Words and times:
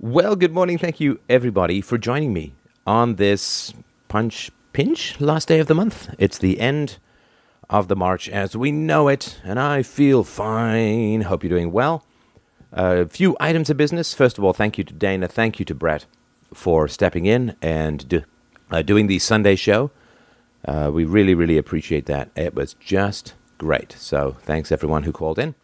Well, 0.00 0.36
good 0.36 0.54
morning. 0.54 0.78
Thank 0.78 1.00
you, 1.00 1.18
everybody, 1.28 1.80
for 1.80 1.98
joining 1.98 2.32
me 2.32 2.54
on 2.86 3.16
this 3.16 3.74
punch 4.06 4.52
pinch 4.72 5.20
last 5.20 5.48
day 5.48 5.58
of 5.58 5.66
the 5.66 5.74
month. 5.74 6.14
It's 6.18 6.38
the 6.38 6.60
end 6.60 6.98
of 7.68 7.88
the 7.88 7.96
March 7.96 8.28
as 8.28 8.56
we 8.56 8.70
know 8.70 9.08
it, 9.08 9.40
and 9.42 9.58
I 9.58 9.82
feel 9.82 10.22
fine. 10.22 11.22
Hope 11.22 11.42
you're 11.42 11.50
doing 11.50 11.72
well. 11.72 12.04
A 12.70 13.08
few 13.08 13.36
items 13.40 13.70
of 13.70 13.76
business. 13.76 14.14
First 14.14 14.38
of 14.38 14.44
all, 14.44 14.52
thank 14.52 14.78
you 14.78 14.84
to 14.84 14.94
Dana. 14.94 15.26
Thank 15.26 15.58
you 15.58 15.64
to 15.64 15.74
Brett 15.74 16.06
for 16.54 16.86
stepping 16.86 17.26
in 17.26 17.56
and 17.60 18.08
do, 18.08 18.22
uh, 18.70 18.82
doing 18.82 19.08
the 19.08 19.18
Sunday 19.18 19.56
show. 19.56 19.90
Uh, 20.64 20.92
we 20.94 21.06
really, 21.06 21.34
really 21.34 21.58
appreciate 21.58 22.06
that. 22.06 22.30
It 22.36 22.54
was 22.54 22.74
just 22.74 23.34
great. 23.58 23.96
So, 23.98 24.36
thanks 24.42 24.70
everyone 24.70 25.02
who 25.02 25.10
called 25.10 25.40
in. 25.40 25.56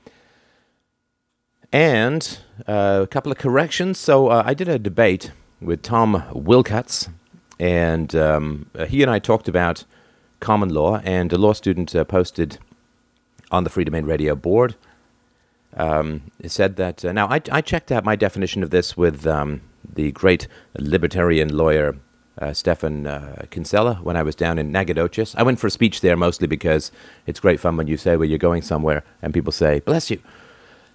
And 1.75 2.39
uh, 2.69 3.01
a 3.03 3.07
couple 3.09 3.33
of 3.33 3.39
corrections. 3.39 3.99
So 3.99 4.29
uh, 4.29 4.45
I 4.47 4.55
did 4.55 4.69
a 4.69 4.79
debate 4.79 5.33
with 5.61 5.83
Tom 5.83 6.23
Wilcutts, 6.33 7.11
and 7.59 8.15
um, 8.15 8.71
uh, 8.79 8.85
he 8.85 9.03
and 9.03 9.11
I 9.11 9.19
talked 9.19 9.49
about 9.49 9.85
common 10.39 10.69
law. 10.69 11.01
And 11.03 11.33
a 11.33 11.37
law 11.37 11.53
student 11.53 11.93
uh, 11.97 12.05
posted 12.05 12.59
on 13.51 13.65
the 13.65 13.71
Freedomain 13.71 14.07
Radio 14.07 14.37
board. 14.37 14.77
Um, 15.77 16.31
said 16.47 16.77
that 16.77 17.05
uh, 17.05 17.11
now 17.11 17.27
I, 17.27 17.41
I, 17.51 17.61
checked 17.61 17.91
out 17.91 18.05
my 18.05 18.15
definition 18.15 18.63
of 18.63 18.71
this 18.71 18.97
with 18.97 19.27
um, 19.27 19.61
the 19.83 20.13
great 20.13 20.47
libertarian 20.79 21.57
lawyer 21.57 21.97
uh, 22.39 22.53
Stephan 22.53 23.09
uh, 23.09 23.47
Kinsella 23.51 23.97
when 23.97 24.17
I 24.17 24.23
was 24.23 24.37
down 24.37 24.61
in 24.61 24.71
Nacogdoches. 24.71 25.35
I 25.35 25.43
went 25.43 25.59
for 25.59 25.67
a 25.67 25.73
speech 25.73 26.03
there 26.03 26.17
mostly 26.17 26.47
because 26.47 26.93
it's 27.27 27.41
great 27.41 27.59
fun 27.59 27.77
when 27.77 27.89
you 27.89 27.97
say 27.97 28.17
where 28.17 28.29
you're 28.29 28.39
going 28.39 28.63
somewhere 28.63 29.03
and 29.21 29.35
people 29.35 29.51
say, 29.51 29.81
bless 29.81 30.13
you. 30.13 30.23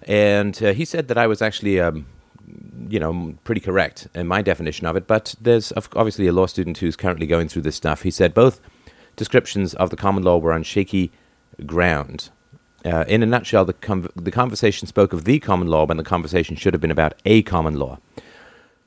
And 0.06 0.60
uh, 0.62 0.72
he 0.72 0.84
said 0.84 1.08
that 1.08 1.18
I 1.18 1.26
was 1.26 1.42
actually, 1.42 1.80
um, 1.80 2.06
you 2.88 2.98
know, 2.98 3.34
pretty 3.44 3.60
correct 3.60 4.08
in 4.14 4.26
my 4.26 4.42
definition 4.42 4.86
of 4.86 4.96
it. 4.96 5.06
But 5.06 5.34
there's 5.40 5.72
obviously 5.76 6.26
a 6.26 6.32
law 6.32 6.46
student 6.46 6.78
who's 6.78 6.96
currently 6.96 7.26
going 7.26 7.48
through 7.48 7.62
this 7.62 7.76
stuff. 7.76 8.02
He 8.02 8.10
said 8.10 8.34
both 8.34 8.60
descriptions 9.16 9.74
of 9.74 9.90
the 9.90 9.96
common 9.96 10.22
law 10.22 10.38
were 10.38 10.52
on 10.52 10.62
shaky 10.62 11.12
ground. 11.66 12.30
Uh, 12.84 13.04
in 13.06 13.22
a 13.22 13.26
nutshell, 13.26 13.64
the, 13.64 13.74
com- 13.74 14.08
the 14.16 14.30
conversation 14.30 14.86
spoke 14.86 15.12
of 15.12 15.24
the 15.24 15.38
common 15.38 15.68
law 15.68 15.84
when 15.84 15.98
the 15.98 16.02
conversation 16.02 16.56
should 16.56 16.72
have 16.72 16.80
been 16.80 16.90
about 16.90 17.14
a 17.26 17.42
common 17.42 17.78
law. 17.78 17.98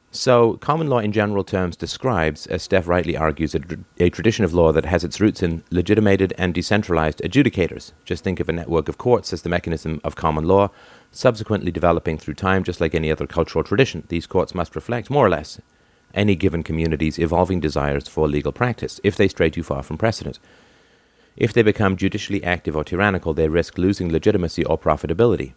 So, 0.09 0.57
common 0.57 0.89
law 0.89 0.99
in 0.99 1.11
general 1.11 1.43
terms 1.43 1.75
describes, 1.75 2.45
as 2.45 2.61
Steph 2.61 2.87
rightly 2.87 3.17
argues, 3.17 3.55
a, 3.55 3.61
a, 3.97 4.11
tradition 4.11 4.45
of 4.45 4.53
law 4.53 4.71
that 4.71 4.85
has 4.85 5.03
its 5.03 5.19
roots 5.19 5.41
in 5.41 5.63
legitimated 5.71 6.35
and 6.37 6.53
decentralized 6.53 7.19
adjudicators. 7.23 7.93
Just 8.05 8.23
think 8.23 8.39
of 8.39 8.47
a 8.47 8.51
network 8.51 8.87
of 8.87 8.99
courts 8.99 9.33
as 9.33 9.41
the 9.41 9.49
mechanism 9.49 9.99
of 10.03 10.15
common 10.15 10.47
law, 10.47 10.69
subsequently 11.13 11.71
developing 11.71 12.17
through 12.17 12.33
time 12.33 12.63
just 12.63 12.81
like 12.81 12.93
any 12.93 13.11
other 13.11 13.27
cultural 13.27 13.63
tradition. 13.63 14.03
These 14.09 14.27
courts 14.27 14.53
must 14.53 14.75
reflect, 14.75 15.09
more 15.09 15.25
or 15.25 15.29
less, 15.29 15.61
any 16.13 16.35
given 16.35 16.63
community's 16.63 17.19
evolving 17.19 17.59
desires 17.59 18.07
for 18.07 18.27
legal 18.27 18.51
practice, 18.51 18.99
if 19.03 19.15
they 19.15 19.27
stray 19.27 19.49
too 19.49 19.63
far 19.63 19.83
from 19.83 19.97
precedent. 19.97 20.39
If 21.37 21.53
they 21.53 21.63
become 21.63 21.97
judicially 21.97 22.43
active 22.43 22.75
or 22.75 22.83
tyrannical, 22.83 23.33
they 23.33 23.47
risk 23.47 23.77
losing 23.77 24.11
legitimacy 24.11 24.65
or 24.65 24.77
profitability. 24.77 25.53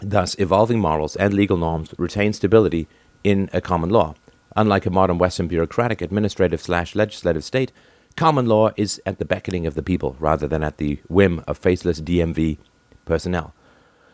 Thus, 0.00 0.36
evolving 0.38 0.80
morals 0.80 1.16
and 1.16 1.34
legal 1.34 1.56
norms 1.56 1.92
retain 1.98 2.32
stability 2.32 2.88
in 3.22 3.50
a 3.52 3.60
common 3.60 3.90
law. 3.90 4.14
Unlike 4.56 4.86
a 4.86 4.90
modern 4.90 5.18
Western 5.18 5.48
bureaucratic, 5.48 6.00
administrative 6.00 6.60
slash 6.60 6.94
legislative 6.94 7.44
state, 7.44 7.72
common 8.16 8.46
law 8.46 8.70
is 8.76 9.00
at 9.06 9.18
the 9.18 9.24
beckoning 9.24 9.66
of 9.66 9.74
the 9.74 9.82
people 9.82 10.16
rather 10.18 10.48
than 10.48 10.62
at 10.62 10.78
the 10.78 11.00
whim 11.08 11.44
of 11.46 11.58
faceless 11.58 12.00
DMV 12.00 12.58
personnel. 13.04 13.54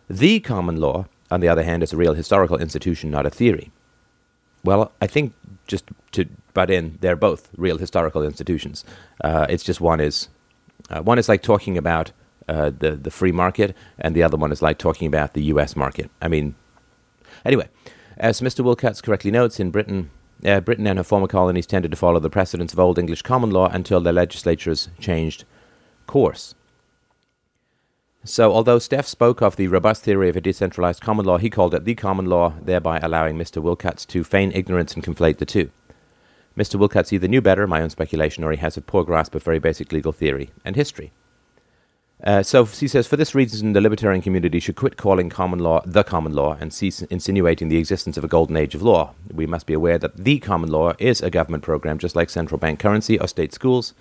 The 0.09 0.41
common 0.41 0.77
law, 0.77 1.07
on 1.31 1.41
the 1.41 1.49
other 1.49 1.63
hand, 1.63 1.83
is 1.83 1.93
a 1.93 1.97
real 1.97 2.15
historical 2.15 2.59
institution, 2.59 3.11
not 3.11 3.27
a 3.27 3.31
theory. 3.31 3.73
Well, 4.63 4.93
I 5.01 5.07
think 5.07 5.35
just 5.67 5.85
to 6.13 6.27
butt 6.53 6.71
in, 6.71 6.99
they're 7.01 7.17
both 7.17 7.49
real 7.57 7.79
historical 7.79 8.23
institutions. 8.23 8.85
Uh, 9.23 9.47
it's 9.49 9.65
just 9.65 9.81
one 9.81 10.01
is 10.01 10.29
uh, 10.91 11.01
one 11.03 11.19
is 11.19 11.29
like 11.29 11.43
talking 11.43 11.79
about 11.79 12.13
uh, 12.49 12.71
the 12.71 12.93
the 12.93 13.11
free 13.11 13.33
market, 13.33 13.77
and 13.99 14.15
the 14.15 14.23
other 14.23 14.37
one 14.37 14.53
is 14.53 14.63
like 14.63 14.79
talking 14.79 15.07
about 15.07 15.35
the 15.35 15.45
U.S. 15.45 15.77
market. 15.77 16.11
I 16.21 16.29
mean, 16.29 16.55
anyway, 17.45 17.69
as 18.17 18.41
Mr. 18.41 18.65
Wilcutts 18.65 19.03
correctly 19.03 19.31
notes, 19.31 19.61
in 19.61 19.71
Britain, 19.71 20.11
uh, 20.45 20.61
Britain 20.61 20.87
and 20.87 20.99
her 20.99 21.05
former 21.05 21.27
colonies 21.27 21.67
tended 21.67 21.91
to 21.91 21.97
follow 21.97 22.21
the 22.21 22.31
precedents 22.31 22.73
of 22.73 22.79
Old 22.79 22.99
English 22.99 23.23
common 23.23 23.51
law 23.51 23.69
until 23.69 24.01
their 24.01 24.13
legislatures 24.13 24.89
changed 24.99 25.45
course. 26.07 26.55
So, 28.27 28.55
although 28.55 28.79
Steph 28.79 29.07
spoke 29.07 29.43
of 29.43 29.57
the 29.57 29.69
robust 29.69 30.03
theory 30.03 30.31
of 30.31 30.37
a 30.37 30.41
decentralized 30.41 31.03
common 31.03 31.27
law, 31.27 31.37
he 31.37 31.51
called 31.51 31.75
it 31.75 31.85
the 31.85 31.95
common 31.95 32.25
law, 32.25 32.55
thereby 32.59 32.99
allowing 33.03 33.37
Mr. 33.37 33.63
Wilcutts 33.63 34.07
to 34.07 34.25
feign 34.25 34.51
ignorance 34.55 34.95
and 34.95 35.05
conflate 35.05 35.37
the 35.37 35.45
two. 35.45 35.71
Mr. 36.57 36.81
Wilcutts 36.81 37.13
either 37.13 37.29
knew 37.29 37.43
better, 37.43 37.67
my 37.67 37.83
own 37.83 37.91
speculation, 37.91 38.43
or 38.43 38.51
he 38.51 38.57
has 38.57 38.79
a 38.79 38.81
poor 38.81 39.05
grasp 39.05 39.35
of 39.35 39.43
very 39.43 39.59
basic 39.59 39.93
legal 39.93 40.13
theory 40.13 40.51
and 40.65 40.75
history. 40.75 41.13
Uh, 42.23 42.43
so 42.43 42.65
he 42.65 42.89
says, 42.89 43.07
for 43.07 43.19
this 43.19 43.35
reason, 43.35 43.75
the 43.75 43.81
libertarian 43.83 44.23
community 44.23 44.59
should 44.59 44.77
quit 44.77 44.97
calling 44.97 45.29
common 45.29 45.59
law 45.59 45.83
the 45.85 46.03
common 46.03 46.33
law 46.33 46.57
and 46.59 46.73
cease 46.73 47.03
insinuating 47.03 47.69
the 47.69 47.77
existence 47.77 48.17
of 48.17 48.25
a 48.25 48.29
golden 48.29 48.57
age 48.57 48.75
of 48.75 48.81
law. 48.81 49.13
We 49.31 49.47
must 49.47 49.67
be 49.67 49.75
aware 49.75 49.99
that 49.99 50.17
the 50.17 50.39
common 50.39 50.71
law 50.71 50.95
is 50.99 51.21
a 51.21 51.29
government 51.29 51.63
program, 51.63 51.99
just 51.99 52.17
like 52.17 52.31
central 52.31 52.57
bank 52.57 52.79
currency 52.79 53.19
or 53.19 53.29
state 53.29 53.53
schools, 53.53 53.93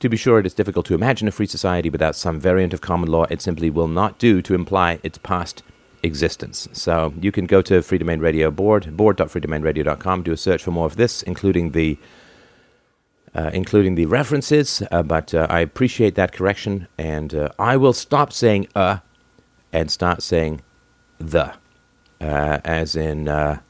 to 0.00 0.08
be 0.08 0.16
sure, 0.16 0.38
it 0.38 0.46
is 0.46 0.54
difficult 0.54 0.86
to 0.86 0.94
imagine 0.94 1.28
a 1.28 1.30
free 1.30 1.46
society 1.46 1.90
without 1.90 2.16
some 2.16 2.40
variant 2.40 2.72
of 2.72 2.80
common 2.80 3.10
law. 3.10 3.26
It 3.30 3.42
simply 3.42 3.70
will 3.70 3.88
not 3.88 4.18
do 4.18 4.42
to 4.42 4.54
imply 4.54 4.98
its 5.02 5.18
past 5.18 5.62
existence. 6.02 6.68
So 6.72 7.12
you 7.20 7.30
can 7.30 7.46
go 7.46 7.62
to 7.62 7.80
Freedomain 7.80 8.20
Radio 8.20 8.50
board, 8.50 8.96
board.freedomainradio.com, 8.96 10.22
do 10.22 10.32
a 10.32 10.36
search 10.36 10.62
for 10.62 10.70
more 10.70 10.86
of 10.86 10.96
this, 10.96 11.22
including 11.22 11.72
the 11.72 11.98
uh, 13.32 13.50
including 13.54 13.94
the 13.94 14.06
references. 14.06 14.82
Uh, 14.90 15.02
but 15.02 15.32
uh, 15.34 15.46
I 15.48 15.60
appreciate 15.60 16.16
that 16.16 16.32
correction, 16.32 16.88
and 16.98 17.32
uh, 17.32 17.50
I 17.58 17.76
will 17.76 17.92
stop 17.92 18.32
saying 18.32 18.68
"uh" 18.74 18.98
and 19.72 19.90
start 19.90 20.22
saying 20.22 20.62
"the," 21.18 21.52
uh, 22.20 22.58
as 22.64 22.96
in 22.96 23.28
uh, 23.28 23.60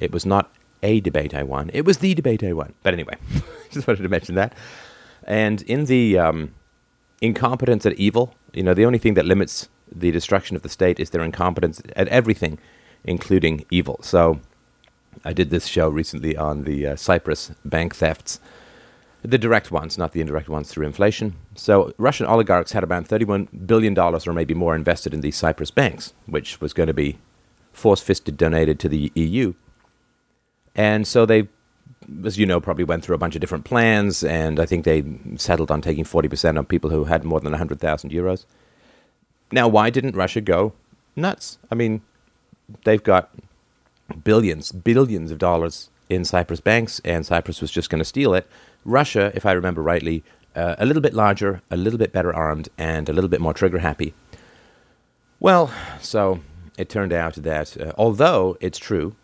it 0.00 0.12
was 0.12 0.24
not 0.24 0.50
a 0.82 1.00
debate 1.00 1.34
I 1.34 1.42
won; 1.42 1.70
it 1.74 1.84
was 1.84 1.98
the 1.98 2.14
debate 2.14 2.42
I 2.42 2.52
won. 2.52 2.72
But 2.82 2.94
anyway, 2.94 3.16
just 3.70 3.86
wanted 3.86 4.02
to 4.02 4.08
mention 4.08 4.36
that. 4.36 4.54
And 5.24 5.62
in 5.62 5.86
the 5.86 6.18
um, 6.18 6.54
incompetence 7.20 7.86
at 7.86 7.94
evil, 7.94 8.34
you 8.52 8.62
know, 8.62 8.74
the 8.74 8.84
only 8.84 8.98
thing 8.98 9.14
that 9.14 9.24
limits 9.24 9.68
the 9.90 10.10
destruction 10.10 10.56
of 10.56 10.62
the 10.62 10.68
state 10.68 10.98
is 10.98 11.10
their 11.10 11.22
incompetence 11.22 11.82
at 11.96 12.08
everything, 12.08 12.58
including 13.04 13.64
evil. 13.70 14.00
So 14.02 14.40
I 15.24 15.32
did 15.32 15.50
this 15.50 15.66
show 15.66 15.88
recently 15.88 16.36
on 16.36 16.64
the 16.64 16.88
uh, 16.88 16.96
Cyprus 16.96 17.52
bank 17.64 17.94
thefts, 17.94 18.40
the 19.22 19.38
direct 19.38 19.70
ones, 19.70 19.96
not 19.96 20.12
the 20.12 20.20
indirect 20.20 20.48
ones 20.48 20.70
through 20.70 20.86
inflation. 20.86 21.36
So 21.54 21.92
Russian 21.96 22.26
oligarchs 22.26 22.72
had 22.72 22.82
about 22.82 23.04
$31 23.04 23.66
billion 23.66 23.96
or 23.96 24.32
maybe 24.32 24.54
more 24.54 24.74
invested 24.74 25.14
in 25.14 25.20
these 25.20 25.36
Cyprus 25.36 25.70
banks, 25.70 26.12
which 26.26 26.60
was 26.60 26.72
going 26.72 26.88
to 26.88 26.94
be 26.94 27.18
force 27.72 28.00
fisted 28.00 28.36
donated 28.36 28.78
to 28.80 28.88
the 28.88 29.12
EU. 29.14 29.54
And 30.74 31.06
so 31.06 31.24
they 31.26 31.48
as 32.24 32.38
you 32.38 32.46
know, 32.46 32.60
probably 32.60 32.84
went 32.84 33.04
through 33.04 33.14
a 33.14 33.18
bunch 33.18 33.34
of 33.34 33.40
different 33.40 33.64
plans, 33.64 34.22
and 34.24 34.58
I 34.60 34.66
think 34.66 34.84
they 34.84 35.04
settled 35.36 35.70
on 35.70 35.80
taking 35.80 36.04
40% 36.04 36.58
of 36.58 36.68
people 36.68 36.90
who 36.90 37.04
had 37.04 37.24
more 37.24 37.40
than 37.40 37.52
100,000 37.52 38.10
euros. 38.10 38.44
Now, 39.50 39.68
why 39.68 39.90
didn't 39.90 40.16
Russia 40.16 40.40
go 40.40 40.72
nuts? 41.16 41.58
I 41.70 41.74
mean, 41.74 42.02
they've 42.84 43.02
got 43.02 43.30
billions, 44.24 44.72
billions 44.72 45.30
of 45.30 45.38
dollars 45.38 45.90
in 46.08 46.24
Cyprus 46.24 46.60
banks, 46.60 47.00
and 47.04 47.24
Cyprus 47.26 47.60
was 47.60 47.70
just 47.70 47.90
going 47.90 47.98
to 47.98 48.04
steal 48.04 48.34
it. 48.34 48.46
Russia, 48.84 49.32
if 49.34 49.46
I 49.46 49.52
remember 49.52 49.82
rightly, 49.82 50.22
uh, 50.54 50.76
a 50.78 50.86
little 50.86 51.02
bit 51.02 51.14
larger, 51.14 51.62
a 51.70 51.76
little 51.76 51.98
bit 51.98 52.12
better 52.12 52.34
armed, 52.34 52.68
and 52.76 53.08
a 53.08 53.12
little 53.12 53.30
bit 53.30 53.40
more 53.40 53.54
trigger 53.54 53.78
happy. 53.78 54.14
Well, 55.40 55.72
so 56.00 56.40
it 56.78 56.88
turned 56.88 57.12
out 57.12 57.34
that 57.34 57.80
uh, 57.80 57.92
although 57.96 58.56
it's 58.60 58.78
true 58.78 59.14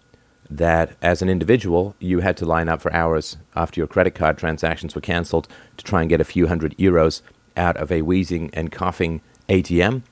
that 0.51 0.97
as 1.03 1.21
an 1.21 1.29
individual, 1.29 1.95
you 1.99 2.21
had 2.21 2.37
to 2.39 2.47
line 2.47 2.69
up 2.69 2.81
for 2.81 2.93
hours 2.93 3.37
after 3.55 3.81
your 3.81 3.87
credit 3.87 4.15
card 4.15 4.39
transactions 4.39 4.95
were 4.95 5.01
cancelled 5.01 5.49
to 5.77 5.85
try 5.85 6.01
and 6.01 6.09
get 6.09 6.21
a 6.21 6.25
few 6.25 6.47
hundred 6.47 6.77
euros 6.79 7.21
out 7.57 7.77
of 7.77 7.93
a 7.93 8.03
wheezing 8.03 8.51
and 8.55 8.73
coughing 8.73 9.21
ATM. 9.49 10.03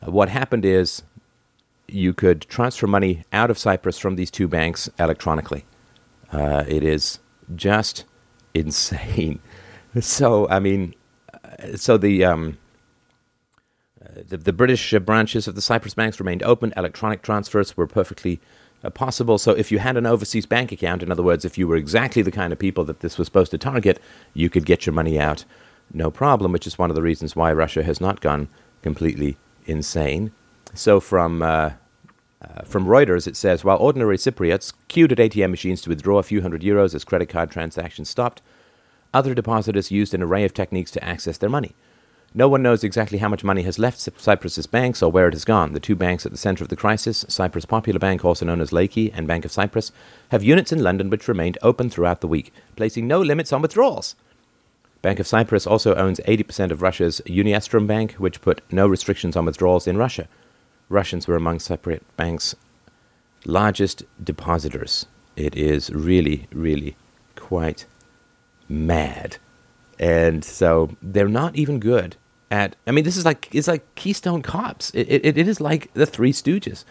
Uh, 0.00 0.10
what 0.10 0.28
happened 0.28 0.64
is 0.64 1.02
you 1.88 2.14
could 2.14 2.42
transfer 2.42 2.86
money 2.86 3.24
out 3.32 3.50
of 3.50 3.58
Cyprus 3.58 3.98
from 3.98 4.16
these 4.16 4.30
two 4.30 4.48
banks 4.48 4.88
electronically. 4.98 5.64
Uh, 6.30 6.64
it 6.66 6.82
is 6.82 7.18
just 7.54 8.04
insane. 8.54 9.40
So, 10.00 10.48
I 10.48 10.58
mean, 10.58 10.94
uh, 11.34 11.76
so 11.76 11.98
the, 11.98 12.24
um, 12.24 12.56
uh, 14.02 14.22
the, 14.26 14.38
the 14.38 14.52
British 14.54 14.94
branches 15.04 15.46
of 15.46 15.54
the 15.54 15.60
Cyprus 15.60 15.92
banks 15.92 16.18
remained 16.18 16.42
open. 16.42 16.72
Electronic 16.78 17.20
transfers 17.20 17.76
were 17.76 17.86
perfectly 17.86 18.40
possible. 18.90 19.38
So 19.38 19.52
if 19.52 19.70
you 19.70 19.78
had 19.78 19.96
an 19.96 20.06
overseas 20.06 20.46
bank 20.46 20.72
account, 20.72 21.02
in 21.02 21.10
other 21.10 21.22
words, 21.22 21.44
if 21.44 21.56
you 21.56 21.68
were 21.68 21.76
exactly 21.76 22.22
the 22.22 22.32
kind 22.32 22.52
of 22.52 22.58
people 22.58 22.84
that 22.84 23.00
this 23.00 23.18
was 23.18 23.26
supposed 23.26 23.50
to 23.52 23.58
target, 23.58 24.00
you 24.34 24.50
could 24.50 24.66
get 24.66 24.86
your 24.86 24.92
money 24.92 25.18
out 25.18 25.44
no 25.94 26.10
problem, 26.10 26.52
which 26.52 26.66
is 26.66 26.78
one 26.78 26.90
of 26.90 26.96
the 26.96 27.02
reasons 27.02 27.36
why 27.36 27.52
Russia 27.52 27.82
has 27.82 28.00
not 28.00 28.20
gone 28.20 28.48
completely 28.82 29.36
insane. 29.66 30.32
So 30.74 31.00
from 31.00 31.42
uh, 31.42 31.70
Uh, 32.42 32.64
from 32.64 32.86
Reuters, 32.86 33.28
it 33.28 33.36
says 33.36 33.64
while 33.64 33.78
ordinary 33.78 34.16
Cypriots 34.16 34.72
queued 34.88 35.12
at 35.12 35.18
ATM 35.18 35.50
machines 35.50 35.80
to 35.82 35.90
withdraw 35.90 36.18
a 36.18 36.24
few 36.24 36.42
hundred 36.42 36.62
euros 36.62 36.94
as 36.94 37.04
credit 37.04 37.28
card 37.28 37.50
transactions 37.50 38.08
stopped, 38.10 38.42
other 39.14 39.34
depositors 39.34 39.92
used 39.92 40.12
an 40.14 40.22
array 40.22 40.44
of 40.44 40.52
techniques 40.52 40.90
to 40.92 41.04
access 41.04 41.38
their 41.38 41.50
money. 41.50 41.74
No 42.34 42.48
one 42.48 42.62
knows 42.62 42.82
exactly 42.82 43.18
how 43.18 43.28
much 43.28 43.44
money 43.44 43.62
has 43.62 43.78
left 43.78 43.98
Cyprus's 43.98 44.66
banks 44.66 45.02
or 45.02 45.12
where 45.12 45.28
it 45.28 45.34
has 45.34 45.44
gone. 45.44 45.74
The 45.74 45.80
two 45.80 45.94
banks 45.94 46.24
at 46.24 46.32
the 46.32 46.38
center 46.38 46.64
of 46.64 46.70
the 46.70 46.76
crisis, 46.76 47.26
Cyprus 47.28 47.66
Popular 47.66 47.98
Bank, 47.98 48.24
also 48.24 48.46
known 48.46 48.62
as 48.62 48.70
Laiki, 48.70 49.10
and 49.12 49.26
Bank 49.26 49.44
of 49.44 49.52
Cyprus, 49.52 49.92
have 50.30 50.42
units 50.42 50.72
in 50.72 50.82
London 50.82 51.10
which 51.10 51.28
remained 51.28 51.58
open 51.60 51.90
throughout 51.90 52.22
the 52.22 52.26
week, 52.26 52.50
placing 52.74 53.06
no 53.06 53.20
limits 53.20 53.52
on 53.52 53.60
withdrawals. 53.60 54.14
Bank 55.02 55.20
of 55.20 55.26
Cyprus 55.26 55.66
also 55.66 55.94
owns 55.94 56.20
80% 56.20 56.70
of 56.70 56.80
Russia's 56.80 57.20
Uniastrum 57.26 57.86
Bank, 57.86 58.12
which 58.12 58.40
put 58.40 58.62
no 58.72 58.86
restrictions 58.86 59.36
on 59.36 59.44
withdrawals 59.44 59.86
in 59.86 59.98
Russia. 59.98 60.26
Russians 60.88 61.28
were 61.28 61.36
among 61.36 61.58
Cypriot 61.58 62.00
Bank's 62.16 62.54
largest 63.44 64.04
depositors. 64.22 65.04
It 65.36 65.54
is 65.54 65.90
really, 65.90 66.46
really 66.50 66.96
quite 67.36 67.84
mad. 68.70 69.36
And 69.98 70.42
so 70.44 70.96
they're 71.02 71.28
not 71.28 71.56
even 71.56 71.78
good 71.78 72.16
at. 72.52 72.76
I 72.86 72.92
mean, 72.92 73.04
this 73.04 73.16
is 73.16 73.24
like 73.24 73.48
it's 73.52 73.66
like 73.66 73.94
Keystone 73.96 74.42
Cops. 74.42 74.90
It, 74.90 75.08
it, 75.08 75.38
it 75.38 75.48
is 75.48 75.60
like 75.60 75.92
the 75.94 76.06
Three 76.06 76.32
Stooges. 76.32 76.84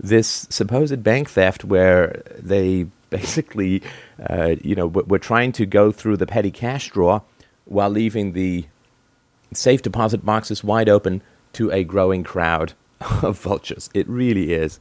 This 0.00 0.46
supposed 0.50 1.02
bank 1.02 1.28
theft 1.28 1.64
where 1.64 2.22
they 2.38 2.86
basically, 3.10 3.82
uh, 4.28 4.56
you 4.62 4.74
know, 4.74 4.86
we're 4.86 5.18
trying 5.18 5.52
to 5.52 5.66
go 5.66 5.92
through 5.92 6.16
the 6.16 6.26
petty 6.26 6.50
cash 6.50 6.90
drawer 6.90 7.22
while 7.64 7.90
leaving 7.90 8.32
the 8.32 8.66
safe 9.52 9.82
deposit 9.82 10.24
boxes 10.24 10.64
wide 10.64 10.88
open 10.88 11.22
to 11.52 11.70
a 11.70 11.84
growing 11.84 12.24
crowd 12.24 12.72
of 13.22 13.38
vultures. 13.38 13.90
It 13.94 14.08
really 14.08 14.52
is 14.52 14.80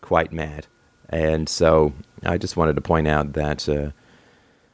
quite 0.00 0.32
mad. 0.32 0.66
And 1.08 1.48
so 1.48 1.92
I 2.24 2.38
just 2.38 2.56
wanted 2.56 2.76
to 2.76 2.82
point 2.82 3.08
out 3.08 3.32
that, 3.32 3.68
uh, 3.68 3.90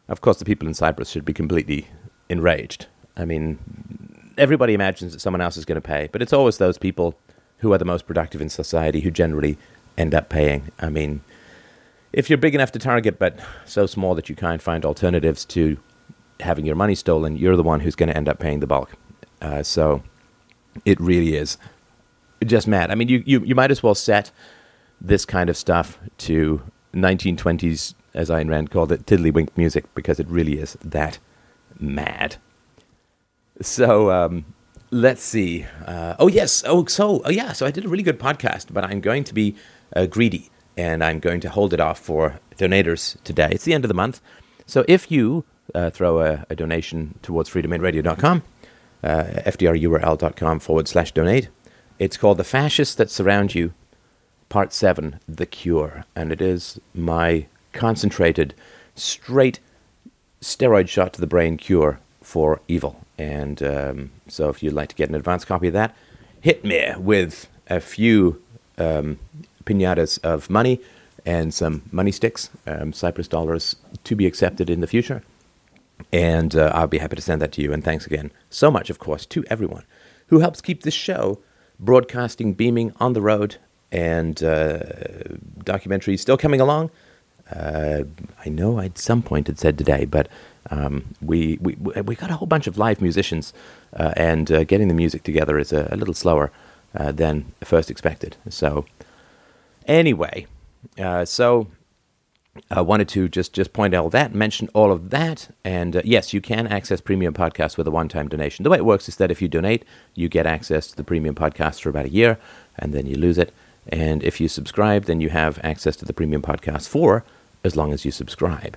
of 0.09 0.21
course, 0.21 0.39
the 0.39 0.45
people 0.45 0.69
in 0.69 0.75
Cyprus 0.75 1.11
should 1.11 1.25
be 1.25 1.33
completely 1.33 1.89
enraged. 2.29 2.87
I 3.17 3.25
mean, 3.25 3.59
everybody 4.39 4.75
imagines 4.75 5.13
that 5.13 5.21
someone 5.21 5.41
else 5.41 5.57
is 5.57 5.65
going 5.65 5.81
to 5.81 5.87
pay, 5.87 6.09
but 6.13 6.23
it's 6.23 6.33
always 6.33 6.59
those 6.59 6.79
people 6.79 7.19
who 7.59 7.73
are 7.73 7.79
the 7.79 7.85
most 7.85 8.07
productive 8.07 8.41
in 8.41 8.49
society 8.49 9.01
who 9.01 9.11
generally 9.11 9.59
end 9.97 10.15
up 10.15 10.29
paying. 10.29 10.71
I 10.79 10.89
mean, 10.89 11.23
if 12.13 12.31
you're 12.31 12.39
big 12.39 12.55
enough 12.55 12.73
to 12.73 12.79
target, 12.79 13.19
but 13.19 13.39
so 13.67 13.87
small 13.87 14.15
that 14.15 14.29
you 14.29 14.37
can't 14.37 14.63
find 14.63 14.85
alternatives 14.85 15.45
to 15.47 15.79
having 16.41 16.65
your 16.65 16.77
money 16.77 16.95
stolen, 16.95 17.37
you're 17.37 17.57
the 17.57 17.63
one 17.63 17.81
who's 17.81 17.97
going 17.97 18.09
to 18.09 18.17
end 18.17 18.29
up 18.29 18.39
paying 18.39 18.61
the 18.61 18.67
bulk. 18.67 18.93
Uh, 19.43 19.63
so 19.63 20.03
it 20.85 21.01
really 21.01 21.35
is 21.37 21.59
just 22.47 22.69
mad. 22.69 22.91
I 22.91 22.95
mean, 22.95 23.09
you, 23.09 23.23
you, 23.27 23.41
you 23.41 23.55
might 23.55 23.71
as 23.71 23.83
well 23.83 23.95
set 23.95 24.31
this 25.01 25.25
kind 25.25 25.51
of 25.51 25.57
stuff 25.57 25.99
to 26.19 26.63
1920s, 26.95 27.95
as 28.15 28.31
Ayn 28.31 28.49
Rand 28.49 28.71
called 28.71 28.93
it, 28.93 29.07
tiddlywink 29.07 29.51
music, 29.57 29.93
because 29.95 30.19
it 30.19 30.27
really 30.29 30.59
is 30.59 30.77
that 30.85 31.19
mad. 31.79 32.37
So 33.61 34.11
um, 34.11 34.45
let's 34.91 35.23
see. 35.23 35.67
Uh, 35.87 36.17
oh 36.19 36.29
yes. 36.29 36.63
Oh 36.67 36.85
so 36.87 37.23
oh 37.25 37.31
yeah. 37.31 37.53
So 37.53 37.67
I 37.67 37.71
did 37.71 37.85
a 37.85 37.89
really 37.89 38.03
good 38.03 38.19
podcast, 38.19 38.73
but 38.73 38.85
I'm 38.85 39.01
going 39.01 39.25
to 39.25 39.35
be 39.35 39.57
uh, 39.95 40.07
greedy 40.07 40.51
and 40.77 41.03
I'm 41.03 41.19
going 41.19 41.41
to 41.41 41.51
hold 41.51 41.73
it 41.73 41.81
off 41.81 41.99
for 41.99 42.39
donators 42.57 43.21
today. 43.25 43.49
It's 43.51 43.65
the 43.65 43.75
end 43.75 43.85
of 43.85 43.89
the 43.89 43.95
month, 43.95 44.21
so 44.67 44.85
if 44.87 45.11
you 45.11 45.45
uh, 45.75 45.91
throw 45.91 46.21
a, 46.21 46.47
a, 46.49 46.57
donation 46.57 47.19
towards 47.23 47.51
freedomainradio.com, 47.51 48.43
uh, 49.03 49.25
fdrurl.com 49.47 50.59
forward 50.61 50.89
slash 50.89 51.13
donate. 51.13 51.49
It's 51.99 52.17
called 52.17 52.39
The 52.39 52.45
Fascists 52.45 52.95
That 52.95 53.11
Surround 53.11 53.55
You, 53.55 53.73
Part 54.49 54.73
7 54.73 55.21
The 55.29 55.47
Cure. 55.47 56.05
And 56.15 56.33
it 56.33 56.41
is 56.41 56.81
my 56.95 57.47
concentrated, 57.73 58.55
straight 58.95 59.61
steroid 60.41 60.89
shot 60.89 61.13
to 61.15 61.21
the 61.21 61.27
brain 61.27 61.57
cure 61.57 62.01
for 62.23 62.61
evil. 62.69 63.05
And 63.19 63.63
um, 63.63 64.11
so 64.29 64.49
if 64.49 64.63
you'd 64.63 64.73
like 64.73 64.89
to 64.91 64.95
get 64.95 65.09
an 65.09 65.15
advance 65.15 65.45
copy 65.45 65.69
of 65.69 65.73
that, 65.75 65.95
hit 66.41 66.65
me 66.65 66.93
with 66.97 67.49
a 67.69 67.81
few 67.81 68.41
um, 68.79 69.19
pinatas 69.65 70.19
of 70.23 70.49
money 70.49 70.81
and 71.27 71.53
some 71.53 71.83
money 71.91 72.13
sticks, 72.13 72.51
um, 72.67 72.93
Cyprus 72.93 73.29
dollars 73.29 73.77
to 74.05 74.17
be 74.17 74.27
accepted 74.27 74.71
in 74.71 74.81
the 74.81 74.87
future. 74.87 75.23
And 76.13 76.55
uh, 76.55 76.71
I'll 76.75 76.87
be 76.87 76.99
happy 76.99 77.17
to 77.17 77.23
send 77.23 77.43
that 77.43 77.53
to 77.53 77.63
you. 77.63 77.73
And 77.73 77.83
thanks 77.83 78.07
again 78.07 78.31
so 78.51 78.71
much, 78.71 78.89
of 78.89 78.99
course, 78.99 79.27
to 79.27 79.45
everyone 79.51 79.85
who 80.29 80.39
helps 80.39 80.61
keep 80.61 80.83
this 80.83 80.95
show 80.95 81.41
broadcasting, 81.81 82.55
beaming 82.55 82.93
on 83.01 83.13
the 83.13 83.21
road, 83.21 83.57
and 83.91 84.43
uh, 84.43 84.79
documentaries 85.65 86.21
still 86.21 86.37
coming 86.37 86.61
along. 86.61 86.91
Uh, 87.55 88.03
I 88.45 88.49
know 88.49 88.79
at 88.79 88.99
some 88.99 89.23
point 89.23 89.47
had 89.47 89.59
said 89.59 89.79
today, 89.79 90.05
but 90.05 90.29
um, 90.71 91.15
we, 91.21 91.59
we 91.61 91.75
we 92.03 92.15
got 92.15 92.31
a 92.31 92.37
whole 92.37 92.47
bunch 92.47 92.67
of 92.67 92.77
live 92.79 93.01
musicians, 93.01 93.53
uh, 93.97 94.13
and 94.17 94.51
uh, 94.51 94.65
getting 94.65 94.89
the 94.89 94.95
music 94.95 95.23
together 95.23 95.59
is 95.59 95.73
a, 95.73 95.89
a 95.91 95.97
little 95.97 96.15
slower 96.15 96.51
uh, 96.95 97.13
than 97.13 97.53
first 97.65 97.91
expected. 97.91 98.37
So, 98.49 98.85
anyway, 99.87 100.47
uh, 100.99 101.25
so 101.25 101.69
I 102.71 102.81
wanted 102.81 103.09
to 103.11 103.29
just 103.29 103.53
just 103.53 103.73
point 103.73 103.95
out 103.95 104.13
that, 104.13 104.35
mention 104.35 104.69
all 104.75 104.93
of 104.93 105.11
that, 105.11 105.49
and 105.65 105.97
uh, 105.97 106.03
yes, 106.05 106.35
you 106.35 106.41
can 106.41 106.67
access 106.67 107.01
premium 107.01 107.35
podcasts 107.35 107.77
with 107.77 107.87
a 107.87 107.91
one-time 107.91 108.29
donation. 108.29 108.63
The 108.63 108.71
way 108.71 108.79
it 108.79 108.85
works 108.85 109.09
is 109.09 109.17
that 109.17 109.31
if 109.31 109.41
you 109.41 109.49
donate, 109.49 109.85
you 110.15 110.29
get 110.29 110.47
access 110.47 110.89
to 110.89 110.97
the 110.97 111.05
premium 111.05 111.35
podcast 111.35 111.81
for 111.81 111.89
about 111.89 112.07
a 112.07 112.11
year, 112.11 112.39
and 112.79 112.93
then 112.93 113.07
you 113.07 113.17
lose 113.17 113.39
it. 113.39 113.53
And 113.91 114.23
if 114.23 114.41
you 114.41 114.49
subscribe, 114.49 115.05
then 115.05 115.21
you 115.21 115.31
have 115.31 115.59
access 115.63 115.97
to 115.97 116.05
the 116.05 116.13
premium 116.13 116.43
podcast 116.43 116.89
for 116.89 117.25
as 117.65 117.75
long 117.75 117.93
as 117.93 118.05
you 118.05 118.11
subscribe. 118.11 118.77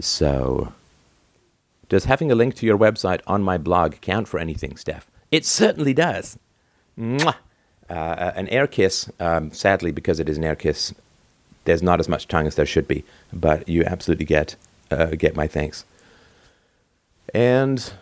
So, 0.00 0.72
does 1.88 2.04
having 2.04 2.30
a 2.30 2.34
link 2.34 2.54
to 2.56 2.66
your 2.66 2.78
website 2.78 3.20
on 3.26 3.42
my 3.42 3.58
blog 3.58 4.00
count 4.00 4.28
for 4.28 4.38
anything, 4.38 4.76
Steph? 4.76 5.10
It 5.30 5.44
certainly 5.44 5.94
does. 5.94 6.38
Mwah! 6.98 7.36
Uh, 7.88 8.32
an 8.36 8.48
air 8.48 8.66
kiss, 8.66 9.10
um, 9.18 9.50
sadly, 9.50 9.90
because 9.90 10.20
it 10.20 10.28
is 10.28 10.36
an 10.36 10.44
air 10.44 10.56
kiss 10.56 10.92
there's 11.68 11.82
not 11.82 12.00
as 12.00 12.08
much 12.08 12.26
tongue 12.28 12.46
as 12.46 12.54
there 12.54 12.64
should 12.64 12.88
be, 12.88 13.04
but 13.30 13.68
you 13.68 13.84
absolutely 13.84 14.24
get 14.24 14.56
uh, 14.90 15.06
get 15.06 15.36
my 15.36 15.46
thanks. 15.46 15.84
And 17.34 17.92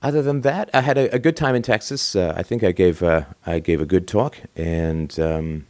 other 0.00 0.22
than 0.22 0.40
that, 0.40 0.70
I 0.72 0.80
had 0.80 0.96
a, 0.96 1.14
a 1.14 1.18
good 1.18 1.36
time 1.36 1.54
in 1.54 1.60
Texas. 1.60 2.16
Uh, 2.16 2.32
I 2.34 2.42
think 2.42 2.64
I 2.64 2.72
gave 2.72 3.02
uh, 3.02 3.24
I 3.44 3.58
gave 3.58 3.82
a 3.82 3.84
good 3.84 4.08
talk, 4.08 4.38
and 4.56 5.20
um, 5.20 5.66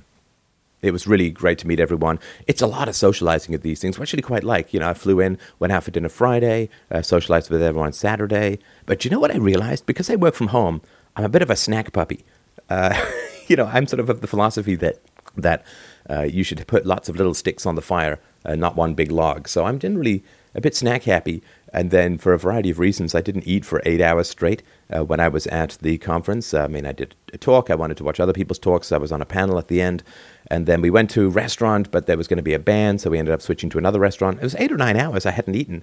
it 0.85 0.93
was 0.93 1.07
really 1.07 1.31
great 1.31 1.59
to 1.59 1.67
meet 1.67 1.81
everyone. 1.81 2.19
It's 2.47 2.63
a 2.63 2.67
lot 2.67 2.89
of 2.89 2.97
socializing 2.97 3.55
at 3.55 3.63
these 3.63 3.81
things, 3.81 3.99
which 3.99 4.09
I 4.09 4.11
actually 4.11 4.23
quite 4.23 4.45
like. 4.45 4.75
You 4.75 4.81
know, 4.81 4.89
I 4.89 4.95
flew 4.95 5.21
in, 5.21 5.39
went 5.59 5.73
out 5.73 5.85
for 5.85 5.91
dinner 5.91 6.09
Friday, 6.09 6.69
uh, 6.91 7.03
socialized 7.03 7.51
with 7.51 7.63
everyone 7.63 7.93
Saturday. 7.93 8.59
But 8.87 9.05
you 9.05 9.11
know 9.11 9.21
what 9.21 9.31
I 9.31 9.39
realized? 9.39 9.87
Because 9.87 10.11
I 10.11 10.17
work 10.17 10.35
from 10.35 10.49
home, 10.49 10.83
I'm 11.17 11.25
a 11.25 11.29
bit 11.29 11.43
of 11.43 11.51
a 11.51 11.57
snack 11.57 11.93
puppy. 11.93 12.25
Uh, 12.69 12.95
you 13.47 13.57
know, 13.57 13.67
I'm 13.67 13.87
sort 13.87 14.01
of 14.01 14.11
of 14.11 14.21
the 14.21 14.27
philosophy 14.27 14.75
that 14.77 15.01
that 15.37 15.65
uh, 16.09 16.23
you 16.23 16.45
should 16.45 16.65
put 16.67 16.87
lots 16.87 17.09
of 17.09 17.17
little 17.17 17.35
sticks 17.35 17.67
on 17.67 17.75
the 17.75 17.83
fire, 17.83 18.21
uh, 18.45 18.55
not 18.55 18.77
one 18.77 18.95
big 18.95 19.11
log. 19.11 19.49
So 19.49 19.65
I'm 19.65 19.79
generally 19.79 20.23
a 20.55 20.61
bit 20.61 20.77
snack 20.77 21.05
happy. 21.05 21.43
And 21.75 21.91
then, 21.91 22.17
for 22.19 22.33
a 22.33 22.39
variety 22.39 22.71
of 22.71 22.79
reasons, 22.79 23.15
I 23.15 23.21
didn't 23.21 23.47
eat 23.47 23.65
for 23.65 23.83
eight 23.85 24.01
hours 24.01 24.31
straight 24.31 24.63
uh, 24.95 25.05
when 25.05 25.21
I 25.21 25.29
was 25.29 25.47
at 25.49 25.77
the 25.83 25.99
conference. 25.99 26.55
I 26.55 26.69
mean, 26.69 26.87
I 26.87 26.93
did 26.93 27.15
a 27.33 27.39
talk. 27.39 27.69
I 27.69 27.75
wanted 27.75 27.97
to 27.99 28.05
watch 28.05 28.21
other 28.21 28.33
people's 28.33 28.59
talks. 28.59 28.93
I 28.93 28.97
was 28.97 29.13
on 29.13 29.21
a 29.21 29.27
panel 29.27 29.59
at 29.59 29.69
the 29.69 29.83
end. 29.83 30.03
And 30.47 30.67
then 30.67 30.81
we 30.81 30.91
went 30.91 31.11
to 31.11 31.27
a 31.27 31.31
restaurant, 31.31 31.91
but 31.91 32.07
there 32.07 32.17
was 32.17 32.29
going 32.29 32.39
to 32.39 32.43
be 32.43 32.55
a 32.55 32.59
band. 32.59 33.01
So 33.01 33.11
we 33.11 33.19
ended 33.19 33.35
up 33.35 33.43
switching 33.43 33.71
to 33.71 33.79
another 33.79 33.99
restaurant. 33.99 34.39
It 34.39 34.45
was 34.45 34.55
eight 34.57 34.73
or 34.73 34.77
nine 34.77 34.97
hours 34.97 35.27
I 35.27 35.33
hadn't 35.33 35.57
eaten. 35.57 35.83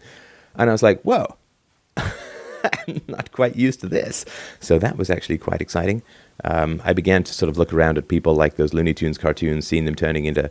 And 0.55 0.69
I 0.69 0.73
was 0.73 0.83
like, 0.83 1.01
whoa, 1.01 1.35
I'm 1.97 3.01
not 3.07 3.31
quite 3.31 3.55
used 3.55 3.81
to 3.81 3.87
this. 3.87 4.25
So 4.59 4.79
that 4.79 4.97
was 4.97 5.09
actually 5.09 5.37
quite 5.37 5.61
exciting 5.61 6.03
um, 6.43 6.81
I 6.83 6.93
began 6.93 7.23
to 7.23 7.33
sort 7.33 7.49
of 7.49 7.57
look 7.57 7.73
around 7.73 7.97
at 7.97 8.07
people 8.07 8.35
like 8.35 8.55
those 8.55 8.73
Looney 8.73 8.93
Tunes 8.93 9.17
cartoons, 9.17 9.67
seeing 9.67 9.85
them 9.85 9.95
turning 9.95 10.25
into, 10.25 10.49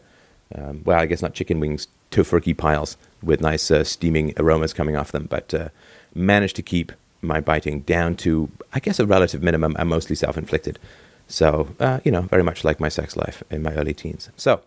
um, 0.54 0.82
well, 0.84 0.98
I 0.98 1.06
guess 1.06 1.22
not 1.22 1.34
chicken 1.34 1.60
wings, 1.60 1.88
tofurkey 2.10 2.56
piles 2.56 2.96
with 3.22 3.40
nice 3.40 3.70
uh, 3.70 3.84
steaming 3.84 4.32
aromas 4.36 4.72
coming 4.72 4.96
off 4.96 5.12
them, 5.12 5.26
but 5.30 5.52
uh, 5.54 5.68
managed 6.14 6.56
to 6.56 6.62
keep 6.62 6.92
my 7.22 7.40
biting 7.40 7.80
down 7.80 8.16
to, 8.16 8.50
I 8.72 8.80
guess, 8.80 8.98
a 8.98 9.06
relative 9.06 9.42
minimum. 9.42 9.76
I'm 9.78 9.88
mostly 9.88 10.16
self 10.16 10.36
inflicted. 10.36 10.78
So, 11.28 11.68
uh, 11.78 12.00
you 12.04 12.10
know, 12.10 12.22
very 12.22 12.42
much 12.42 12.64
like 12.64 12.80
my 12.80 12.88
sex 12.88 13.16
life 13.16 13.42
in 13.50 13.62
my 13.62 13.72
early 13.74 13.94
teens. 13.94 14.30
So, 14.36 14.62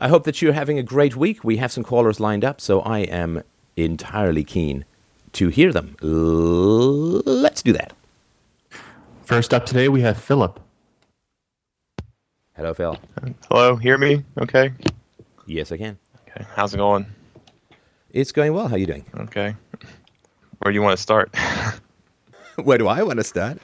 I 0.00 0.08
hope 0.08 0.24
that 0.24 0.42
you're 0.42 0.52
having 0.52 0.78
a 0.78 0.82
great 0.82 1.16
week. 1.16 1.42
We 1.44 1.56
have 1.56 1.72
some 1.72 1.84
callers 1.84 2.20
lined 2.20 2.44
up, 2.44 2.60
so 2.60 2.80
I 2.80 3.00
am 3.00 3.42
entirely 3.76 4.44
keen 4.44 4.84
to 5.32 5.48
hear 5.48 5.72
them. 5.72 5.96
L- 6.02 7.22
let's 7.24 7.62
do 7.62 7.72
that. 7.72 7.92
First 9.24 9.54
up 9.54 9.64
today, 9.64 9.88
we 9.88 10.02
have 10.02 10.18
Philip. 10.18 10.60
Hello, 12.60 12.74
Phil. 12.74 12.94
Hello, 13.48 13.76
hear 13.76 13.96
me? 13.96 14.22
Okay. 14.38 14.70
Yes, 15.46 15.72
I 15.72 15.78
can. 15.78 15.96
Okay. 16.28 16.44
How's 16.54 16.74
it 16.74 16.76
going? 16.76 17.06
It's 18.10 18.32
going 18.32 18.52
well. 18.52 18.68
How 18.68 18.74
are 18.74 18.78
you 18.78 18.84
doing? 18.84 19.06
Okay. 19.16 19.56
Where 20.58 20.70
do 20.70 20.74
you 20.74 20.82
want 20.82 20.94
to 20.94 21.02
start? 21.02 21.34
Where 22.62 22.76
do 22.76 22.86
I 22.86 23.02
want 23.02 23.16
to 23.16 23.24
start? 23.24 23.56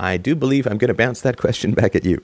I 0.00 0.16
do 0.16 0.34
believe 0.34 0.66
I'm 0.66 0.76
going 0.76 0.88
to 0.88 0.94
bounce 0.94 1.20
that 1.20 1.36
question 1.36 1.72
back 1.72 1.94
at 1.94 2.04
you. 2.04 2.20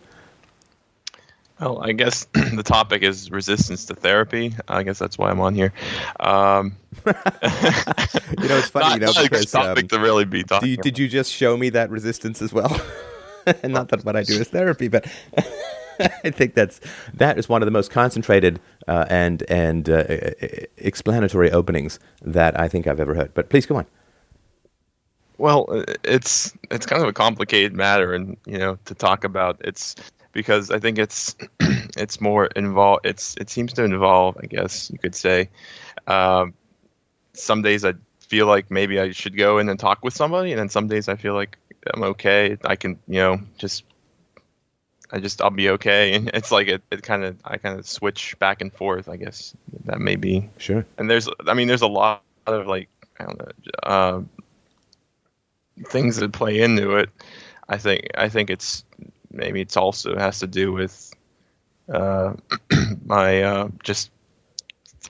Well, 1.60 1.80
I 1.84 1.92
guess 1.92 2.24
the 2.32 2.64
topic 2.64 3.04
is 3.04 3.30
resistance 3.30 3.84
to 3.84 3.94
therapy. 3.94 4.56
I 4.66 4.82
guess 4.82 4.98
that's 4.98 5.18
why 5.18 5.30
I'm 5.30 5.38
on 5.38 5.54
here. 5.54 5.72
Um, 6.18 6.74
You 7.06 7.12
know, 8.48 8.58
it's 8.58 8.70
funny, 8.70 8.88
not, 8.98 9.00
you 9.00 9.06
know, 9.06 9.22
because 9.22 9.52
topic 9.52 9.84
um, 9.84 9.88
to 9.90 10.00
really 10.00 10.24
be 10.24 10.42
talking. 10.42 10.68
you, 10.68 10.76
did 10.78 10.98
you 10.98 11.06
just 11.06 11.32
show 11.32 11.56
me 11.56 11.70
that 11.70 11.90
resistance 11.90 12.42
as 12.42 12.52
well? 12.52 12.76
not 13.62 13.88
that 13.90 14.04
what 14.04 14.16
I 14.16 14.24
do 14.24 14.40
is 14.40 14.48
therapy, 14.48 14.88
but 14.88 15.06
I 16.24 16.30
think 16.30 16.54
that's 16.54 16.80
that 17.14 17.38
is 17.38 17.48
one 17.48 17.62
of 17.62 17.66
the 17.66 17.72
most 17.72 17.90
concentrated 17.90 18.60
uh, 18.86 19.06
and 19.08 19.42
and 19.48 19.88
uh, 19.88 20.04
explanatory 20.76 21.50
openings 21.50 21.98
that 22.22 22.58
I 22.58 22.68
think 22.68 22.86
I've 22.86 23.00
ever 23.00 23.14
heard. 23.14 23.34
But 23.34 23.50
please 23.50 23.66
go 23.66 23.76
on. 23.76 23.86
Well, 25.38 25.66
uh, 25.70 25.84
it's 26.04 26.52
it's 26.70 26.86
kind 26.86 27.02
of 27.02 27.08
a 27.08 27.12
complicated 27.12 27.74
matter, 27.74 28.12
and 28.14 28.36
you 28.46 28.58
know, 28.58 28.78
to 28.84 28.94
talk 28.94 29.24
about 29.24 29.60
it's 29.64 29.94
because 30.32 30.70
I 30.70 30.78
think 30.78 30.98
it's 30.98 31.36
it's 31.96 32.20
more 32.20 32.46
involved. 32.56 33.06
It's 33.06 33.36
it 33.40 33.50
seems 33.50 33.72
to 33.74 33.84
involve, 33.84 34.36
I 34.42 34.46
guess 34.46 34.90
you 34.90 34.98
could 34.98 35.14
say. 35.14 35.48
Um, 36.06 36.54
some 37.32 37.62
days 37.62 37.84
I 37.84 37.94
feel 38.20 38.46
like 38.46 38.70
maybe 38.70 39.00
I 39.00 39.12
should 39.12 39.36
go 39.36 39.58
in 39.58 39.68
and 39.68 39.78
talk 39.78 40.04
with 40.04 40.14
somebody, 40.14 40.52
and 40.52 40.58
then 40.58 40.68
some 40.68 40.88
days 40.88 41.08
I 41.08 41.16
feel 41.16 41.34
like 41.34 41.56
I'm 41.94 42.02
okay. 42.02 42.56
I 42.64 42.76
can, 42.76 42.98
you 43.06 43.20
know, 43.20 43.40
just 43.56 43.84
I 45.10 45.18
just 45.18 45.40
I'll 45.40 45.50
be 45.50 45.70
okay, 45.70 46.12
and 46.14 46.30
it's 46.34 46.50
like 46.50 46.68
it, 46.68 46.82
it 46.90 47.02
kind 47.02 47.24
of 47.24 47.36
I 47.44 47.56
kind 47.58 47.78
of 47.78 47.86
switch 47.86 48.38
back 48.38 48.60
and 48.60 48.72
forth. 48.72 49.08
I 49.08 49.16
guess 49.16 49.54
that 49.84 50.00
may 50.00 50.16
be 50.16 50.48
Sure. 50.58 50.84
and 50.98 51.10
there's 51.10 51.28
i 51.46 51.54
mean 51.54 51.68
there's 51.68 51.82
a 51.82 51.86
lot 51.88 52.22
of 52.46 52.66
like 52.66 52.88
i 53.20 53.24
don't 53.24 53.38
know 53.38 53.50
uh, 53.82 54.20
things 55.86 56.16
that 56.16 56.32
play 56.32 56.60
into 56.60 56.96
it 56.96 57.08
i 57.68 57.76
think 57.76 58.06
i 58.16 58.28
think 58.28 58.50
it's 58.50 58.84
maybe 59.30 59.60
it's 59.60 59.76
also 59.76 60.16
has 60.16 60.38
to 60.40 60.46
do 60.46 60.72
with 60.72 61.12
uh, 61.92 62.34
my 63.04 63.42
uh, 63.42 63.68
just 63.82 64.10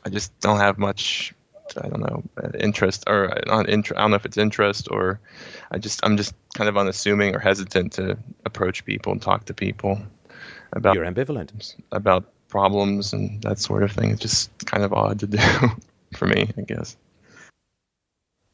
i 0.05 0.09
just 0.09 0.39
don't 0.41 0.59
have 0.59 0.79
much 0.79 1.35
i 1.83 1.89
don't 1.89 2.01
know 2.01 2.23
interest 2.59 3.05
or 3.07 3.33
not 3.47 3.69
i 3.69 3.75
don't 3.77 4.11
know 4.11 4.17
if 4.17 4.25
it's 4.25 4.39
interest 4.39 4.89
or 4.91 5.21
i 5.73 5.79
just 5.79 6.01
i'm 6.05 6.17
just 6.17 6.35
kind 6.55 6.69
of 6.69 6.77
unassuming 6.77 7.35
or 7.35 7.39
hesitant 7.39 7.93
to 7.93 8.17
approach 8.47 8.85
people 8.85 9.13
and 9.13 9.21
talk 9.21 9.45
to 9.45 9.55
people 9.55 10.01
about 10.73 10.95
You're 10.95 11.05
ambivalent. 11.05 11.75
about 11.93 12.25
problems 12.49 13.13
and 13.13 13.43
that 13.43 13.59
sort 13.59 13.83
of 13.83 13.93
thing. 13.93 14.11
It's 14.11 14.21
just 14.21 14.67
kind 14.67 14.83
of 14.85 14.93
odd 14.93 15.21
to 15.21 15.27
do 15.27 15.39
for 16.17 16.27
me, 16.27 16.51
I 16.57 16.63
guess. 16.63 16.97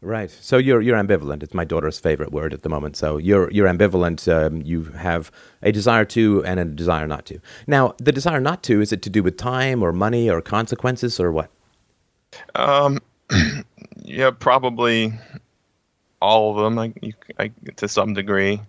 Right. 0.01 0.31
So 0.31 0.59
you're 0.59 0.83
you're 0.83 0.99
ambivalent. 0.99 1.43
It's 1.43 1.55
my 1.55 1.65
daughter's 1.65 1.99
favorite 1.99 2.31
word 2.31 2.53
at 2.53 2.63
the 2.63 2.69
moment. 2.69 2.95
So 2.97 3.17
you're 3.17 3.51
you're 3.51 3.69
ambivalent. 3.69 4.29
Um, 4.31 4.61
you 4.61 4.85
have 4.85 5.31
a 5.63 5.73
desire 5.73 6.05
to 6.07 6.45
and 6.45 6.61
a 6.61 6.65
desire 6.67 7.07
not 7.07 7.25
to. 7.27 7.41
Now, 7.67 7.95
the 7.99 8.13
desire 8.13 8.41
not 8.41 8.63
to 8.65 8.83
is 8.83 8.93
it 8.93 9.01
to 9.03 9.11
do 9.11 9.23
with 9.23 9.39
time 9.39 9.83
or 9.83 9.93
money 9.93 10.29
or 10.29 10.43
consequences 10.43 11.19
or 11.19 11.33
what? 11.33 11.51
Um, 12.55 13.01
yeah, 13.97 14.31
probably 14.31 15.13
all 16.21 16.51
of 16.51 16.65
them. 16.65 16.79
I, 16.79 16.93
you, 17.01 17.13
I 17.39 17.51
to 17.77 17.89
some 17.89 18.15
degree. 18.15 18.61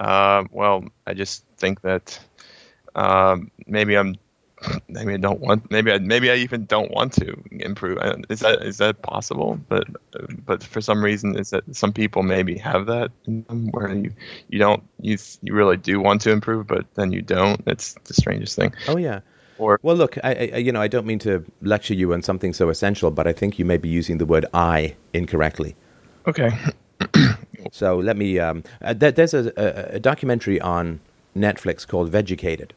Uh, 0.00 0.44
well, 0.50 0.84
I 1.06 1.14
just 1.14 1.44
think 1.56 1.80
that 1.82 2.18
um, 2.94 3.50
maybe 3.66 3.96
I'm 3.96 4.16
maybe 4.88 5.14
I 5.14 5.16
don't 5.16 5.40
want 5.40 5.70
maybe 5.70 5.92
I 5.92 5.98
maybe 5.98 6.30
I 6.30 6.36
even 6.36 6.66
don't 6.66 6.90
want 6.90 7.12
to 7.14 7.36
improve. 7.50 7.98
Is 8.28 8.40
that 8.40 8.62
is 8.62 8.78
that 8.78 9.02
possible? 9.02 9.58
But 9.68 9.86
but 10.44 10.62
for 10.62 10.80
some 10.80 11.02
reason, 11.02 11.36
is 11.38 11.50
that 11.50 11.64
some 11.74 11.92
people 11.92 12.22
maybe 12.22 12.56
have 12.58 12.86
that 12.86 13.10
where 13.70 13.94
you 13.94 14.12
you 14.48 14.58
don't 14.58 14.82
you 15.00 15.18
you 15.42 15.54
really 15.54 15.76
do 15.76 16.00
want 16.00 16.22
to 16.22 16.30
improve, 16.30 16.66
but 16.66 16.86
then 16.94 17.12
you 17.12 17.22
don't. 17.22 17.62
It's 17.66 17.94
the 18.04 18.14
strangest 18.14 18.56
thing. 18.56 18.74
Oh 18.88 18.96
yeah. 18.96 19.20
Or 19.58 19.78
Well, 19.82 19.96
look, 19.96 20.18
I, 20.24 20.50
I 20.54 20.56
you 20.58 20.72
know 20.72 20.80
I 20.80 20.88
don't 20.88 21.06
mean 21.06 21.18
to 21.20 21.44
lecture 21.62 21.94
you 21.94 22.12
on 22.12 22.22
something 22.22 22.52
so 22.52 22.68
essential, 22.68 23.10
but 23.10 23.26
I 23.26 23.32
think 23.32 23.58
you 23.58 23.64
may 23.64 23.76
be 23.76 23.88
using 23.88 24.18
the 24.18 24.26
word 24.26 24.46
"I" 24.52 24.96
incorrectly. 25.12 25.76
okay, 26.26 26.50
So 27.72 27.96
let 27.98 28.16
me. 28.16 28.38
Um, 28.38 28.62
uh, 28.82 28.92
there, 28.94 29.10
there's 29.12 29.34
a, 29.34 29.52
a, 29.56 29.96
a 29.96 30.00
documentary 30.00 30.60
on 30.60 31.00
Netflix 31.36 31.86
called 31.86 32.10
"Vegucated." 32.10 32.74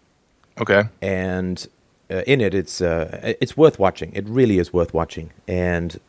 okay, 0.59 0.83
and 1.01 1.67
uh, 2.09 2.23
in 2.25 2.41
it, 2.41 2.53
it's 2.53 2.81
uh, 2.81 3.35
it's 3.41 3.57
worth 3.57 3.79
watching. 3.79 4.11
It 4.13 4.27
really 4.27 4.59
is 4.59 4.71
worth 4.71 4.93
watching. 4.93 5.31
And 5.47 5.99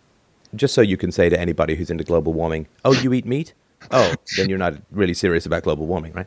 just 0.54 0.74
so 0.74 0.80
you 0.80 0.96
can 0.96 1.12
say 1.12 1.28
to 1.28 1.38
anybody 1.38 1.74
who's 1.74 1.90
into 1.90 2.04
global 2.04 2.32
warming, 2.32 2.66
"Oh, 2.84 2.92
you 2.92 3.12
eat 3.12 3.26
meat? 3.26 3.52
Oh, 3.90 4.14
then 4.36 4.48
you're 4.48 4.58
not 4.58 4.74
really 4.90 5.14
serious 5.14 5.46
about 5.46 5.64
global 5.64 5.86
warming, 5.86 6.12
right?" 6.12 6.26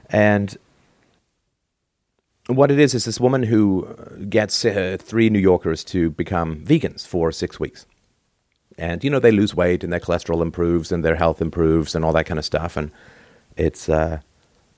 and 0.10 0.56
what 2.56 2.70
it 2.70 2.78
is 2.78 2.94
is 2.94 3.04
this 3.04 3.20
woman 3.20 3.42
who 3.42 3.86
gets 4.28 4.64
uh, 4.64 4.96
three 5.00 5.30
New 5.30 5.38
Yorkers 5.38 5.84
to 5.84 6.10
become 6.10 6.60
vegans 6.64 7.06
for 7.06 7.32
six 7.32 7.60
weeks. 7.60 7.86
And 8.78 9.04
you 9.04 9.10
know 9.10 9.18
they 9.18 9.32
lose 9.32 9.54
weight 9.54 9.84
and 9.84 9.92
their 9.92 10.00
cholesterol 10.00 10.42
improves 10.42 10.90
and 10.90 11.04
their 11.04 11.16
health 11.16 11.42
improves 11.42 11.94
and 11.94 12.04
all 12.04 12.12
that 12.12 12.26
kind 12.26 12.38
of 12.38 12.44
stuff. 12.44 12.76
And 12.76 12.90
it's 13.56 13.88
uh, 13.88 14.20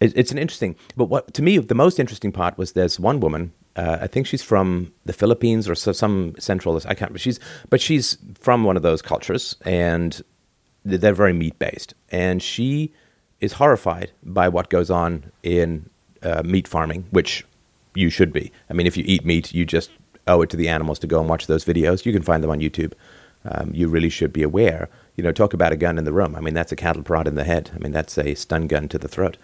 it, 0.00 0.12
it's 0.16 0.32
an 0.32 0.38
interesting. 0.38 0.76
But 0.96 1.04
what 1.06 1.32
to 1.34 1.42
me 1.42 1.58
the 1.58 1.74
most 1.74 2.00
interesting 2.00 2.32
part 2.32 2.58
was 2.58 2.72
there's 2.72 2.98
one 2.98 3.20
woman. 3.20 3.52
Uh, 3.76 3.98
I 4.02 4.06
think 4.06 4.26
she's 4.26 4.42
from 4.42 4.92
the 5.06 5.14
Philippines 5.14 5.68
or 5.68 5.74
so, 5.74 5.92
some 5.92 6.34
central. 6.38 6.80
I 6.86 6.94
can't. 6.94 7.18
She's 7.20 7.38
but 7.70 7.80
she's 7.80 8.18
from 8.34 8.64
one 8.64 8.76
of 8.76 8.82
those 8.82 9.02
cultures, 9.02 9.56
and 9.64 10.20
they're 10.84 11.14
very 11.14 11.32
meat 11.32 11.58
based. 11.58 11.94
And 12.10 12.42
she 12.42 12.92
is 13.40 13.54
horrified 13.54 14.10
by 14.22 14.48
what 14.48 14.68
goes 14.68 14.90
on 14.90 15.30
in 15.42 15.88
uh, 16.22 16.42
meat 16.44 16.68
farming, 16.68 17.06
which 17.10 17.44
you 17.94 18.10
should 18.10 18.32
be. 18.32 18.52
I 18.70 18.72
mean, 18.72 18.86
if 18.86 18.96
you 18.96 19.04
eat 19.06 19.24
meat, 19.24 19.54
you 19.54 19.64
just 19.64 19.90
owe 20.26 20.42
it 20.42 20.50
to 20.50 20.56
the 20.56 20.68
animals 20.68 20.98
to 21.00 21.06
go 21.06 21.20
and 21.20 21.28
watch 21.28 21.46
those 21.46 21.64
videos. 21.64 22.06
You 22.06 22.12
can 22.12 22.22
find 22.22 22.42
them 22.42 22.50
on 22.50 22.60
YouTube. 22.60 22.92
Um, 23.44 23.72
you 23.74 23.88
really 23.88 24.08
should 24.08 24.32
be 24.32 24.42
aware. 24.42 24.88
You 25.16 25.24
know, 25.24 25.32
talk 25.32 25.52
about 25.52 25.72
a 25.72 25.76
gun 25.76 25.98
in 25.98 26.04
the 26.04 26.12
room. 26.12 26.34
I 26.36 26.40
mean, 26.40 26.54
that's 26.54 26.72
a 26.72 26.76
cattle 26.76 27.02
prod 27.02 27.26
in 27.26 27.34
the 27.34 27.44
head. 27.44 27.70
I 27.74 27.78
mean, 27.78 27.92
that's 27.92 28.16
a 28.16 28.34
stun 28.34 28.66
gun 28.66 28.88
to 28.88 28.98
the 28.98 29.08
throat. 29.08 29.36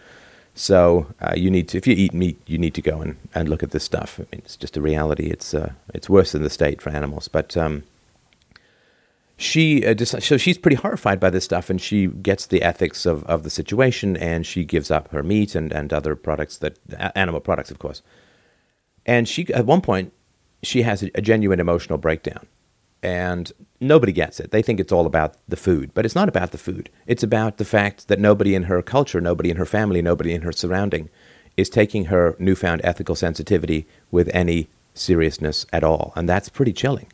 So 0.55 1.07
uh, 1.21 1.35
you 1.37 1.51
need 1.51 1.69
to, 1.69 1.79
if 1.79 1.87
you 1.87 1.95
eat 1.95 2.13
meat, 2.13 2.41
you 2.47 2.59
need 2.59 2.75
to 2.75 2.83
go 2.83 3.01
and, 3.01 3.17
and 3.35 3.49
look 3.49 3.63
at 3.63 3.71
this 3.71 3.85
stuff. 3.85 4.19
I 4.19 4.23
mean, 4.33 4.43
it's 4.45 4.57
just 4.57 4.77
a 4.77 4.81
reality. 4.81 5.27
It's 5.27 5.55
uh, 5.55 5.73
it's 5.95 6.09
worse 6.09 6.33
than 6.33 6.43
the 6.43 6.51
state 6.51 6.81
for 6.83 6.91
animals. 6.91 7.29
But 7.29 7.57
um, 7.57 7.85
she 9.37 9.87
uh, 9.87 9.95
just, 9.95 10.21
so 10.23 10.37
she's 10.37 10.59
pretty 10.59 10.77
horrified 10.77 11.21
by 11.21 11.31
this 11.31 11.45
stuff, 11.45 11.71
and 11.71 11.81
she 11.81 12.09
gets 12.09 12.47
the 12.47 12.63
ethics 12.63 13.07
of, 13.07 13.25
of 13.25 13.45
the 13.45 13.51
situation, 13.51 14.17
and 14.17 14.45
she 14.45 14.65
gives 14.65 14.91
up 14.91 15.13
her 15.13 15.23
meat 15.23 15.55
and, 15.55 15.73
and 15.73 15.93
other 15.93 16.17
products 16.17 16.59
that 16.59 16.77
animal 17.15 17.41
products, 17.41 17.71
of 17.71 17.79
course. 17.79 18.03
And 19.09 19.29
she 19.29 19.53
at 19.53 19.67
one 19.67 19.81
point 19.81 20.13
she 20.63 20.83
has 20.83 21.03
a, 21.03 21.11
a 21.17 21.21
genuine 21.21 21.59
emotional 21.59 21.99
breakdown, 21.99 22.47
and 23.03 23.51
nobody 23.81 24.13
gets 24.13 24.39
it. 24.39 24.53
They 24.53 24.63
think 24.63 24.79
it's 24.79 24.93
all 24.93 25.07
about 25.07 25.35
the 25.49 25.57
food, 25.57 25.91
but 25.95 26.05
it's 26.05 26.15
not 26.15 26.29
about 26.29 26.53
the 26.53 26.59
food. 26.59 26.91
It's 27.09 27.25
about 27.25 27.57
the 27.57 27.65
fact 27.65 28.07
that 28.07 28.21
nobody 28.21 28.55
in 28.55 28.65
her 28.65 28.83
culture, 28.83 29.21
nobody 29.21 29.51
in 29.51 29.57
her 29.57 29.67
family, 29.67 30.01
nobody 30.03 30.33
in 30.33 30.43
her 30.43 30.53
surrounding 30.53 31.11
is 31.57 31.69
taking 31.69 32.05
her 32.05 32.37
newfound 32.39 32.81
ethical 32.85 33.17
sensitivity 33.17 33.89
with 34.13 34.31
any 34.33 34.69
seriousness 34.95 35.67
at 35.73 35.83
all, 35.83 36.13
and 36.15 36.29
that's 36.29 36.49
pretty 36.49 36.73
chilling 36.73 37.09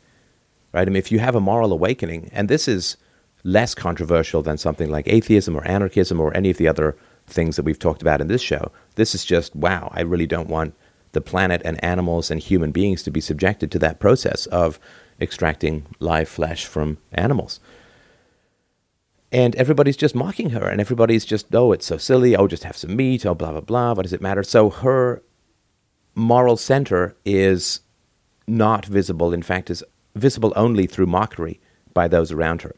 right? 0.75 0.89
I 0.89 0.91
mean, 0.91 0.97
if 0.97 1.11
you 1.11 1.19
have 1.19 1.35
a 1.35 1.39
moral 1.39 1.71
awakening, 1.71 2.29
and 2.33 2.49
this 2.49 2.67
is 2.67 2.97
less 3.45 3.73
controversial 3.73 4.41
than 4.41 4.57
something 4.57 4.89
like 4.91 5.07
atheism 5.07 5.55
or 5.55 5.65
anarchism 5.65 6.19
or 6.19 6.35
any 6.35 6.49
of 6.49 6.57
the 6.57 6.67
other 6.67 6.97
things 7.27 7.55
that 7.55 7.63
we've 7.63 7.79
talked 7.79 8.01
about 8.01 8.19
in 8.19 8.27
this 8.27 8.41
show, 8.41 8.71
this 8.95 9.15
is 9.15 9.23
just, 9.23 9.55
wow, 9.55 9.89
I 9.93 10.01
really 10.01 10.27
don't 10.27 10.49
want 10.49 10.75
the 11.15 11.21
planet 11.21 11.63
and 11.65 11.83
animals 11.83 12.29
and 12.29 12.39
human 12.39 12.71
beings 12.71 13.01
to 13.01 13.09
be 13.09 13.19
subjected 13.19 13.71
to 13.71 13.79
that 13.79 13.99
process 13.99 14.45
of 14.47 14.79
extracting 15.19 15.87
live 15.99 16.29
flesh 16.29 16.67
from 16.67 16.99
animals. 17.13 17.59
And 19.31 19.55
everybody's 19.55 19.97
just 19.97 20.13
mocking 20.13 20.51
her, 20.51 20.67
and 20.67 20.79
everybody's 20.79 21.25
just, 21.25 21.53
oh, 21.55 21.71
it's 21.71 21.87
so 21.87 21.97
silly. 21.97 22.35
Oh, 22.35 22.47
just 22.47 22.63
have 22.63 22.77
some 22.77 22.95
meat. 22.95 23.25
Oh, 23.25 23.33
blah, 23.33 23.51
blah, 23.51 23.61
blah. 23.61 23.93
What 23.93 24.03
does 24.03 24.13
it 24.13 24.21
matter? 24.21 24.43
So 24.43 24.69
her 24.69 25.23
moral 26.13 26.57
center 26.57 27.15
is 27.25 27.81
not 28.47 28.85
visible. 28.85 29.33
In 29.33 29.41
fact, 29.41 29.69
is 29.69 29.83
visible 30.13 30.53
only 30.55 30.85
through 30.85 31.07
mockery 31.07 31.59
by 31.93 32.07
those 32.07 32.31
around 32.31 32.61
her. 32.61 32.75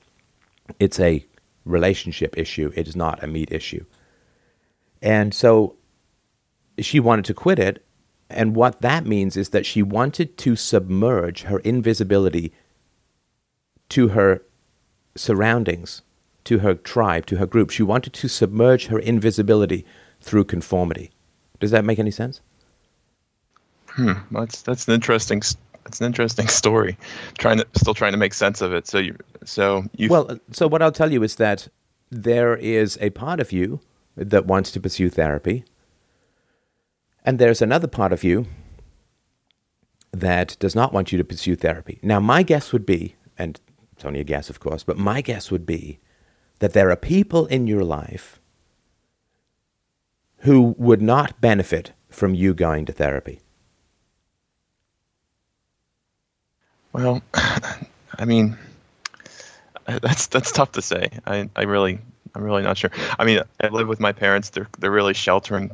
It's 0.80 1.00
a 1.00 1.26
relationship 1.66 2.38
issue. 2.38 2.72
It 2.76 2.88
is 2.88 2.96
not 2.96 3.24
a 3.24 3.28
meat 3.28 3.52
issue. 3.52 3.86
And 5.02 5.34
so 5.34 5.76
she 6.80 7.00
wanted 7.00 7.26
to 7.26 7.34
quit 7.34 7.60
it. 7.60 7.84
And 8.30 8.56
what 8.56 8.82
that 8.82 9.06
means 9.06 9.38
is 9.38 9.50
that 9.50 9.66
she 9.66 9.82
wanted 9.82 10.38
to 10.40 10.56
submerge 10.56 11.44
her 11.44 11.60
invisibility 11.60 12.52
to 13.90 14.10
her 14.10 14.42
surroundings, 15.16 16.02
to 16.44 16.60
her 16.60 16.76
tribe, 16.76 17.26
to 17.28 17.38
her 17.38 17.46
group. 17.46 17.70
She 17.70 17.84
wanted 17.84 18.14
to 18.14 18.28
submerge 18.28 18.88
her 18.88 19.00
invisibility 19.00 19.86
through 20.20 20.44
conformity. 20.46 21.12
Does 21.60 21.72
that 21.72 21.86
make 21.86 22.00
any 22.00 22.12
sense? 22.12 22.42
Hmm. 23.88 24.14
Well, 24.32 24.46
that's 24.46 24.62
that's 24.62 24.88
an 24.88 24.94
interesting 24.94 25.42
that's 25.84 26.02
an 26.02 26.06
interesting 26.06 26.48
story. 26.48 26.98
Trying 27.38 27.58
to 27.60 27.68
still 27.74 27.94
trying 27.94 28.12
to 28.12 28.18
make 28.18 28.34
sense 28.34 28.62
of 28.62 28.74
it. 28.74 28.88
So 28.88 28.98
you 28.98 29.18
so 29.46 29.86
you 29.96 30.10
Well, 30.10 30.38
so 30.52 30.68
what 30.68 30.82
I'll 30.82 30.92
tell 30.92 31.12
you 31.12 31.24
is 31.24 31.36
that 31.36 31.68
there 32.12 32.56
is 32.56 32.98
a 33.02 33.10
part 33.12 33.40
of 33.40 33.52
you 33.52 33.80
that 34.16 34.46
wants 34.46 34.72
to 34.72 34.80
pursue 34.80 35.10
therapy, 35.10 35.64
and 37.28 37.40
there's 37.40 37.62
another 37.62 37.88
part 37.88 38.14
of 38.14 38.24
you 38.24 38.48
that 40.14 40.56
does 40.60 40.74
not 40.74 40.94
want 40.94 41.12
you 41.12 41.18
to 41.18 41.26
pursue 41.26 41.58
therapy. 41.58 42.00
Now, 42.02 42.22
my 42.22 42.42
guess 42.42 42.72
would 42.72 42.86
be, 42.86 43.16
and 43.38 43.60
it's 43.92 44.06
only 44.06 44.22
a 44.22 44.24
guess, 44.24 44.50
of 44.50 44.62
course, 44.62 44.86
but 44.86 44.98
my 44.98 45.20
guess 45.20 45.52
would 45.52 45.66
be 45.66 46.00
that 46.60 46.72
there 46.72 46.90
are 46.90 46.96
people 46.96 47.46
in 47.48 47.68
your 47.68 47.84
life 47.84 48.40
who 50.38 50.74
would 50.78 51.02
not 51.02 51.42
benefit 51.42 51.92
from 52.10 52.34
you 52.34 52.54
going 52.54 52.86
to 52.86 52.94
therapy. 52.94 53.42
Well, 56.94 57.22
I 57.34 58.24
mean, 58.26 58.58
that's 59.86 60.28
that's 60.28 60.54
tough 60.54 60.72
to 60.72 60.82
say. 60.82 61.10
I, 61.28 61.50
I 61.58 61.64
really 61.64 62.00
I'm 62.36 62.44
really 62.44 62.64
not 62.64 62.78
sure. 62.78 62.92
I 63.20 63.26
mean, 63.26 63.42
I 63.60 63.68
live 63.68 63.90
with 63.90 64.00
my 64.00 64.14
parents. 64.14 64.52
They're 64.52 64.70
they're 64.80 64.92
really 64.92 65.14
sheltering, 65.14 65.72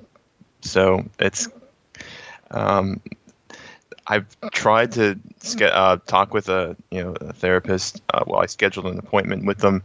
so 0.63 1.05
it's. 1.19 1.47
Um, 2.51 3.01
I've 4.07 4.27
tried 4.51 4.91
to 4.93 5.17
uh, 5.61 5.97
talk 6.07 6.33
with 6.33 6.49
a 6.49 6.75
you 6.91 7.03
know 7.03 7.15
a 7.21 7.33
therapist. 7.33 8.01
Uh, 8.13 8.23
well, 8.27 8.41
I 8.41 8.47
scheduled 8.47 8.85
an 8.87 8.99
appointment 8.99 9.45
with 9.45 9.59
them. 9.59 9.81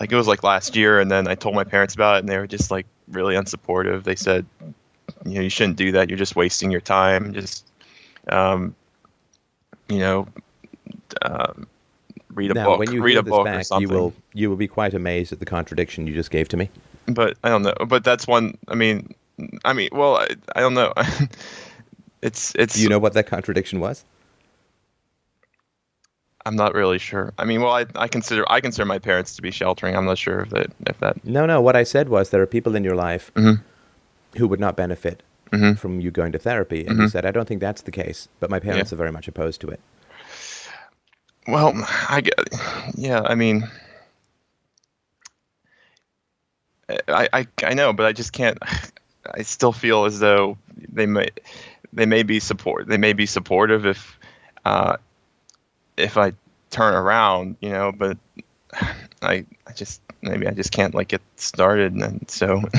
Like 0.00 0.12
it 0.12 0.16
was 0.16 0.28
like 0.28 0.42
last 0.42 0.76
year, 0.76 1.00
and 1.00 1.10
then 1.10 1.26
I 1.26 1.34
told 1.34 1.54
my 1.54 1.64
parents 1.64 1.94
about 1.94 2.16
it, 2.16 2.18
and 2.20 2.28
they 2.28 2.38
were 2.38 2.46
just 2.46 2.70
like 2.70 2.86
really 3.08 3.34
unsupportive. 3.34 4.04
They 4.04 4.14
said, 4.14 4.46
you 5.24 5.34
know, 5.34 5.40
you 5.40 5.48
shouldn't 5.48 5.76
do 5.76 5.92
that. 5.92 6.08
You're 6.08 6.18
just 6.18 6.36
wasting 6.36 6.70
your 6.70 6.80
time. 6.80 7.32
Just, 7.32 7.66
um, 8.28 8.74
you 9.88 9.98
know, 9.98 10.28
um, 11.22 11.66
read 12.34 12.50
a 12.50 12.54
now, 12.54 12.66
book. 12.66 12.78
when 12.78 12.92
you 12.92 13.02
read 13.02 13.16
a 13.16 13.22
book 13.22 13.46
back, 13.46 13.60
or 13.60 13.64
something. 13.64 13.88
you 13.88 13.94
will 13.94 14.12
you 14.32 14.48
will 14.48 14.56
be 14.56 14.68
quite 14.68 14.94
amazed 14.94 15.32
at 15.32 15.40
the 15.40 15.46
contradiction 15.46 16.06
you 16.06 16.14
just 16.14 16.30
gave 16.30 16.48
to 16.48 16.56
me. 16.56 16.70
But 17.06 17.36
I 17.42 17.48
don't 17.48 17.62
know. 17.62 17.74
But 17.88 18.04
that's 18.04 18.26
one. 18.26 18.56
I 18.68 18.74
mean, 18.74 19.14
I 19.64 19.72
mean, 19.72 19.90
well, 19.92 20.16
I, 20.16 20.28
I 20.54 20.60
don't 20.60 20.74
know. 20.74 20.92
it's 22.22 22.54
it's. 22.56 22.74
Do 22.74 22.82
you 22.82 22.88
know 22.88 22.98
what 22.98 23.12
that 23.14 23.26
contradiction 23.26 23.80
was? 23.80 24.04
I'm 26.46 26.56
not 26.56 26.74
really 26.74 26.98
sure. 26.98 27.32
I 27.38 27.44
mean, 27.44 27.60
well, 27.60 27.72
I, 27.72 27.86
I 27.96 28.06
consider 28.08 28.44
I 28.50 28.60
consider 28.60 28.84
my 28.86 28.98
parents 29.00 29.34
to 29.36 29.42
be 29.42 29.50
sheltering. 29.50 29.96
I'm 29.96 30.04
not 30.06 30.16
sure 30.18 30.40
if 30.40 30.50
that 30.50 30.72
if 30.86 30.98
that. 31.00 31.24
No, 31.24 31.44
no. 31.44 31.60
What 31.60 31.76
I 31.76 31.82
said 31.82 32.08
was 32.08 32.30
there 32.30 32.40
are 32.40 32.46
people 32.46 32.76
in 32.76 32.84
your 32.84 32.94
life 32.94 33.32
Mhm. 33.34 33.60
who 34.36 34.46
would 34.48 34.60
not 34.60 34.76
benefit 34.76 35.22
Mhm. 35.50 35.76
from 35.76 36.00
you 36.00 36.10
going 36.10 36.32
to 36.32 36.38
therapy, 36.38 36.86
and 36.86 36.98
you 36.98 37.04
Mhm. 37.06 37.10
said 37.10 37.26
I 37.26 37.30
don't 37.32 37.46
think 37.48 37.60
that's 37.60 37.82
the 37.82 37.90
case, 37.90 38.28
but 38.40 38.48
my 38.48 38.60
parents 38.60 38.92
are 38.92 38.96
very 38.96 39.12
much 39.12 39.26
opposed 39.28 39.60
to 39.62 39.68
it. 39.68 39.80
Well, 41.48 41.72
I 42.08 42.20
get. 42.20 42.34
Yeah, 42.96 43.22
I 43.22 43.34
mean, 43.34 43.68
I, 47.08 47.28
I 47.32 47.46
I 47.64 47.74
know, 47.74 47.92
but 47.92 48.06
I 48.06 48.12
just 48.12 48.32
can't. 48.32 48.58
I 49.32 49.42
still 49.42 49.72
feel 49.72 50.04
as 50.04 50.18
though 50.18 50.58
they 50.76 51.06
may 51.06 51.28
they 51.92 52.06
may 52.06 52.22
be 52.22 52.40
support 52.40 52.86
they 52.86 52.98
may 52.98 53.12
be 53.12 53.26
supportive 53.26 53.86
if 53.86 54.18
uh, 54.64 54.96
if 55.96 56.16
I 56.16 56.32
turn 56.70 56.94
around, 56.94 57.56
you 57.60 57.70
know. 57.70 57.92
But 57.92 58.18
I 59.22 59.44
I 59.66 59.72
just 59.74 60.00
maybe 60.22 60.46
I 60.46 60.52
just 60.52 60.72
can't 60.72 60.94
like 60.94 61.08
get 61.08 61.22
started, 61.36 61.94
and 61.94 62.28
so 62.30 62.62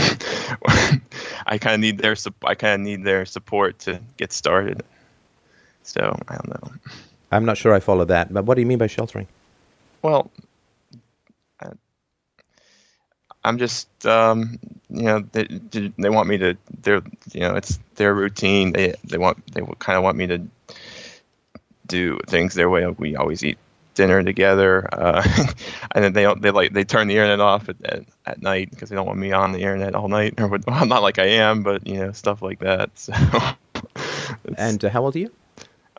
I 1.45 1.57
kind 1.57 1.75
of 1.75 1.79
need 1.79 1.97
their 1.97 2.15
I 2.43 2.55
kind 2.55 2.81
of 2.81 2.85
need 2.85 3.03
their 3.03 3.25
support 3.25 3.79
to 3.79 3.99
get 4.17 4.31
started. 4.31 4.83
So 5.83 6.19
I 6.27 6.35
don't 6.35 6.49
know. 6.49 6.71
I'm 7.31 7.45
not 7.45 7.57
sure 7.57 7.73
I 7.73 7.79
follow 7.79 8.05
that, 8.05 8.33
but 8.33 8.45
what 8.45 8.55
do 8.55 8.61
you 8.61 8.67
mean 8.67 8.77
by 8.77 8.87
sheltering? 8.87 9.27
Well, 10.01 10.31
I'm 13.43 13.57
just, 13.57 14.05
um, 14.05 14.59
you 14.89 15.03
know, 15.03 15.19
they, 15.31 15.45
they 15.97 16.09
want 16.09 16.27
me 16.27 16.37
to, 16.39 16.57
they're, 16.81 17.01
you 17.33 17.41
know, 17.41 17.55
it's 17.55 17.79
their 17.95 18.13
routine. 18.13 18.73
They, 18.73 18.93
they 19.03 19.17
want, 19.17 19.45
they 19.53 19.61
kind 19.79 19.97
of 19.97 20.03
want 20.03 20.17
me 20.17 20.27
to 20.27 20.39
do 21.87 22.19
things 22.27 22.53
their 22.53 22.69
way. 22.69 22.85
We 22.87 23.15
always 23.15 23.43
eat 23.43 23.57
dinner 23.93 24.21
together, 24.23 24.87
uh, 24.93 25.23
and 25.91 26.03
then 26.03 26.13
they 26.13 26.23
don't, 26.23 26.41
they 26.41 26.51
like, 26.51 26.73
they 26.73 26.83
turn 26.83 27.07
the 27.07 27.15
internet 27.15 27.39
off 27.39 27.69
at, 27.69 27.77
at, 27.85 28.03
at 28.25 28.41
night 28.41 28.69
because 28.69 28.89
they 28.89 28.95
don't 28.95 29.07
want 29.07 29.19
me 29.19 29.31
on 29.31 29.53
the 29.53 29.59
internet 29.59 29.95
all 29.95 30.07
night. 30.07 30.35
Or 30.39 30.47
what- 30.47 30.65
well, 30.67 30.85
not 30.85 31.01
like 31.01 31.19
I 31.19 31.25
am, 31.25 31.63
but 31.63 31.85
you 31.87 31.95
know, 31.99 32.11
stuff 32.11 32.41
like 32.41 32.59
that. 32.59 32.91
So, 32.97 33.13
And 34.57 34.83
uh, 34.83 34.89
how 34.89 35.03
old 35.03 35.15
are 35.15 35.19
you? 35.19 35.31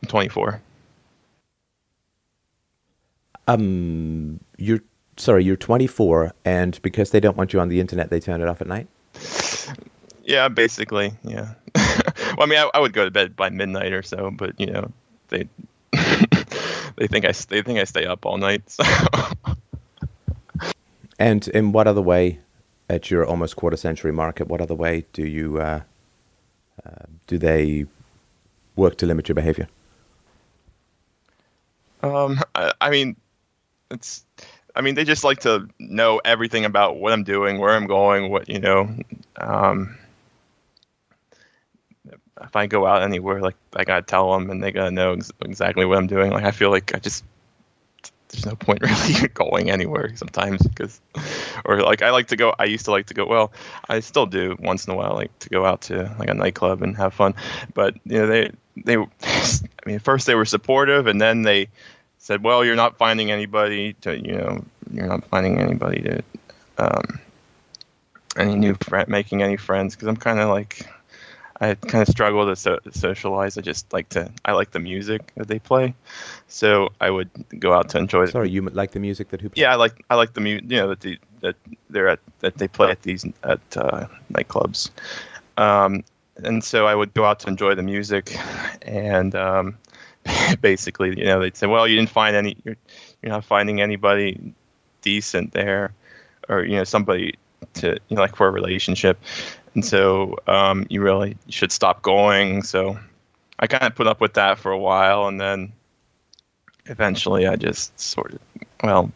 I'm 0.02 0.08
24. 0.08 0.60
Um, 3.46 4.40
you're 4.58 4.80
sorry, 5.18 5.44
you're 5.44 5.56
24, 5.56 6.32
and 6.44 6.80
because 6.82 7.10
they 7.10 7.20
don't 7.20 7.36
want 7.36 7.52
you 7.52 7.60
on 7.60 7.68
the 7.68 7.80
internet, 7.80 8.10
they 8.10 8.20
turn 8.20 8.40
it 8.40 8.48
off 8.48 8.60
at 8.60 8.66
night. 8.66 8.88
Yeah, 10.24 10.48
basically, 10.48 11.12
yeah. 11.22 11.54
well, 11.74 12.42
I 12.42 12.46
mean, 12.46 12.58
I, 12.58 12.70
I 12.74 12.80
would 12.80 12.92
go 12.92 13.04
to 13.04 13.10
bed 13.10 13.36
by 13.36 13.50
midnight 13.50 13.92
or 13.92 14.02
so, 14.02 14.30
but 14.30 14.58
you 14.60 14.66
know, 14.66 14.90
they 15.28 15.48
they 15.92 17.06
think 17.06 17.24
I 17.24 17.32
they 17.48 17.62
think 17.62 17.78
I 17.78 17.84
stay 17.84 18.04
up 18.04 18.26
all 18.26 18.38
night. 18.38 18.68
So 18.70 18.84
And 21.18 21.48
in 21.48 21.72
what 21.72 21.88
other 21.88 22.02
way, 22.02 22.38
at 22.88 23.10
your 23.10 23.26
almost 23.26 23.56
quarter 23.56 23.76
century 23.76 24.12
mark, 24.12 24.40
at 24.40 24.48
what 24.48 24.60
other 24.60 24.74
way 24.74 25.04
do 25.12 25.26
you 25.26 25.58
uh, 25.58 25.80
uh, 26.86 27.04
do 27.26 27.38
they 27.38 27.86
work 28.76 28.96
to 28.98 29.06
limit 29.06 29.28
your 29.28 29.34
behavior? 29.34 29.68
um, 32.02 32.40
I, 32.54 32.72
I 32.80 32.90
mean, 32.90 33.16
it's 33.90 34.24
I 34.78 34.80
mean, 34.80 34.94
they 34.94 35.02
just 35.02 35.24
like 35.24 35.40
to 35.40 35.68
know 35.80 36.20
everything 36.24 36.64
about 36.64 36.98
what 36.98 37.12
I'm 37.12 37.24
doing, 37.24 37.58
where 37.58 37.74
I'm 37.74 37.88
going, 37.88 38.30
what 38.30 38.48
you 38.48 38.60
know. 38.60 38.88
Um, 39.36 39.98
if 42.40 42.54
I 42.54 42.68
go 42.68 42.86
out 42.86 43.02
anywhere, 43.02 43.40
like 43.40 43.56
I 43.74 43.82
gotta 43.82 44.02
tell 44.02 44.32
them, 44.32 44.50
and 44.50 44.62
they 44.62 44.70
gotta 44.70 44.92
know 44.92 45.14
ex- 45.14 45.32
exactly 45.44 45.84
what 45.84 45.98
I'm 45.98 46.06
doing. 46.06 46.30
Like 46.30 46.44
I 46.44 46.52
feel 46.52 46.70
like 46.70 46.94
I 46.94 47.00
just 47.00 47.24
there's 48.28 48.46
no 48.46 48.54
point 48.54 48.80
really 48.82 49.28
going 49.34 49.68
anywhere 49.68 50.14
sometimes 50.14 50.64
because, 50.64 51.00
or 51.64 51.82
like 51.82 52.02
I 52.02 52.10
like 52.10 52.28
to 52.28 52.36
go. 52.36 52.54
I 52.56 52.64
used 52.64 52.84
to 52.84 52.92
like 52.92 53.06
to 53.06 53.14
go. 53.14 53.26
Well, 53.26 53.52
I 53.88 53.98
still 53.98 54.26
do 54.26 54.56
once 54.60 54.86
in 54.86 54.92
a 54.92 54.96
while, 54.96 55.14
like 55.14 55.36
to 55.40 55.48
go 55.48 55.64
out 55.64 55.80
to 55.82 56.14
like 56.20 56.28
a 56.28 56.34
nightclub 56.34 56.82
and 56.82 56.96
have 56.96 57.14
fun. 57.14 57.34
But 57.74 57.96
you 58.04 58.18
know, 58.18 58.26
they 58.28 58.52
they, 58.76 58.96
I 59.22 59.86
mean, 59.86 59.98
first 59.98 60.28
they 60.28 60.36
were 60.36 60.44
supportive, 60.44 61.08
and 61.08 61.20
then 61.20 61.42
they 61.42 61.68
said, 62.18 62.42
"Well, 62.42 62.64
you're 62.64 62.76
not 62.76 62.98
finding 62.98 63.30
anybody 63.30 63.94
to, 64.02 64.18
you 64.18 64.36
know, 64.36 64.64
you're 64.92 65.06
not 65.06 65.24
finding 65.24 65.58
anybody 65.58 66.02
to, 66.02 66.22
um, 66.78 67.20
any 68.36 68.54
new 68.54 68.74
friend, 68.74 69.08
making 69.08 69.42
any 69.42 69.56
friends." 69.56 69.94
Because 69.94 70.08
I'm 70.08 70.16
kind 70.16 70.38
of 70.38 70.48
like, 70.48 70.86
I 71.60 71.74
kind 71.74 72.02
of 72.02 72.08
struggle 72.08 72.46
to 72.46 72.56
so- 72.56 72.78
socialize. 72.92 73.58
I 73.58 73.62
just 73.62 73.92
like 73.92 74.08
to, 74.10 74.30
I 74.44 74.52
like 74.52 74.72
the 74.72 74.78
music 74.78 75.32
that 75.36 75.48
they 75.48 75.58
play, 75.58 75.94
so 76.48 76.90
I 77.00 77.10
would 77.10 77.30
go 77.58 77.72
out 77.72 77.88
to 77.90 77.98
enjoy. 77.98 78.26
Sorry, 78.26 78.50
you 78.50 78.62
like 78.62 78.92
the 78.92 79.00
music 79.00 79.30
that 79.30 79.40
who? 79.40 79.48
plays? 79.48 79.62
Yeah, 79.62 79.72
I 79.72 79.76
like 79.76 80.04
I 80.10 80.14
like 80.14 80.34
the 80.34 80.40
music 80.40 80.70
you 80.70 80.76
know 80.76 80.88
that 80.88 81.00
the, 81.00 81.18
that 81.40 81.56
they're 81.90 82.08
at 82.08 82.20
that 82.40 82.58
they 82.58 82.68
play 82.68 82.90
at 82.90 83.02
these 83.02 83.24
at 83.44 83.60
uh, 83.76 84.06
nightclubs, 84.32 84.90
um, 85.56 86.04
and 86.36 86.62
so 86.62 86.86
I 86.86 86.94
would 86.94 87.14
go 87.14 87.24
out 87.24 87.40
to 87.40 87.48
enjoy 87.48 87.74
the 87.74 87.82
music, 87.82 88.36
and 88.82 89.34
um, 89.34 89.76
basically 90.60 91.18
you 91.18 91.24
know 91.24 91.40
they'd 91.40 91.56
say, 91.56 91.66
well, 91.66 91.86
you 91.86 91.96
didn't 91.96 92.10
find 92.10 92.36
any, 92.36 92.56
you're 92.64 92.76
you're 93.22 93.32
not 93.32 93.44
finding 93.44 93.80
anybody 93.80 94.54
decent 95.02 95.52
there, 95.52 95.92
or 96.48 96.64
you 96.64 96.76
know 96.76 96.84
somebody 96.84 97.34
to 97.74 97.98
you 98.08 98.16
know 98.16 98.22
like 98.22 98.36
for 98.36 98.48
a 98.48 98.50
relationship, 98.50 99.20
and 99.74 99.84
so 99.84 100.36
um, 100.46 100.86
you 100.90 101.00
really 101.00 101.36
should 101.48 101.72
stop 101.72 102.02
going. 102.02 102.62
So 102.62 102.98
I 103.58 103.66
kind 103.66 103.84
of 103.84 103.94
put 103.94 104.06
up 104.06 104.20
with 104.20 104.34
that 104.34 104.58
for 104.58 104.72
a 104.72 104.78
while, 104.78 105.26
and 105.26 105.40
then 105.40 105.72
eventually 106.86 107.46
I 107.46 107.56
just 107.56 107.98
sort 107.98 108.34
of 108.34 108.40
well 108.82 109.12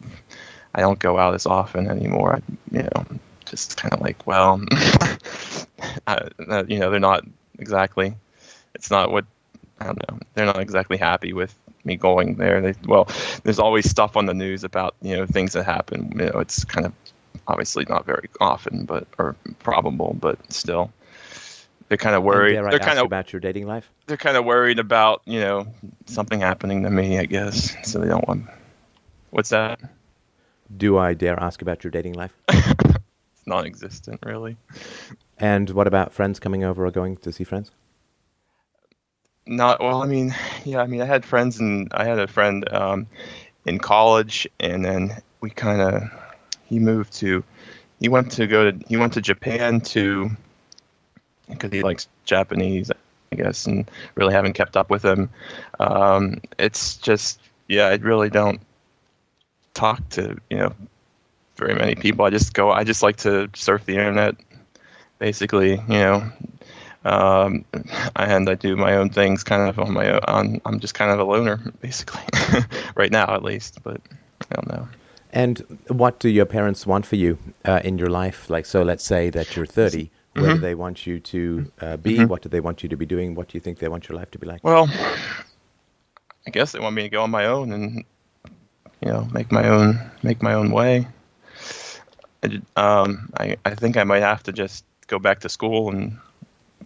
I 0.74 0.80
don't 0.80 0.98
go 0.98 1.18
out 1.18 1.34
as 1.34 1.46
often 1.46 1.88
anymore. 1.88 2.36
I, 2.36 2.76
you 2.76 2.82
know, 2.82 3.06
just 3.44 3.76
kind 3.76 3.92
of 3.92 4.00
like, 4.00 4.26
well, 4.26 4.62
I, 6.06 6.28
uh, 6.48 6.64
you 6.66 6.78
know, 6.78 6.90
they're 6.90 7.00
not 7.00 7.24
exactly. 7.58 8.14
It's 8.74 8.90
not 8.90 9.12
what 9.12 9.26
I 9.82 9.86
don't 9.86 10.10
know. 10.10 10.18
They're 10.34 10.46
not 10.46 10.60
exactly 10.60 10.96
happy 10.96 11.32
with 11.32 11.56
me 11.84 11.96
going 11.96 12.36
there. 12.36 12.60
They 12.60 12.74
well, 12.86 13.08
there's 13.42 13.58
always 13.58 13.90
stuff 13.90 14.16
on 14.16 14.26
the 14.26 14.34
news 14.34 14.64
about 14.64 14.94
you 15.02 15.16
know 15.16 15.26
things 15.26 15.52
that 15.54 15.64
happen. 15.64 16.12
You 16.16 16.26
know, 16.26 16.38
it's 16.38 16.64
kind 16.64 16.86
of 16.86 16.92
obviously 17.48 17.84
not 17.88 18.06
very 18.06 18.28
often, 18.40 18.84
but 18.84 19.06
or 19.18 19.36
probable, 19.58 20.16
but 20.20 20.38
still. 20.52 20.92
They're 21.88 21.98
kind 21.98 22.16
of 22.16 22.22
worried. 22.22 22.54
They're 22.54 22.78
kind 22.78 22.98
of 22.98 23.04
about 23.04 23.32
your 23.32 23.40
dating 23.40 23.66
life? 23.66 23.90
they're 24.06 24.16
kind 24.16 24.36
of 24.36 24.44
worried 24.44 24.78
about 24.78 25.22
you 25.24 25.40
know 25.40 25.66
something 26.06 26.40
happening 26.40 26.82
to 26.84 26.90
me. 26.90 27.18
I 27.18 27.24
guess 27.24 27.74
so. 27.82 27.98
They 27.98 28.08
don't 28.08 28.26
want. 28.26 28.46
What's 29.30 29.50
that? 29.50 29.80
Do 30.76 30.98
I 30.98 31.14
dare 31.14 31.38
ask 31.40 31.62
about 31.62 31.84
your 31.84 31.90
dating 31.90 32.14
life? 32.14 32.36
It's 33.42 33.48
non-existent, 33.48 34.20
really. 34.24 34.56
And 35.36 35.68
what 35.70 35.88
about 35.88 36.12
friends 36.12 36.38
coming 36.38 36.62
over 36.62 36.86
or 36.86 36.92
going 36.92 37.16
to 37.16 37.32
see 37.32 37.42
friends? 37.42 37.72
Not 39.46 39.80
well. 39.80 40.02
I 40.02 40.06
mean, 40.06 40.34
yeah. 40.64 40.80
I 40.80 40.86
mean, 40.86 41.00
I 41.00 41.06
had 41.06 41.24
friends, 41.24 41.58
and 41.58 41.88
I 41.92 42.04
had 42.04 42.18
a 42.18 42.26
friend 42.26 42.70
um, 42.72 43.06
in 43.66 43.78
college, 43.78 44.46
and 44.60 44.84
then 44.84 45.20
we 45.40 45.50
kind 45.50 45.80
of 45.80 46.02
he 46.64 46.78
moved 46.78 47.12
to 47.14 47.42
he 48.00 48.08
went 48.08 48.30
to 48.32 48.46
go 48.46 48.70
to 48.70 48.78
he 48.88 48.96
went 48.96 49.12
to 49.14 49.20
Japan 49.20 49.80
to 49.80 50.30
because 51.48 51.72
he 51.72 51.82
likes 51.82 52.08
Japanese 52.24 52.90
I 53.32 53.36
guess, 53.36 53.66
and 53.66 53.90
really 54.14 54.34
haven't 54.34 54.52
kept 54.52 54.76
up 54.76 54.90
with 54.90 55.04
him. 55.04 55.30
Um, 55.80 56.40
it's 56.58 56.96
just, 56.98 57.40
yeah, 57.68 57.86
I 57.86 57.94
really 57.94 58.28
don't 58.28 58.60
talk 59.74 60.06
to 60.10 60.36
you 60.50 60.58
know 60.58 60.74
very 61.56 61.74
many 61.74 61.94
people. 61.94 62.24
I 62.24 62.30
just 62.30 62.52
go. 62.54 62.70
I 62.70 62.84
just 62.84 63.02
like 63.02 63.16
to 63.18 63.48
surf 63.54 63.84
the 63.86 63.96
internet, 63.96 64.36
basically. 65.18 65.72
You 65.72 65.98
know, 65.98 66.32
um, 67.04 67.64
and 68.16 68.48
I 68.48 68.54
do 68.54 68.76
my 68.76 68.94
own 68.94 69.10
things, 69.10 69.42
kind 69.42 69.68
of 69.68 69.78
on 69.78 69.92
my 69.92 70.20
own. 70.28 70.60
I'm 70.64 70.80
just 70.80 70.94
kind 70.94 71.10
of 71.10 71.18
a 71.18 71.24
loner, 71.24 71.60
basically, 71.80 72.22
right 72.94 73.10
now 73.10 73.34
at 73.34 73.42
least. 73.42 73.82
But 73.82 74.00
I 74.50 74.54
don't 74.54 74.68
know. 74.68 74.88
And 75.32 75.80
what 75.88 76.20
do 76.20 76.28
your 76.28 76.44
parents 76.44 76.86
want 76.86 77.06
for 77.06 77.16
you 77.16 77.38
uh, 77.64 77.80
in 77.82 77.98
your 77.98 78.10
life? 78.10 78.50
Like, 78.50 78.66
so 78.66 78.82
let's 78.82 79.04
say 79.04 79.30
that 79.30 79.56
you're 79.56 79.66
30. 79.66 80.04
Mm-hmm. 80.04 80.40
Where 80.42 80.54
do 80.54 80.60
they 80.60 80.74
want 80.74 81.06
you 81.06 81.20
to 81.20 81.72
uh, 81.80 81.96
be? 81.96 82.24
What 82.24 82.42
do 82.42 82.48
they 82.48 82.60
want 82.60 82.82
you 82.82 82.88
to 82.88 82.96
be 82.96 83.06
doing? 83.06 83.34
What 83.34 83.48
do 83.48 83.56
you 83.56 83.60
think 83.60 83.78
they 83.78 83.88
want 83.88 84.08
your 84.08 84.16
life 84.16 84.30
to 84.32 84.38
be 84.38 84.46
like? 84.46 84.62
Well, 84.62 84.88
I 86.46 86.50
guess 86.50 86.72
they 86.72 86.80
want 86.80 86.94
me 86.94 87.02
to 87.02 87.08
go 87.08 87.22
on 87.22 87.30
my 87.30 87.46
own 87.46 87.72
and 87.72 88.04
you 89.02 89.08
know 89.08 89.28
make 89.32 89.52
my 89.52 89.68
own 89.68 90.00
make 90.22 90.42
my 90.42 90.54
own 90.54 90.70
way. 90.70 91.06
I, 92.42 92.60
um, 92.76 93.30
I 93.36 93.56
I 93.64 93.74
think 93.74 93.96
I 93.96 94.04
might 94.04 94.22
have 94.22 94.42
to 94.44 94.52
just 94.52 94.84
go 95.06 95.18
back 95.18 95.40
to 95.40 95.50
school 95.50 95.90
and 95.90 96.18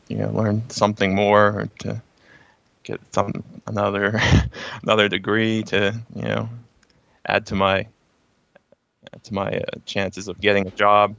you 0.08 0.16
know 0.16 0.30
learn 0.30 0.62
something 0.70 1.14
more 1.14 1.46
or 1.60 1.68
to 1.80 2.00
get 2.82 3.00
some 3.12 3.32
another 3.66 4.20
another 4.82 5.08
degree 5.08 5.62
to 5.64 5.94
you 6.14 6.22
know 6.22 6.48
add 7.26 7.46
to 7.46 7.54
my 7.54 7.86
to 9.22 9.34
my 9.34 9.50
uh, 9.50 9.62
chances 9.84 10.28
of 10.28 10.40
getting 10.40 10.66
a 10.66 10.70
job. 10.70 11.14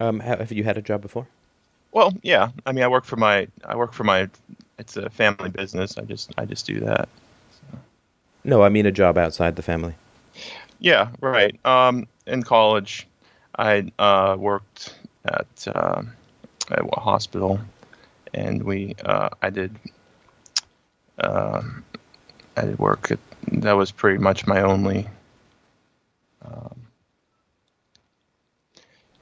Um, 0.00 0.20
ha- 0.20 0.36
have 0.36 0.52
you 0.52 0.64
had 0.64 0.78
a 0.78 0.82
job 0.82 1.02
before? 1.02 1.26
Well, 1.92 2.12
yeah. 2.22 2.50
I 2.66 2.72
mean, 2.72 2.84
I 2.84 2.88
work 2.88 3.04
for 3.04 3.16
my 3.16 3.48
I 3.64 3.76
work 3.76 3.92
for 3.92 4.04
my 4.04 4.28
it's 4.78 4.96
a 4.96 5.10
family 5.10 5.50
business. 5.50 5.98
I 5.98 6.02
just 6.02 6.32
I 6.38 6.44
just 6.44 6.66
do 6.66 6.80
that. 6.80 7.08
No, 8.44 8.62
I 8.62 8.68
mean 8.68 8.86
a 8.86 8.92
job 8.92 9.18
outside 9.18 9.56
the 9.56 9.62
family. 9.62 9.94
Yeah, 10.78 11.10
right. 11.20 11.54
Um, 11.66 12.06
in 12.26 12.42
college, 12.42 13.06
I 13.58 13.90
uh, 13.98 14.36
worked 14.38 14.94
at, 15.24 15.68
uh, 15.74 16.02
at 16.70 16.80
a 16.80 17.00
hospital, 17.00 17.60
and 18.34 18.62
we 18.62 18.94
uh, 19.04 19.30
I 19.42 19.50
did 19.50 19.76
uh, 21.18 21.62
I 22.56 22.62
did 22.62 22.78
work. 22.78 23.10
At, 23.10 23.18
that 23.52 23.72
was 23.72 23.90
pretty 23.90 24.18
much 24.18 24.46
my 24.46 24.62
only. 24.62 25.08
Um, 26.44 26.76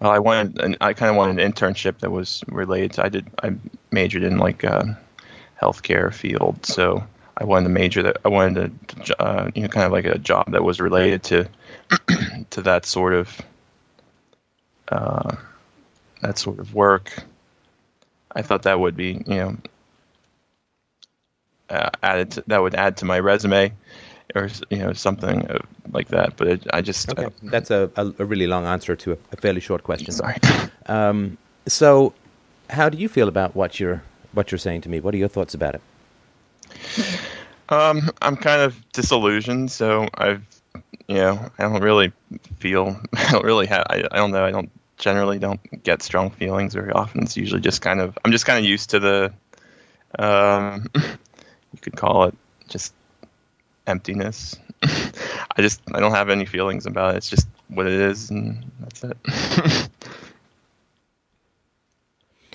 well, 0.01 0.11
I 0.11 0.19
wanted 0.19 0.61
an, 0.61 0.77
I 0.81 0.93
kind 0.93 1.11
of 1.11 1.17
wanted 1.17 1.39
an 1.39 1.53
internship 1.53 1.99
that 2.01 2.11
was 2.11 2.45
related. 2.49 2.93
To, 2.93 3.05
I 3.05 3.09
did 3.09 3.27
I 3.43 3.55
majored 3.91 4.25
in 4.25 4.39
like 4.39 4.65
uh, 4.65 4.85
healthcare 5.61 6.13
field, 6.13 6.65
so 6.67 7.03
I 7.39 7.45
wanted 7.45 7.65
to 7.65 7.71
major 7.71 8.03
that 8.03 8.19
I 8.25 8.29
wanted 8.29 8.73
to 8.89 9.23
uh, 9.23 9.51
you 9.55 9.63
know 9.63 9.69
kind 9.69 9.87
of 9.87 9.93
like 9.93 10.05
a 10.05 10.19
job 10.19 10.53
that 10.53 10.65
was 10.65 10.81
related 10.81 11.23
to 11.25 11.49
to 12.51 12.63
that 12.63 12.85
sort 12.85 13.15
of 13.15 13.41
uh, 14.89 15.37
that 16.23 16.39
sort 16.39 16.59
of 16.59 16.75
work. 16.75 17.25
I 18.37 18.43
thought 18.43 18.63
that 18.63 18.79
would 18.79 18.97
be 18.97 19.23
you 19.27 19.35
know 19.35 19.57
uh, 21.71 21.91
added 22.03 22.31
to, 22.33 22.45
that 22.47 22.59
would 22.59 22.75
add 22.75 22.99
to 22.99 23.05
my 23.05 23.19
resume 23.19 23.73
or 24.35 24.49
you 24.71 24.79
know 24.79 24.93
something 24.93 25.47
uh, 25.51 25.59
like 25.93 26.09
that. 26.09 26.37
But 26.37 26.49
it, 26.49 26.67
I 26.73 26.83
just 26.83 27.11
Okay, 27.11 27.29
that's 27.43 27.71
a, 27.71 27.91
a, 27.97 28.13
a 28.19 28.25
really 28.25 28.47
long 28.47 28.67
answer 28.67 28.95
to 28.97 29.13
a, 29.13 29.17
a 29.33 29.37
fairly 29.37 29.61
short 29.61 29.83
question. 29.83 30.13
sorry. 30.13 30.37
Um, 30.89 31.37
so, 31.67 32.15
how 32.71 32.89
do 32.89 32.97
you 32.97 33.09
feel 33.09 33.27
about 33.27 33.57
what 33.57 33.81
you're 33.81 34.05
what 34.33 34.53
you're 34.53 34.59
saying 34.59 34.83
to 34.83 34.89
me? 34.89 35.01
What 35.01 35.15
are 35.15 35.17
your 35.17 35.29
thoughts 35.29 35.55
about 35.55 35.75
it? 35.75 35.81
Um, 37.69 38.11
I'm 38.23 38.37
kind 38.37 38.63
of 38.63 38.77
disillusioned, 38.93 39.71
so 39.73 40.07
I've, 40.15 40.45
you 41.09 41.17
know, 41.17 41.51
I 41.59 41.63
don't 41.65 41.83
really 41.83 42.13
feel, 42.59 43.01
I 43.13 43.33
don't 43.33 43.45
really 43.45 43.67
have, 43.67 43.87
I, 43.91 44.05
I 44.11 44.17
don't 44.19 44.31
know, 44.31 44.45
I 44.45 44.53
don't 44.53 44.71
generally 44.97 45.39
don't 45.39 45.61
get 45.83 46.03
strong 46.03 46.31
feelings 46.31 46.75
very 46.75 46.93
often. 46.93 47.23
It's 47.23 47.37
usually 47.37 47.61
just 47.61 47.83
kind 47.83 48.01
of, 48.01 48.19
I'm 48.25 48.33
just 48.33 48.47
kind 48.47 48.59
of 48.59 48.65
used 48.65 48.91
to 48.91 49.01
the, 49.01 49.33
um, 50.19 50.87
you 50.95 51.81
could 51.81 51.97
call 51.97 52.25
it 52.25 52.35
just 52.69 52.95
emptiness. 53.87 54.57
I 54.83 55.59
just, 55.59 55.81
I 55.93 56.01
don't 56.01 56.13
have 56.13 56.31
any 56.31 56.47
feelings 56.47 56.87
about 56.87 57.15
it. 57.15 57.19
It's 57.19 57.31
just 57.31 57.49
what 57.69 57.87
it 57.87 57.93
is, 57.95 58.31
and 58.31 58.71
that's 58.81 59.05
it. 59.05 59.89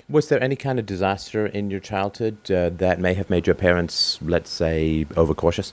Was 0.08 0.28
there 0.28 0.42
any 0.42 0.56
kind 0.56 0.78
of 0.78 0.84
disaster 0.84 1.46
in 1.46 1.70
your 1.70 1.80
childhood 1.80 2.50
uh, 2.50 2.68
that 2.70 3.00
may 3.00 3.14
have 3.14 3.30
made 3.30 3.46
your 3.46 3.54
parents, 3.54 4.18
let's 4.20 4.50
say, 4.50 5.06
overcautious? 5.16 5.72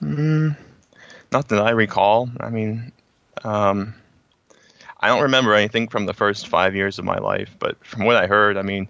Not 0.00 1.48
that 1.48 1.60
I 1.60 1.70
recall. 1.70 2.30
I 2.40 2.48
mean, 2.48 2.92
um, 3.44 3.94
I 5.00 5.08
don't 5.08 5.22
remember 5.22 5.54
anything 5.54 5.88
from 5.88 6.06
the 6.06 6.14
first 6.14 6.48
five 6.48 6.74
years 6.74 6.98
of 6.98 7.04
my 7.04 7.18
life, 7.18 7.54
but 7.58 7.76
from 7.84 8.04
what 8.04 8.16
I 8.16 8.26
heard, 8.26 8.56
I 8.56 8.62
mean, 8.62 8.88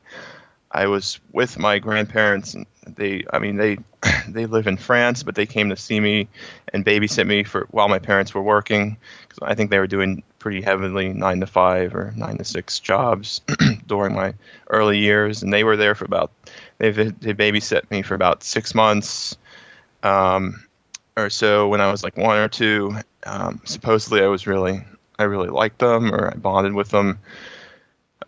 I 0.73 0.87
was 0.87 1.21
with 1.33 1.59
my 1.59 1.79
grandparents, 1.79 2.55
and 2.55 2.67
they, 2.87 3.25
I 3.33 3.39
mean, 3.39 3.57
they, 3.57 3.79
they 4.29 4.47
live 4.47 4.67
in 4.67 4.77
France, 4.77 5.23
but 5.23 5.35
they 5.35 5.47
came 5.47 5.69
to 5.71 5.77
see 5.77 6.01
me 6.01 6.29
and 6.73 6.85
babysit 6.85 7.27
me 7.27 7.45
for 7.45 7.67
while 7.71 7.89
my 7.89 7.99
parents 7.99 8.35
were 8.35 8.43
working, 8.43 8.97
because 9.23 9.39
I 9.43 9.55
think 9.55 9.71
they 9.71 9.79
were 9.79 9.87
doing 9.87 10.23
pretty 10.39 10.61
heavily 10.61 11.13
nine 11.13 11.41
to 11.41 11.47
five 11.47 11.95
or 11.95 12.13
nine 12.17 12.39
to 12.39 12.45
six 12.45 12.79
jobs 12.79 13.41
during 13.87 14.15
my 14.15 14.35
early 14.71 14.99
years, 14.99 15.43
and 15.43 15.53
they 15.53 15.65
were 15.65 15.77
there 15.77 15.95
for 15.95 16.05
about 16.05 16.31
they 16.79 16.91
they 16.91 17.35
babysat 17.35 17.91
me 17.91 18.03
for 18.03 18.15
about 18.15 18.43
six 18.43 18.75
months. 18.75 19.37
Um, 20.03 20.67
or 21.17 21.31
so 21.31 21.69
when 21.69 21.81
I 21.81 21.91
was 21.91 22.05
like 22.05 22.17
one 22.17 22.39
or 22.39 22.49
two. 22.49 22.97
Um, 23.25 23.61
supposedly, 23.65 24.23
I 24.23 24.29
was 24.29 24.47
really, 24.47 24.85
I 25.19 25.25
really 25.25 25.49
liked 25.49 25.79
them, 25.79 26.15
or 26.15 26.33
I 26.33 26.37
bonded 26.37 26.75
with 26.75 26.91
them. 26.91 27.19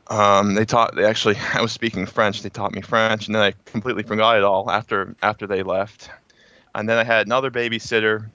Um, 0.09 0.55
they 0.55 0.65
taught. 0.65 0.95
They 0.97 1.05
actually, 1.05 1.37
I 1.55 1.63
was 1.63 1.73
speaking 1.73 2.07
French. 2.07 2.43
They 2.43 2.49
taught 2.49 2.75
me 2.75 2.81
French, 2.81 3.27
and 3.27 3.35
then 3.35 3.43
I 3.43 3.53
completely 3.67 4.03
forgot 4.03 4.37
it 4.37 4.45
all 4.45 4.71
after 4.71 5.15
after 5.23 5.47
they 5.47 5.63
left. 5.63 6.11
And 6.75 6.89
then 6.89 6.99
I 6.99 7.05
had 7.05 7.27
another 7.27 7.51
babysitter 7.51 8.31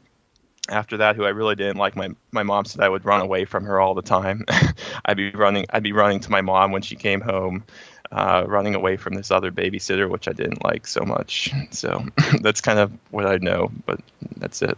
after 0.69 0.97
that 0.97 1.15
who 1.15 1.25
I 1.25 1.29
really 1.29 1.55
didn't 1.55 1.77
like. 1.77 1.95
My 1.95 2.09
my 2.31 2.43
mom 2.43 2.65
said 2.65 2.81
I 2.81 2.89
would 2.89 3.05
run 3.05 3.21
away 3.21 3.45
from 3.45 3.65
her 3.65 3.79
all 3.79 3.93
the 3.93 4.01
time. 4.01 4.45
I'd 5.05 5.17
be 5.17 5.31
running. 5.31 5.65
I'd 5.71 5.83
be 5.83 5.93
running 5.93 6.19
to 6.21 6.31
my 6.31 6.41
mom 6.41 6.71
when 6.71 6.81
she 6.81 6.95
came 6.95 7.21
home. 7.21 7.63
Uh, 8.11 8.43
running 8.45 8.75
away 8.75 8.95
from 8.95 9.15
this 9.15 9.31
other 9.31 9.51
babysitter, 9.51 10.07
which 10.07 10.27
I 10.27 10.33
didn't 10.33 10.63
like 10.63 10.85
so 10.85 11.01
much. 11.01 11.51
So 11.71 12.05
that's 12.41 12.61
kind 12.61 12.77
of 12.77 12.91
what 13.09 13.25
I 13.25 13.37
know, 13.37 13.71
but 13.87 14.01
that's 14.37 14.61
it. 14.61 14.77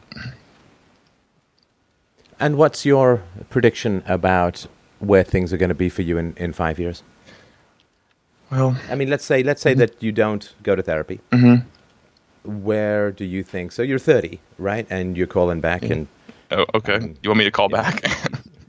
And 2.39 2.57
what's 2.57 2.85
your 2.85 3.23
prediction 3.49 4.03
about 4.07 4.67
where 4.99 5.23
things 5.23 5.53
are 5.53 5.57
going 5.57 5.69
to 5.69 5.75
be 5.75 5.89
for 5.89 6.01
you 6.01 6.17
in, 6.17 6.33
in 6.37 6.53
five 6.53 6.79
years? 6.79 7.03
Well, 8.51 8.77
I 8.89 8.95
mean, 8.95 9.09
let's 9.09 9.25
say 9.25 9.41
let's 9.43 9.61
say 9.61 9.73
that 9.75 10.01
you 10.03 10.11
don't 10.11 10.53
go 10.63 10.75
to 10.75 10.83
therapy. 10.83 11.19
Mhm. 11.31 11.65
Where 12.43 13.11
do 13.11 13.25
you 13.25 13.41
think? 13.43 13.71
So 13.71 13.81
you're 13.81 13.99
30, 13.99 14.39
right? 14.59 14.85
And 14.89 15.17
you're 15.17 15.27
calling 15.27 15.61
back, 15.61 15.83
and 15.83 16.07
oh, 16.51 16.65
okay. 16.75 16.99
You 17.23 17.29
want 17.29 17.39
me 17.39 17.45
to 17.45 17.51
call 17.51 17.69
back? 17.69 18.03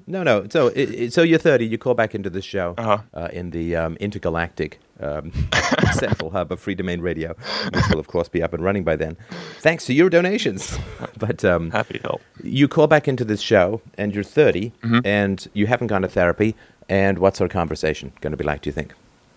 no, 0.06 0.22
no. 0.22 0.46
So 0.50 0.68
i 0.76 1.04
i 1.04 1.08
so 1.08 1.22
you're 1.22 1.38
30. 1.38 1.66
You 1.66 1.78
call 1.78 1.94
back 1.94 2.14
into 2.14 2.30
the 2.30 2.42
show 2.42 2.74
Uh-huh. 2.78 2.98
uh, 3.14 3.28
in 3.32 3.50
the 3.50 3.74
um, 3.76 3.96
intergalactic 3.96 4.78
um, 5.00 5.32
central 5.92 6.30
hub 6.30 6.52
of 6.52 6.60
Freedomain 6.64 7.02
Radio, 7.02 7.34
which 7.74 7.88
will 7.90 7.98
of 7.98 8.06
course 8.06 8.28
be 8.28 8.42
up 8.42 8.52
and 8.54 8.62
running 8.64 8.84
by 8.84 8.96
then, 8.96 9.16
thanks 9.60 9.84
to 9.86 9.92
your 9.92 10.08
donations. 10.10 10.78
but 11.18 11.44
um, 11.44 11.70
Happy 11.70 11.98
to 11.98 12.02
help. 12.02 12.20
you 12.42 12.68
call 12.68 12.86
back 12.86 13.08
into 13.08 13.24
this 13.24 13.40
show, 13.40 13.80
and 13.98 14.14
you're 14.14 14.24
30, 14.24 14.72
Mm-hmm. 14.82 14.98
and 15.04 15.48
you 15.54 15.66
haven't 15.66 15.88
gone 15.88 16.02
to 16.02 16.08
therapy. 16.08 16.54
And 16.88 17.18
what's 17.18 17.40
our 17.40 17.48
conversation 17.48 18.12
going 18.20 18.30
to 18.30 18.36
be 18.36 18.44
like? 18.44 18.62
Do 18.62 18.68
you 18.68 18.72
think? 18.72 18.94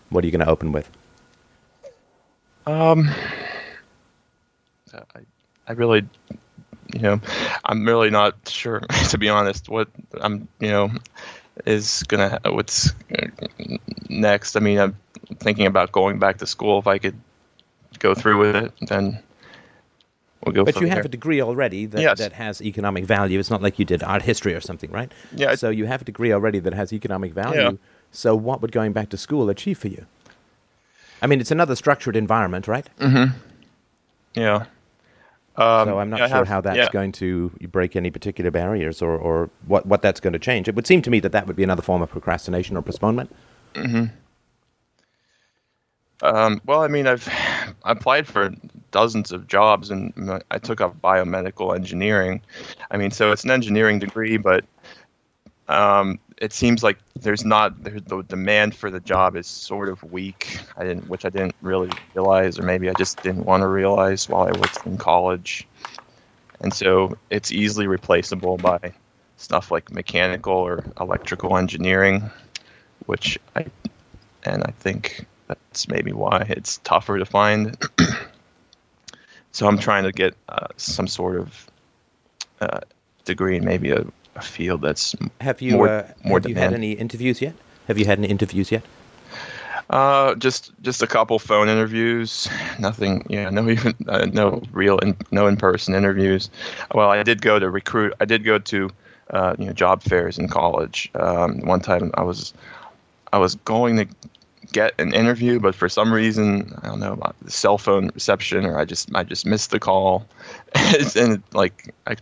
What 0.09 0.23
are 0.23 0.27
you 0.27 0.31
going 0.31 0.45
to 0.45 0.51
open 0.51 0.71
with? 0.71 0.89
Um, 2.67 3.09
I, 4.93 5.19
I 5.67 5.71
really, 5.73 6.03
you 6.93 7.01
know, 7.01 7.21
I'm 7.65 7.85
really 7.85 8.09
not 8.09 8.35
sure 8.47 8.79
to 9.09 9.17
be 9.17 9.29
honest. 9.29 9.69
What 9.69 9.89
I'm, 10.21 10.47
you 10.59 10.69
know, 10.69 10.91
is 11.65 12.03
gonna 12.03 12.39
what's 12.45 12.93
next. 14.09 14.55
I 14.55 14.59
mean, 14.59 14.79
I'm 14.79 14.97
thinking 15.37 15.65
about 15.65 15.91
going 15.91 16.19
back 16.19 16.37
to 16.37 16.47
school. 16.47 16.79
If 16.79 16.87
I 16.87 16.97
could 16.97 17.19
go 17.99 18.13
through 18.15 18.37
with 18.39 18.55
it, 18.55 18.71
then 18.87 19.19
we'll 20.43 20.53
go. 20.53 20.65
But 20.65 20.79
you 20.79 20.87
have 20.87 20.97
there. 20.97 21.05
a 21.05 21.09
degree 21.09 21.41
already 21.41 21.85
that, 21.85 22.01
Yes. 22.01 22.17
that 22.19 22.33
has 22.33 22.61
economic 22.61 23.05
value. 23.05 23.39
It's 23.39 23.49
not 23.49 23.61
like 23.61 23.77
you 23.79 23.85
did 23.85 24.03
art 24.03 24.21
history 24.21 24.53
or 24.53 24.61
something, 24.61 24.91
right? 24.91 25.11
Yeah, 25.35 25.55
So 25.55 25.69
you 25.69 25.85
have 25.85 26.01
a 26.01 26.05
degree 26.05 26.31
already 26.31 26.59
that 26.59 26.73
has 26.73 26.93
economic 26.93 27.33
value. 27.33 27.61
Yeah. 27.61 27.71
So 28.11 28.35
what 28.35 28.61
would 28.61 28.71
going 28.71 28.93
back 28.93 29.09
to 29.09 29.17
school 29.17 29.49
achieve 29.49 29.77
for 29.77 29.87
you? 29.89 30.05
I 31.21 31.27
mean, 31.27 31.41
it's 31.41 31.51
another 31.51 31.75
structured 31.75 32.15
environment, 32.15 32.67
right? 32.67 32.87
Mm-hmm. 32.99 33.37
Yeah. 34.35 34.65
Um, 35.59 35.89
so 35.89 35.99
I'm 35.99 36.09
not 36.09 36.19
sure 36.19 36.27
have- 36.29 36.47
how 36.47 36.61
that's 36.61 36.77
yeah. 36.77 36.89
going 36.91 37.11
to 37.13 37.49
break 37.71 37.97
any 37.97 38.09
particular 38.09 38.49
barriers 38.49 39.01
or, 39.01 39.17
or 39.17 39.49
what, 39.67 39.85
what 39.85 40.01
that's 40.01 40.21
going 40.21 40.33
to 40.33 40.39
change. 40.39 40.69
It 40.69 40.75
would 40.75 40.87
seem 40.87 41.01
to 41.01 41.09
me 41.09 41.19
that 41.19 41.33
that 41.33 41.47
would 41.47 41.57
be 41.57 41.63
another 41.63 41.81
form 41.81 42.01
of 42.01 42.09
procrastination 42.09 42.77
or 42.77 42.81
postponement. 42.81 43.29
Um, 46.21 46.61
well, 46.65 46.81
I 46.81 46.87
mean, 46.87 47.07
I've 47.07 47.27
applied 47.83 48.25
for 48.25 48.53
dozens 48.91 49.31
of 49.33 49.47
jobs, 49.47 49.89
and 49.91 50.13
I 50.49 50.57
took 50.59 50.79
up 50.79 50.99
biomedical 51.01 51.75
engineering. 51.75 52.41
I 52.91 52.97
mean, 52.97 53.11
so 53.11 53.31
it's 53.31 53.43
an 53.43 53.51
engineering 53.51 53.99
degree, 53.99 54.37
but 54.37 54.63
um, 55.69 56.19
it 56.39 56.51
seems 56.51 56.83
like 56.83 56.97
there's 57.15 57.45
not 57.45 57.83
the 57.83 58.23
demand 58.27 58.73
for 58.75 58.89
the 58.89 58.99
job 58.99 59.35
is 59.35 59.45
sort 59.45 59.87
of 59.87 60.01
weak. 60.03 60.59
I 60.75 60.83
didn't, 60.83 61.07
which 61.07 61.25
I 61.25 61.29
didn't 61.29 61.55
really 61.61 61.91
realize, 62.15 62.57
or 62.57 62.63
maybe 62.63 62.89
I 62.89 62.93
just 62.93 63.21
didn't 63.21 63.45
want 63.45 63.61
to 63.61 63.67
realize 63.67 64.27
while 64.27 64.47
I 64.47 64.51
was 64.51 64.77
in 64.85 64.97
college. 64.97 65.67
And 66.61 66.73
so 66.73 67.17
it's 67.29 67.51
easily 67.51 67.87
replaceable 67.87 68.57
by 68.57 68.79
stuff 69.37 69.69
like 69.69 69.91
mechanical 69.91 70.53
or 70.53 70.83
electrical 70.99 71.55
engineering, 71.55 72.29
which 73.05 73.37
I 73.55 73.65
and 74.43 74.63
I 74.63 74.71
think 74.71 75.25
that's 75.47 75.87
maybe 75.87 76.13
why 76.13 76.45
it's 76.49 76.79
tougher 76.79 77.19
to 77.19 77.25
find. 77.25 77.77
so 79.51 79.67
I'm 79.67 79.77
trying 79.77 80.05
to 80.05 80.11
get 80.11 80.35
uh, 80.47 80.67
some 80.77 81.07
sort 81.07 81.37
of 81.37 81.71
uh, 82.59 82.79
degree 83.25 83.59
maybe 83.59 83.91
a, 83.91 84.05
a, 84.35 84.41
field 84.41 84.81
that's 84.81 85.15
have 85.41 85.61
you 85.61 85.73
more, 85.73 85.89
uh, 85.89 86.07
more 86.23 86.39
have 86.39 86.49
you 86.49 86.55
had 86.55 86.73
any 86.73 86.93
interviews 86.93 87.41
yet? 87.41 87.53
Have 87.87 87.97
you 87.97 88.05
had 88.05 88.19
any 88.19 88.27
interviews 88.27 88.71
yet? 88.71 88.83
Uh, 89.89 90.35
just 90.35 90.71
just 90.83 91.01
a 91.01 91.07
couple 91.07 91.39
phone 91.39 91.67
interviews. 91.67 92.47
Nothing, 92.77 93.25
yeah, 93.27 93.49
no 93.49 93.67
even 93.75 93.95
uh, 94.07 94.27
no 94.31 94.61
real 94.71 94.99
in, 94.99 95.15
no 95.31 95.47
in 95.47 95.57
person 95.57 95.95
interviews. 95.95 96.49
Well, 96.93 97.09
I 97.09 97.23
did 97.23 97.41
go 97.41 97.57
to 97.57 97.69
recruit. 97.69 98.13
I 98.19 98.25
did 98.25 98.43
go 98.43 98.59
to 98.59 98.89
uh, 99.31 99.55
you 99.57 99.65
know 99.65 99.73
job 99.73 100.03
fairs 100.03 100.37
in 100.37 100.47
college. 100.47 101.09
Um, 101.15 101.61
one 101.61 101.81
time 101.81 102.11
I 102.13 102.21
was 102.21 102.53
I 103.33 103.39
was 103.39 103.55
going 103.55 103.97
to 103.97 104.07
get 104.71 104.93
an 104.99 105.11
interview, 105.13 105.59
but 105.59 105.73
for 105.73 105.89
some 105.89 106.13
reason 106.13 106.71
I 106.83 106.87
don't 106.87 106.99
know 106.99 107.13
about 107.13 107.35
the 107.41 107.51
cell 107.51 107.79
phone 107.79 108.09
reception, 108.13 108.65
or 108.65 108.77
I 108.77 108.85
just 108.85 109.09
I 109.15 109.23
just 109.23 109.45
missed 109.45 109.71
the 109.71 109.79
call, 109.79 110.25
and 111.15 111.41
like 111.53 111.93
I 112.05 112.15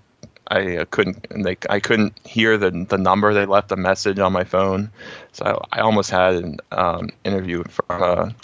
I 0.49 0.85
couldn't 0.91 1.43
like 1.43 1.65
I 1.69 1.79
couldn't 1.79 2.17
hear 2.25 2.57
the 2.57 2.71
the 2.71 2.97
number 2.97 3.33
they 3.33 3.45
left 3.45 3.71
a 3.71 3.75
message 3.75 4.19
on 4.19 4.31
my 4.33 4.43
phone, 4.43 4.89
so 5.33 5.45
I, 5.71 5.79
I 5.79 5.81
almost 5.81 6.09
had 6.09 6.35
an 6.35 6.57
um, 6.71 7.09
interview 7.23 7.63
from 7.65 8.01
a 8.01 8.35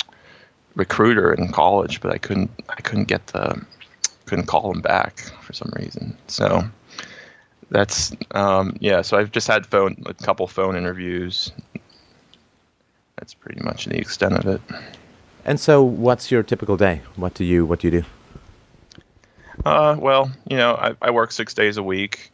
recruiter 0.76 1.34
in 1.34 1.52
college, 1.52 2.02
but 2.02 2.12
I 2.12 2.18
couldn't 2.18 2.52
I 2.70 2.82
couldn't 2.82 3.06
get 3.06 3.28
the 3.28 3.64
couldn't 4.26 4.48
call 4.48 4.72
them 4.72 4.82
back 4.82 5.20
for 5.42 5.54
some 5.54 5.72
reason. 5.76 6.18
So 6.28 6.64
that's 7.70 8.12
um, 8.32 8.76
yeah. 8.80 9.02
So 9.02 9.18
I've 9.18 9.32
just 9.32 9.48
had 9.48 9.66
phone 9.66 10.02
a 10.06 10.14
couple 10.14 10.48
phone 10.48 10.76
interviews, 10.76 11.52
that's 13.18 13.34
pretty 13.34 13.62
much 13.64 13.86
the 13.86 13.98
extent 13.98 14.34
of 14.34 14.46
it. 14.48 14.62
And 15.46 15.60
so, 15.60 15.84
what's 15.84 16.32
your 16.32 16.44
typical 16.44 16.78
day? 16.78 17.02
What 17.16 17.34
do 17.34 17.44
you 17.44 17.66
What 17.66 17.80
do 17.80 17.88
you 17.88 18.02
do? 18.02 18.06
Uh, 19.66 19.96
well, 20.00 20.32
you 20.50 20.58
know, 20.58 20.76
I, 20.76 20.96
I 21.02 21.12
work 21.12 21.32
six 21.32 21.54
days 21.54 21.78
a 21.78 21.84
week. 21.84 22.32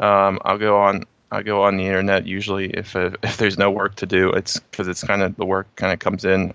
Um, 0.00 0.38
I'll 0.44 0.58
go 0.58 0.78
on. 0.80 1.04
I 1.30 1.42
go 1.42 1.62
on 1.62 1.76
the 1.76 1.84
internet 1.84 2.26
usually 2.26 2.70
if 2.70 2.94
if 2.96 3.36
there's 3.36 3.58
no 3.58 3.70
work 3.70 3.96
to 3.96 4.06
do. 4.06 4.30
It's 4.30 4.58
because 4.58 4.88
it's 4.88 5.02
kind 5.02 5.22
of 5.22 5.36
the 5.36 5.44
work 5.44 5.74
kind 5.76 5.92
of 5.92 5.98
comes 5.98 6.24
in 6.24 6.52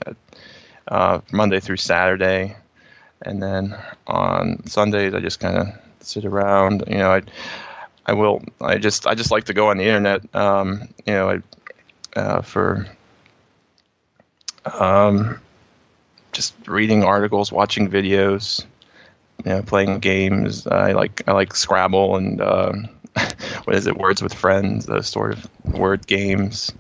uh, 0.88 1.20
Monday 1.32 1.60
through 1.60 1.78
Saturday, 1.78 2.56
and 3.22 3.42
then 3.42 3.76
on 4.08 4.66
Sundays 4.66 5.14
I 5.14 5.20
just 5.20 5.40
kind 5.40 5.58
of 5.58 5.68
sit 6.00 6.26
around. 6.26 6.84
You 6.88 6.98
know, 6.98 7.12
I 7.12 7.22
I 8.06 8.14
will. 8.14 8.44
I 8.62 8.78
just 8.78 9.06
I 9.06 9.16
just 9.16 9.32
like 9.32 9.44
to 9.46 9.54
go 9.54 9.70
on 9.70 9.78
the 9.78 9.86
internet. 9.86 10.34
Um, 10.36 10.88
you 11.06 11.14
know, 11.14 11.30
I 11.30 12.20
uh, 12.20 12.42
for 12.42 12.88
um, 14.80 15.40
just 16.32 16.56
reading 16.68 17.04
articles, 17.04 17.52
watching 17.52 17.90
videos, 17.90 18.66
you 19.46 19.52
know, 19.52 19.62
playing 19.62 20.00
games. 20.00 20.68
I 20.68 20.94
like 20.94 21.24
I 21.28 21.32
like 21.32 21.56
Scrabble 21.56 22.16
and 22.16 22.42
um, 22.42 22.90
what 23.64 23.76
is 23.76 23.88
it, 23.88 23.98
Words 23.98 24.22
with 24.22 24.34
Friends, 24.34 24.86
those 24.86 25.08
sort 25.08 25.34
of 25.34 25.48
word 25.74 26.08
games, 26.08 26.72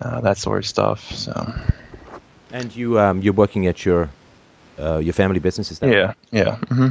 uh, 0.00 0.20
that 0.20 0.38
sort 0.38 0.58
of 0.58 0.66
stuff. 0.66 1.10
So. 1.12 1.54
And 2.52 2.74
you 2.74 2.98
um, 2.98 3.22
you're 3.22 3.32
working 3.32 3.66
at 3.66 3.84
your 3.84 4.10
uh, 4.78 4.98
your 4.98 5.12
family 5.12 5.38
business, 5.38 5.70
is 5.70 5.78
that? 5.78 5.90
Yeah, 5.90 6.06
right? 6.06 6.16
yeah. 6.30 6.56
Mm-hmm. 6.56 6.88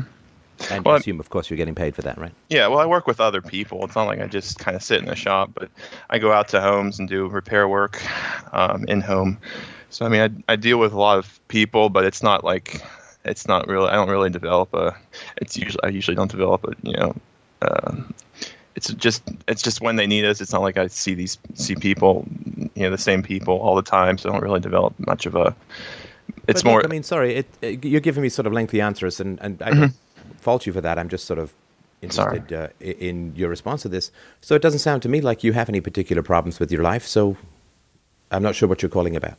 And 0.70 0.86
well, 0.86 0.96
I 0.96 0.98
assume, 1.00 1.20
of 1.20 1.30
course, 1.30 1.50
you're 1.50 1.58
getting 1.58 1.76
paid 1.76 1.96
for 1.96 2.04
that, 2.04 2.18
right? 2.18 2.34
Yeah, 2.50 2.68
well, 2.68 2.80
I 2.80 2.86
work 2.86 3.08
with 3.08 3.20
other 3.20 3.42
people. 3.42 3.84
It's 3.86 3.96
not 3.96 4.06
like 4.06 4.20
I 4.20 4.28
just 4.28 4.60
kind 4.60 4.76
of 4.76 4.84
sit 4.84 5.02
in 5.02 5.10
a 5.10 5.16
shop, 5.16 5.52
but 5.56 5.70
I 6.10 6.20
go 6.20 6.32
out 6.32 6.50
to 6.50 6.62
homes 6.62 7.00
and 7.00 7.08
do 7.08 7.28
repair 7.28 7.68
work 7.68 8.00
um, 8.54 8.86
in 8.88 9.02
home. 9.02 9.40
So 9.90 10.06
I 10.06 10.10
mean, 10.10 10.44
I, 10.48 10.54
I 10.54 10.56
deal 10.56 10.78
with 10.78 10.94
a 10.94 11.00
lot 11.00 11.18
of 11.18 11.40
people, 11.48 11.90
but 11.90 12.06
it's 12.06 12.24
not 12.24 12.44
like 12.44 12.82
it's 13.26 13.48
not 13.48 13.68
really. 13.68 13.88
I 13.88 13.94
don't 13.94 14.10
really 14.10 14.30
develop 14.30 14.74
a. 14.74 14.96
It's 15.38 15.58
usually 15.58 15.84
I 15.84 15.90
usually 15.90 16.16
don't 16.16 16.32
develop 16.32 16.64
a. 16.64 16.74
You 16.84 16.98
know, 16.98 17.16
uh, 17.62 17.96
it's 18.76 18.94
just 18.94 19.24
it's 19.48 19.62
just 19.62 19.82
when 19.82 19.96
they 19.96 20.08
need 20.08 20.26
us. 20.26 20.42
It's 20.42 20.52
not 20.52 20.62
like 20.62 20.78
I 20.78 20.88
see 20.88 21.14
these 21.14 21.38
see 21.54 21.76
people, 21.76 22.26
you 22.76 22.84
know, 22.84 22.90
the 22.90 22.98
same 22.98 23.22
people 23.22 23.58
all 23.60 23.76
the 23.76 23.82
time. 23.82 24.18
So 24.18 24.30
I 24.30 24.34
don't 24.34 24.42
really 24.42 24.60
develop 24.60 24.94
much 25.00 25.26
of 25.26 25.36
a. 25.36 25.56
It's 26.48 26.64
but 26.64 26.70
more. 26.70 26.78
Look, 26.80 26.86
I 26.86 26.90
mean, 26.90 27.04
sorry, 27.04 27.36
it, 27.36 27.48
it, 27.62 27.86
you're 27.86 28.02
giving 28.02 28.24
me 28.24 28.30
sort 28.30 28.48
of 28.48 28.54
lengthy 28.54 28.82
answers, 28.82 29.20
and 29.20 29.40
and 29.42 29.62
I 29.62 29.72
don't 29.72 29.94
fault 30.38 30.66
you 30.66 30.74
for 30.74 30.82
that. 30.82 30.98
I'm 30.98 31.10
just 31.10 31.26
sort 31.26 31.40
of 31.40 31.54
interested 32.02 32.52
uh, 32.52 32.68
in 32.80 33.36
your 33.36 33.50
response 33.50 33.84
to 33.84 33.90
this. 33.90 34.12
So 34.42 34.56
it 34.56 34.62
doesn't 34.62 34.80
sound 34.80 35.04
to 35.04 35.10
me 35.10 35.22
like 35.22 35.44
you 35.44 35.54
have 35.54 35.70
any 35.70 35.82
particular 35.82 36.24
problems 36.24 36.60
with 36.60 36.72
your 36.72 36.82
life. 36.82 37.06
So 37.06 37.38
I'm 38.32 38.42
not 38.42 38.56
sure 38.56 38.68
what 38.68 38.82
you're 38.82 38.90
calling 38.90 39.16
about 39.16 39.38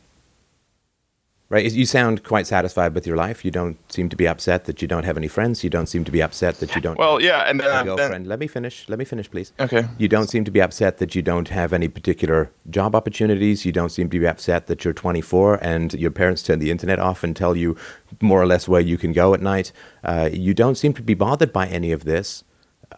right? 1.53 1.71
You 1.71 1.85
sound 1.85 2.23
quite 2.23 2.47
satisfied 2.47 2.95
with 2.95 3.05
your 3.05 3.15
life. 3.15 3.45
You 3.45 3.51
don't 3.51 3.77
seem 3.91 4.09
to 4.09 4.15
be 4.15 4.27
upset 4.27 4.65
that 4.65 4.81
you 4.81 4.87
don't 4.87 5.03
have 5.03 5.17
any 5.17 5.27
friends. 5.27 5.63
You 5.63 5.69
don't 5.69 5.85
seem 5.85 6.03
to 6.03 6.11
be 6.11 6.21
upset 6.21 6.59
that 6.59 6.75
you 6.75 6.81
don't. 6.81 6.97
Well, 6.97 7.21
yeah, 7.21 7.41
and 7.47 7.59
then 7.59 7.69
have 7.69 7.85
a 7.85 7.89
girlfriend. 7.89 8.25
Then, 8.25 8.29
Let 8.29 8.39
me 8.39 8.47
finish. 8.47 8.89
Let 8.89 8.97
me 8.97 9.05
finish, 9.05 9.29
please. 9.29 9.53
Okay. 9.59 9.85
You 9.99 10.07
don't 10.07 10.27
seem 10.27 10.43
to 10.45 10.51
be 10.51 10.61
upset 10.61 10.97
that 10.97 11.13
you 11.13 11.21
don't 11.21 11.49
have 11.49 11.71
any 11.71 11.87
particular 11.87 12.49
job 12.71 12.95
opportunities. 12.95 13.65
You 13.65 13.71
don't 13.71 13.89
seem 13.89 14.09
to 14.09 14.19
be 14.19 14.27
upset 14.27 14.65
that 14.65 14.83
you're 14.83 14.95
24 14.95 15.59
and 15.61 15.93
your 15.93 16.11
parents 16.11 16.41
turn 16.41 16.57
the 16.57 16.71
internet 16.71 16.99
off 16.99 17.23
and 17.23 17.35
tell 17.35 17.55
you 17.55 17.77
more 18.19 18.41
or 18.41 18.47
less 18.47 18.67
where 18.67 18.81
you 18.81 18.97
can 18.97 19.13
go 19.13 19.35
at 19.35 19.41
night. 19.41 19.71
Uh, 20.03 20.29
you 20.33 20.55
don't 20.55 20.75
seem 20.75 20.93
to 20.93 21.03
be 21.03 21.13
bothered 21.13 21.53
by 21.53 21.67
any 21.67 21.91
of 21.91 22.03
this 22.03 22.43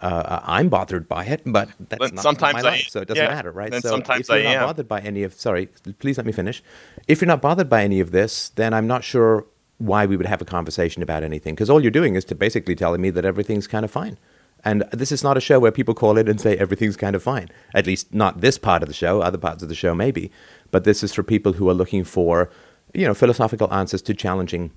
uh, 0.01 0.41
I'm 0.43 0.69
bothered 0.69 1.07
by 1.07 1.25
it, 1.25 1.41
but 1.45 1.69
that's 1.79 1.99
but 1.99 2.13
not 2.13 2.23
sometimes 2.23 2.53
my 2.55 2.59
I, 2.59 2.63
life, 2.63 2.87
so 2.89 3.01
it 3.01 3.07
doesn't 3.07 3.23
yeah, 3.23 3.29
matter, 3.29 3.51
right? 3.51 3.73
so 3.73 3.79
sometimes 3.79 4.21
if 4.21 4.29
you're 4.29 4.39
I 4.39 4.43
not 4.43 4.55
am. 4.55 4.67
bothered 4.67 4.87
by 4.87 5.01
any 5.01 5.23
of, 5.23 5.33
sorry, 5.33 5.67
please 5.99 6.17
let 6.17 6.25
me 6.25 6.31
finish. 6.31 6.63
If 7.07 7.21
you're 7.21 7.27
not 7.27 7.41
bothered 7.41 7.69
by 7.69 7.83
any 7.83 7.99
of 7.99 8.11
this, 8.11 8.49
then 8.49 8.73
I'm 8.73 8.87
not 8.87 9.03
sure 9.03 9.45
why 9.77 10.05
we 10.05 10.15
would 10.15 10.25
have 10.25 10.41
a 10.41 10.45
conversation 10.45 11.03
about 11.03 11.23
anything, 11.23 11.53
because 11.55 11.69
all 11.69 11.81
you're 11.81 11.91
doing 11.91 12.15
is 12.15 12.25
to 12.25 12.35
basically 12.35 12.75
telling 12.75 13.01
me 13.01 13.09
that 13.09 13.25
everything's 13.25 13.67
kind 13.67 13.83
of 13.83 13.91
fine. 13.91 14.17
And 14.63 14.83
this 14.91 15.11
is 15.11 15.23
not 15.23 15.37
a 15.37 15.41
show 15.41 15.59
where 15.59 15.71
people 15.71 15.93
call 15.93 16.17
in 16.17 16.27
and 16.27 16.41
say 16.41 16.57
everything's 16.57 16.97
kind 16.97 17.15
of 17.15 17.21
fine. 17.21 17.49
At 17.75 17.85
least 17.85 18.13
not 18.13 18.41
this 18.41 18.57
part 18.57 18.81
of 18.81 18.87
the 18.87 18.95
show. 18.95 19.21
Other 19.21 19.37
parts 19.37 19.61
of 19.61 19.69
the 19.69 19.75
show 19.75 19.93
maybe, 19.93 20.31
but 20.71 20.85
this 20.85 21.03
is 21.03 21.13
for 21.13 21.21
people 21.21 21.53
who 21.53 21.69
are 21.69 21.73
looking 21.73 22.03
for, 22.03 22.49
you 22.93 23.05
know, 23.05 23.13
philosophical 23.13 23.71
answers 23.71 24.01
to 24.03 24.15
challenging 24.15 24.71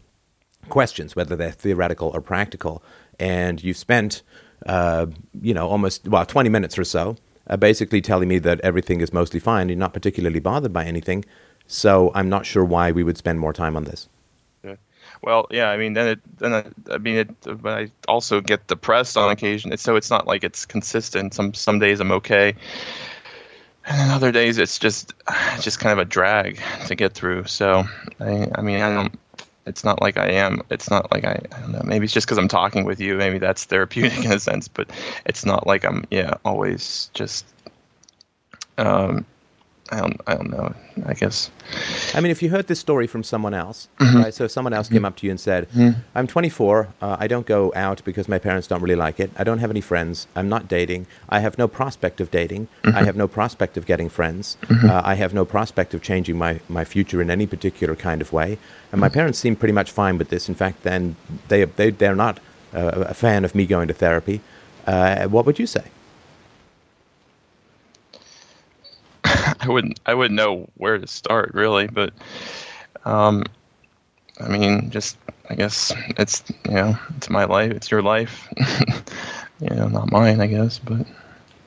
questions, 0.68 1.16
whether 1.16 1.37
they're 1.37 1.52
theoretical 1.52 2.11
or 2.12 2.20
practical. 2.20 2.83
And 3.18 3.64
you've 3.64 3.78
spent 3.78 4.22
uh, 4.66 5.07
you 5.40 5.55
know, 5.55 5.68
almost, 5.68 6.07
well, 6.09 6.27
20 6.27 6.49
minutes 6.49 6.79
or 6.79 6.85
so, 6.85 7.16
uh, 7.47 7.57
basically 7.57 8.01
telling 8.01 8.29
me 8.29 8.38
that 8.38 8.61
everything 8.61 9.01
is 9.01 9.12
mostly 9.12 9.40
fine. 9.40 9.68
You're 9.68 9.79
not 9.79 9.92
particularly 9.92 10.40
bothered 10.40 10.73
by 10.73 10.85
anything. 10.85 11.25
So 11.66 12.11
I'm 12.14 12.29
not 12.29 12.47
sure 12.47 12.64
why 12.64 12.92
we 12.92 13.03
would 13.03 13.18
spend 13.18 13.40
more 13.40 13.53
time 13.53 13.77
on 13.77 13.85
this. 13.85 14.09
Well, 15.23 15.47
yeah, 15.51 15.71
I 15.71 15.77
mean, 15.77 15.94
then 15.94 16.09
it, 16.09 16.38
then 16.38 16.55
I, 16.55 16.64
I 16.92 16.99
mean, 16.99 17.16
it, 17.16 17.62
but 17.62 17.79
I 17.79 17.90
also 18.07 18.40
get 18.40 18.66
depressed 18.66 19.16
on 19.16 19.31
occasion. 19.31 19.77
So 19.77 19.97
it's 19.97 20.11
not 20.11 20.27
like 20.27 20.44
it's 20.44 20.64
consistent. 20.64 21.35
Some 21.35 21.55
some 21.55 21.79
days 21.79 22.01
I'm 22.01 22.12
okay, 22.12 22.55
and 23.87 23.99
then 23.99 24.11
other 24.11 24.31
days 24.31 24.59
it's 24.59 24.79
just 24.79 25.14
just 25.61 25.81
kind 25.81 25.92
of 25.92 25.99
a 25.99 26.05
drag 26.05 26.61
to 26.87 26.94
get 26.94 27.14
through. 27.14 27.44
So 27.44 27.85
I, 28.21 28.49
I 28.55 28.61
mean, 28.62 28.81
I 28.81 28.94
don't 28.94 29.18
it's 29.68 29.85
not 29.85 30.00
like 30.00 30.16
I 30.16 30.28
am. 30.28 30.62
It's 30.70 30.90
not 30.90 31.12
like 31.12 31.24
I. 31.24 31.40
I 31.52 31.61
don't 31.61 31.72
know. 31.72 31.83
Maybe 31.85 32.04
it's 32.04 32.14
just 32.14 32.26
because 32.26 32.38
I'm 32.38 32.48
talking 32.48 32.85
with 32.85 33.00
you. 33.00 33.16
Maybe 33.16 33.38
that's 33.38 33.64
therapeutic 33.64 34.18
in 34.24 34.33
a 34.33 34.40
sense. 34.40 34.68
But 34.68 34.90
it's 35.26 35.44
not 35.44 35.66
like 35.66 35.85
I'm. 35.85 36.04
Yeah, 36.11 36.35
always 36.44 37.11
just. 37.14 37.46
Um, 38.78 39.24
I 39.90 40.01
don't. 40.01 40.20
I 40.27 40.35
don't 40.35 40.51
know. 40.51 40.74
I 41.07 41.14
guess. 41.14 41.51
I 42.14 42.20
mean, 42.20 42.31
if 42.31 42.42
you 42.42 42.51
heard 42.51 42.66
this 42.66 42.79
story 42.79 43.07
from 43.07 43.22
someone 43.22 43.55
else, 43.55 43.88
mm-hmm. 43.98 44.18
right? 44.18 44.35
So 44.35 44.44
if 44.44 44.51
someone 44.51 44.72
else 44.72 44.87
mm-hmm. 44.87 44.96
came 44.96 45.05
up 45.05 45.16
to 45.16 45.27
you 45.27 45.31
and 45.31 45.40
said, 45.40 45.68
mm-hmm. 45.70 46.01
"I'm 46.14 46.27
24. 46.27 46.88
Uh, 47.01 47.16
I 47.18 47.27
don't 47.27 47.46
go 47.46 47.72
out 47.74 48.03
because 48.05 48.29
my 48.29 48.38
parents 48.38 48.66
don't 48.66 48.83
really 48.83 48.96
like 48.96 49.18
it. 49.18 49.31
I 49.37 49.44
don't 49.44 49.59
have 49.59 49.70
any 49.70 49.81
friends. 49.81 50.27
I'm 50.37 50.48
not 50.48 50.68
dating. 50.68 51.07
I 51.29 51.40
have 51.40 51.57
no 51.59 51.68
prospect 51.68 52.20
of 52.20 52.31
dating. 52.31 52.68
I 52.85 52.88
mm-hmm. 52.88 53.05
have 53.05 53.16
no 53.16 53.29
prospect 53.29 53.77
of 53.77 53.87
getting 53.87 54.09
friends. 54.09 54.57
Mm-hmm. 54.62 54.90
Uh, 54.90 55.01
I 55.05 55.14
have 55.14 55.33
no 55.33 55.44
prospect 55.44 55.94
of 55.94 56.03
changing 56.03 56.37
my 56.37 56.61
my 56.68 56.85
future 56.85 57.22
in 57.22 57.31
any 57.31 57.46
particular 57.46 57.96
kind 57.96 58.20
of 58.20 58.33
way. 58.33 58.59
And 58.92 59.01
my 59.01 59.09
mm-hmm. 59.09 59.14
parents 59.14 59.38
seem 59.38 59.57
pretty 59.57 59.74
much 59.74 59.90
fine 59.90 60.18
with 60.18 60.29
this. 60.29 60.48
In 60.48 60.55
fact, 60.55 60.83
then 60.83 61.16
they 61.48 61.64
they 61.64 61.90
they're 61.90 62.14
not 62.14 62.40
uh, 62.74 63.05
a 63.09 63.14
fan 63.14 63.44
of 63.44 63.55
me 63.55 63.64
going 63.66 63.88
to 63.88 63.94
therapy. 63.94 64.40
Uh, 64.87 65.27
what 65.29 65.46
would 65.46 65.59
you 65.59 65.66
say?" 65.66 65.85
I 69.61 69.67
wouldn't 69.69 70.01
I 70.07 70.14
wouldn't 70.14 70.37
know 70.37 70.69
where 70.77 70.99
to 70.99 71.07
start 71.07 71.53
really, 71.55 71.87
but 71.87 72.12
um, 73.05 73.45
I 74.41 74.49
mean, 74.49 74.91
just 74.91 75.17
I 75.51 75.55
guess 75.55 75.93
it's 76.17 76.43
you 76.67 76.75
know 76.75 76.99
it's 77.17 77.29
my 77.29 77.45
life, 77.45 77.73
it's 77.73 77.91
your 77.91 78.03
life, 78.03 78.49
you 79.61 79.71
know, 79.71 79.88
not 79.88 80.11
mine, 80.11 80.41
I 80.41 80.47
guess. 80.47 80.79
But 80.79 81.07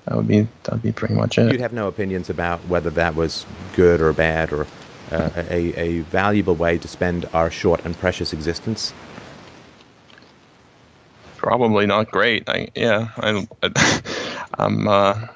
that 0.05 0.15
would 0.15 0.27
be 0.27 0.47
that 0.63 0.73
would 0.73 0.81
be 0.81 0.91
pretty 0.91 1.13
much 1.13 1.37
it. 1.37 1.51
You'd 1.51 1.61
have 1.61 1.73
no 1.73 1.87
opinions 1.87 2.29
about 2.29 2.59
whether 2.67 2.89
that 2.91 3.15
was 3.15 3.45
good 3.75 4.01
or 4.01 4.13
bad 4.13 4.51
or 4.51 4.65
uh, 5.11 5.29
a, 5.35 5.73
a 5.75 5.99
valuable 6.01 6.55
way 6.55 6.77
to 6.77 6.87
spend 6.87 7.27
our 7.33 7.51
short 7.51 7.83
and 7.85 7.97
precious 7.97 8.33
existence. 8.33 8.93
Probably 11.37 11.85
not 11.85 12.11
great. 12.11 12.47
I 12.47 12.69
yeah, 12.75 13.09
I, 13.17 13.47
I'm 14.57 14.87
uh, 14.87 15.27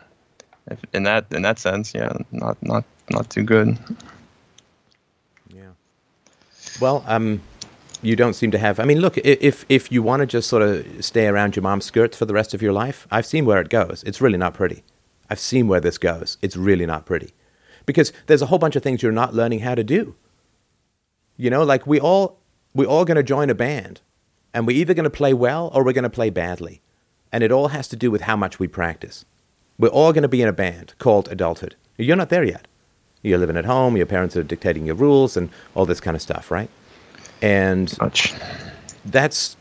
in 0.94 1.04
that 1.04 1.26
in 1.32 1.42
that 1.44 1.60
sense, 1.60 1.94
yeah, 1.94 2.12
not 2.32 2.58
not 2.62 2.84
not 3.10 3.30
too 3.30 3.44
good. 3.44 3.78
Yeah. 5.54 5.70
Well, 6.82 7.04
um, 7.08 7.42
you 8.02 8.16
don't 8.16 8.34
seem 8.34 8.52
to 8.52 8.58
have. 8.58 8.80
I 8.80 8.86
mean, 8.86 9.00
look, 9.00 9.18
if 9.18 9.66
if 9.70 9.92
you 9.92 10.02
want 10.02 10.22
to 10.22 10.26
just 10.26 10.50
sort 10.50 10.64
of 10.64 10.86
stay 11.04 11.28
around 11.28 11.56
your 11.56 11.64
mom's 11.64 11.86
skirts 11.86 12.18
for 12.18 12.26
the 12.26 12.34
rest 12.34 12.54
of 12.54 12.62
your 12.62 12.74
life, 12.74 13.08
I've 13.12 13.26
seen 13.26 13.46
where 13.46 13.62
it 13.62 13.70
goes. 13.70 14.04
It's 14.06 14.22
really 14.22 14.38
not 14.38 14.54
pretty. 14.54 14.84
I've 15.30 15.40
seen 15.40 15.68
where 15.68 15.82
this 15.82 15.98
goes. 15.98 16.38
It's 16.42 16.56
really 16.56 16.86
not 16.86 17.06
pretty, 17.06 17.34
because 17.86 18.14
there's 18.28 18.42
a 18.42 18.48
whole 18.48 18.60
bunch 18.60 18.76
of 18.76 18.84
things 18.84 19.02
you're 19.02 19.12
not 19.12 19.34
learning 19.34 19.60
how 19.60 19.76
to 19.76 19.84
do. 19.84 20.16
You 21.38 21.50
know, 21.50 21.64
like 21.64 21.86
we 21.88 22.00
all 22.00 22.40
we're 22.74 22.88
all 22.88 23.06
going 23.06 23.18
to 23.18 23.24
join 23.24 23.50
a 23.50 23.56
band, 23.56 24.02
and 24.54 24.68
we're 24.68 24.78
either 24.78 24.94
going 24.94 25.06
to 25.06 25.10
play 25.10 25.34
well 25.34 25.72
or 25.74 25.84
we're 25.84 25.94
going 25.94 26.04
to 26.04 26.10
play 26.10 26.30
badly, 26.30 26.82
and 27.32 27.44
it 27.44 27.52
all 27.52 27.70
has 27.70 27.88
to 27.90 27.96
do 27.96 28.12
with 28.12 28.22
how 28.22 28.36
much 28.36 28.60
we 28.60 28.68
practice. 28.68 29.26
We're 29.78 29.90
all 29.90 30.14
going 30.14 30.24
to 30.24 30.30
be 30.30 30.42
in 30.42 30.48
a 30.48 30.54
band 30.54 30.94
called 31.00 31.28
adulthood. 31.30 31.76
You're 31.98 32.16
not 32.16 32.30
there 32.30 32.44
yet. 32.44 32.68
You're 33.22 33.40
living 33.40 33.58
at 33.58 33.66
home. 33.66 33.98
Your 33.98 34.06
parents 34.06 34.36
are 34.38 34.44
dictating 34.44 34.86
your 34.86 34.96
rules 34.96 35.36
and 35.36 35.50
all 35.74 35.86
this 35.86 36.00
kind 36.00 36.16
of 36.16 36.22
stuff, 36.22 36.52
right? 36.52 36.70
And 37.42 37.90
that's 39.06 39.58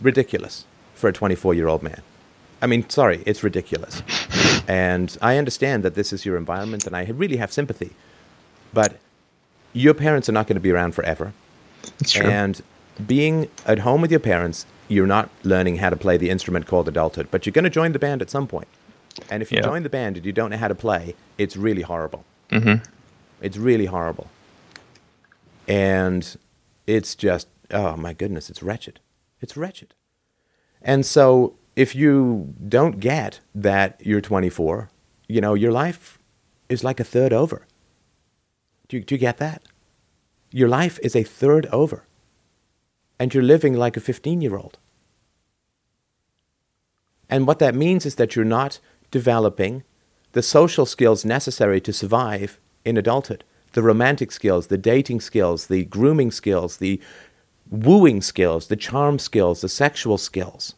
ridiculous 0.00 0.64
for 0.94 1.08
a 1.08 1.12
24 1.12 1.54
year 1.54 1.68
old 1.68 1.82
man. 1.82 2.02
I 2.62 2.66
mean, 2.66 2.88
sorry, 2.90 3.22
it's 3.26 3.42
ridiculous. 3.42 4.02
And 4.68 5.16
I 5.22 5.38
understand 5.38 5.82
that 5.82 5.94
this 5.94 6.12
is 6.12 6.26
your 6.26 6.36
environment, 6.36 6.86
and 6.86 6.94
I 6.94 7.06
really 7.06 7.38
have 7.38 7.52
sympathy. 7.52 7.92
But 8.72 8.98
your 9.72 9.94
parents 9.94 10.28
are 10.28 10.32
not 10.32 10.46
going 10.46 10.56
to 10.56 10.60
be 10.60 10.70
around 10.70 10.94
forever. 10.94 11.32
That's 11.98 12.12
true. 12.12 12.26
And 12.26 12.60
being 13.06 13.48
at 13.66 13.80
home 13.80 14.02
with 14.02 14.10
your 14.10 14.20
parents, 14.20 14.66
you're 14.88 15.06
not 15.06 15.30
learning 15.42 15.76
how 15.76 15.90
to 15.90 15.96
play 15.96 16.16
the 16.16 16.30
instrument 16.30 16.66
called 16.66 16.86
adulthood, 16.86 17.28
but 17.30 17.46
you're 17.46 17.52
going 17.52 17.64
to 17.64 17.70
join 17.70 17.92
the 17.92 17.98
band 17.98 18.20
at 18.20 18.30
some 18.30 18.46
point. 18.46 18.68
And 19.30 19.42
if 19.42 19.50
you 19.52 19.58
Yeah. 19.58 19.64
join 19.66 19.82
the 19.82 19.88
band 19.90 20.16
and 20.16 20.24
you 20.26 20.32
don't 20.32 20.50
know 20.50 20.56
how 20.56 20.68
to 20.68 20.74
play, 20.74 21.14
it's 21.38 21.56
really 21.56 21.82
horrible. 21.82 22.24
mm-hmm. 22.50 22.82
It's 23.40 23.56
really 23.56 23.86
horrible. 23.86 24.28
And 25.68 26.36
it's 26.86 27.14
just, 27.14 27.48
oh 27.70 27.96
my 27.96 28.12
goodness, 28.12 28.50
it's 28.50 28.62
wretched. 28.62 29.00
It's 29.40 29.56
wretched. 29.56 29.94
And 30.82 31.06
so 31.06 31.54
if 31.76 31.94
you 31.94 32.54
don't 32.68 33.00
get 33.00 33.40
that 33.54 34.00
you're 34.04 34.20
24, 34.20 34.90
you 35.28 35.40
know, 35.40 35.54
your 35.54 35.72
life 35.72 36.18
is 36.68 36.82
like 36.84 37.00
a 37.00 37.04
third 37.04 37.32
over. 37.32 37.66
Do 38.88 38.96
you, 38.96 39.04
do 39.04 39.14
you 39.14 39.18
get 39.18 39.38
that? 39.38 39.62
Your 40.50 40.68
life 40.68 40.98
is 41.02 41.14
a 41.14 41.22
third 41.22 41.66
over. 41.66 42.04
And 43.18 43.32
you're 43.32 43.42
living 43.44 43.74
like 43.74 43.96
a 43.96 44.00
15 44.00 44.40
year 44.40 44.56
old. 44.56 44.78
And 47.28 47.46
what 47.46 47.60
that 47.60 47.74
means 47.74 48.04
is 48.04 48.16
that 48.16 48.34
you're 48.34 48.44
not 48.44 48.80
developing 49.10 49.82
the 50.32 50.42
social 50.42 50.86
skills 50.86 51.24
necessary 51.24 51.80
to 51.80 51.92
survive 51.92 52.58
in 52.84 52.96
adulthood 52.96 53.44
the 53.72 53.82
romantic 53.82 54.32
skills, 54.32 54.66
the 54.66 54.78
dating 54.78 55.20
skills, 55.20 55.68
the 55.68 55.84
grooming 55.84 56.30
skills, 56.30 56.78
the 56.78 57.00
wooing 57.70 58.20
skills, 58.20 58.66
the 58.66 58.76
charm 58.76 59.18
skills, 59.18 59.60
the 59.60 59.68
sexual 59.68 60.18
skills. 60.18 60.74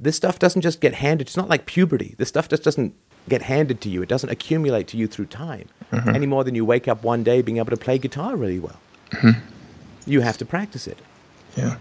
This 0.00 0.16
stuff 0.16 0.38
doesn't 0.38 0.62
just 0.62 0.80
get 0.80 0.94
handed. 0.94 1.28
It's 1.28 1.36
not 1.36 1.48
like 1.48 1.64
puberty. 1.64 2.16
This 2.18 2.28
stuff 2.28 2.48
just 2.48 2.64
doesn't 2.64 2.94
get 3.28 3.42
handed 3.42 3.80
to 3.82 3.88
you. 3.88 4.02
It 4.02 4.08
doesn't 4.08 4.30
accumulate 4.30 4.88
to 4.88 4.96
you 4.96 5.06
through 5.06 5.26
time 5.26 5.68
mm-hmm. 5.92 6.08
any 6.08 6.26
more 6.26 6.42
than 6.42 6.56
you 6.56 6.64
wake 6.64 6.88
up 6.88 7.04
one 7.04 7.22
day 7.22 7.40
being 7.40 7.58
able 7.58 7.70
to 7.70 7.76
play 7.76 7.98
guitar 7.98 8.34
really 8.34 8.58
well. 8.58 8.80
Mm-hmm. 9.10 9.40
You 10.06 10.22
have 10.22 10.38
to 10.38 10.44
practice 10.44 10.88
it 10.88 10.98
Yeah. 11.56 11.76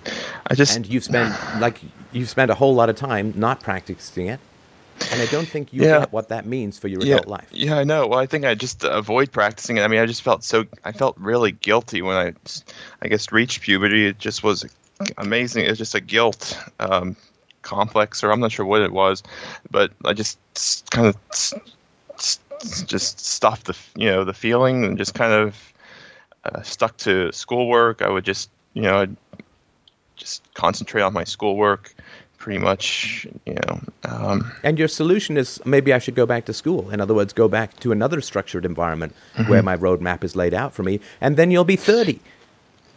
I 0.45 0.53
just 0.53 0.75
and 0.75 0.85
you've 0.85 1.03
spent 1.03 1.33
like 1.59 1.81
you've 2.11 2.29
spent 2.29 2.51
a 2.51 2.55
whole 2.55 2.75
lot 2.75 2.89
of 2.89 2.95
time 2.95 3.33
not 3.35 3.61
practicing 3.61 4.27
it 4.27 4.39
and 5.11 5.21
i 5.21 5.25
don't 5.25 5.47
think 5.47 5.73
you 5.73 5.81
Yeah. 5.81 5.99
get 5.99 6.11
what 6.13 6.29
that 6.29 6.45
means 6.45 6.77
for 6.77 6.87
your 6.87 7.03
yeah, 7.03 7.15
adult 7.15 7.27
life 7.27 7.49
Yeah, 7.53 7.77
I 7.77 7.83
know. 7.83 8.07
Well, 8.07 8.19
I 8.19 8.25
think 8.25 8.45
I 8.45 8.55
just 8.55 8.83
avoid 8.83 9.31
practicing 9.31 9.77
it. 9.77 9.81
I 9.81 9.87
mean, 9.87 9.99
I 9.99 10.05
just 10.05 10.21
felt 10.21 10.43
so. 10.43 10.65
I 10.85 10.91
felt 10.91 11.15
really 11.17 11.51
guilty 11.51 12.01
when 12.01 12.15
I, 12.15 12.33
I 13.01 13.07
guess, 13.07 13.31
reached 13.31 13.61
puberty. 13.61 14.07
It 14.07 14.19
just 14.19 14.43
was 14.43 14.65
amazing. 15.17 15.65
It 15.65 15.69
was 15.69 15.77
just 15.77 15.95
a 15.95 15.99
guilt 16.01 16.57
um, 16.79 17.15
complex, 17.61 18.23
or 18.23 18.31
I'm 18.31 18.39
not 18.39 18.51
sure 18.51 18.65
what 18.65 18.81
it 18.81 18.91
was, 18.91 19.23
but 19.69 19.91
I 20.05 20.13
just 20.13 20.39
kind 20.91 21.07
of 21.07 21.15
just 22.85 23.19
stuffed 23.19 23.65
the 23.65 23.77
you 23.95 24.09
know 24.09 24.23
the 24.23 24.33
feeling 24.33 24.83
and 24.85 24.97
just 24.97 25.13
kind 25.13 25.33
of 25.33 25.73
uh, 26.45 26.61
stuck 26.61 26.97
to 26.97 27.31
schoolwork. 27.31 28.01
I 28.01 28.09
would 28.09 28.25
just 28.25 28.49
you 28.73 28.83
know 28.83 29.01
I'd 29.01 29.15
just 30.15 30.41
concentrate 30.53 31.01
on 31.01 31.13
my 31.13 31.23
schoolwork, 31.23 31.93
pretty 32.41 32.59
much. 32.59 33.25
You 33.45 33.53
know. 33.53 33.81
Um, 34.03 34.51
and 34.63 34.77
your 34.79 34.87
solution 34.87 35.37
is 35.37 35.61
maybe 35.65 35.93
i 35.93 35.99
should 35.99 36.15
go 36.15 36.25
back 36.25 36.43
to 36.45 36.53
school 36.53 36.89
in 36.89 36.99
other 36.99 37.13
words 37.13 37.33
go 37.33 37.47
back 37.47 37.79
to 37.81 37.91
another 37.91 38.19
structured 38.21 38.65
environment 38.65 39.15
where 39.47 39.61
my 39.63 39.77
roadmap 39.77 40.23
is 40.23 40.35
laid 40.35 40.53
out 40.53 40.73
for 40.73 40.83
me 40.83 40.99
and 41.21 41.37
then 41.37 41.51
you'll 41.51 41.63
be 41.63 41.75
30 41.75 42.19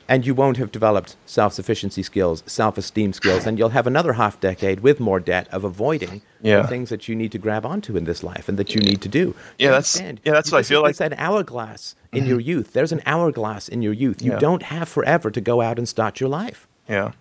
and 0.08 0.26
you 0.26 0.34
won't 0.34 0.56
have 0.56 0.70
developed 0.72 1.16
self-sufficiency 1.26 2.02
skills 2.02 2.42
self-esteem 2.46 3.12
skills 3.12 3.46
and 3.46 3.58
you'll 3.58 3.68
have 3.78 3.86
another 3.86 4.14
half 4.14 4.40
decade 4.40 4.80
with 4.80 4.98
more 4.98 5.20
debt 5.20 5.46
of 5.52 5.62
avoiding 5.64 6.22
Yeah. 6.42 6.62
the 6.62 6.68
things 6.68 6.88
that 6.90 7.06
you 7.08 7.14
need 7.14 7.32
to 7.32 7.38
grab 7.38 7.64
onto 7.66 7.96
in 7.96 8.04
this 8.04 8.22
life 8.22 8.48
and 8.48 8.58
that 8.58 8.74
you 8.74 8.80
need 8.80 9.00
to 9.02 9.08
do 9.08 9.34
Yeah, 9.58 9.66
You 9.66 9.70
that's- 9.72 10.00
yeah, 10.00 10.32
that's 10.36 10.50
what 10.52 10.58
I 10.58 10.62
feel 10.62 10.82
like. 10.82 10.90
it's 10.92 11.00
an 11.00 11.14
hourglass 11.18 11.94
in 12.12 12.24
your 12.26 12.40
youth 12.40 12.72
there's 12.72 12.92
an 12.92 13.02
hourglass 13.06 13.68
in 13.68 13.82
your 13.82 13.92
youth 14.04 14.22
you 14.22 14.32
Yeah. 14.32 14.38
don't 14.38 14.64
have 14.64 14.88
forever 14.88 15.30
to 15.30 15.40
go 15.40 15.60
out 15.60 15.78
and 15.78 15.86
start 15.88 16.18
your 16.20 16.30
life 16.30 16.66
yeah. 16.88 17.12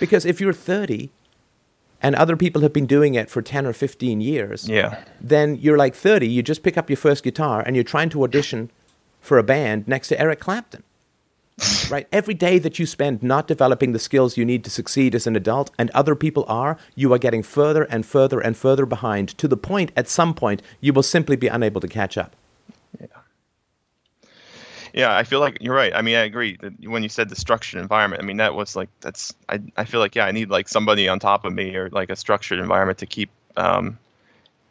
because 0.00 0.24
if 0.24 0.40
you're 0.40 0.52
30 0.52 1.10
and 2.02 2.14
other 2.14 2.36
people 2.36 2.62
have 2.62 2.72
been 2.72 2.86
doing 2.86 3.14
it 3.14 3.30
for 3.30 3.40
10 3.42 3.64
or 3.66 3.72
15 3.72 4.20
years, 4.20 4.68
Yeah. 4.68 5.04
then 5.20 5.56
you're 5.56 5.78
like 5.78 5.94
30, 5.94 6.26
you 6.28 6.42
just 6.42 6.62
pick 6.62 6.76
up 6.76 6.90
your 6.90 6.96
first 6.96 7.22
guitar 7.24 7.62
and 7.64 7.76
you're 7.76 7.84
trying 7.84 8.10
to 8.10 8.22
audition 8.24 8.70
for 9.20 9.38
a 9.38 9.42
band 9.42 9.86
next 9.86 10.08
to 10.08 10.20
Eric 10.20 10.40
Clapton. 10.40 10.82
right? 11.90 12.08
Every 12.10 12.34
day 12.34 12.58
that 12.58 12.78
you 12.78 12.86
spend 12.86 13.22
not 13.22 13.46
developing 13.46 13.92
the 13.92 13.98
skills 13.98 14.36
you 14.36 14.44
need 14.44 14.64
to 14.64 14.70
succeed 14.70 15.14
as 15.14 15.26
an 15.26 15.36
adult 15.36 15.70
and 15.78 15.90
other 15.90 16.14
people 16.14 16.44
are, 16.48 16.76
you 16.96 17.12
are 17.12 17.18
getting 17.18 17.42
further 17.42 17.84
and 17.84 18.04
further 18.04 18.40
and 18.40 18.56
further 18.56 18.86
behind 18.86 19.28
to 19.38 19.46
the 19.46 19.56
point 19.56 19.92
at 19.96 20.08
some 20.08 20.34
point 20.34 20.62
you 20.80 20.92
will 20.92 21.02
simply 21.02 21.36
be 21.36 21.48
unable 21.48 21.80
to 21.80 21.88
catch 21.88 22.16
up. 22.18 22.34
Yeah, 24.94 25.16
I 25.16 25.24
feel 25.24 25.40
like 25.40 25.58
you're 25.60 25.74
right. 25.74 25.94
I 25.94 26.02
mean, 26.02 26.16
I 26.16 26.22
agree. 26.24 26.56
that 26.60 26.72
When 26.88 27.02
you 27.02 27.08
said 27.08 27.28
the 27.30 27.36
structured 27.36 27.80
environment, 27.80 28.22
I 28.22 28.26
mean 28.26 28.36
that 28.38 28.54
was 28.54 28.76
like 28.76 28.90
that's. 29.00 29.32
I 29.48 29.60
I 29.76 29.84
feel 29.84 30.00
like 30.00 30.14
yeah, 30.14 30.26
I 30.26 30.32
need 30.32 30.50
like 30.50 30.68
somebody 30.68 31.08
on 31.08 31.18
top 31.18 31.44
of 31.44 31.52
me 31.54 31.74
or 31.76 31.88
like 31.90 32.10
a 32.10 32.16
structured 32.16 32.58
environment 32.58 32.98
to 32.98 33.06
keep, 33.06 33.30
um, 33.56 33.98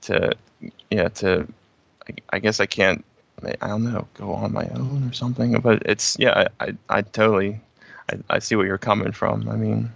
to 0.01 0.31
yeah 0.91 1.09
to. 1.09 1.47
I, 2.07 2.13
I 2.31 2.39
guess 2.39 2.59
I 2.59 2.65
can't. 2.67 3.03
I 3.61 3.67
don't 3.67 3.83
know. 3.83 4.07
Go 4.13 4.33
on 4.33 4.53
my 4.53 4.67
own 4.75 5.07
or 5.09 5.13
something. 5.13 5.59
But 5.59 5.81
it's 5.85 6.15
yeah. 6.19 6.47
I 6.59 6.65
I, 6.65 6.75
I 6.89 7.01
totally. 7.01 7.59
I, 8.11 8.19
I 8.35 8.39
see 8.39 8.55
where 8.55 8.65
you're 8.67 8.77
coming 8.77 9.11
from. 9.11 9.49
I 9.49 9.55
mean. 9.55 9.91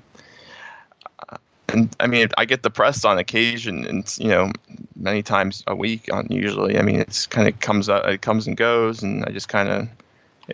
uh, 1.29 1.38
And 1.69 1.95
I 1.99 2.07
mean, 2.07 2.29
I 2.38 2.45
get 2.45 2.61
depressed 2.63 3.05
on 3.05 3.17
occasion, 3.17 3.85
and 3.85 4.03
you 4.19 4.27
know, 4.29 4.51
many 4.95 5.21
times 5.23 5.63
a 5.67 5.75
week. 5.75 6.09
On 6.11 6.27
usually, 6.29 6.77
I 6.77 6.81
mean, 6.81 6.99
it's 6.99 7.27
kind 7.27 7.47
of 7.47 7.59
comes 7.59 7.89
up, 7.89 8.05
it 8.07 8.21
comes 8.21 8.47
and 8.47 8.55
goes, 8.57 9.03
and 9.03 9.25
I 9.25 9.31
just 9.31 9.49
kind 9.49 9.69
of, 9.69 9.88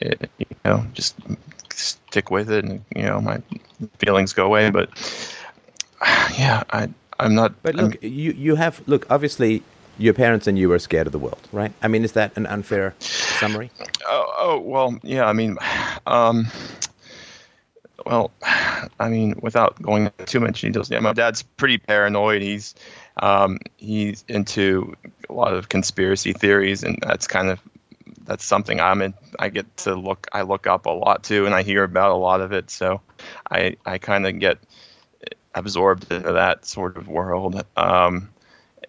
you 0.01 0.45
know, 0.65 0.85
just 0.93 1.15
stick 1.69 2.31
with 2.31 2.51
it, 2.51 2.63
and 2.65 2.83
you 2.95 3.03
know, 3.03 3.19
my 3.21 3.41
feelings 3.97 4.33
go 4.33 4.45
away. 4.45 4.69
But 4.69 4.89
yeah, 6.37 6.63
I, 6.71 6.89
I'm 7.19 7.35
not. 7.35 7.61
But 7.63 7.75
I'm- 7.77 7.89
look, 7.89 8.03
you, 8.03 8.31
you 8.31 8.55
have, 8.55 8.81
look, 8.87 9.05
obviously 9.09 9.63
your 9.97 10.13
parents 10.13 10.47
and 10.47 10.57
you 10.57 10.71
are 10.71 10.79
scared 10.79 11.05
of 11.07 11.13
the 11.13 11.19
world, 11.19 11.47
right? 11.51 11.71
I 11.81 11.87
mean, 11.87 12.03
is 12.03 12.13
that 12.13 12.35
an 12.35 12.45
unfair 12.47 12.95
summary? 12.99 13.69
Oh, 14.07 14.33
oh 14.39 14.59
well, 14.59 14.97
yeah. 15.03 15.25
I 15.25 15.33
mean, 15.33 15.57
um, 16.07 16.47
well, 18.05 18.31
I 18.99 19.09
mean, 19.09 19.35
without 19.41 19.79
going 19.81 20.05
into 20.05 20.25
too 20.25 20.39
much 20.39 20.61
details, 20.61 20.89
yeah, 20.89 20.99
my 20.99 21.13
dad's 21.13 21.43
pretty 21.43 21.77
paranoid. 21.77 22.41
He's 22.41 22.73
um, 23.17 23.59
he's 23.77 24.23
into 24.27 24.95
a 25.29 25.33
lot 25.33 25.53
of 25.53 25.69
conspiracy 25.69 26.33
theories, 26.33 26.83
and 26.83 26.97
that's 27.03 27.27
kind 27.27 27.49
of 27.49 27.59
that's 28.31 28.45
something 28.45 28.79
I'm 28.79 29.01
in. 29.01 29.13
I 29.39 29.49
get 29.49 29.65
to 29.77 29.93
look 29.93 30.25
I 30.31 30.43
look 30.43 30.65
up 30.65 30.85
a 30.85 30.89
lot 30.89 31.21
too, 31.23 31.45
and 31.45 31.53
I 31.53 31.63
hear 31.63 31.83
about 31.83 32.11
a 32.11 32.15
lot 32.15 32.39
of 32.39 32.53
it. 32.53 32.71
So 32.71 33.01
I 33.51 33.75
I 33.85 33.97
kind 33.97 34.25
of 34.25 34.39
get 34.39 34.57
absorbed 35.53 36.09
into 36.09 36.31
that 36.31 36.65
sort 36.65 36.95
of 36.95 37.09
world. 37.09 37.61
Um, 37.75 38.29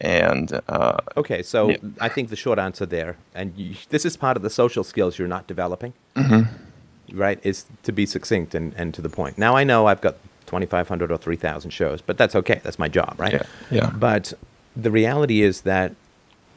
and 0.01 0.61
uh, 0.69 0.99
Okay, 1.17 1.43
so 1.43 1.71
Yeah. 1.71 1.77
I 2.01 2.09
think 2.09 2.29
the 2.31 2.37
short 2.37 2.59
answer 2.61 2.87
there, 2.87 3.17
and 3.35 3.53
you, 3.57 3.75
this 3.91 4.05
is 4.05 4.17
part 4.17 4.37
of 4.37 4.45
the 4.45 4.51
social 4.51 4.85
skills 4.85 5.19
you're 5.19 5.27
not 5.37 5.49
developing. 5.49 5.93
right, 7.13 7.41
is 7.43 7.67
to 7.83 7.93
be 7.93 8.07
succinct 8.07 8.55
and, 8.55 8.73
and 8.77 8.95
to 8.95 9.03
the 9.03 9.09
point. 9.11 9.39
Now 9.39 9.57
I 9.57 9.65
know 9.65 9.87
I've 9.89 10.01
got 10.01 10.15
2,500 10.47 11.11
or 11.11 11.17
3,000 11.19 11.71
shows, 11.71 12.01
but 12.01 12.17
that's 12.17 12.37
okay. 12.37 12.61
That's 12.63 12.79
my 12.79 12.89
job, 12.89 13.15
right? 13.19 13.33
Yeah, 13.33 13.43
yeah. 13.73 13.91
But 13.91 14.33
the 14.77 14.91
reality 14.93 15.43
is 15.43 15.63
that 15.63 15.95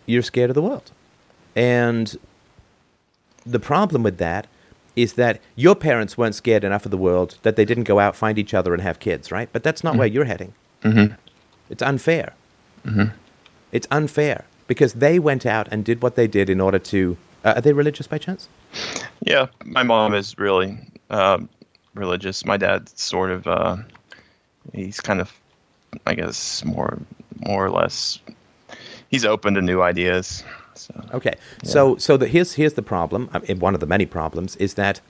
you're 0.05 0.21
scared 0.21 0.51
of 0.51 0.55
the 0.55 0.61
world. 0.61 0.91
And 1.55 2.15
the 3.45 3.59
problem 3.59 4.03
with 4.03 4.17
that 4.17 4.47
is 4.95 5.13
that 5.13 5.41
your 5.55 5.75
parents 5.75 6.17
weren't 6.17 6.35
scared 6.35 6.63
enough 6.63 6.85
of 6.85 6.91
the 6.91 6.97
world 6.97 7.37
that 7.43 7.55
they 7.55 7.65
didn't 7.65 7.83
go 7.83 7.99
out, 7.99 8.15
find 8.15 8.39
each 8.39 8.53
other, 8.53 8.73
and 8.73 8.81
have 8.81 8.99
kids, 8.99 9.31
right? 9.31 9.49
But 9.51 9.63
that's 9.63 9.83
not 9.83 9.97
where 9.97 10.07
you're 10.07 10.25
heading. 10.25 10.53
Mm-hmm. 10.83 11.13
It's 11.69 11.83
unfair. 11.83 12.33
Mm-hmm. 12.85 13.15
It's 13.71 13.87
unfair 13.91 14.45
because 14.67 14.93
they 14.93 15.19
went 15.19 15.45
out 15.45 15.67
and 15.71 15.83
did 15.83 16.01
what 16.01 16.15
they 16.15 16.27
did 16.27 16.49
in 16.49 16.61
order 16.61 16.79
to. 16.79 17.17
Uh, 17.43 17.53
are 17.57 17.61
they 17.61 17.73
religious 17.73 18.07
by 18.07 18.17
chance? 18.17 18.47
Yeah, 19.21 19.47
my 19.65 19.83
mom 19.83 20.13
is 20.13 20.37
really 20.37 20.77
um, 21.09 21.49
religious. 21.93 22.45
My 22.45 22.57
dad 22.57 22.89
sort 22.97 23.31
of 23.31 23.47
uh, 23.47 23.77
he's 24.73 24.99
kind 24.99 25.19
of 25.19 25.33
I 26.05 26.15
guess 26.15 26.63
more 26.63 26.99
more 27.45 27.65
or 27.65 27.71
less 27.71 28.19
he's 29.09 29.25
open 29.25 29.55
to 29.55 29.61
new 29.61 29.81
ideas. 29.81 30.43
So 30.76 30.93
Okay, 31.13 31.34
so 31.63 31.97
so 31.97 32.17
the, 32.17 32.28
here's 32.28 32.53
here's 32.53 32.73
the 32.73 32.82
problem. 32.82 33.30
I 33.34 33.39
mean, 33.39 33.59
one 33.59 33.73
of 33.73 33.80
the 33.80 33.86
many 33.86 34.05
problems 34.05 34.55
is 34.57 34.76
that 34.76 35.01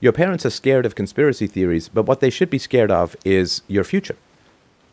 your 0.00 0.12
parents 0.12 0.44
are 0.44 0.50
scared 0.50 0.84
of 0.84 0.94
conspiracy 0.94 1.46
theories, 1.46 1.88
but 1.88 2.04
what 2.06 2.20
they 2.20 2.30
should 2.30 2.50
be 2.50 2.58
scared 2.58 2.90
of 2.90 3.14
is 3.24 3.62
your 3.68 3.84
future, 3.84 4.16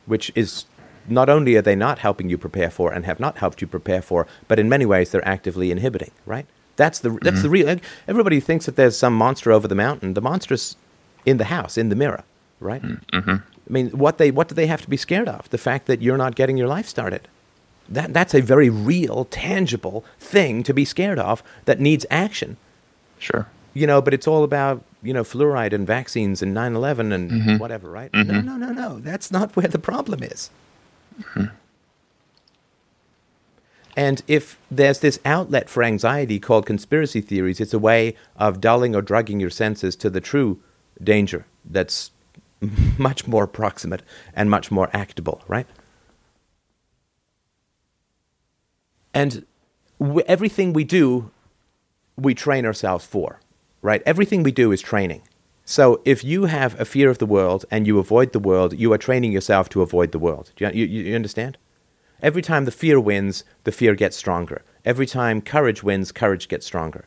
which 0.05 0.31
is 0.35 0.65
not 1.07 1.29
only 1.29 1.55
are 1.55 1.61
they 1.61 1.75
not 1.75 1.99
helping 1.99 2.29
you 2.29 2.37
prepare 2.37 2.69
for 2.69 2.93
and 2.93 3.05
have 3.05 3.19
not 3.19 3.39
helped 3.39 3.61
you 3.61 3.67
prepare 3.67 4.01
for, 4.01 4.27
but 4.47 4.59
in 4.59 4.69
many 4.69 4.85
ways 4.85 5.09
they're 5.09 5.27
actively 5.27 5.71
inhibiting. 5.71 6.11
Right? 6.25 6.45
That's 6.75 6.99
the 6.99 7.17
that's 7.21 7.41
the 7.41 7.49
real. 7.49 7.67
like, 7.67 7.83
Everybody 8.07 8.39
thinks 8.39 8.65
that 8.65 8.75
there's 8.75 8.97
some 8.97 9.13
monster 9.13 9.51
over 9.51 9.67
the 9.67 9.75
mountain. 9.75 10.13
The 10.13 10.21
monster's 10.21 10.75
in 11.25 11.37
the 11.37 11.45
house, 11.45 11.77
in 11.77 11.89
the 11.89 11.95
mirror. 11.95 12.23
Right? 12.59 12.81
mm-hmm. 12.81 13.35
I 13.69 13.71
mean, 13.71 13.89
what 13.89 14.17
they 14.17 14.31
what 14.31 14.47
do 14.47 14.55
they 14.55 14.67
have 14.67 14.81
to 14.81 14.89
be 14.89 14.97
scared 14.97 15.27
of? 15.27 15.49
The 15.49 15.57
fact 15.57 15.87
that 15.87 16.01
you're 16.01 16.17
not 16.17 16.35
getting 16.35 16.57
your 16.57 16.67
life 16.67 16.87
started. 16.87 17.27
That 17.89 18.13
that's 18.13 18.33
a 18.33 18.41
very 18.41 18.69
real, 18.69 19.25
tangible 19.25 20.05
thing 20.19 20.63
to 20.63 20.73
be 20.73 20.85
scared 20.85 21.19
of 21.19 21.43
that 21.65 21.79
needs 21.79 22.05
action. 22.09 22.57
sure. 23.17 23.47
You 23.73 23.85
know, 23.85 24.01
but 24.01 24.13
it's 24.13 24.27
all 24.27 24.43
about, 24.43 24.83
you 25.03 25.13
know, 25.13 25.23
fluoride 25.23 25.73
and 25.73 25.85
vaccines 25.85 26.41
and 26.41 26.55
9/11 26.55 27.13
and 27.13 27.31
mm-hmm. 27.31 27.57
whatever, 27.57 27.89
right? 27.89 28.11
Mm-hmm. 28.11 28.31
No, 28.31 28.57
no, 28.57 28.57
no, 28.57 28.71
no. 28.73 28.99
That's 28.99 29.31
not 29.31 29.55
where 29.55 29.67
the 29.67 29.79
problem 29.79 30.23
is. 30.23 30.49
Mm-hmm. 31.21 31.45
And 33.95 34.21
if 34.27 34.57
there's 34.71 34.99
this 34.99 35.19
outlet 35.25 35.69
for 35.69 35.83
anxiety 35.83 36.39
called 36.39 36.65
conspiracy 36.65 37.21
theories, 37.21 37.59
it's 37.59 37.73
a 37.73 37.79
way 37.79 38.15
of 38.37 38.61
dulling 38.61 38.95
or 38.95 39.01
drugging 39.01 39.39
your 39.39 39.49
senses 39.49 39.95
to 39.97 40.09
the 40.09 40.21
true 40.21 40.59
danger 41.03 41.45
that's 41.65 42.11
much 42.97 43.27
more 43.27 43.47
proximate 43.47 44.01
and 44.33 44.49
much 44.49 44.71
more 44.71 44.89
actable, 44.93 45.41
right? 45.47 45.67
And 49.13 49.45
everything 50.27 50.73
we 50.73 50.83
do, 50.83 51.31
we 52.17 52.33
train 52.33 52.65
ourselves 52.65 53.05
for, 53.05 53.39
right? 53.81 54.01
Everything 54.05 54.43
we 54.43 54.51
do 54.51 54.71
is 54.71 54.81
training. 54.81 55.21
So 55.65 56.01
if 56.03 56.23
you 56.23 56.45
have 56.45 56.79
a 56.79 56.85
fear 56.85 57.09
of 57.09 57.19
the 57.19 57.25
world 57.25 57.65
and 57.69 57.85
you 57.85 57.99
avoid 57.99 58.33
the 58.33 58.39
world, 58.39 58.73
you 58.73 58.91
are 58.93 58.97
training 58.97 59.31
yourself 59.31 59.69
to 59.69 59.81
avoid 59.81 60.11
the 60.11 60.19
world. 60.19 60.51
Do 60.55 60.65
you, 60.65 60.85
you, 60.85 61.03
you 61.03 61.15
understand? 61.15 61.57
Every 62.21 62.41
time 62.41 62.65
the 62.65 62.71
fear 62.71 62.99
wins, 62.99 63.43
the 63.63 63.71
fear 63.71 63.95
gets 63.95 64.17
stronger. 64.17 64.63
Every 64.83 65.05
time 65.05 65.41
courage 65.41 65.83
wins, 65.83 66.11
courage 66.11 66.47
gets 66.47 66.65
stronger. 66.65 67.05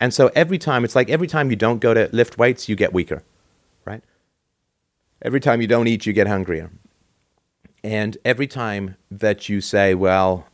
And 0.00 0.14
so 0.14 0.30
every 0.34 0.58
time, 0.58 0.84
it's 0.84 0.94
like 0.94 1.10
every 1.10 1.26
time 1.26 1.50
you 1.50 1.56
don't 1.56 1.80
go 1.80 1.94
to 1.94 2.08
lift 2.12 2.38
weights, 2.38 2.68
you 2.68 2.76
get 2.76 2.92
weaker, 2.92 3.22
right? 3.84 4.02
Every 5.22 5.40
time 5.40 5.60
you 5.60 5.66
don't 5.66 5.88
eat, 5.88 6.06
you 6.06 6.12
get 6.12 6.26
hungrier. 6.26 6.70
And 7.82 8.16
every 8.24 8.46
time 8.46 8.96
that 9.10 9.48
you 9.48 9.60
say, 9.60 9.94
well, 9.94 10.46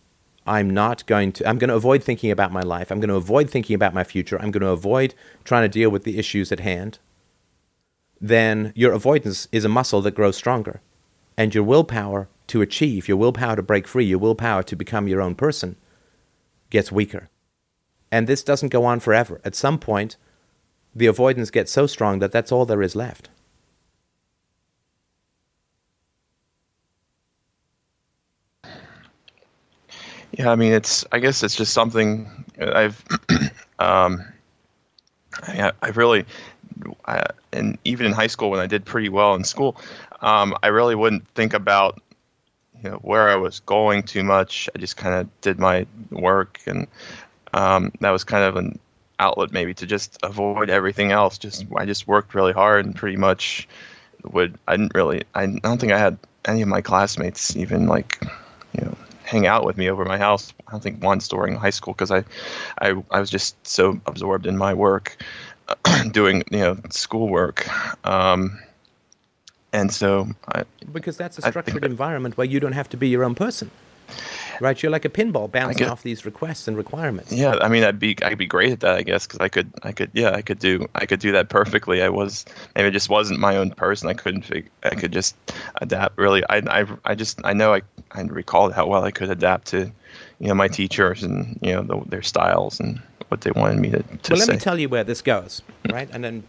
I'm 0.47 0.71
not 0.71 1.07
going 1.07 1.33
to, 1.33 1.49
I'm 1.49 1.59
going 1.59 1.69
to 1.69 1.77
avoid 1.77 2.03
thinking 2.03 2.31
about 2.31 2.53
my 2.53 2.63
life, 2.63 2.91
I'm 2.91 3.01
going 3.01 3.09
to 3.09 3.17
avoid 3.17 3.51
thinking 3.51 3.75
about 3.75 3.95
my 3.95 4.05
future, 4.05 4.41
I'm 4.41 4.51
going 4.51 4.63
to 4.63 4.69
avoid 4.69 5.15
trying 5.45 5.63
to 5.63 5.69
deal 5.69 5.91
with 5.91 6.05
the 6.05 6.19
issues 6.19 6.51
at 6.51 6.61
hand, 6.61 6.99
then 8.21 8.73
your 8.75 8.93
avoidance 8.93 9.49
is 9.53 9.65
a 9.65 9.69
muscle 9.69 10.03
that 10.03 10.15
grows 10.15 10.37
stronger. 10.37 10.81
And 11.37 11.55
your 11.55 11.65
willpower 11.65 12.29
to 12.49 12.61
achieve, 12.61 13.09
your 13.09 13.17
willpower 13.17 13.57
to 13.57 13.63
break 13.63 13.89
free, 13.89 14.05
your 14.05 14.19
willpower 14.19 14.63
to 14.65 14.77
become 14.77 15.09
your 15.09 15.23
own 15.23 15.35
person 15.35 15.77
gets 16.69 16.93
weaker. 16.93 17.29
And 18.13 18.27
this 18.27 18.43
doesn't 18.43 18.69
go 18.69 18.85
on 18.85 19.01
forever. 19.01 19.41
At 19.45 19.55
some 19.55 19.79
point, 19.79 20.17
the 20.95 21.07
avoidance 21.07 21.51
gets 21.51 21.73
so 21.73 21.87
strong 21.87 22.19
that 22.19 22.33
that's 22.33 22.53
all 22.53 22.67
there 22.67 22.83
is 22.83 22.97
left. 22.97 23.31
Yeah, 30.41 30.53
I 30.53 30.57
mean, 30.57 30.73
it's. 30.73 31.05
I 31.13 31.19
guess 31.19 31.43
it's 31.43 31.55
just 31.55 31.75
something 31.75 32.27
I've. 32.59 33.05
um, 33.79 34.25
I, 35.43 35.71
I 35.83 35.89
really, 35.89 36.25
I, 37.05 37.27
and 37.53 37.77
even 37.85 38.07
in 38.07 38.13
high 38.13 38.27
school 38.27 38.51
when 38.51 38.59
I 38.59 38.67
did 38.67 38.87
pretty 38.87 39.11
well 39.11 39.35
in 39.35 39.45
school, 39.45 39.77
um, 40.23 40.57
I 40.63 40.69
really 40.69 40.95
wouldn't 40.95 41.29
think 41.35 41.53
about, 41.53 42.01
you 42.83 42.89
know, 42.89 42.97
where 43.03 43.29
I 43.29 43.37
was 43.37 43.61
going 43.61 44.03
too 44.03 44.25
much. 44.25 44.71
I 44.75 44.79
just 44.79 44.97
kind 44.97 45.15
of 45.15 45.41
did 45.43 45.59
my 45.59 45.87
work, 46.11 46.59
and 46.65 46.87
um, 47.53 47.93
that 48.01 48.09
was 48.09 48.25
kind 48.25 48.43
of 48.43 48.57
an 48.57 48.79
outlet 49.19 49.53
maybe 49.53 49.75
to 49.75 49.85
just 49.85 50.17
avoid 50.23 50.71
everything 50.71 51.13
else. 51.13 51.37
Just 51.37 51.67
I 51.77 51.85
just 51.85 52.09
worked 52.09 52.35
really 52.35 52.55
hard 52.55 52.87
and 52.87 52.97
pretty 52.97 53.19
much 53.19 53.69
would. 54.25 54.57
I 54.67 54.79
didn't 54.79 54.95
really. 54.95 55.25
I 55.35 55.45
don't 55.49 55.79
think 55.79 55.93
I 55.93 55.99
had 55.99 56.17
any 56.47 56.63
of 56.63 56.69
my 56.69 56.81
classmates 56.81 57.55
even 57.57 57.89
like, 57.89 58.25
you 58.73 58.87
know 58.87 58.97
hang 59.31 59.47
out 59.47 59.65
with 59.65 59.77
me 59.77 59.89
over 59.89 60.05
my 60.05 60.19
house. 60.19 60.53
I 60.67 60.73
don't 60.73 60.83
think 60.83 61.03
once 61.03 61.29
during 61.29 61.55
high 61.55 61.71
school 61.71 61.95
because 61.95 62.11
I, 62.11 62.25
I, 62.81 62.95
I 63.13 63.21
was 63.21 63.31
just 63.31 63.55
so 63.67 64.01
absorbed 64.07 64.45
in 64.45 64.59
my 64.59 64.75
work, 64.75 65.23
doing 66.11 66.43
you 66.51 66.59
know 66.59 66.77
schoolwork, 66.91 67.69
um, 68.05 68.59
and 69.73 69.93
so 69.93 70.29
I, 70.49 70.65
Because 70.93 71.17
that's 71.17 71.39
a 71.39 71.43
structured 71.43 71.85
environment 71.85 72.37
where 72.37 72.47
you 72.47 72.59
don't 72.59 72.73
have 72.73 72.89
to 72.89 72.97
be 72.97 73.09
your 73.09 73.23
own 73.25 73.37
person. 73.37 73.71
Right? 74.61 74.81
You're 74.83 74.93
like 74.93 75.05
a 75.05 75.09
pinball 75.09 75.51
bouncing 75.51 75.87
off 75.89 76.03
these 76.03 76.25
requests 76.25 76.69
and 76.69 76.77
requirements. 76.77 77.33
yeah, 77.33 77.57
I 77.61 77.69
mean 77.69 77.83
I'd 77.83 77.99
be 77.99 78.17
I'd 78.23 78.39
be 78.39 78.47
great 78.47 78.73
at 78.73 78.81
that 78.81 78.97
I 78.97 79.03
guess 79.03 79.27
because 79.27 79.41
I 79.41 79.49
could 79.49 79.73
I 79.83 79.93
could 79.93 80.11
yeah 80.15 80.31
I 80.33 80.43
could 80.43 80.59
do 80.59 80.87
I 80.95 81.07
could 81.07 81.21
do 81.21 81.33
that 81.33 81.49
perfectly. 81.49 82.03
I 82.03 82.09
was 82.09 82.45
maybe 82.75 82.89
it 82.89 82.93
just 82.93 83.09
wasn't 83.09 83.41
my 83.41 83.57
own 83.57 83.71
person. 83.71 84.09
I 84.09 84.15
couldn't 84.15 84.43
fig- 84.43 84.71
I 84.83 84.95
could 84.95 85.13
just 85.13 85.37
adapt 85.81 86.19
really. 86.19 86.45
I 86.49 86.59
I, 86.59 86.87
I 87.05 87.15
just 87.15 87.41
I 87.45 87.53
know 87.53 87.75
I 87.75 87.83
I 88.13 88.23
recalled 88.23 88.73
how 88.73 88.87
well 88.87 89.05
I 89.05 89.11
could 89.11 89.31
adapt 89.31 89.69
to 89.69 89.91
you 90.39 90.49
know 90.49 90.55
my 90.55 90.69
teachers 90.69 91.23
and 91.23 91.59
you 91.63 91.73
know 91.73 91.83
the, 91.83 92.09
their 92.09 92.23
styles 92.23 92.81
and 92.81 93.01
what 93.29 93.43
they 93.43 93.53
wanted 93.53 93.79
me 93.79 93.91
to, 93.91 94.03
to 94.03 94.33
well, 94.33 94.39
let 94.39 94.47
say. 94.47 94.53
me 94.55 94.59
tell 94.59 94.79
you 94.79 94.89
where 94.89 95.05
this 95.05 95.23
goes, 95.23 95.63
right? 95.89 96.09
And 96.13 96.25
then 96.25 96.43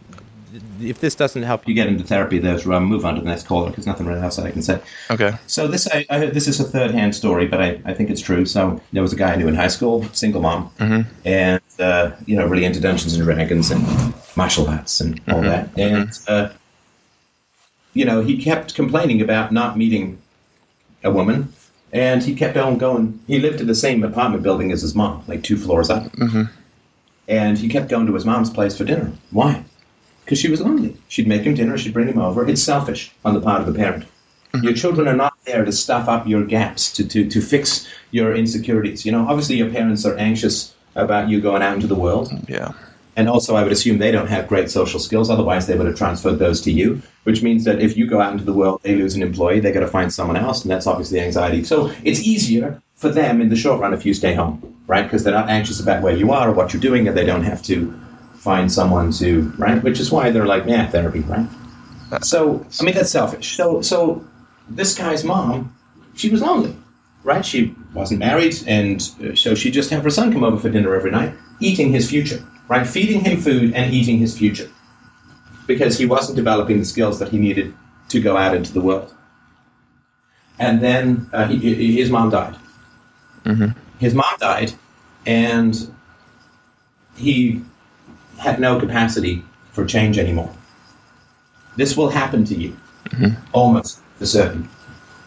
if 0.82 1.00
this 1.00 1.16
doesn't 1.16 1.44
help 1.44 1.68
you 1.68 1.74
get 1.74 1.88
into 1.88 2.04
therapy, 2.04 2.40
there's 2.40 2.68
um, 2.68 2.86
move 2.86 3.06
on 3.06 3.16
to 3.16 3.22
the 3.22 3.28
next 3.28 3.48
caller 3.48 3.70
because 3.70 3.88
nothing 3.88 4.06
really 4.06 4.22
else 4.22 4.36
that 4.36 4.46
I 4.46 4.52
can 4.52 4.62
say. 4.62 4.82
okay. 5.10 5.34
So 5.48 5.68
this 5.68 5.88
I, 5.92 6.06
I 6.10 6.26
this 6.28 6.48
is 6.48 6.60
a 6.60 6.64
third 6.64 6.92
hand 6.92 7.16
story, 7.16 7.48
but 7.48 7.62
I, 7.62 7.82
I 7.86 7.94
think 7.94 8.10
it's 8.10 8.22
true. 8.22 8.46
So 8.46 8.82
there 8.92 9.02
was 9.02 9.14
a 9.14 9.16
guy 9.16 9.34
I 9.34 9.36
knew 9.36 9.48
in 9.48 9.56
high 9.56 9.68
school, 9.68 10.04
single 10.14 10.42
mom, 10.42 10.72
and 11.26 11.62
uh, 11.80 12.12
you 12.26 12.36
know 12.36 12.48
really 12.48 12.66
into 12.66 12.80
Dungeons 12.80 13.14
and 13.16 13.24
Dragons 13.24 13.72
and 13.72 14.14
martial 14.36 14.68
arts 14.68 15.00
and 15.00 15.22
all 15.30 15.42
that. 15.42 15.70
And 15.78 16.10
uh, 16.28 16.50
you 17.94 18.06
know 18.06 18.22
he 18.22 18.42
kept 18.42 18.76
complaining 18.76 19.22
about 19.22 19.52
not 19.52 19.78
meeting 19.78 20.22
a 21.04 21.12
woman, 21.12 21.54
and 21.94 22.24
he 22.24 22.36
kept 22.36 22.58
on 22.58 22.78
going. 22.78 23.20
He 23.28 23.40
lived 23.40 23.62
in 23.62 23.68
the 23.68 23.76
same 23.76 24.04
apartment 24.04 24.44
building 24.44 24.72
as 24.72 24.82
his 24.82 24.96
mom, 24.96 25.24
like 25.28 25.44
two 25.44 25.58
floors 25.58 25.90
up, 25.90 26.12
and 27.28 27.58
he 27.58 27.70
kept 27.70 27.90
going 27.90 28.08
to 28.08 28.14
his 28.14 28.26
mom's 28.26 28.50
place 28.50 28.78
for 28.78 28.84
dinner. 28.84 29.12
Why? 29.32 29.64
Because 30.32 30.40
she 30.40 30.50
was 30.50 30.62
lonely. 30.62 30.96
She'd 31.10 31.28
make 31.28 31.42
him 31.42 31.56
dinner, 31.56 31.78
she'd 31.78 31.92
bring 31.92 32.08
him 32.08 32.18
over. 32.18 32.48
It's 32.48 32.64
selfish 32.64 33.12
on 33.26 33.34
the 33.34 33.42
part 33.42 33.60
of 33.60 33.68
the 33.68 33.78
parent. 33.78 34.06
Mm-hmm. 34.54 34.64
Your 34.64 34.74
children 34.74 35.10
are 35.10 35.14
not 35.14 35.34
there 35.44 35.66
to 35.66 35.74
stuff 35.74 36.08
up 36.08 36.26
your 36.26 36.46
gaps, 36.46 36.90
to, 36.94 37.06
to, 37.06 37.28
to 37.28 37.42
fix 37.42 37.86
your 38.12 38.34
insecurities. 38.34 39.06
You 39.06 39.12
know, 39.12 39.28
obviously 39.28 39.58
your 39.58 39.70
parents 39.70 40.06
are 40.06 40.16
anxious 40.16 40.74
about 40.96 41.28
you 41.28 41.42
going 41.42 41.62
out 41.62 41.74
into 41.74 41.88
the 41.88 41.96
world. 41.96 42.30
Mm, 42.30 42.48
yeah. 42.48 42.72
And 43.18 43.28
also, 43.28 43.58
I 43.58 43.64
would 43.64 43.74
assume 43.74 43.98
they 43.98 44.10
don't 44.10 44.30
have 44.30 44.48
great 44.48 44.72
social 44.72 45.02
skills. 45.02 45.30
Otherwise, 45.30 45.68
they 45.68 45.76
would 45.76 45.86
have 45.86 45.98
transferred 45.98 46.40
those 46.40 46.62
to 46.62 46.72
you, 46.72 47.02
which 47.24 47.44
means 47.44 47.66
that 47.66 47.82
if 47.82 47.98
you 47.98 48.08
go 48.08 48.22
out 48.22 48.32
into 48.32 48.46
the 48.46 48.54
world, 48.54 48.80
they 48.84 48.96
lose 48.96 49.16
an 49.16 49.22
employee, 49.22 49.60
they 49.60 49.74
got 49.74 49.82
to 49.82 49.88
find 49.90 50.14
someone 50.14 50.38
else, 50.38 50.62
and 50.62 50.72
that's 50.72 50.88
obviously 50.88 51.20
anxiety. 51.20 51.66
So 51.66 51.92
it's 52.06 52.22
easier 52.22 52.82
for 52.96 53.10
them 53.10 53.42
in 53.42 53.50
the 53.50 53.58
short 53.58 53.82
run 53.82 53.94
if 53.94 54.06
you 54.06 54.14
stay 54.14 54.34
home, 54.34 54.82
right? 54.88 55.04
Because 55.04 55.26
they're 55.26 55.34
not 55.34 55.50
anxious 55.50 55.82
about 55.82 56.02
where 56.02 56.16
you 56.16 56.32
are 56.32 56.48
or 56.48 56.54
what 56.54 56.72
you're 56.72 56.82
doing, 56.82 57.06
and 57.10 57.18
they 57.18 57.26
don't 57.26 57.44
have 57.44 57.62
to 57.64 57.94
find 58.42 58.72
someone 58.72 59.12
to, 59.22 59.54
right? 59.58 59.84
Which 59.84 60.00
is 60.00 60.12
why 60.12 60.32
they're 60.32 60.48
like, 60.48 60.66
yeah, 60.66 60.90
therapy, 60.90 61.22
right? 61.22 61.48
So, 62.24 62.66
I 62.80 62.84
mean, 62.84 62.96
that's 62.96 63.12
selfish. 63.12 63.56
So, 63.56 63.82
so 63.82 64.26
this 64.68 64.98
guy's 64.98 65.24
mom, 65.24 65.74
she 66.16 66.30
was 66.30 66.42
lonely, 66.42 66.76
right? 67.24 67.46
She 67.46 67.76
wasn't 67.94 68.20
married, 68.20 68.56
and 68.68 68.98
uh, 69.24 69.36
so 69.36 69.54
she 69.54 69.70
just 69.70 69.92
have 69.92 70.04
her 70.04 70.10
son 70.10 70.34
come 70.34 70.44
over 70.44 70.58
for 70.58 70.70
dinner 70.70 70.96
every 70.96 71.12
night, 71.12 71.34
eating 71.60 71.94
his 71.94 72.10
future, 72.10 72.42
right? 72.68 72.86
Feeding 72.88 73.22
him 73.22 73.40
food 73.40 73.74
and 73.76 73.94
eating 73.94 74.18
his 74.18 74.36
future. 74.36 74.70
because 75.68 75.98
he 75.98 76.06
wasn't 76.06 76.36
developing 76.36 76.80
the 76.80 76.86
skills 76.86 77.20
that 77.20 77.30
he 77.30 77.38
needed 77.38 77.74
to 78.10 78.20
go 78.20 78.38
out 78.38 78.56
into 78.56 78.74
the 78.74 78.82
world. 78.82 79.14
And 80.60 80.82
then 80.82 81.30
uh, 81.34 81.48
he, 81.48 81.96
his 81.96 82.10
mom 82.10 82.30
died. 82.30 82.56
Mm-hmm. 83.46 83.80
His 84.00 84.14
mom 84.14 84.36
died, 84.40 84.74
and 85.26 85.76
he 87.16 87.62
had 88.42 88.60
no 88.60 88.80
capacity 88.80 89.44
for 89.72 89.86
change 89.86 90.18
anymore. 90.18 90.52
This 91.78 91.96
will 91.96 92.10
happen 92.10 92.44
to 92.46 92.56
you, 92.56 92.76
Mhm. 93.10 93.38
almost 93.54 94.00
for 94.18 94.26
certain. 94.26 94.68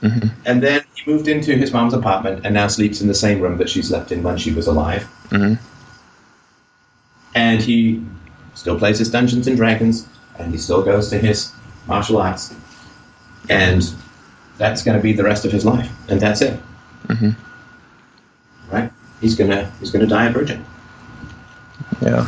Mhm. 0.02 0.30
And 0.44 0.62
then 0.62 0.82
he 0.94 1.10
moved 1.10 1.28
into 1.28 1.52
his 1.56 1.72
mom's 1.72 1.94
apartment 1.94 2.40
and 2.44 2.52
now 2.54 2.66
sleeps 2.66 3.00
in 3.00 3.06
the 3.08 3.14
same 3.14 3.40
room 3.40 3.56
that 3.58 3.70
she 3.70 3.82
slept 3.82 4.10
in 4.10 4.22
when 4.24 4.36
she 4.36 4.52
was 4.52 4.66
alive. 4.66 5.06
Mhm. 5.30 5.58
And 7.34 7.60
he 7.60 8.02
still 8.54 8.76
plays 8.78 8.98
his 8.98 9.10
Dungeons 9.10 9.46
and 9.46 9.56
Dragons, 9.56 10.06
and 10.38 10.52
he 10.52 10.58
still 10.58 10.82
goes 10.82 11.08
to 11.10 11.18
his 11.18 11.52
martial 11.86 12.18
arts, 12.18 12.52
and 13.48 13.88
that's 14.58 14.82
going 14.82 14.96
to 14.96 15.02
be 15.02 15.12
the 15.12 15.24
rest 15.24 15.44
of 15.44 15.52
his 15.52 15.64
life, 15.64 15.88
and 16.08 16.20
that's 16.20 16.40
it. 16.42 16.60
Mhm. 17.08 17.36
Right? 18.70 18.90
He's 19.20 19.36
gonna 19.36 19.70
he's 19.80 19.90
gonna 19.90 20.06
die 20.06 20.26
a 20.26 20.32
virgin. 20.32 20.64
Yeah. 22.02 22.26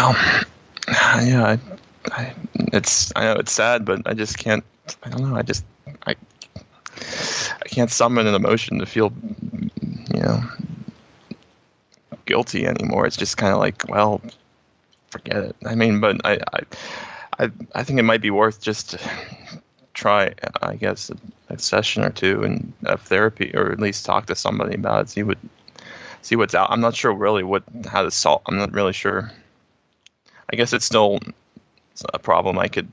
Well, 0.00 0.16
yeah, 0.88 1.44
I, 1.44 1.58
I, 2.12 2.34
it's 2.72 3.12
I 3.16 3.24
know 3.24 3.34
it's 3.34 3.52
sad, 3.52 3.84
but 3.84 4.00
I 4.06 4.14
just 4.14 4.38
can't. 4.38 4.64
I 5.02 5.10
don't 5.10 5.28
know. 5.28 5.36
I 5.36 5.42
just 5.42 5.62
I, 6.06 6.14
I 6.96 7.68
can't 7.68 7.90
summon 7.90 8.26
an 8.26 8.34
emotion 8.34 8.78
to 8.78 8.86
feel, 8.86 9.12
you 10.14 10.20
know, 10.20 10.42
guilty 12.24 12.66
anymore. 12.66 13.06
It's 13.06 13.16
just 13.16 13.36
kind 13.36 13.52
of 13.52 13.58
like, 13.58 13.88
well, 13.90 14.22
forget 15.10 15.36
it. 15.36 15.56
I 15.66 15.74
mean, 15.74 16.00
but 16.00 16.24
I, 16.24 16.38
I, 16.54 16.60
I, 17.38 17.50
I 17.74 17.84
think 17.84 17.98
it 17.98 18.04
might 18.04 18.22
be 18.22 18.30
worth 18.30 18.62
just 18.62 18.96
try, 19.92 20.32
I 20.62 20.76
guess, 20.76 21.10
a, 21.10 21.16
a 21.52 21.58
session 21.58 22.04
or 22.04 22.10
two 22.10 22.42
and 22.42 22.72
of 22.86 23.02
therapy, 23.02 23.50
or 23.54 23.70
at 23.70 23.80
least 23.80 24.06
talk 24.06 24.24
to 24.26 24.34
somebody 24.34 24.76
about 24.76 25.02
it. 25.02 25.10
See 25.10 25.24
what 25.24 25.36
see 26.22 26.36
what's 26.36 26.54
out. 26.54 26.70
I'm 26.70 26.80
not 26.80 26.96
sure 26.96 27.12
really 27.12 27.42
what 27.42 27.64
how 27.86 28.02
to 28.02 28.10
solve. 28.10 28.40
I'm 28.46 28.56
not 28.56 28.72
really 28.72 28.94
sure. 28.94 29.30
I 30.52 30.56
guess 30.56 30.72
it's 30.72 30.84
still 30.84 31.20
a 32.12 32.18
problem 32.18 32.58
I 32.58 32.68
could 32.68 32.88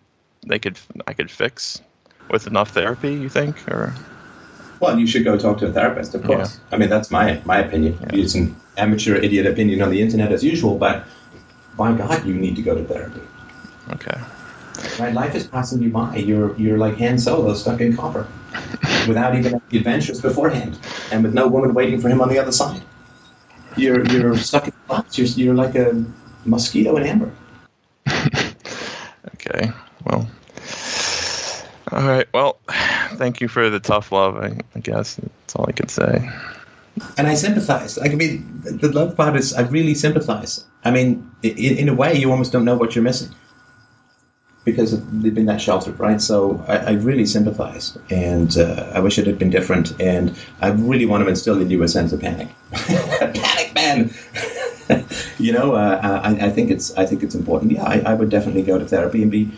they 0.45 0.60
could 0.60 0.78
I 1.08 1.14
could 1.14 1.32
fix 1.32 1.82
with 2.30 2.47
enough 2.47 2.72
therapy. 2.72 3.14
You 3.14 3.30
think 3.30 3.68
or 3.70 3.93
Well, 4.80 4.99
you 4.99 5.08
should 5.08 5.24
go 5.24 5.38
talk 5.38 5.58
to 5.60 5.68
a 5.68 5.74
therapist, 5.74 6.14
of 6.14 6.24
course. 6.24 6.60
I 6.72 6.78
mean, 6.78 6.89
that's 6.89 7.10
my 7.10 7.41
my 7.45 7.60
opinion. 7.60 7.97
Yeah. 8.01 8.22
It's 8.22 8.36
an 8.36 8.55
amateur 8.78 9.16
idiot 9.16 9.47
opinion 9.47 9.82
on 9.82 9.89
the 9.89 10.01
internet 10.01 10.32
as 10.32 10.43
usual, 10.43 10.78
but 10.78 11.03
by 11.76 11.93
God, 11.93 12.26
you 12.26 12.34
need 12.34 12.55
to 12.55 12.62
go 12.62 12.76
to 12.76 12.84
therapy. 12.84 13.22
okay. 13.93 14.20
Right? 14.99 15.14
Life 15.14 15.34
is 15.34 15.47
passing 15.47 15.82
you 15.82 15.89
by. 15.89 16.18
You're 16.18 16.55
you're 16.58 16.78
like 16.78 16.97
Han 16.99 17.18
Solo 17.18 17.55
stuck 17.55 17.82
in 17.82 17.97
copper, 17.97 18.28
without 19.08 19.36
even 19.36 19.55
any 19.55 19.78
adventures 19.80 20.22
beforehand, 20.22 20.78
and 21.12 21.24
with 21.24 21.34
no 21.34 21.47
woman 21.47 21.74
waiting 21.74 21.99
for 21.99 22.10
him 22.10 22.22
on 22.22 22.30
the 22.30 22.38
other 22.38 22.51
side. 22.51 22.82
You're 23.76 24.05
you're 24.12 24.38
stuck 24.38 24.66
in 24.66 24.74
the 24.74 24.93
box. 24.93 25.18
You're 25.18 25.28
you're 25.28 25.55
like 25.55 25.74
a 25.74 26.05
mosquito 26.45 26.95
in 26.97 27.03
amber. 27.03 27.32
Okay. 29.36 29.72
Well. 30.05 30.30
All 31.91 32.03
right. 32.03 32.28
Well, 32.34 32.60
thank 33.16 33.39
you 33.39 33.47
for 33.47 33.70
the 33.70 33.80
tough 33.80 34.12
love. 34.12 34.36
I, 34.38 34.60
I 34.76 34.80
guess 34.80 35.16
that's 35.16 35.55
all 35.55 35.66
I 35.68 35.72
could 35.72 35.89
say. 35.89 36.30
And 37.18 37.28
I 37.28 37.36
sympathize. 37.36 37.97
Like, 37.97 38.12
I 38.12 38.16
mean, 38.16 38.62
the 38.64 38.91
love 38.91 39.16
part 39.16 39.36
is 39.36 39.53
I 39.53 39.62
really 39.62 39.95
sympathize. 39.95 40.66
I 40.84 40.91
mean, 40.91 41.30
in, 41.43 41.78
in 41.78 41.89
a 41.89 41.93
way, 41.93 42.16
you 42.16 42.32
almost 42.32 42.51
don't 42.51 42.66
know 42.66 42.76
what 42.76 42.95
you're 42.95 43.03
missing 43.03 43.34
because 44.66 45.01
they've 45.22 45.34
been 45.34 45.45
that 45.45 45.62
sheltered, 45.62 45.97
right? 45.97 46.20
So 46.20 46.64
I, 46.68 46.78
I 46.78 46.91
really 46.93 47.26
sympathize, 47.26 47.97
and 48.10 48.58
uh, 48.58 48.91
I 48.93 48.99
wish 48.99 49.18
it 49.18 49.26
had 49.26 49.39
been 49.39 49.49
different. 49.49 49.99
And 50.01 50.36
I 50.60 50.70
really 50.70 51.05
want 51.05 51.24
to 51.24 51.30
instill 51.30 51.62
in 51.62 51.70
you 51.70 51.84
a 51.84 51.88
sense 51.88 52.12
of 52.12 52.20
panic, 52.20 52.49
panic, 52.74 53.74
man. 53.74 54.14
you 55.38 55.51
know, 55.51 55.75
uh, 55.75 56.21
I, 56.23 56.47
I 56.47 56.49
think 56.49 56.71
it's 56.71 56.95
I 56.97 57.05
think 57.05 57.23
it's 57.23 57.35
important. 57.35 57.71
Yeah, 57.71 57.83
I, 57.83 57.99
I 58.05 58.13
would 58.13 58.29
definitely 58.29 58.63
go 58.63 58.77
to 58.77 58.85
therapy 58.85 59.21
and 59.21 59.31
be. 59.31 59.51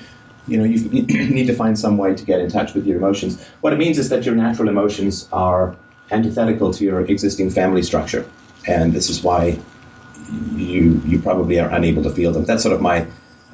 You 0.47 0.57
know, 0.57 0.63
you 0.63 0.89
need 1.29 1.45
to 1.45 1.53
find 1.53 1.77
some 1.77 1.97
way 1.97 2.15
to 2.15 2.25
get 2.25 2.39
in 2.39 2.49
touch 2.49 2.73
with 2.73 2.87
your 2.87 2.97
emotions. 2.97 3.45
What 3.61 3.71
it 3.71 3.77
means 3.77 3.99
is 3.99 4.09
that 4.09 4.25
your 4.25 4.33
natural 4.33 4.67
emotions 4.67 5.29
are 5.31 5.75
antithetical 6.09 6.73
to 6.73 6.83
your 6.83 7.01
existing 7.01 7.51
family 7.51 7.83
structure, 7.83 8.25
and 8.67 8.93
this 8.93 9.09
is 9.11 9.21
why 9.21 9.59
you 10.55 11.01
you 11.05 11.21
probably 11.21 11.59
are 11.59 11.69
unable 11.69 12.01
to 12.03 12.09
feel 12.09 12.31
them. 12.31 12.45
That's 12.45 12.63
sort 12.63 12.73
of 12.73 12.81
my 12.81 13.05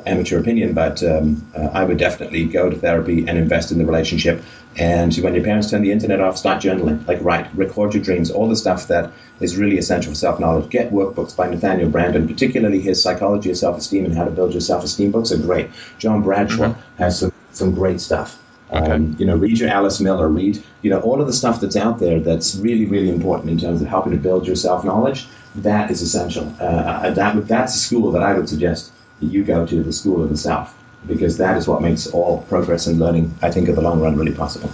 amateur 0.05 0.39
opinion, 0.39 0.73
but 0.73 1.01
um, 1.03 1.45
uh, 1.55 1.69
I 1.73 1.83
would 1.83 1.97
definitely 1.97 2.45
go 2.45 2.69
to 2.69 2.75
therapy 2.75 3.27
and 3.27 3.37
invest 3.37 3.71
in 3.71 3.77
the 3.77 3.85
relationship. 3.85 4.43
And 4.77 5.15
when 5.17 5.33
your 5.33 5.43
parents 5.43 5.69
turn 5.69 5.81
the 5.83 5.91
internet 5.91 6.19
off, 6.19 6.37
start 6.37 6.61
journaling. 6.61 7.07
Like 7.07 7.21
write, 7.21 7.47
record 7.55 7.93
your 7.93 8.03
dreams, 8.03 8.29
all 8.29 8.49
the 8.49 8.57
stuff 8.57 8.87
that 8.87 9.11
is 9.39 9.55
really 9.55 9.77
essential 9.77 10.11
for 10.11 10.17
self 10.17 10.39
knowledge. 10.39 10.69
Get 10.69 10.91
workbooks 10.91 11.35
by 11.35 11.49
Nathaniel 11.49 11.89
Branden, 11.89 12.27
particularly 12.27 12.81
his 12.81 13.01
Psychology 13.01 13.51
of 13.51 13.57
Self 13.57 13.77
Esteem 13.77 14.05
and 14.05 14.13
How 14.13 14.25
to 14.25 14.31
Build 14.31 14.51
Your 14.51 14.61
Self 14.61 14.83
Esteem 14.83 15.11
books 15.11 15.31
are 15.31 15.37
great. 15.37 15.69
John 15.97 16.21
Bradshaw 16.21 16.75
has 16.97 17.19
some, 17.19 17.31
some 17.51 17.73
great 17.73 18.01
stuff. 18.01 18.41
Um, 18.71 19.15
you 19.19 19.25
know, 19.25 19.37
read 19.37 19.59
your 19.59 19.69
Alice 19.69 20.01
Miller, 20.01 20.27
read, 20.27 20.61
you 20.81 20.89
know, 20.89 20.99
all 21.01 21.21
of 21.21 21.27
the 21.27 21.33
stuff 21.33 21.61
that's 21.61 21.75
out 21.75 21.99
there 21.99 22.19
that's 22.19 22.55
really, 22.55 22.85
really 22.85 23.09
important 23.09 23.51
in 23.51 23.59
terms 23.59 23.81
of 23.81 23.87
helping 23.87 24.11
to 24.11 24.17
build 24.17 24.45
your 24.45 24.55
self 24.55 24.83
knowledge. 24.83 25.27
That 25.55 25.89
is 25.89 26.01
essential. 26.01 26.53
Uh, 26.59 27.11
that 27.11 27.47
that's 27.47 27.75
a 27.75 27.79
school 27.79 28.11
that 28.11 28.23
I 28.23 28.33
would 28.33 28.49
suggest 28.49 28.91
that 29.19 29.27
you 29.27 29.43
go 29.43 29.65
to, 29.65 29.83
the 29.83 29.93
school 29.93 30.23
of 30.23 30.29
the 30.29 30.37
self, 30.37 30.77
because 31.07 31.37
that 31.37 31.57
is 31.57 31.67
what 31.67 31.81
makes 31.81 32.07
all 32.07 32.41
progress 32.43 32.87
and 32.87 32.99
learning, 32.99 33.33
I 33.41 33.51
think, 33.51 33.69
in 33.69 33.75
the 33.75 33.81
long 33.81 34.01
run, 34.01 34.15
really 34.15 34.33
possible. 34.33 34.69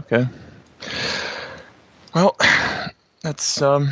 Okay. 0.00 0.26
Well, 2.14 2.36
that's 3.22 3.62
um, 3.62 3.90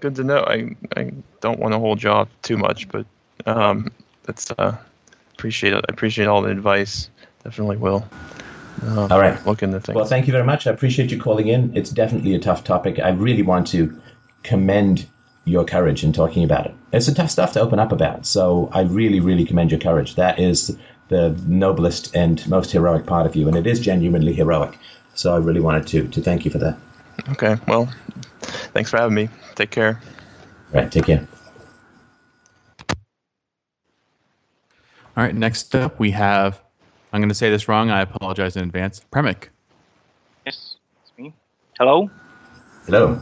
good 0.00 0.14
to 0.16 0.24
know. 0.24 0.44
I, 0.46 0.74
I 0.96 1.12
don't 1.40 1.58
want 1.58 1.72
to 1.72 1.78
hold 1.78 2.02
you 2.02 2.10
off 2.10 2.28
too 2.42 2.56
much, 2.56 2.88
but 2.88 3.06
um, 3.46 3.90
that's 4.24 4.50
uh, 4.52 4.76
appreciate 5.34 5.72
it. 5.72 5.84
I 5.88 5.92
appreciate 5.92 6.26
all 6.26 6.42
the 6.42 6.50
advice. 6.50 7.10
Definitely 7.44 7.76
will. 7.76 8.08
Um, 8.82 9.10
All 9.10 9.18
right. 9.18 9.44
Look 9.46 9.62
into 9.62 9.80
things. 9.80 9.96
Well, 9.96 10.04
thank 10.04 10.26
you 10.26 10.32
very 10.32 10.44
much. 10.44 10.66
I 10.66 10.70
appreciate 10.70 11.10
you 11.10 11.20
calling 11.20 11.48
in. 11.48 11.76
It's 11.76 11.90
definitely 11.90 12.34
a 12.34 12.38
tough 12.38 12.64
topic. 12.64 12.98
I 12.98 13.10
really 13.10 13.42
want 13.42 13.66
to 13.68 14.00
commend 14.42 15.06
your 15.48 15.64
courage 15.64 16.04
in 16.04 16.12
talking 16.12 16.44
about 16.44 16.66
it. 16.66 16.74
It's 16.92 17.08
a 17.08 17.14
tough 17.14 17.30
stuff 17.30 17.52
to 17.52 17.60
open 17.60 17.78
up 17.78 17.92
about. 17.92 18.26
So 18.26 18.68
I 18.72 18.82
really, 18.82 19.20
really 19.20 19.44
commend 19.44 19.70
your 19.70 19.80
courage. 19.80 20.14
That 20.14 20.38
is 20.38 20.76
the 21.08 21.30
noblest 21.46 22.14
and 22.14 22.46
most 22.48 22.70
heroic 22.70 23.06
part 23.06 23.26
of 23.26 23.34
you, 23.34 23.48
and 23.48 23.56
it 23.56 23.66
is 23.66 23.80
genuinely 23.80 24.34
heroic. 24.34 24.78
So 25.14 25.34
I 25.34 25.38
really 25.38 25.60
wanted 25.60 25.86
to 25.88 26.08
to 26.08 26.20
thank 26.22 26.44
you 26.44 26.50
for 26.50 26.58
that. 26.58 26.78
okay. 27.30 27.56
Well, 27.66 27.92
thanks 28.74 28.90
for 28.90 28.98
having 28.98 29.14
me. 29.14 29.28
Take 29.54 29.70
care. 29.70 30.00
Right. 30.72 30.90
Take 30.92 31.06
care. 31.06 31.26
All 35.18 35.24
right, 35.24 35.34
next 35.34 35.74
up 35.74 35.98
we 35.98 36.12
have, 36.12 36.60
I'm 37.12 37.20
going 37.20 37.28
to 37.28 37.34
say 37.34 37.50
this 37.50 37.66
wrong. 37.66 37.90
I 37.90 38.02
apologize 38.02 38.54
in 38.54 38.62
advance. 38.62 39.00
Premic. 39.10 39.50
Yes, 40.46 40.76
it's 41.02 41.12
me. 41.18 41.34
Hello. 41.76 42.08
Hello. 42.86 43.20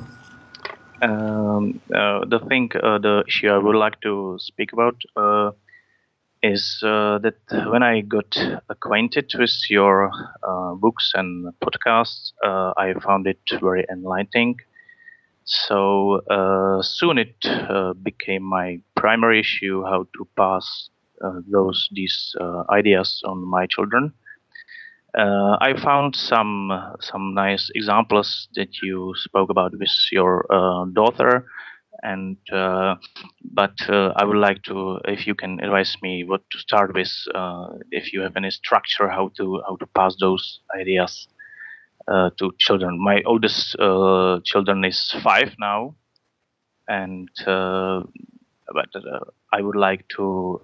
Um, 1.02 1.80
uh, 1.94 2.24
the 2.24 2.40
thing, 2.48 2.70
uh, 2.82 2.98
the 2.98 3.24
issue 3.28 3.48
I 3.48 3.58
would 3.58 3.76
like 3.76 4.00
to 4.02 4.36
speak 4.40 4.72
about 4.72 4.96
uh, 5.16 5.52
is 6.42 6.78
that 6.82 7.34
when 7.70 7.82
I 7.82 8.00
got 8.02 8.36
acquainted 8.68 9.32
with 9.38 9.54
your 9.70 10.10
books 10.80 11.12
and 11.14 11.52
podcasts, 11.64 12.32
I 12.42 12.94
found 13.04 13.26
it 13.26 13.40
very 13.60 13.84
enlightening. 13.90 14.56
So 15.44 16.22
uh, 16.30 16.82
soon 16.82 17.18
it 17.18 17.36
uh, 17.46 17.94
became 17.94 18.42
my 18.42 18.80
primary 18.96 19.40
issue 19.40 19.84
how 19.84 20.06
to 20.16 20.28
pass 20.36 20.90
uh, 21.24 21.40
those 21.50 21.88
these 21.92 22.34
ideas 22.70 23.22
on 23.24 23.44
my 23.46 23.66
children. 23.66 24.12
Uh, 25.16 25.56
I 25.62 25.72
found 25.80 26.14
some 26.14 26.70
some 27.00 27.32
nice 27.32 27.70
examples 27.74 28.48
that 28.54 28.82
you 28.82 29.14
spoke 29.16 29.48
about 29.48 29.72
with 29.78 29.94
your 30.12 30.44
uh, 30.52 30.84
daughter, 30.92 31.46
and 32.02 32.36
uh, 32.52 32.96
but 33.42 33.74
uh, 33.88 34.12
I 34.16 34.24
would 34.24 34.36
like 34.36 34.62
to 34.64 35.00
if 35.06 35.26
you 35.26 35.34
can 35.34 35.58
advise 35.60 35.96
me 36.02 36.24
what 36.24 36.42
to 36.50 36.58
start 36.58 36.94
with, 36.94 37.12
uh, 37.34 37.68
if 37.90 38.12
you 38.12 38.20
have 38.20 38.36
any 38.36 38.50
structure 38.50 39.08
how 39.08 39.30
to 39.38 39.62
how 39.66 39.76
to 39.76 39.86
pass 39.86 40.16
those 40.20 40.60
ideas 40.78 41.28
uh, 42.08 42.28
to 42.38 42.52
children. 42.58 42.98
My 43.02 43.22
oldest 43.24 43.74
children 44.44 44.84
is 44.84 45.12
five 45.22 45.54
now, 45.58 45.94
and 46.88 47.30
but 47.46 48.90
I 49.52 49.62
would 49.62 49.76
like 49.76 50.06
to 50.16 50.60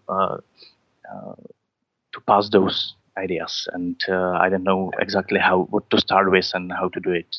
to 2.13 2.21
pass 2.27 2.49
those 2.51 2.95
ideas, 3.17 3.69
and 3.73 4.01
uh, 4.09 4.33
I 4.33 4.49
don't 4.49 4.65
know 4.65 4.91
exactly 4.99 5.39
how 5.39 5.63
what 5.71 5.91
to 5.91 5.99
start 5.99 6.31
with 6.31 6.51
and 6.55 6.73
how 6.73 6.89
to 6.89 7.01
do 7.01 7.11
it. 7.11 7.37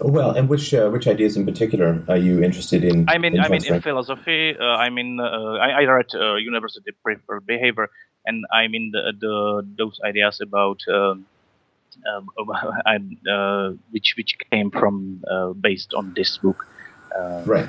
Well, 0.00 0.32
and 0.32 0.48
which 0.48 0.74
uh, 0.74 0.90
which 0.90 1.06
ideas 1.06 1.36
in 1.36 1.46
particular 1.46 2.02
are 2.08 2.18
you 2.18 2.42
interested 2.42 2.84
in? 2.84 3.08
I 3.08 3.18
mean, 3.18 3.34
in 3.34 3.40
I 3.40 3.48
mean, 3.48 3.64
in 3.64 3.80
philosophy, 3.80 4.54
uh, 4.58 4.64
I 4.64 4.90
mean, 4.90 5.18
uh, 5.20 5.54
I, 5.54 5.82
I 5.82 5.84
read 5.84 6.14
uh, 6.14 6.34
Universally 6.34 6.92
Preferable 7.02 7.44
Behavior, 7.46 7.88
and 8.26 8.44
I 8.52 8.68
mean 8.68 8.90
the, 8.92 9.14
the 9.18 9.66
those 9.78 9.98
ideas 10.04 10.40
about 10.42 10.80
um, 10.88 11.24
um, 12.06 12.28
and, 12.84 13.16
uh, 13.28 13.72
which 13.90 14.14
which 14.16 14.36
came 14.50 14.70
from 14.70 15.24
uh, 15.30 15.52
based 15.52 15.94
on 15.94 16.12
this 16.14 16.38
book. 16.38 16.66
Uh, 17.16 17.42
Right. 17.46 17.68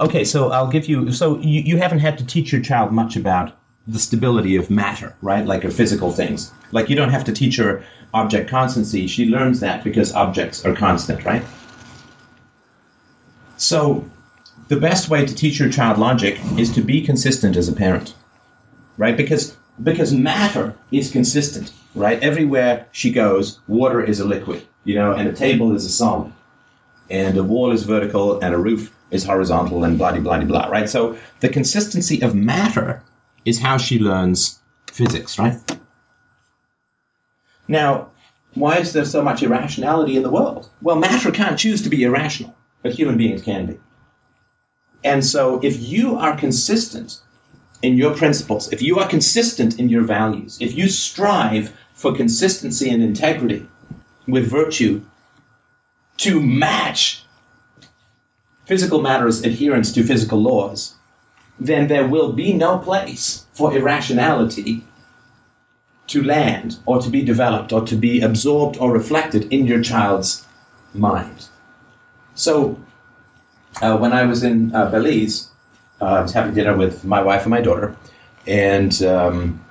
Okay, 0.00 0.24
so 0.24 0.50
I'll 0.50 0.70
give 0.70 0.86
you. 0.86 1.12
So 1.12 1.38
you, 1.38 1.60
you 1.60 1.76
haven't 1.78 2.00
had 2.00 2.18
to 2.18 2.26
teach 2.26 2.52
your 2.52 2.60
child 2.60 2.92
much 2.92 3.16
about 3.16 3.52
the 3.86 3.98
stability 3.98 4.56
of 4.56 4.70
matter, 4.70 5.14
right? 5.22 5.46
Like 5.46 5.64
of 5.64 5.74
physical 5.74 6.10
things. 6.10 6.52
Like 6.72 6.90
you 6.90 6.96
don't 6.96 7.10
have 7.10 7.24
to 7.24 7.32
teach 7.32 7.56
her 7.56 7.84
object 8.14 8.50
constancy. 8.50 9.06
She 9.06 9.26
learns 9.26 9.60
that 9.60 9.84
because 9.84 10.12
objects 10.14 10.64
are 10.64 10.74
constant, 10.74 11.24
right? 11.24 11.42
So 13.56 14.04
the 14.68 14.76
best 14.76 15.08
way 15.08 15.24
to 15.24 15.34
teach 15.34 15.58
your 15.58 15.70
child 15.70 15.98
logic 15.98 16.38
is 16.58 16.72
to 16.74 16.82
be 16.82 17.00
consistent 17.00 17.56
as 17.56 17.68
a 17.68 17.72
parent, 17.72 18.14
right? 18.98 19.16
Because 19.16 19.56
because 19.82 20.12
matter 20.12 20.74
is 20.90 21.10
consistent, 21.10 21.72
right? 21.94 22.20
Everywhere 22.22 22.86
she 22.92 23.12
goes, 23.12 23.60
water 23.68 24.02
is 24.02 24.20
a 24.20 24.24
liquid, 24.24 24.66
you 24.84 24.94
know, 24.94 25.12
and 25.12 25.28
a 25.28 25.32
table 25.32 25.74
is 25.74 25.84
a 25.84 25.90
solid 25.90 26.32
and 27.10 27.36
a 27.36 27.42
wall 27.42 27.72
is 27.72 27.84
vertical 27.84 28.40
and 28.40 28.54
a 28.54 28.58
roof 28.58 28.94
is 29.10 29.24
horizontal 29.24 29.84
and 29.84 29.98
blah 29.98 30.12
blah 30.12 30.20
blah 30.20 30.44
blah 30.44 30.66
right 30.66 30.88
so 30.88 31.16
the 31.40 31.48
consistency 31.48 32.20
of 32.22 32.34
matter 32.34 33.02
is 33.46 33.58
how 33.58 33.78
she 33.78 33.98
learns 33.98 34.60
physics 34.92 35.38
right? 35.38 35.58
Now 37.68 38.10
why 38.54 38.78
is 38.78 38.92
there 38.92 39.04
so 39.04 39.22
much 39.22 39.42
irrationality 39.42 40.16
in 40.16 40.22
the 40.22 40.30
world? 40.30 40.68
Well 40.82 40.96
matter 40.96 41.30
can't 41.30 41.58
choose 41.58 41.80
to 41.82 41.88
be 41.88 42.02
irrational 42.02 42.54
but 42.82 42.92
human 42.92 43.16
beings 43.16 43.42
can 43.42 43.66
be. 43.66 43.80
And 45.02 45.24
so 45.24 45.60
if 45.62 45.80
you 45.80 46.16
are 46.16 46.36
consistent 46.36 47.20
in 47.80 47.96
your 47.96 48.14
principles 48.14 48.72
if 48.72 48.82
you 48.82 48.98
are 48.98 49.08
consistent 49.08 49.78
in 49.78 49.88
your 49.88 50.02
values 50.02 50.58
if 50.60 50.76
you 50.76 50.88
strive 50.88 51.74
for 51.94 52.14
consistency 52.14 52.90
and 52.90 53.02
integrity 53.02 53.66
with 54.26 54.50
virtue 54.50 55.02
to 56.18 56.42
match 56.42 57.24
physical 58.66 59.00
matter's 59.00 59.42
adherence 59.42 59.92
to 59.92 60.02
physical 60.02 60.42
laws, 60.42 60.95
then 61.58 61.88
there 61.88 62.06
will 62.06 62.32
be 62.32 62.52
no 62.52 62.78
place 62.78 63.46
for 63.52 63.76
irrationality 63.76 64.84
to 66.08 66.22
land 66.22 66.78
or 66.86 67.00
to 67.00 67.10
be 67.10 67.22
developed 67.22 67.72
or 67.72 67.84
to 67.86 67.96
be 67.96 68.20
absorbed 68.20 68.76
or 68.78 68.92
reflected 68.92 69.52
in 69.52 69.66
your 69.66 69.82
child's 69.82 70.46
mind. 70.94 71.48
So, 72.34 72.78
uh, 73.82 73.96
when 73.98 74.12
I 74.12 74.24
was 74.24 74.42
in 74.42 74.74
uh, 74.74 74.90
Belize, 74.90 75.48
uh, 76.00 76.04
I 76.04 76.22
was 76.22 76.32
having 76.32 76.54
dinner 76.54 76.76
with 76.76 77.04
my 77.04 77.22
wife 77.22 77.42
and 77.42 77.50
my 77.50 77.60
daughter, 77.60 77.96
and 78.46 79.02
um, 79.02 79.64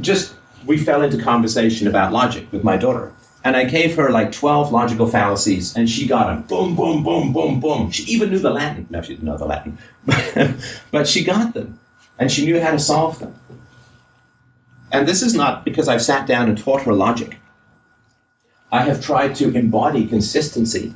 just 0.00 0.34
we 0.64 0.78
fell 0.78 1.02
into 1.02 1.18
conversation 1.18 1.88
about 1.88 2.12
logic 2.12 2.46
with 2.52 2.64
my 2.64 2.76
daughter. 2.76 3.12
And 3.48 3.56
I 3.56 3.64
gave 3.64 3.96
her 3.96 4.10
like 4.10 4.30
12 4.30 4.72
logical 4.72 5.06
fallacies, 5.06 5.74
and 5.74 5.88
she 5.88 6.06
got 6.06 6.26
them. 6.26 6.42
Boom, 6.42 6.76
boom, 6.76 7.02
boom, 7.02 7.32
boom, 7.32 7.60
boom. 7.60 7.90
She 7.90 8.02
even 8.02 8.28
knew 8.28 8.38
the 8.38 8.50
Latin. 8.50 8.86
No, 8.90 9.00
she 9.00 9.14
didn't 9.14 9.24
know 9.24 9.38
the 9.38 9.46
Latin. 9.46 9.78
but 10.90 11.08
she 11.08 11.24
got 11.24 11.54
them, 11.54 11.80
and 12.18 12.30
she 12.30 12.44
knew 12.44 12.60
how 12.60 12.72
to 12.72 12.78
solve 12.78 13.18
them. 13.20 13.34
And 14.92 15.08
this 15.08 15.22
is 15.22 15.32
not 15.32 15.64
because 15.64 15.88
I've 15.88 16.02
sat 16.02 16.26
down 16.26 16.50
and 16.50 16.58
taught 16.58 16.82
her 16.82 16.92
logic. 16.92 17.38
I 18.70 18.82
have 18.82 19.02
tried 19.02 19.34
to 19.36 19.50
embody 19.56 20.06
consistency 20.06 20.92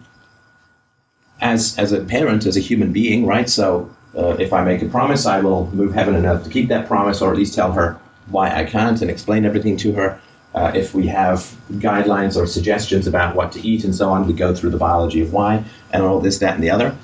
as, 1.41 1.79
as 1.79 1.93
a 1.93 2.05
parent, 2.05 2.45
as 2.45 2.59
a 2.59 2.61
human 2.61 2.93
being, 2.93 3.25
right? 3.25 3.49
So 3.49 3.91
uh, 4.15 4.37
if 4.39 4.53
I 4.53 4.63
make 4.63 4.83
a 4.83 4.89
promise, 4.89 5.25
I 5.25 5.41
will 5.41 5.71
move 5.71 5.95
heaven 5.95 6.15
and 6.15 6.27
earth 6.27 6.45
to 6.45 6.51
keep 6.51 6.69
that 6.69 6.87
promise, 6.87 7.23
or 7.23 7.33
at 7.33 7.39
least 7.39 7.55
tell 7.55 7.73
her 7.73 7.99
why 8.27 8.55
I 8.55 8.67
can't 8.67 9.01
and 9.01 9.11
explain 9.11 9.47
everything 9.47 9.79
to 9.79 9.93
her. 9.93 10.21
Uh, 10.55 10.71
if 10.75 10.95
we 10.95 11.07
have 11.07 11.57
guidelines 11.73 12.37
or 12.37 12.47
suggestions 12.47 13.07
about 13.07 13.35
what 13.35 13.53
to 13.53 13.61
eat 13.67 13.85
and 13.85 13.95
so 13.95 14.11
on, 14.11 14.27
we 14.27 14.33
go 14.33 14.55
through 14.55 14.71
the 14.71 14.77
biology 14.77 15.21
of 15.23 15.33
why 15.33 15.65
and 15.93 16.03
all 16.03 16.21
this, 16.21 16.39
that, 16.39 16.55
and 16.55 16.63
the 16.63 16.71
other. 16.71 16.95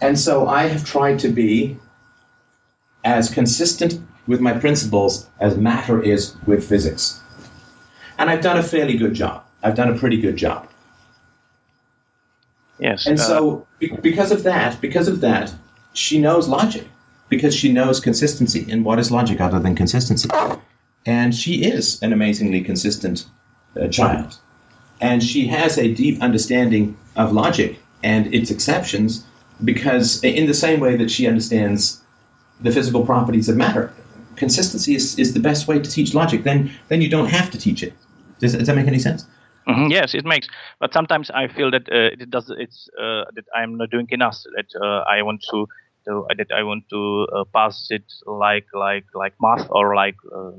And 0.00 0.18
so 0.18 0.46
I 0.46 0.64
have 0.64 0.84
tried 0.84 1.18
to 1.20 1.28
be 1.28 1.76
as 3.04 3.30
consistent 3.30 4.00
with 4.28 4.40
my 4.40 4.52
principles 4.52 5.28
as 5.40 5.56
matter 5.56 6.00
is 6.00 6.36
with 6.46 6.68
physics. 6.68 7.20
And 8.18 8.30
I've 8.30 8.42
done 8.42 8.58
a 8.58 8.62
fairly 8.62 8.96
good 8.96 9.14
job. 9.14 9.44
I've 9.62 9.74
done 9.74 9.88
a 9.88 9.98
pretty 9.98 10.20
good 10.20 10.36
job. 10.36 10.68
yes. 12.78 13.06
And 13.06 13.18
uh, 13.18 13.22
so, 13.22 13.66
be- 13.80 13.96
because 14.02 14.30
of 14.30 14.44
that, 14.44 14.80
because 14.80 15.08
of 15.08 15.20
that, 15.20 15.52
she 15.94 16.20
knows 16.20 16.46
logic 16.46 16.86
because 17.28 17.54
she 17.54 17.72
knows 17.72 18.00
consistency. 18.00 18.66
And 18.70 18.84
what 18.84 18.98
is 18.98 19.10
logic 19.10 19.40
other 19.40 19.58
than 19.58 19.74
consistency? 19.74 20.28
And 21.08 21.34
she 21.34 21.64
is 21.64 22.02
an 22.02 22.12
amazingly 22.12 22.60
consistent 22.60 23.24
uh, 23.80 23.88
child. 23.88 24.38
And 25.00 25.22
she 25.22 25.46
has 25.46 25.78
a 25.78 25.94
deep 25.94 26.20
understanding 26.20 26.98
of 27.16 27.32
logic 27.32 27.78
and 28.02 28.32
its 28.34 28.50
exceptions 28.50 29.24
because, 29.64 30.22
in 30.22 30.46
the 30.46 30.52
same 30.52 30.80
way 30.80 30.96
that 30.96 31.10
she 31.10 31.26
understands 31.26 32.02
the 32.60 32.70
physical 32.70 33.06
properties 33.06 33.48
of 33.48 33.56
matter, 33.56 33.90
consistency 34.36 34.94
is, 34.94 35.18
is 35.18 35.32
the 35.32 35.40
best 35.40 35.66
way 35.66 35.78
to 35.78 35.90
teach 35.90 36.12
logic. 36.12 36.44
Then, 36.44 36.70
then 36.88 37.00
you 37.00 37.08
don't 37.08 37.30
have 37.30 37.50
to 37.52 37.58
teach 37.58 37.82
it. 37.82 37.94
Does, 38.38 38.52
does 38.52 38.66
that 38.66 38.76
make 38.76 38.86
any 38.86 38.98
sense? 38.98 39.24
Mhm, 39.66 39.90
yes, 39.90 40.14
it 40.14 40.26
makes. 40.26 40.46
But 40.78 40.92
sometimes 40.92 41.30
I 41.30 41.48
feel 41.48 41.70
that 41.70 41.88
uh, 41.90 42.22
it 42.22 42.30
does. 42.30 42.52
It's 42.64 42.88
uh, 43.00 43.24
that 43.34 43.44
I'm 43.54 43.78
not 43.78 43.90
doing 43.90 44.08
enough. 44.10 44.36
That 44.56 44.68
uh, 44.82 45.04
I 45.08 45.22
want 45.22 45.42
to, 45.50 45.66
to 46.06 46.24
that 46.36 46.50
I 46.52 46.62
want 46.62 46.84
to 46.90 47.26
uh, 47.34 47.44
pass 47.54 47.86
it 47.90 48.04
like 48.26 48.66
like 48.72 49.04
like 49.14 49.34
math 49.40 49.66
or 49.70 49.94
like 49.94 50.16
uh, 50.34 50.52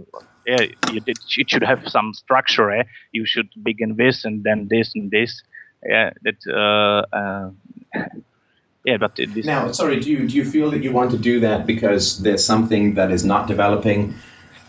yeah. 0.49 0.61
You, 0.91 1.01
it, 1.05 1.17
it 1.37 1.49
should 1.49 1.63
have 1.63 1.81
some 1.87 2.13
structure. 2.13 2.71
Eh? 2.71 2.83
You 3.11 3.25
should 3.25 3.49
begin 3.63 3.95
this 3.95 4.25
and 4.25 4.43
then 4.43 4.67
this 4.69 4.93
and 4.95 5.11
this. 5.11 5.41
Yeah. 5.85 6.11
That. 6.23 6.39
Uh, 6.47 7.15
uh, 7.15 7.49
yeah, 8.85 8.97
but 8.97 9.15
this. 9.15 9.45
Now, 9.45 9.71
sorry, 9.71 9.99
do 9.99 10.09
you 10.09 10.27
do 10.27 10.35
you 10.35 10.45
feel 10.45 10.71
that 10.71 10.83
you 10.83 10.91
want 10.91 11.11
to 11.11 11.17
do 11.17 11.39
that 11.41 11.65
because 11.65 12.19
there's 12.23 12.43
something 12.45 12.95
that 12.95 13.11
is 13.11 13.23
not 13.23 13.47
developing 13.47 14.15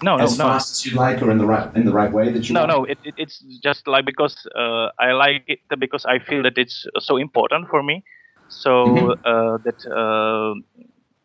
no, 0.03 0.17
no, 0.17 0.25
as 0.25 0.39
no. 0.39 0.45
fast 0.45 0.73
as 0.73 0.87
you 0.87 0.97
like, 0.97 1.23
or 1.23 1.31
in 1.31 1.39
the 1.39 1.47
right 1.47 1.75
in 1.77 1.85
the 1.85 1.93
right 1.93 2.13
way 2.13 2.31
that 2.33 2.49
you 2.49 2.55
no 2.55 2.61
want? 2.61 2.73
no 2.73 2.85
it, 2.85 2.99
it, 3.05 3.15
it's 3.17 3.39
just 3.63 3.87
like 3.87 4.05
because 4.05 4.47
uh, 4.57 4.89
i 4.99 5.13
like 5.13 5.45
it 5.47 5.61
because 5.79 6.05
i 6.07 6.19
feel 6.19 6.43
that 6.43 6.57
it's 6.59 6.87
so 6.99 7.17
important 7.17 7.69
for 7.69 7.83
me 7.83 8.03
so 8.49 8.73
Mhm. 8.73 9.17
uh, 9.25 9.59
that 9.65 9.79
uh, 9.87 10.55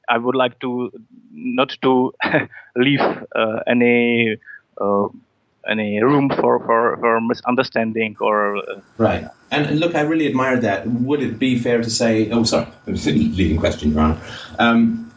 i 0.09 0.17
would 0.17 0.35
like 0.35 0.59
to 0.59 0.91
not 1.31 1.69
to 1.81 2.13
leave 2.75 3.01
uh, 3.35 3.59
any 3.67 4.37
uh, 4.81 5.07
any 5.67 6.01
room 6.03 6.29
for, 6.29 6.59
for, 6.65 6.97
for 6.97 7.19
misunderstanding 7.21 8.15
or 8.19 8.57
uh, 8.57 8.61
Right. 8.97 9.25
And 9.51 9.65
and 9.65 9.79
look, 9.79 9.95
I 9.95 10.01
really 10.01 10.27
admire 10.27 10.57
that. 10.61 10.85
Would 10.87 11.21
it 11.23 11.39
be 11.39 11.57
fair 11.59 11.81
to 11.81 11.89
say? 11.89 12.29
Oh, 12.31 12.43
sorry, 12.43 12.67
leading 12.87 13.57
question, 13.57 13.91
Your 13.91 14.01
Honor. 14.01 14.17
Um, 14.59 15.11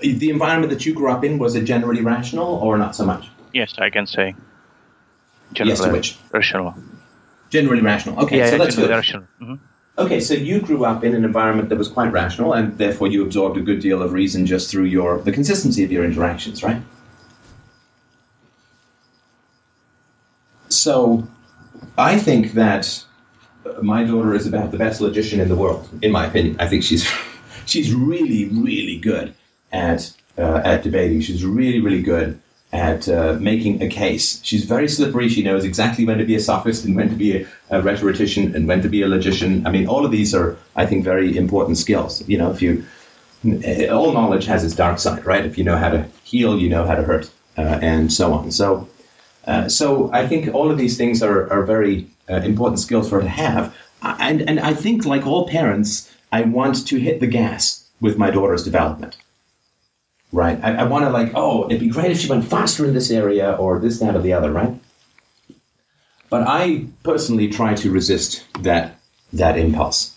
the 0.00 0.30
environment 0.30 0.70
that 0.72 0.86
you 0.86 0.94
grew 0.94 1.10
up 1.10 1.22
in 1.24 1.38
was 1.38 1.54
it 1.54 1.64
generally 1.64 2.00
rational 2.02 2.46
or 2.66 2.78
not 2.78 2.94
so 2.96 3.04
much? 3.04 3.28
yes 3.52 3.74
i 3.78 3.90
can 3.90 4.06
say 4.06 4.34
Generally 5.52 5.78
Yes, 5.78 5.84
to 5.86 5.92
which? 5.92 6.08
rational 6.32 6.74
Generally 7.50 7.82
rational. 7.82 8.14
Okay, 8.24 8.38
yeah 8.38 8.50
so 8.50 8.58
that's 8.58 8.76
good. 8.76 8.90
rational 8.90 9.24
Mhm. 9.42 9.58
Okay, 9.98 10.20
so 10.20 10.32
you 10.32 10.60
grew 10.60 10.84
up 10.84 11.02
in 11.02 11.12
an 11.12 11.24
environment 11.24 11.68
that 11.70 11.76
was 11.76 11.88
quite 11.88 12.12
rational, 12.12 12.52
and 12.52 12.78
therefore 12.78 13.08
you 13.08 13.24
absorbed 13.24 13.56
a 13.56 13.60
good 13.60 13.80
deal 13.80 14.00
of 14.00 14.12
reason 14.12 14.46
just 14.46 14.70
through 14.70 14.84
your 14.84 15.18
the 15.22 15.32
consistency 15.32 15.82
of 15.82 15.90
your 15.90 16.04
interactions, 16.04 16.62
right? 16.62 16.80
So, 20.68 21.26
I 21.96 22.16
think 22.16 22.52
that 22.52 23.04
my 23.82 24.04
daughter 24.04 24.34
is 24.34 24.46
about 24.46 24.70
the 24.70 24.78
best 24.78 25.00
logician 25.00 25.40
in 25.40 25.48
the 25.48 25.56
world, 25.56 25.88
in 26.00 26.12
my 26.12 26.26
opinion. 26.26 26.56
I 26.60 26.68
think 26.68 26.84
she's 26.84 27.10
she's 27.66 27.92
really, 27.92 28.44
really 28.50 28.98
good 28.98 29.34
at 29.72 30.12
uh, 30.38 30.62
at 30.64 30.84
debating. 30.84 31.20
She's 31.22 31.44
really, 31.44 31.80
really 31.80 32.02
good 32.02 32.40
at 32.72 33.08
uh, 33.08 33.36
making 33.40 33.82
a 33.82 33.88
case. 33.88 34.40
She's 34.42 34.64
very 34.64 34.88
slippery. 34.88 35.28
She 35.28 35.42
knows 35.42 35.64
exactly 35.64 36.04
when 36.04 36.18
to 36.18 36.24
be 36.24 36.34
a 36.34 36.40
sophist 36.40 36.84
and 36.84 36.94
when 36.94 37.08
to 37.08 37.16
be 37.16 37.36
a, 37.38 37.46
a 37.70 37.80
rhetorician 37.80 38.54
and 38.54 38.68
when 38.68 38.82
to 38.82 38.88
be 38.88 39.02
a 39.02 39.08
logician. 39.08 39.66
I 39.66 39.70
mean, 39.70 39.86
all 39.86 40.04
of 40.04 40.10
these 40.10 40.34
are, 40.34 40.56
I 40.76 40.84
think, 40.84 41.04
very 41.04 41.36
important 41.36 41.78
skills. 41.78 42.26
You 42.28 42.38
know, 42.38 42.50
if 42.50 42.60
you 42.60 42.84
all 43.90 44.12
knowledge 44.12 44.46
has 44.46 44.64
its 44.64 44.74
dark 44.74 44.98
side, 44.98 45.24
right? 45.24 45.46
If 45.46 45.56
you 45.56 45.64
know 45.64 45.76
how 45.76 45.88
to 45.88 46.04
heal, 46.24 46.58
you 46.58 46.68
know 46.68 46.84
how 46.84 46.94
to 46.94 47.02
hurt, 47.02 47.30
uh, 47.56 47.78
and 47.80 48.12
so 48.12 48.32
on. 48.32 48.50
So. 48.50 48.88
Uh, 49.46 49.66
so 49.66 50.10
I 50.12 50.26
think 50.26 50.54
all 50.54 50.70
of 50.70 50.76
these 50.76 50.98
things 50.98 51.22
are, 51.22 51.50
are 51.50 51.62
very 51.64 52.06
uh, 52.28 52.34
important 52.34 52.80
skills 52.80 53.08
for 53.08 53.16
her 53.16 53.22
to 53.22 53.28
have. 53.30 53.74
And, 54.02 54.42
and 54.42 54.60
I 54.60 54.74
think, 54.74 55.06
like 55.06 55.26
all 55.26 55.48
parents, 55.48 56.14
I 56.30 56.42
want 56.42 56.86
to 56.86 56.98
hit 56.98 57.20
the 57.20 57.26
gas 57.26 57.88
with 57.98 58.18
my 58.18 58.30
daughter's 58.30 58.62
development. 58.62 59.16
Right? 60.30 60.58
I, 60.62 60.76
I 60.76 60.84
want 60.84 61.04
to, 61.04 61.10
like, 61.10 61.32
oh, 61.34 61.66
it'd 61.66 61.80
be 61.80 61.88
great 61.88 62.10
if 62.10 62.20
she 62.20 62.28
went 62.28 62.44
faster 62.44 62.84
in 62.84 62.92
this 62.92 63.10
area 63.10 63.52
or 63.52 63.78
this, 63.78 64.00
that, 64.00 64.14
or 64.14 64.20
the 64.20 64.34
other, 64.34 64.52
right? 64.52 64.78
But 66.30 66.46
I 66.46 66.86
personally 67.02 67.48
try 67.48 67.74
to 67.74 67.90
resist 67.90 68.44
that 68.62 68.98
that 69.32 69.58
impulse. 69.58 70.14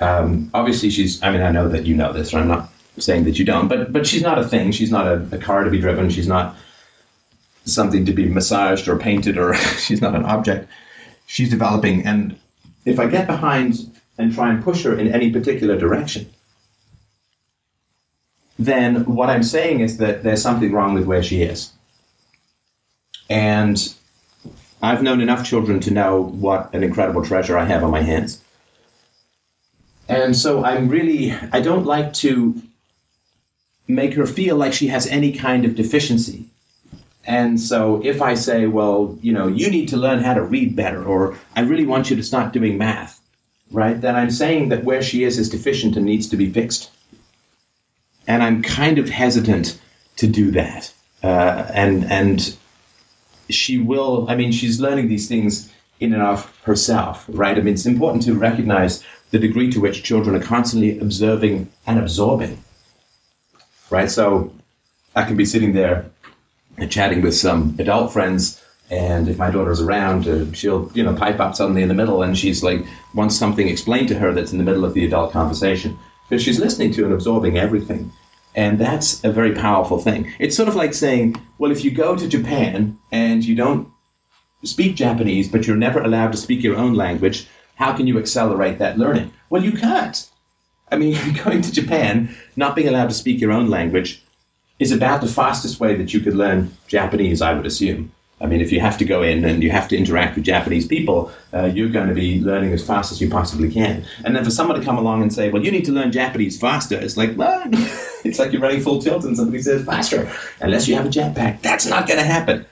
Um, 0.00 0.50
obviously, 0.52 0.90
she's. 0.90 1.22
I 1.22 1.30
mean, 1.30 1.42
I 1.42 1.52
know 1.52 1.68
that 1.68 1.86
you 1.86 1.94
know 1.94 2.12
this, 2.12 2.32
and 2.32 2.42
I'm 2.42 2.48
not 2.48 2.72
saying 2.98 3.24
that 3.24 3.38
you 3.38 3.44
don't. 3.44 3.68
But 3.68 3.92
but 3.92 4.06
she's 4.06 4.22
not 4.22 4.38
a 4.38 4.44
thing. 4.44 4.72
She's 4.72 4.90
not 4.90 5.06
a, 5.06 5.28
a 5.32 5.38
car 5.38 5.64
to 5.64 5.70
be 5.70 5.78
driven. 5.78 6.10
She's 6.10 6.26
not 6.26 6.56
something 7.64 8.06
to 8.06 8.12
be 8.12 8.28
massaged 8.28 8.88
or 8.88 8.98
painted, 8.98 9.38
or 9.38 9.54
she's 9.78 10.00
not 10.00 10.16
an 10.16 10.24
object. 10.24 10.68
She's 11.26 11.50
developing, 11.50 12.04
and 12.04 12.36
if 12.84 12.98
I 12.98 13.06
get 13.06 13.26
behind 13.28 13.78
and 14.18 14.34
try 14.34 14.50
and 14.50 14.62
push 14.62 14.82
her 14.82 14.98
in 14.98 15.14
any 15.14 15.30
particular 15.30 15.78
direction, 15.78 16.28
then 18.58 19.04
what 19.04 19.30
I'm 19.30 19.42
saying 19.42 19.80
is 19.80 19.98
that 19.98 20.22
there's 20.22 20.42
something 20.42 20.72
wrong 20.72 20.94
with 20.94 21.04
where 21.04 21.22
she 21.22 21.42
is. 21.42 21.72
And 23.30 23.76
I've 24.82 25.02
known 25.02 25.20
enough 25.20 25.46
children 25.46 25.80
to 25.80 25.90
know 25.90 26.20
what 26.20 26.74
an 26.74 26.82
incredible 26.82 27.24
treasure 27.24 27.56
I 27.56 27.64
have 27.64 27.84
on 27.84 27.90
my 27.90 28.02
hands. 28.02 28.42
And 30.08 30.36
so 30.36 30.64
I'm 30.64 30.88
really, 30.88 31.32
I 31.52 31.60
don't 31.60 31.86
like 31.86 32.12
to 32.14 32.60
make 33.88 34.14
her 34.14 34.26
feel 34.26 34.56
like 34.56 34.72
she 34.72 34.88
has 34.88 35.06
any 35.06 35.32
kind 35.32 35.64
of 35.64 35.74
deficiency. 35.74 36.46
And 37.24 37.60
so 37.60 38.00
if 38.04 38.20
I 38.20 38.34
say, 38.34 38.66
well, 38.66 39.16
you 39.22 39.32
know, 39.32 39.46
you 39.46 39.70
need 39.70 39.88
to 39.90 39.96
learn 39.96 40.20
how 40.20 40.34
to 40.34 40.42
read 40.42 40.74
better, 40.74 41.04
or 41.04 41.38
I 41.54 41.60
really 41.60 41.86
want 41.86 42.10
you 42.10 42.16
to 42.16 42.22
start 42.22 42.52
doing 42.52 42.78
math, 42.78 43.20
right, 43.70 44.00
then 44.00 44.16
I'm 44.16 44.30
saying 44.30 44.70
that 44.70 44.84
where 44.84 45.02
she 45.02 45.22
is 45.22 45.38
is 45.38 45.48
deficient 45.48 45.96
and 45.96 46.04
needs 46.04 46.28
to 46.28 46.36
be 46.36 46.50
fixed. 46.50 46.90
And 48.26 48.42
I'm 48.42 48.62
kind 48.62 48.98
of 48.98 49.08
hesitant 49.08 49.80
to 50.16 50.26
do 50.26 50.50
that. 50.52 50.92
Uh, 51.22 51.70
and, 51.72 52.04
and 52.04 52.56
she 53.50 53.78
will, 53.78 54.26
I 54.28 54.34
mean, 54.34 54.52
she's 54.52 54.80
learning 54.80 55.08
these 55.08 55.28
things 55.28 55.72
in 56.00 56.12
and 56.12 56.22
of 56.22 56.56
herself, 56.64 57.24
right? 57.28 57.56
I 57.56 57.60
mean, 57.60 57.74
it's 57.74 57.86
important 57.86 58.24
to 58.24 58.34
recognize 58.34 59.04
the 59.30 59.38
degree 59.38 59.70
to 59.70 59.80
which 59.80 60.02
children 60.02 60.34
are 60.34 60.42
constantly 60.42 60.98
observing 60.98 61.70
and 61.86 61.98
absorbing, 61.98 62.62
right? 63.88 64.10
So 64.10 64.52
I 65.14 65.24
can 65.24 65.36
be 65.36 65.44
sitting 65.44 65.72
there 65.72 66.06
chatting 66.88 67.22
with 67.22 67.36
some 67.36 67.76
adult 67.78 68.12
friends, 68.12 68.60
and 68.90 69.28
if 69.28 69.38
my 69.38 69.50
daughter's 69.50 69.80
around, 69.80 70.26
uh, 70.26 70.52
she'll, 70.52 70.90
you 70.92 71.02
know, 71.02 71.14
pipe 71.14 71.38
up 71.40 71.54
suddenly 71.54 71.82
in 71.82 71.88
the 71.88 71.94
middle, 71.94 72.22
and 72.22 72.36
she's 72.36 72.62
like, 72.62 72.84
wants 73.14 73.36
something 73.36 73.68
explained 73.68 74.08
to 74.08 74.18
her 74.18 74.32
that's 74.32 74.52
in 74.52 74.58
the 74.58 74.64
middle 74.64 74.84
of 74.84 74.94
the 74.94 75.04
adult 75.04 75.32
conversation. 75.32 75.96
Because 76.32 76.44
she's 76.44 76.58
listening 76.58 76.90
to 76.94 77.04
and 77.04 77.12
absorbing 77.12 77.58
everything. 77.58 78.10
And 78.54 78.78
that's 78.78 79.22
a 79.22 79.30
very 79.30 79.52
powerful 79.54 79.98
thing. 79.98 80.32
It's 80.38 80.56
sort 80.56 80.66
of 80.66 80.74
like 80.74 80.94
saying, 80.94 81.36
well, 81.58 81.70
if 81.70 81.84
you 81.84 81.90
go 81.90 82.16
to 82.16 82.26
Japan 82.26 82.98
and 83.10 83.44
you 83.44 83.54
don't 83.54 83.86
speak 84.64 84.96
Japanese, 84.96 85.46
but 85.50 85.66
you're 85.66 85.76
never 85.76 86.00
allowed 86.00 86.32
to 86.32 86.38
speak 86.38 86.62
your 86.62 86.78
own 86.78 86.94
language, 86.94 87.46
how 87.74 87.92
can 87.94 88.06
you 88.06 88.18
accelerate 88.18 88.78
that 88.78 88.96
learning? 88.96 89.30
Well, 89.50 89.62
you 89.62 89.72
can't. 89.72 90.26
I 90.90 90.96
mean, 90.96 91.18
going 91.44 91.60
to 91.60 91.70
Japan, 91.70 92.34
not 92.56 92.76
being 92.76 92.88
allowed 92.88 93.10
to 93.10 93.14
speak 93.14 93.38
your 93.38 93.52
own 93.52 93.68
language, 93.68 94.22
is 94.78 94.90
about 94.90 95.20
the 95.20 95.26
fastest 95.26 95.80
way 95.80 95.96
that 95.96 96.14
you 96.14 96.20
could 96.20 96.34
learn 96.34 96.74
Japanese, 96.86 97.42
I 97.42 97.52
would 97.52 97.66
assume. 97.66 98.10
I 98.42 98.46
mean, 98.46 98.60
if 98.60 98.72
you 98.72 98.80
have 98.80 98.98
to 98.98 99.04
go 99.04 99.22
in 99.22 99.44
and 99.44 99.62
you 99.62 99.70
have 99.70 99.86
to 99.88 99.96
interact 99.96 100.34
with 100.34 100.44
Japanese 100.44 100.84
people, 100.84 101.30
uh, 101.54 101.66
you're 101.66 101.88
going 101.88 102.08
to 102.08 102.14
be 102.14 102.40
learning 102.40 102.72
as 102.72 102.84
fast 102.84 103.12
as 103.12 103.20
you 103.20 103.30
possibly 103.30 103.70
can. 103.70 104.04
And 104.24 104.34
then 104.34 104.44
for 104.44 104.50
someone 104.50 104.78
to 104.78 104.84
come 104.84 104.98
along 104.98 105.22
and 105.22 105.32
say, 105.32 105.48
well, 105.48 105.62
you 105.62 105.70
need 105.70 105.84
to 105.84 105.92
learn 105.92 106.10
Japanese 106.10 106.58
faster, 106.58 106.98
it's 106.98 107.16
like, 107.16 107.36
well, 107.36 107.62
it's 108.24 108.40
like 108.40 108.52
you're 108.52 108.60
running 108.60 108.80
full 108.80 109.00
tilt 109.00 109.24
and 109.24 109.36
somebody 109.36 109.62
says 109.62 109.84
faster, 109.84 110.30
unless 110.60 110.88
you 110.88 110.96
have 110.96 111.06
a 111.06 111.08
jetpack. 111.08 111.62
That's 111.62 111.86
not 111.86 112.08
going 112.08 112.18
to 112.18 112.26
happen. 112.26 112.66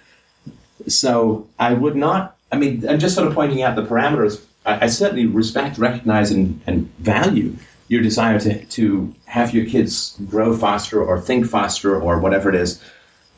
So 0.89 1.47
I 1.57 1.73
would 1.73 1.95
not, 1.95 2.37
I 2.51 2.57
mean, 2.57 2.89
I'm 2.89 2.99
just 2.99 3.14
sort 3.14 3.29
of 3.29 3.35
pointing 3.35 3.62
out 3.62 3.77
the 3.77 3.87
parameters. 3.87 4.45
I, 4.66 4.87
I 4.87 4.87
certainly 4.89 5.27
respect, 5.27 5.79
recognize, 5.79 6.33
and, 6.33 6.61
and 6.66 6.93
value 6.97 7.55
your 7.87 8.03
desire 8.03 8.41
to, 8.41 8.64
to 8.66 9.14
have 9.27 9.55
your 9.55 9.66
kids 9.66 10.16
grow 10.29 10.57
faster 10.57 11.03
or 11.03 11.21
think 11.21 11.47
faster 11.47 12.01
or 12.01 12.18
whatever 12.18 12.49
it 12.49 12.55
is. 12.57 12.83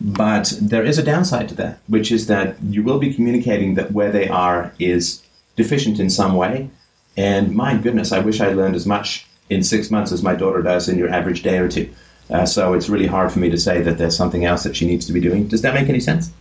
But 0.04 0.52
there 0.60 0.84
is 0.84 0.98
a 0.98 1.02
downside 1.02 1.48
to 1.50 1.54
that, 1.56 1.78
which 1.86 2.10
is 2.10 2.26
that 2.26 2.60
you 2.64 2.82
will 2.82 2.98
be 2.98 3.14
communicating 3.14 3.74
that 3.74 3.92
where 3.92 4.10
they 4.10 4.28
are 4.28 4.72
is 4.80 5.22
deficient 5.54 6.00
in 6.00 6.10
some 6.10 6.34
way. 6.34 6.68
And 7.16 7.54
my 7.54 7.76
goodness, 7.76 8.10
I 8.10 8.18
wish 8.18 8.40
I 8.40 8.52
learned 8.52 8.74
as 8.74 8.84
much 8.84 9.26
in 9.48 9.62
six 9.62 9.92
months 9.92 10.10
as 10.10 10.22
my 10.22 10.34
daughter 10.34 10.60
does 10.60 10.88
in 10.88 10.98
your 10.98 11.08
average 11.08 11.42
day 11.42 11.58
or 11.58 11.68
two. 11.68 11.88
Uh, 12.30 12.46
so 12.46 12.74
it's 12.74 12.88
really 12.88 13.06
hard 13.06 13.30
for 13.30 13.38
me 13.38 13.50
to 13.50 13.58
say 13.58 13.80
that 13.82 13.98
there's 13.98 14.16
something 14.16 14.44
else 14.44 14.64
that 14.64 14.74
she 14.74 14.86
needs 14.86 15.06
to 15.06 15.12
be 15.12 15.20
doing. 15.20 15.46
Does 15.46 15.62
that 15.62 15.74
make 15.74 15.88
any 15.88 16.00
sense? 16.00 16.32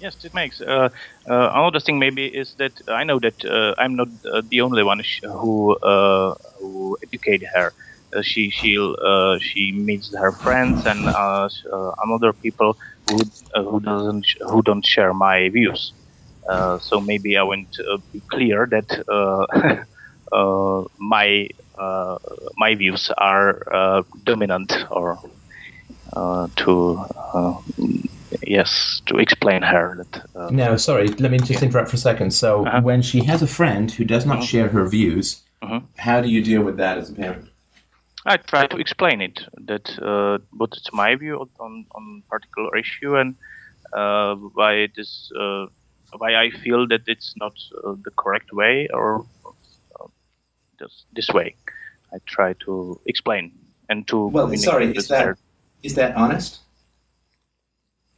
Yes, 0.00 0.24
it 0.24 0.34
makes. 0.34 0.60
Uh, 0.60 0.88
uh, 1.28 1.50
another 1.54 1.78
thing 1.78 2.00
maybe 2.00 2.26
is 2.26 2.54
that 2.54 2.72
I 2.88 3.04
know 3.04 3.20
that 3.20 3.44
uh, 3.44 3.74
I'm 3.78 3.94
not 3.94 4.08
uh, 4.30 4.42
the 4.48 4.60
only 4.60 4.82
one 4.82 5.00
who 5.22 5.76
uh, 5.76 6.34
who 6.58 6.98
educate 7.02 7.44
her. 7.54 7.72
Uh, 8.12 8.22
she 8.22 8.50
she 8.50 8.76
she 9.40 9.72
meets 9.72 10.14
her 10.14 10.32
friends 10.32 10.86
and 10.86 11.06
other 11.08 12.32
people 12.32 12.76
who 13.10 13.20
uh, 13.54 13.62
who 13.62 13.80
doesn't 13.80 14.26
who 14.48 14.62
don't 14.62 14.84
share 14.86 15.12
my 15.14 15.48
views. 15.48 15.92
Uh, 16.48 16.78
so 16.78 17.00
maybe 17.00 17.36
I 17.38 17.42
want 17.42 17.72
to 17.72 17.94
uh, 17.94 17.98
be 18.12 18.20
clear 18.20 18.66
that 18.66 19.86
my 20.98 21.48
my 22.56 22.74
views 22.74 23.10
are 23.16 24.04
dominant 24.24 24.72
or 24.90 25.18
to 26.56 27.04
yes, 28.46 29.02
to 29.06 29.18
explain 29.18 29.62
her 29.62 29.96
that. 29.96 30.26
Uh, 30.34 30.50
no, 30.50 30.76
sorry. 30.76 31.08
Let 31.08 31.30
me 31.30 31.38
just 31.38 31.62
interrupt 31.62 31.90
for 31.90 31.96
a 31.96 31.98
second. 31.98 32.32
So, 32.32 32.66
uh-huh. 32.66 32.80
when 32.82 33.02
she 33.02 33.22
has 33.24 33.42
a 33.42 33.46
friend 33.46 33.90
who 33.90 34.04
does 34.04 34.26
not 34.26 34.38
uh-huh. 34.38 34.46
share 34.46 34.68
her 34.68 34.86
views, 34.86 35.42
uh-huh. 35.62 35.80
how 35.96 36.20
do 36.20 36.28
you 36.28 36.42
deal 36.42 36.62
with 36.62 36.76
that 36.78 36.98
as 36.98 37.10
a 37.10 37.14
parent? 37.14 37.48
I 38.26 38.36
try 38.38 38.66
to 38.66 38.76
explain 38.78 39.20
it 39.20 39.44
that 39.66 39.98
uh, 40.00 40.38
what 40.56 40.74
is 40.76 40.88
my 40.92 41.14
view 41.14 41.48
on 41.60 41.86
on 41.94 42.22
particular 42.30 42.76
issue 42.76 43.16
and 43.16 43.34
uh, 43.92 44.34
why 44.34 44.74
it 44.74 44.92
is 44.96 45.30
uh, 45.38 45.66
why 46.16 46.36
I 46.36 46.50
feel 46.50 46.86
that 46.88 47.02
it's 47.06 47.34
not 47.36 47.52
uh, 47.84 47.94
the 48.02 48.10
correct 48.16 48.52
way 48.52 48.88
or 48.92 49.26
uh, 50.00 50.06
just 50.78 51.06
this 51.12 51.28
way. 51.30 51.54
I 52.12 52.18
try 52.26 52.54
to 52.64 53.00
explain 53.06 53.52
and 53.88 54.06
to. 54.08 54.28
Well, 54.28 54.56
sorry, 54.56 54.96
is 54.96 55.08
that 55.08 55.36
is 55.82 55.94
that 55.96 56.16
honest? 56.16 56.60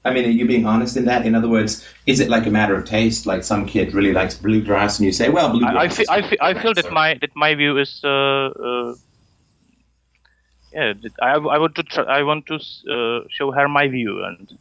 I 0.04 0.12
mean, 0.12 0.24
are 0.24 0.30
you 0.30 0.46
being 0.46 0.66
honest 0.66 0.96
in 0.96 1.04
that? 1.06 1.26
In 1.26 1.34
other 1.34 1.48
words, 1.48 1.84
is 2.06 2.20
it 2.20 2.28
like 2.28 2.46
a 2.46 2.50
matter 2.50 2.76
of 2.76 2.84
taste? 2.84 3.26
Like 3.26 3.42
some 3.42 3.66
kid 3.66 3.92
really 3.92 4.12
likes 4.12 4.36
bluegrass, 4.36 4.98
and 4.98 5.06
you 5.06 5.12
say, 5.12 5.30
"Well, 5.30 5.50
bluegrass." 5.50 5.74
I, 5.74 5.82
I 5.82 5.88
feel, 5.88 6.06
I 6.08 6.22
feel, 6.22 6.38
I 6.42 6.62
feel 6.62 6.74
that 6.74 6.92
my 6.92 7.14
that 7.20 7.34
my 7.34 7.54
view 7.56 7.76
is, 7.76 8.00
uh, 8.04 8.08
uh, 8.08 8.94
yeah, 10.72 10.92
I, 11.22 11.32
I 11.34 11.58
want 11.58 11.74
to 11.76 11.82
try, 11.82 12.04
I 12.04 12.22
want 12.22 12.46
to 12.46 12.54
uh, 12.56 13.26
show 13.30 13.50
her 13.52 13.68
my 13.68 13.88
view 13.88 14.24
and. 14.24 14.58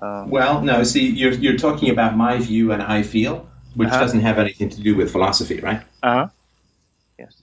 Um, 0.00 0.30
well, 0.30 0.62
no. 0.62 0.82
See, 0.82 1.08
you're 1.08 1.32
you're 1.32 1.56
talking 1.56 1.90
about 1.90 2.16
my 2.16 2.38
view 2.38 2.72
and 2.72 2.82
I 2.82 3.02
feel, 3.02 3.48
which 3.76 3.88
uh-huh. 3.88 4.00
doesn't 4.00 4.20
have 4.20 4.38
anything 4.38 4.68
to 4.70 4.80
do 4.80 4.96
with 4.96 5.10
philosophy, 5.12 5.60
right? 5.60 5.82
Uh 6.02 6.12
huh 6.12 6.28
Yes. 7.18 7.34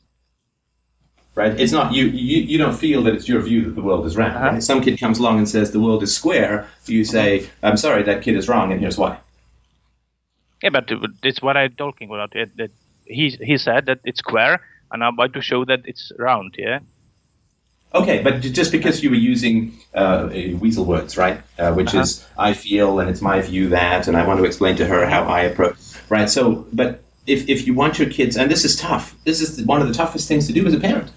right? 1.35 1.57
It's 1.57 1.71
not 1.71 1.93
you, 1.93 2.07
you. 2.07 2.41
You 2.41 2.57
don't 2.57 2.75
feel 2.75 3.01
that 3.03 3.15
it's 3.15 3.29
your 3.29 3.41
view 3.41 3.63
that 3.63 3.75
the 3.75 3.81
world 3.81 4.05
is 4.05 4.17
round. 4.17 4.35
Uh-huh. 4.35 4.49
Right? 4.53 4.63
Some 4.63 4.81
kid 4.81 4.99
comes 4.99 5.19
along 5.19 5.37
and 5.37 5.47
says 5.47 5.71
the 5.71 5.79
world 5.79 6.03
is 6.03 6.13
square. 6.13 6.67
You 6.85 7.05
say, 7.05 7.47
"I'm 7.63 7.77
sorry, 7.77 8.03
that 8.03 8.23
kid 8.23 8.35
is 8.35 8.49
wrong, 8.49 8.73
and 8.73 8.81
here's 8.81 8.97
why." 8.97 9.19
Yeah, 10.61 10.71
but 10.71 10.91
it's 11.23 11.41
what 11.41 11.55
I'm 11.55 11.73
talking 11.75 12.09
about. 12.09 12.33
That 12.33 12.71
he 13.05 13.29
he 13.41 13.57
said 13.57 13.85
that 13.85 13.99
it's 14.03 14.19
square, 14.19 14.59
and 14.91 15.03
I'm 15.03 15.13
about 15.13 15.33
to 15.33 15.41
show 15.41 15.63
that 15.65 15.81
it's 15.85 16.11
round. 16.19 16.55
Yeah. 16.57 16.79
Okay, 17.93 18.21
but 18.21 18.41
just 18.41 18.71
because 18.71 19.01
you 19.03 19.09
were 19.09 19.15
using 19.15 19.79
uh, 19.95 20.29
weasel 20.59 20.85
words, 20.85 21.17
right? 21.17 21.41
Uh, 21.57 21.73
which 21.73 21.89
uh-huh. 21.89 22.01
is 22.01 22.25
I 22.37 22.53
feel 22.53 22.99
and 22.99 23.09
it's 23.09 23.21
my 23.21 23.41
view 23.41 23.69
that, 23.69 24.07
and 24.07 24.15
I 24.15 24.27
want 24.27 24.39
to 24.39 24.45
explain 24.45 24.75
to 24.77 24.85
her 24.85 25.07
how 25.07 25.23
I 25.23 25.41
approach. 25.41 25.75
Right. 26.07 26.29
So, 26.29 26.67
but 26.71 27.01
if 27.25 27.49
if 27.49 27.65
you 27.65 27.73
want 27.73 27.97
your 27.97 28.09
kids, 28.09 28.37
and 28.37 28.49
this 28.49 28.63
is 28.63 28.75
tough. 28.75 29.15
This 29.23 29.41
is 29.41 29.65
one 29.65 29.81
of 29.81 29.87
the 29.87 29.93
toughest 29.93 30.27
things 30.27 30.45
to 30.47 30.53
do 30.53 30.65
as 30.67 30.73
a 30.73 30.79
parent 30.79 31.11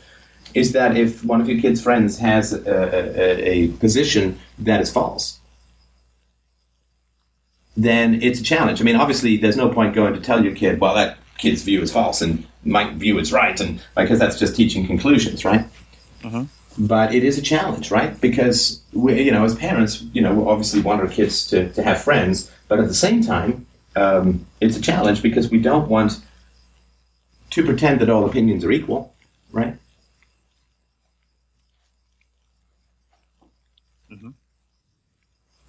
is 0.55 0.73
that 0.73 0.97
if 0.97 1.25
one 1.25 1.41
of 1.41 1.49
your 1.49 1.61
kid's 1.61 1.83
friends 1.83 2.18
has 2.18 2.53
a, 2.53 2.59
a, 2.66 3.49
a 3.49 3.68
position 3.79 4.39
that 4.59 4.81
is 4.81 4.91
false, 4.91 5.41
then 7.77 8.23
it's 8.23 8.41
a 8.41 8.43
challenge. 8.43 8.81
I 8.81 8.85
mean, 8.85 8.97
obviously, 8.97 9.39
there's 9.39 9.57
no 9.57 9.70
point 9.70 9.95
going 9.95 10.14
to 10.14 10.20
tell 10.20 10.45
your 10.45 10.55
kid, 10.55 10.79
well, 10.81 10.95
that 10.95 11.16
kid's 11.39 11.62
view 11.62 11.81
is 11.81 11.91
false 11.91 12.20
and 12.20 12.47
my 12.64 12.93
view 12.95 13.18
is 13.18 13.33
right, 13.33 13.59
and 13.61 13.83
because 13.97 14.18
that's 14.18 14.39
just 14.39 14.55
teaching 14.55 14.87
conclusions, 14.87 15.45
right? 15.45 15.64
Mm-hmm. 16.23 16.45
But 16.79 17.14
it 17.14 17.23
is 17.23 17.39
a 17.39 17.43
challenge, 17.43 17.91
right? 17.91 18.18
Because 18.20 18.81
we, 18.93 19.23
you 19.23 19.31
know, 19.31 19.45
as 19.45 19.55
parents, 19.55 20.03
you 20.12 20.23
know, 20.23 20.35
we 20.35 20.45
obviously 20.51 20.81
want 20.81 21.01
our 21.01 21.09
kids 21.09 21.47
to, 21.49 21.70
to 21.73 21.83
have 21.83 22.03
friends, 22.03 22.51
but 22.68 22.79
at 22.79 22.89
the 22.89 22.95
same 22.95 23.23
time, 23.23 23.66
um, 23.95 24.47
it's 24.61 24.77
a 24.77 24.81
challenge 24.81 25.23
because 25.23 25.51
we 25.51 25.59
don't 25.59 25.89
want 25.89 26.20
to 27.51 27.64
pretend 27.64 28.01
that 28.01 28.09
all 28.09 28.25
opinions 28.25 28.64
are 28.64 28.73
equal, 28.73 29.14
right? 29.51 29.77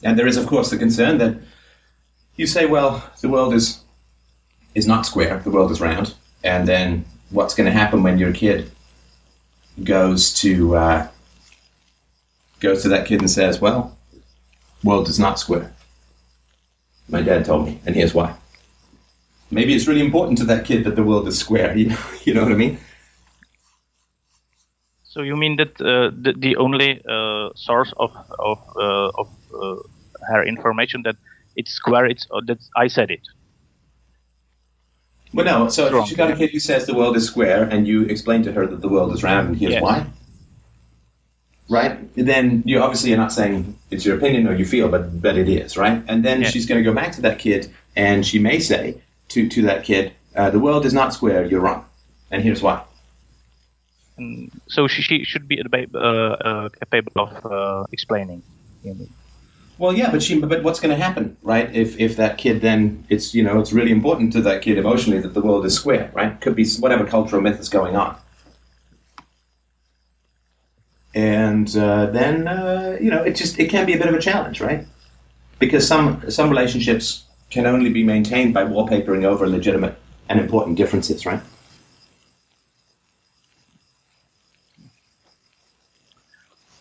And 0.03 0.19
there 0.19 0.27
is, 0.27 0.37
of 0.37 0.47
course, 0.47 0.69
the 0.69 0.77
concern 0.77 1.17
that 1.19 1.37
you 2.35 2.45
say, 2.45 2.65
well, 2.65 3.03
the 3.21 3.29
world 3.29 3.53
is 3.53 3.79
is 4.75 4.87
not 4.87 5.05
square, 5.05 5.39
the 5.39 5.51
world 5.51 5.71
is 5.71 5.79
round, 5.79 6.13
and 6.43 6.67
then 6.67 7.05
what's 7.29 7.53
going 7.53 7.65
to 7.67 7.71
happen 7.71 8.01
when 8.03 8.17
your 8.17 8.33
kid 8.33 8.71
goes 9.81 10.33
to 10.41 10.75
uh, 10.75 11.07
goes 12.59 12.81
to 12.83 12.89
that 12.89 13.07
kid 13.07 13.21
and 13.21 13.29
says, 13.29 13.59
"Well, 13.59 13.97
world 14.83 15.07
is 15.07 15.19
not 15.19 15.39
square." 15.39 15.73
My 17.09 17.21
dad 17.21 17.45
told 17.45 17.65
me, 17.65 17.79
and 17.85 17.95
here's 17.95 18.13
why. 18.13 18.35
Maybe 19.51 19.75
it's 19.75 19.87
really 19.87 20.05
important 20.05 20.37
to 20.39 20.45
that 20.45 20.65
kid 20.65 20.83
that 20.85 20.95
the 20.95 21.03
world 21.03 21.27
is 21.27 21.37
square. 21.37 21.75
You 21.77 21.89
know, 21.89 21.97
you 22.23 22.33
know 22.33 22.43
what 22.43 22.51
I 22.51 22.55
mean? 22.55 22.77
So 25.03 25.21
you 25.21 25.35
mean 25.35 25.57
that 25.57 25.79
uh, 25.79 26.09
the, 26.09 26.33
the 26.35 26.55
only 26.55 27.01
uh, 27.07 27.49
source 27.55 27.93
of 27.97 28.11
of 28.39 28.57
uh, 28.75 29.09
of 29.21 29.29
uh, 29.53 29.75
her 30.29 30.43
information 30.43 31.03
that 31.03 31.17
it's 31.55 31.71
square, 31.71 32.05
it's 32.05 32.25
uh, 32.31 32.41
that 32.47 32.57
I 32.75 32.87
said 32.87 33.11
it. 33.11 33.21
Well, 35.33 35.45
no. 35.45 35.69
So 35.69 36.01
if 36.03 36.11
you 36.11 36.17
got 36.17 36.31
a 36.31 36.35
kid 36.35 36.51
who 36.51 36.59
says 36.59 36.85
the 36.85 36.93
world 36.93 37.15
is 37.17 37.25
square, 37.25 37.63
and 37.63 37.87
you 37.87 38.03
explain 38.05 38.43
to 38.43 38.51
her 38.51 38.67
that 38.67 38.81
the 38.81 38.89
world 38.89 39.13
is 39.13 39.23
round, 39.23 39.47
and 39.49 39.57
here's 39.57 39.73
Yes. 39.73 39.81
why. 39.81 40.05
Right? 41.69 41.97
Then 42.15 42.61
you 42.65 42.79
obviously 42.79 43.09
you're 43.09 43.17
not 43.17 43.31
saying 43.31 43.75
it's 43.89 44.05
your 44.05 44.17
opinion 44.17 44.47
or 44.47 44.53
you 44.53 44.65
feel, 44.65 44.89
but 44.89 45.21
but 45.21 45.37
it 45.37 45.49
is, 45.49 45.75
right? 45.77 46.03
And 46.07 46.23
then 46.23 46.41
Yes. 46.41 46.51
she's 46.51 46.65
going 46.65 46.83
to 46.83 46.87
go 46.89 46.93
back 46.93 47.13
to 47.13 47.21
that 47.21 47.39
kid, 47.39 47.71
and 47.95 48.25
she 48.25 48.37
may 48.37 48.59
say 48.59 48.97
to 49.29 49.47
to 49.49 49.61
that 49.63 49.83
kid, 49.83 50.11
uh, 50.35 50.49
"The 50.51 50.59
world 50.59 50.85
is 50.85 50.93
not 50.93 51.13
square. 51.13 51.45
You're 51.45 51.61
wrong, 51.61 51.85
and 52.29 52.43
here's 52.43 52.61
why." 52.61 52.83
And 54.17 54.51
so 54.67 54.87
she, 54.87 55.01
she 55.01 55.23
should 55.23 55.47
be 55.47 55.59
uh, 55.59 55.97
uh, 55.97 56.69
capable 56.79 57.11
of 57.25 57.45
uh, 57.51 57.83
explaining. 57.91 58.43
you 58.83 58.93
know. 58.93 59.07
Well, 59.77 59.93
yeah, 59.95 60.11
but 60.11 60.21
she, 60.23 60.39
but 60.39 60.63
what's 60.63 60.79
going 60.79 60.95
to 60.97 61.03
happen, 61.03 61.35
right? 61.43 61.73
If 61.75 61.99
if 61.99 62.15
that 62.17 62.37
kid 62.37 62.61
then 62.61 63.05
it's 63.09 63.33
you 63.33 63.43
know 63.43 63.59
it's 63.59 63.73
really 63.73 63.91
important 63.91 64.31
to 64.33 64.41
that 64.41 64.61
kid 64.61 64.77
emotionally 64.77 65.19
that 65.21 65.33
the 65.33 65.41
world 65.41 65.65
is 65.65 65.75
square, 65.75 66.11
right? 66.13 66.39
Could 66.41 66.55
be 66.55 66.67
whatever 66.79 67.05
cultural 67.05 67.41
myth 67.41 67.59
is 67.59 67.69
going 67.69 67.95
on, 67.95 68.15
and 71.15 71.75
uh, 71.77 72.07
then 72.07 72.47
uh, 72.47 72.97
you 72.99 73.09
know 73.11 73.23
it 73.23 73.35
just 73.35 73.59
it 73.59 73.69
can 73.69 73.85
be 73.85 73.93
a 73.93 73.97
bit 73.97 74.07
of 74.07 74.13
a 74.15 74.19
challenge, 74.19 74.61
right? 74.61 74.85
Because 75.59 75.87
some 75.87 76.23
some 76.29 76.49
relationships 76.49 77.25
can 77.51 77.67
only 77.67 77.91
be 77.91 78.03
maintained 78.03 78.53
by 78.53 78.63
wallpapering 78.63 79.25
over 79.25 79.47
legitimate 79.47 79.97
and 80.29 80.39
important 80.39 80.77
differences, 80.77 81.25
right? 81.25 81.41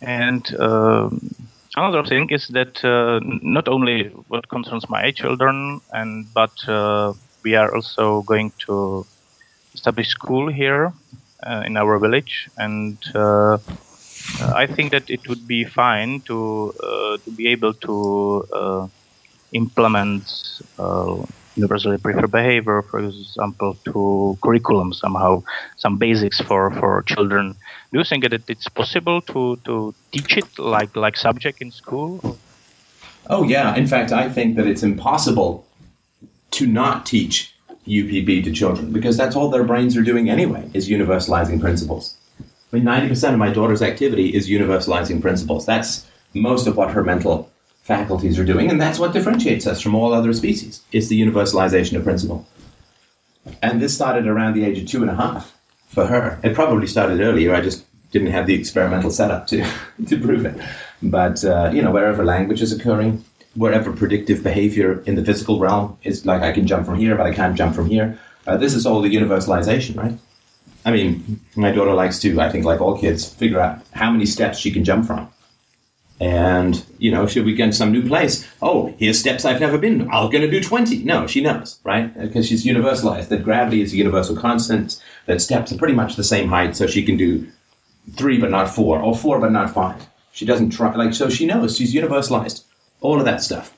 And 0.01 0.55
um 0.61 1.42
another 1.77 2.05
thing 2.05 2.29
is 2.31 2.49
that 2.49 2.85
uh, 2.85 3.21
not 3.43 3.69
only 3.69 4.09
what 4.29 4.49
concerns 4.49 4.89
my 4.89 5.11
children, 5.11 5.81
and 5.93 6.27
but 6.35 6.53
uh, 6.69 7.13
we 7.43 7.55
are 7.55 7.75
also 7.75 8.23
going 8.23 8.53
to 8.67 9.07
establish 9.75 10.09
school 10.09 10.49
here 10.53 10.93
uh, 11.43 11.63
in 11.67 11.77
our 11.77 11.99
village, 11.99 12.49
and 12.57 12.99
uh, 13.15 13.59
I 14.55 14.67
think 14.67 14.93
that 14.93 15.11
it 15.11 15.29
would 15.29 15.47
be 15.47 15.65
fine 15.65 16.21
to 16.23 16.75
uh, 16.83 17.17
to 17.25 17.31
be 17.31 17.49
able 17.49 17.75
to 17.75 18.47
uh, 18.53 18.89
implement 19.53 20.25
uh, 20.79 21.23
universally 21.57 21.99
preferred 21.99 22.31
behavior, 22.31 22.83
for 22.83 23.01
example, 23.01 23.77
to 23.85 24.39
curriculum 24.43 24.93
somehow, 24.93 25.43
some 25.77 25.99
basics 25.99 26.41
for, 26.41 26.71
for 26.73 27.03
children. 27.03 27.55
Do 27.93 27.99
you 27.99 28.05
think 28.05 28.25
that 28.29 28.49
it's 28.49 28.69
possible 28.69 29.21
to, 29.23 29.57
to 29.65 29.95
teach 30.13 30.37
it 30.37 30.59
like 30.59 30.97
like 30.97 31.17
subject 31.17 31.61
in 31.61 31.71
school? 31.71 32.39
Oh, 33.29 33.45
yeah. 33.45 33.75
In 33.75 33.87
fact, 33.87 34.13
I 34.13 34.29
think 34.29 34.57
that 34.57 34.67
it's 34.67 34.83
impossible 34.83 35.67
to 36.53 36.67
not 36.67 37.07
teach 37.07 37.55
UPB 37.87 38.45
to 38.45 38.53
children 38.53 38.93
because 38.93 39.17
that's 39.17 39.37
all 39.37 39.49
their 39.51 39.65
brains 39.65 39.97
are 39.97 40.03
doing 40.03 40.31
anyway, 40.31 40.69
is 40.73 40.89
universalizing 40.89 41.61
principles. 41.61 42.17
I 42.73 42.77
mean, 42.77 42.85
90% 42.85 43.33
of 43.33 43.39
my 43.39 43.51
daughter's 43.51 43.83
activity 43.83 44.35
is 44.35 44.49
universalizing 44.49 45.21
principles. 45.21 45.67
That's 45.67 46.07
most 46.35 46.67
of 46.67 46.77
what 46.77 46.91
her 46.91 47.05
mental 47.05 47.52
faculties 47.83 48.39
are 48.39 48.45
doing, 48.45 48.71
and 48.71 48.81
that's 48.81 48.99
what 48.99 49.13
differentiates 49.13 49.67
us 49.67 49.81
from 49.81 49.95
all 49.95 50.13
other 50.13 50.33
species. 50.33 50.83
It's 50.93 51.09
the 51.09 51.21
universalization 51.21 51.97
of 51.97 52.05
principle. 52.05 52.47
And 53.61 53.83
this 53.83 53.95
started 53.95 54.27
around 54.27 54.55
the 54.55 54.65
age 54.65 54.81
of 54.81 54.89
two 54.89 55.03
and 55.03 55.11
a 55.11 55.17
half 55.17 55.57
for 55.89 56.07
her. 56.07 56.39
It 56.43 56.55
probably 56.55 56.87
started 56.87 57.21
earlier. 57.21 57.55
I 57.55 57.61
just 57.61 57.85
didn't 58.13 58.31
have 58.31 58.47
the 58.47 58.55
experimental 58.55 59.11
setup 59.11 59.47
to, 59.49 59.65
to 60.07 60.21
prove 60.21 60.47
it. 60.47 60.61
But, 61.03 61.45
uh, 61.45 61.71
you 61.75 61.83
know, 61.83 61.91
wherever 61.91 62.25
language 62.25 62.63
is 62.63 62.73
occurring, 62.73 63.25
wherever 63.55 63.93
predictive 63.93 64.43
behavior 64.43 65.03
in 65.03 65.17
the 65.17 65.25
physical 65.25 65.59
realm 65.59 65.99
is 66.05 66.25
like 66.25 66.43
I 66.43 66.53
can 66.53 66.67
jump 66.67 66.87
from 66.87 66.97
here, 66.97 67.17
but 67.17 67.27
I 67.27 67.35
can't 67.35 67.57
jump 67.57 67.75
from 67.75 67.87
here. 67.87 68.19
Uh, 68.47 68.57
this 68.57 68.75
is 68.75 68.87
all 68.87 69.01
the 69.03 69.15
universalization, 69.15 69.97
right? 69.97 70.19
I 70.85 70.91
mean, 70.91 71.41
my 71.57 71.71
daughter 71.71 71.95
likes 71.95 72.19
to, 72.21 72.41
I 72.41 72.51
think, 72.51 72.65
like 72.65 72.81
all 72.81 72.99
kids, 72.99 73.29
figure 73.29 73.61
out 73.61 73.83
how 73.93 74.11
many 74.11 74.27
steps 74.27 74.59
she 74.59 74.73
can 74.73 74.85
jump 74.85 75.07
from. 75.07 75.29
And, 76.23 76.85
you 76.99 77.11
know, 77.11 77.27
should 77.27 77.45
we 77.45 77.53
get 77.53 77.67
to 77.67 77.73
some 77.73 77.91
new 77.91 78.07
place? 78.07 78.49
Oh, 78.63 78.95
here's 78.97 79.19
steps 79.19 79.45
I've 79.45 79.61
never 79.61 79.77
been. 79.77 80.03
I'm 80.03 80.31
going 80.31 80.43
to 80.43 80.51
do 80.51 80.63
20. 80.63 81.03
No, 81.03 81.27
she 81.27 81.41
knows, 81.41 81.81
right? 81.83 82.17
Because 82.17 82.47
she's 82.47 82.65
universalized 82.65 83.27
that 83.29 83.43
gravity 83.43 83.83
is 83.83 83.93
a 83.93 83.97
universal 83.97 84.37
constant, 84.37 85.03
that 85.27 85.43
steps 85.43 85.73
are 85.73 85.77
pretty 85.77 85.95
much 85.95 86.15
the 86.15 86.23
same 86.23 86.49
height, 86.49 86.77
so 86.77 86.87
she 86.87 87.03
can 87.03 87.17
do 87.17 87.49
three 88.13 88.39
but 88.39 88.53
not 88.53 88.71
four, 88.71 89.01
or 89.01 89.17
four 89.17 89.41
but 89.41 89.51
not 89.51 89.75
five. 89.75 90.07
She 90.31 90.47
doesn't 90.47 90.71
try, 90.71 90.95
like, 90.95 91.13
so 91.13 91.29
she 91.29 91.45
knows 91.45 91.77
she's 91.77 91.93
universalized. 91.93 92.63
All 93.01 93.19
of 93.19 93.25
that 93.25 93.43
stuff. 93.43 93.77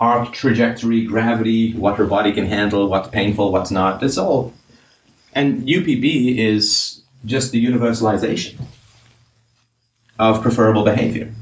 Arc, 0.00 0.32
trajectory, 0.32 1.06
gravity, 1.06 1.72
what 1.72 1.96
her 1.96 2.06
body 2.06 2.30
can 2.30 2.46
handle, 2.46 2.88
what's 2.88 3.08
painful, 3.08 3.50
what's 3.50 3.72
not. 3.72 4.00
It's 4.04 4.16
all. 4.16 4.54
And 5.34 5.66
UPB 5.66 6.38
is 6.38 7.02
just 7.24 7.50
the 7.50 7.66
universalization 7.66 8.60
of 10.20 10.40
preferable 10.40 10.84
behavior. 10.84 11.34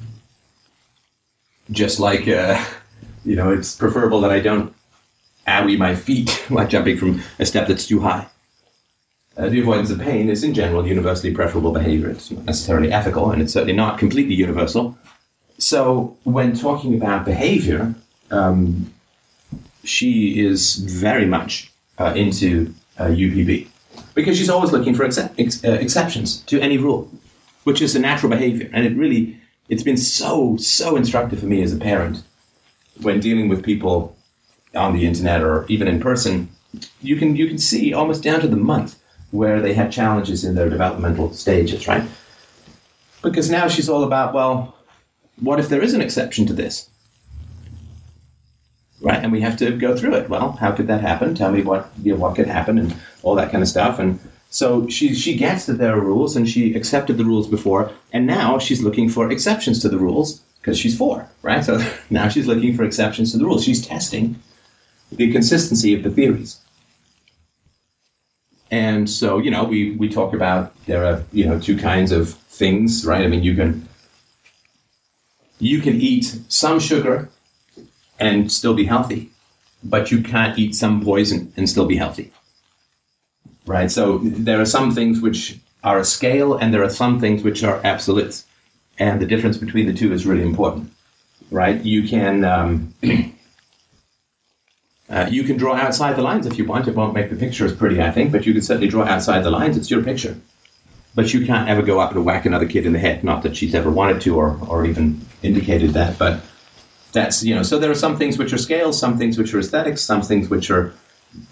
Just 1.70 1.98
like, 2.00 2.28
uh, 2.28 2.62
you 3.24 3.36
know, 3.36 3.52
it's 3.52 3.74
preferable 3.74 4.20
that 4.20 4.30
I 4.30 4.40
don't 4.40 4.74
owie 5.46 5.78
my 5.78 5.94
feet 5.94 6.30
while 6.48 6.66
jumping 6.66 6.96
from 6.96 7.22
a 7.38 7.46
step 7.46 7.68
that's 7.68 7.86
too 7.86 8.00
high. 8.00 8.26
Uh, 9.36 9.48
the 9.50 9.60
avoidance 9.60 9.90
of 9.90 10.00
pain 10.00 10.30
is, 10.30 10.42
in 10.42 10.54
general, 10.54 10.86
universally 10.86 11.32
preferable 11.34 11.70
behavior. 11.72 12.08
It's 12.08 12.30
not 12.30 12.44
necessarily 12.46 12.90
ethical, 12.90 13.30
and 13.30 13.42
it's 13.42 13.52
certainly 13.52 13.74
not 13.74 13.98
completely 13.98 14.34
universal. 14.34 14.96
So, 15.58 16.16
when 16.24 16.56
talking 16.56 16.94
about 16.94 17.26
behavior, 17.26 17.94
um, 18.30 18.92
she 19.84 20.44
is 20.44 20.76
very 20.76 21.26
much 21.26 21.70
uh, 21.98 22.14
into 22.16 22.74
uh, 22.98 23.04
UPB 23.04 23.68
because 24.14 24.38
she's 24.38 24.50
always 24.50 24.72
looking 24.72 24.94
for 24.94 25.04
excep- 25.04 25.34
ex- 25.38 25.64
uh, 25.64 25.72
exceptions 25.72 26.40
to 26.42 26.60
any 26.60 26.78
rule, 26.78 27.10
which 27.64 27.82
is 27.82 27.94
a 27.94 27.98
natural 27.98 28.30
behavior. 28.30 28.70
And 28.72 28.86
it 28.86 28.96
really, 28.96 29.38
it's 29.68 29.82
been 29.82 29.96
so, 29.96 30.56
so 30.56 30.96
instructive 30.96 31.40
for 31.40 31.46
me 31.46 31.62
as 31.62 31.72
a 31.72 31.78
parent 31.78 32.22
when 33.00 33.20
dealing 33.20 33.48
with 33.48 33.64
people 33.64 34.16
on 34.74 34.94
the 34.94 35.06
internet 35.06 35.42
or 35.42 35.66
even 35.68 35.88
in 35.88 36.00
person. 36.00 36.48
You 37.00 37.16
can, 37.16 37.36
you 37.36 37.48
can 37.48 37.58
see 37.58 37.92
almost 37.92 38.22
down 38.22 38.40
to 38.40 38.48
the 38.48 38.56
month 38.56 38.98
where 39.30 39.60
they 39.60 39.74
had 39.74 39.90
challenges 39.90 40.44
in 40.44 40.54
their 40.54 40.70
developmental 40.70 41.32
stages, 41.32 41.88
right? 41.88 42.04
Because 43.22 43.50
now 43.50 43.68
she's 43.68 43.88
all 43.88 44.04
about, 44.04 44.34
well, 44.34 44.76
what 45.40 45.60
if 45.60 45.68
there 45.68 45.82
is 45.82 45.94
an 45.94 46.00
exception 46.00 46.46
to 46.46 46.52
this? 46.52 46.88
Right, 49.00 49.22
and 49.22 49.30
we 49.30 49.42
have 49.42 49.58
to 49.58 49.76
go 49.76 49.94
through 49.94 50.14
it. 50.14 50.30
Well, 50.30 50.52
how 50.52 50.72
could 50.72 50.86
that 50.86 51.02
happen? 51.02 51.34
Tell 51.34 51.52
me 51.52 51.62
what 51.62 51.90
you 52.02 52.12
know, 52.12 52.18
what 52.18 52.34
could 52.34 52.46
happen, 52.46 52.78
and 52.78 52.96
all 53.22 53.34
that 53.34 53.52
kind 53.52 53.62
of 53.62 53.68
stuff. 53.68 53.98
And 53.98 54.18
so 54.56 54.88
she 54.88 55.14
she 55.14 55.36
gets 55.36 55.66
that 55.66 55.76
there 55.76 55.94
are 55.94 56.00
rules, 56.00 56.34
and 56.34 56.48
she 56.48 56.74
accepted 56.74 57.18
the 57.18 57.26
rules 57.26 57.46
before, 57.46 57.90
and 58.10 58.26
now 58.26 58.58
she's 58.58 58.82
looking 58.82 59.10
for 59.10 59.30
exceptions 59.30 59.80
to 59.80 59.90
the 59.90 59.98
rules 59.98 60.40
because 60.58 60.78
she's 60.78 60.96
four, 60.96 61.28
right? 61.42 61.62
So 61.62 61.78
now 62.10 62.30
she's 62.30 62.46
looking 62.46 62.74
for 62.74 62.82
exceptions 62.82 63.32
to 63.32 63.36
the 63.36 63.44
rules. 63.44 63.64
She's 63.64 63.86
testing 63.86 64.36
the 65.12 65.30
consistency 65.30 65.92
of 65.92 66.02
the 66.04 66.10
theories. 66.10 66.58
And 68.70 69.10
so, 69.10 69.36
you 69.36 69.50
know, 69.50 69.64
we, 69.64 69.90
we 69.90 70.08
talk 70.08 70.32
about 70.32 70.72
there 70.86 71.04
are, 71.04 71.22
you 71.32 71.44
know, 71.44 71.60
two 71.60 71.76
kinds 71.76 72.10
of 72.10 72.30
things, 72.30 73.04
right? 73.04 73.24
I 73.26 73.28
mean, 73.28 73.42
you 73.42 73.54
can 73.54 73.86
you 75.58 75.82
can 75.82 76.00
eat 76.00 76.34
some 76.48 76.80
sugar 76.80 77.28
and 78.18 78.50
still 78.50 78.72
be 78.72 78.86
healthy, 78.86 79.32
but 79.84 80.10
you 80.10 80.22
can't 80.22 80.58
eat 80.58 80.74
some 80.74 81.04
poison 81.04 81.52
and 81.58 81.68
still 81.68 81.84
be 81.84 81.96
healthy. 81.96 82.32
Right? 83.66 83.90
So 83.90 84.18
there 84.18 84.60
are 84.60 84.66
some 84.66 84.94
things 84.94 85.20
which 85.20 85.58
are 85.82 85.98
a 85.98 86.04
scale 86.04 86.54
and 86.54 86.72
there 86.72 86.84
are 86.84 86.90
some 86.90 87.20
things 87.20 87.42
which 87.42 87.64
are 87.64 87.80
absolutes. 87.84 88.44
And 88.98 89.20
the 89.20 89.26
difference 89.26 89.58
between 89.58 89.86
the 89.86 89.94
two 89.94 90.12
is 90.12 90.26
really 90.26 90.42
important. 90.42 90.92
Right? 91.50 91.80
You 91.82 92.08
can 92.08 92.44
um, 92.44 92.94
uh, 95.08 95.28
you 95.30 95.44
can 95.44 95.56
draw 95.56 95.74
outside 95.76 96.16
the 96.16 96.22
lines 96.22 96.46
if 96.46 96.58
you 96.58 96.64
want. 96.64 96.88
It 96.88 96.94
won't 96.94 97.14
make 97.14 97.30
the 97.30 97.36
picture 97.36 97.64
as 97.66 97.72
pretty, 97.72 98.00
I 98.02 98.10
think, 98.10 98.32
but 98.32 98.46
you 98.46 98.52
can 98.52 98.62
certainly 98.62 98.88
draw 98.88 99.04
outside 99.04 99.42
the 99.42 99.50
lines. 99.50 99.76
It's 99.76 99.90
your 99.90 100.02
picture. 100.02 100.36
But 101.14 101.32
you 101.32 101.46
can't 101.46 101.68
ever 101.68 101.82
go 101.82 101.98
up 101.98 102.12
and 102.14 102.24
whack 102.24 102.46
another 102.46 102.66
kid 102.68 102.86
in 102.86 102.92
the 102.92 102.98
head. 102.98 103.24
Not 103.24 103.42
that 103.42 103.56
she's 103.56 103.74
ever 103.74 103.90
wanted 103.90 104.20
to 104.22 104.36
or, 104.36 104.58
or 104.68 104.84
even 104.86 105.20
indicated 105.42 105.90
that, 105.94 106.18
but 106.18 106.40
That's 107.12 107.42
you 107.42 107.54
know. 107.54 107.62
So 107.62 107.78
there 107.78 107.90
are 107.90 107.94
some 107.94 108.18
things 108.18 108.36
which 108.38 108.52
are 108.52 108.58
scales, 108.58 108.98
some 108.98 109.16
things 109.16 109.38
which 109.38 109.54
are 109.54 109.58
aesthetics, 109.58 110.02
some 110.02 110.22
things 110.22 110.50
which 110.50 110.70
are 110.70 110.92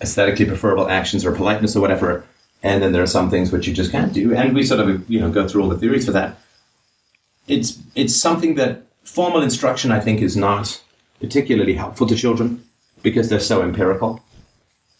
aesthetically 0.00 0.46
preferable 0.46 0.88
actions 0.88 1.24
or 1.24 1.32
politeness 1.32 1.76
or 1.76 1.80
whatever, 1.80 2.24
and 2.62 2.82
then 2.82 2.92
there 2.92 3.02
are 3.02 3.06
some 3.06 3.30
things 3.30 3.52
which 3.52 3.66
you 3.66 3.74
just 3.74 3.92
can't 3.92 4.12
do. 4.12 4.34
And 4.34 4.54
we 4.54 4.64
sort 4.64 4.80
of 4.80 5.08
you 5.10 5.20
know 5.20 5.30
go 5.30 5.46
through 5.46 5.62
all 5.62 5.68
the 5.68 5.78
theories 5.78 6.06
for 6.06 6.12
that. 6.12 6.38
It's 7.46 7.78
it's 7.94 8.14
something 8.14 8.54
that 8.56 8.82
formal 9.04 9.42
instruction 9.42 9.92
I 9.92 10.00
think 10.00 10.22
is 10.22 10.36
not 10.36 10.82
particularly 11.20 11.74
helpful 11.74 12.06
to 12.06 12.16
children 12.16 12.64
because 13.02 13.28
they're 13.28 13.40
so 13.40 13.62
empirical. 13.62 14.22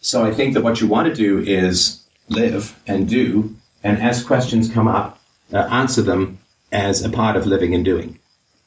So 0.01 0.23
I 0.23 0.31
think 0.31 0.53
that 0.53 0.63
what 0.63 0.79
you 0.79 0.87
want 0.87 1.07
to 1.07 1.15
do 1.15 1.39
is 1.39 2.05
live 2.29 2.79
and 2.85 3.09
do, 3.09 3.55
and 3.83 4.01
as 4.01 4.23
questions 4.23 4.69
come 4.69 4.87
up, 4.87 5.19
uh, 5.51 5.57
answer 5.71 6.01
them 6.01 6.37
as 6.71 7.03
a 7.03 7.09
part 7.09 7.35
of 7.35 7.47
living 7.47 7.73
and 7.73 7.83
doing, 7.83 8.19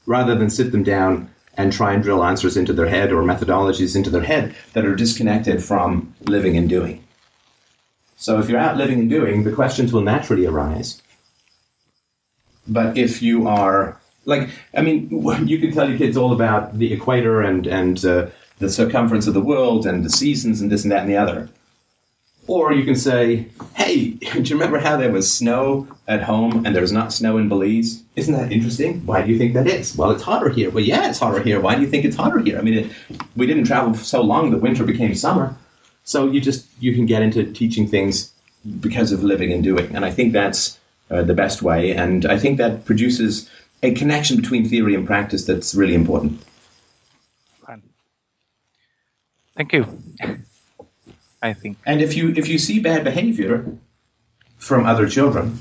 rather 0.07 0.35
than 0.35 0.51
sit 0.51 0.73
them 0.73 0.83
down 0.83 1.31
and 1.59 1.73
try 1.73 1.93
and 1.93 2.03
drill 2.03 2.25
answers 2.25 2.57
into 2.57 2.73
their 2.73 2.89
head 2.89 3.13
or 3.13 3.23
methodologies 3.23 3.97
into 3.97 4.09
their 4.09 4.23
head 4.23 4.55
that 4.73 4.87
are 4.87 4.95
disconnected 4.95 5.63
from 5.63 6.15
living 6.23 6.57
and 6.57 6.69
doing. 6.69 7.05
So 8.17 8.39
if 8.39 8.49
you're 8.49 8.61
out 8.61 8.77
living 8.77 9.01
and 9.01 9.11
doing, 9.11 9.43
the 9.43 9.53
questions 9.53 9.93
will 9.93 10.01
naturally 10.01 10.47
arise. 10.47 11.03
But 12.67 12.97
if 12.97 13.23
you 13.23 13.49
are 13.49 14.01
like, 14.25 14.49
I 14.75 14.83
mean, 14.83 15.09
you 15.47 15.59
can 15.59 15.73
tell 15.73 15.89
your 15.89 15.99
kids 15.99 16.17
all 16.17 16.33
about 16.33 16.79
the 16.79 16.93
equator 16.93 17.43
and 17.43 17.67
and 17.67 18.05
uh, 18.05 18.29
the 18.59 18.71
circumference 18.71 19.27
of 19.27 19.35
the 19.35 19.41
world 19.41 19.87
and 19.87 20.05
the 20.05 20.11
seasons 20.11 20.61
and 20.61 20.71
this 20.71 20.85
and 20.85 20.93
that 20.93 21.03
and 21.03 21.11
the 21.11 21.17
other. 21.17 21.49
Or 22.49 22.73
you 22.73 22.85
can 22.85 22.97
say, 22.97 23.47
hey, 23.75 24.09
do 24.33 24.41
you 24.41 24.57
remember 24.57 24.79
how 24.79 24.97
there 24.97 25.13
was 25.13 25.31
snow 25.31 25.87
at 26.09 26.23
home 26.23 26.65
and 26.67 26.75
there's 26.75 26.91
not 26.91 27.13
snow 27.13 27.39
in 27.39 27.49
Belize? 27.49 28.03
Isn't 28.17 28.35
that 28.35 28.51
interesting? 28.51 29.05
Why 29.07 29.23
do 29.23 29.31
you 29.31 29.39
think 29.39 29.55
that 29.55 29.69
is? 29.69 29.97
Well, 29.97 30.11
it's 30.11 30.23
hotter 30.23 30.49
here. 30.49 30.71
Well, 30.71 30.83
yeah, 30.83 31.09
it's 31.09 31.21
hotter 31.21 31.41
here. 31.41 31.61
Why 31.61 31.77
do 31.77 31.83
you 31.83 31.87
think 31.87 32.05
it's 32.05 32.17
hotter 32.17 32.41
here? 32.41 32.59
I 32.59 32.63
mean, 32.63 32.75
it, 32.75 32.91
we 33.37 33.47
didn't 33.47 33.65
travel 33.65 33.95
so 33.95 34.23
long 34.23 34.51
that 34.51 34.59
winter 34.59 34.85
became 34.85 35.15
summer. 35.15 35.55
So 36.05 36.27
you 36.27 36.41
just, 36.41 36.67
you 36.81 36.95
can 36.95 37.05
get 37.05 37.23
into 37.23 37.45
teaching 37.53 37.87
things 37.87 38.33
because 38.81 39.13
of 39.13 39.23
living 39.23 39.53
and 39.53 39.63
doing. 39.63 39.95
And 39.95 40.05
I 40.05 40.11
think 40.11 40.33
that's 40.33 40.79
uh, 41.11 41.23
the 41.23 41.35
best 41.35 41.61
way. 41.63 41.95
And 41.95 42.25
I 42.25 42.39
think 42.39 42.57
that 42.59 42.87
produces 42.87 43.49
a 43.83 43.93
connection 43.93 44.37
between 44.37 44.67
theory 44.69 44.95
and 44.95 45.07
practice 45.07 45.45
that's 45.45 45.75
really 45.75 45.95
important. 45.95 46.43
Thank 49.55 49.73
you. 49.73 49.99
I 51.43 51.53
think. 51.53 51.79
And 51.87 52.01
if 52.01 52.17
you 52.17 52.33
if 52.37 52.49
you 52.49 52.59
see 52.59 52.81
bad 52.81 53.05
behavior 53.05 53.65
from 54.57 54.87
other 54.87 55.09
children, 55.09 55.59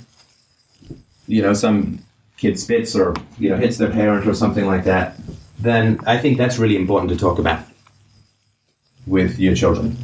you 1.27 1.41
know, 1.41 1.53
some 1.53 1.99
kid 2.37 2.59
spits 2.59 2.95
or 2.95 3.15
you 3.37 3.49
know 3.49 3.57
hits 3.57 3.77
their 3.77 3.91
parent 3.91 4.27
or 4.27 4.33
something 4.33 4.65
like 4.65 4.83
that, 4.85 5.15
then 5.59 5.99
I 6.05 6.17
think 6.17 6.37
that's 6.37 6.57
really 6.57 6.75
important 6.75 7.09
to 7.11 7.17
talk 7.17 7.39
about 7.39 7.63
with 9.05 9.39
your 9.39 9.55
children 9.55 9.95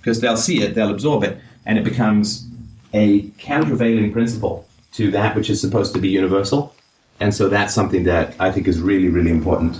because 0.00 0.20
they'll 0.20 0.36
see 0.36 0.62
it, 0.62 0.74
they'll 0.74 0.90
absorb 0.90 1.24
it, 1.24 1.38
and 1.66 1.78
it 1.78 1.84
becomes 1.84 2.48
a 2.94 3.22
countervailing 3.38 4.12
principle 4.12 4.66
to 4.92 5.10
that 5.10 5.36
which 5.36 5.50
is 5.50 5.60
supposed 5.60 5.94
to 5.94 6.00
be 6.00 6.08
universal. 6.08 6.74
And 7.20 7.34
so 7.34 7.48
that's 7.48 7.74
something 7.74 8.04
that 8.04 8.34
I 8.40 8.50
think 8.50 8.66
is 8.66 8.80
really, 8.80 9.08
really 9.08 9.30
important 9.30 9.78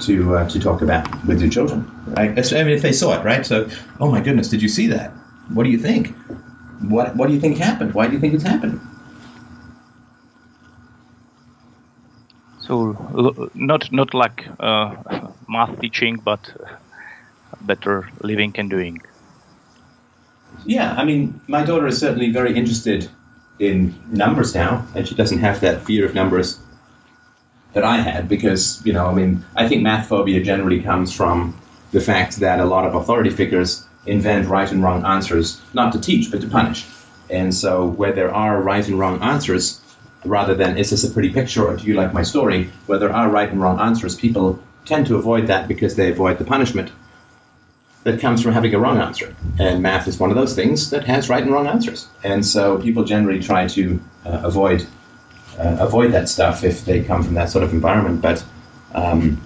to 0.00 0.36
uh, 0.36 0.48
to 0.48 0.60
talk 0.60 0.82
about 0.82 1.06
with 1.26 1.40
your 1.40 1.50
children. 1.50 1.90
Right? 2.16 2.30
I 2.30 2.64
mean, 2.64 2.74
if 2.74 2.82
they 2.82 2.92
saw 2.92 3.18
it, 3.18 3.24
right? 3.24 3.44
So, 3.44 3.68
oh 4.00 4.10
my 4.10 4.20
goodness, 4.20 4.48
did 4.48 4.62
you 4.62 4.68
see 4.68 4.86
that? 4.88 5.10
What 5.52 5.64
do 5.64 5.70
you 5.70 5.78
think? 5.78 6.14
What 6.88 7.16
What 7.16 7.28
do 7.28 7.34
you 7.34 7.40
think 7.40 7.58
happened? 7.58 7.94
Why 7.94 8.06
do 8.06 8.12
you 8.12 8.20
think 8.20 8.34
it's 8.34 8.44
happened? 8.44 8.80
So, 12.60 13.50
not 13.54 13.90
not 13.92 14.14
like 14.14 14.46
uh, 14.60 14.94
math 15.48 15.80
teaching, 15.80 16.16
but 16.16 16.52
better 17.62 18.08
living 18.22 18.54
and 18.58 18.70
doing. 18.70 19.00
Yeah, 20.66 20.94
I 20.94 21.04
mean, 21.04 21.40
my 21.48 21.64
daughter 21.64 21.86
is 21.86 21.98
certainly 21.98 22.30
very 22.30 22.54
interested 22.54 23.08
in 23.58 23.94
numbers 24.10 24.54
now, 24.54 24.86
and 24.94 25.08
she 25.08 25.14
doesn't 25.14 25.38
have 25.38 25.60
that 25.60 25.82
fear 25.82 26.04
of 26.04 26.14
numbers 26.14 26.60
that 27.78 27.84
I 27.84 27.98
had 27.98 28.28
because, 28.28 28.84
you 28.84 28.92
know, 28.92 29.06
I 29.06 29.14
mean, 29.14 29.44
I 29.54 29.68
think 29.68 29.82
math 29.82 30.08
phobia 30.08 30.42
generally 30.42 30.82
comes 30.82 31.14
from 31.14 31.56
the 31.92 32.00
fact 32.00 32.38
that 32.38 32.58
a 32.58 32.64
lot 32.64 32.84
of 32.84 32.96
authority 32.96 33.30
figures 33.30 33.86
invent 34.04 34.48
right 34.48 34.70
and 34.72 34.82
wrong 34.82 35.06
answers, 35.06 35.60
not 35.74 35.92
to 35.92 36.00
teach, 36.00 36.28
but 36.32 36.40
to 36.40 36.48
punish. 36.48 36.84
And 37.30 37.54
so, 37.54 37.86
where 37.86 38.12
there 38.12 38.34
are 38.34 38.60
right 38.60 38.84
and 38.88 38.98
wrong 38.98 39.22
answers, 39.22 39.80
rather 40.24 40.56
than 40.56 40.76
is 40.76 40.90
this 40.90 41.04
a 41.04 41.10
pretty 41.10 41.30
picture 41.30 41.64
or 41.64 41.76
do 41.76 41.84
you 41.86 41.94
like 41.94 42.12
my 42.12 42.24
story, 42.24 42.68
where 42.86 42.98
there 42.98 43.12
are 43.12 43.30
right 43.30 43.48
and 43.48 43.62
wrong 43.62 43.78
answers, 43.78 44.16
people 44.16 44.58
tend 44.84 45.06
to 45.06 45.14
avoid 45.14 45.46
that 45.46 45.68
because 45.68 45.94
they 45.94 46.10
avoid 46.10 46.38
the 46.38 46.44
punishment 46.44 46.90
that 48.02 48.18
comes 48.18 48.42
from 48.42 48.54
having 48.54 48.74
a 48.74 48.78
wrong 48.80 48.98
answer. 48.98 49.36
And 49.60 49.82
math 49.82 50.08
is 50.08 50.18
one 50.18 50.30
of 50.30 50.36
those 50.36 50.56
things 50.56 50.90
that 50.90 51.04
has 51.04 51.28
right 51.28 51.44
and 51.44 51.52
wrong 51.52 51.68
answers. 51.68 52.08
And 52.24 52.44
so, 52.44 52.78
people 52.78 53.04
generally 53.04 53.40
try 53.40 53.68
to 53.68 54.00
uh, 54.26 54.40
avoid 54.42 54.84
uh, 55.58 55.76
avoid 55.80 56.12
that 56.12 56.28
stuff 56.28 56.64
if 56.64 56.84
they 56.84 57.02
come 57.02 57.22
from 57.22 57.34
that 57.34 57.50
sort 57.50 57.64
of 57.64 57.72
environment. 57.72 58.22
But 58.22 58.44
um, 58.94 59.40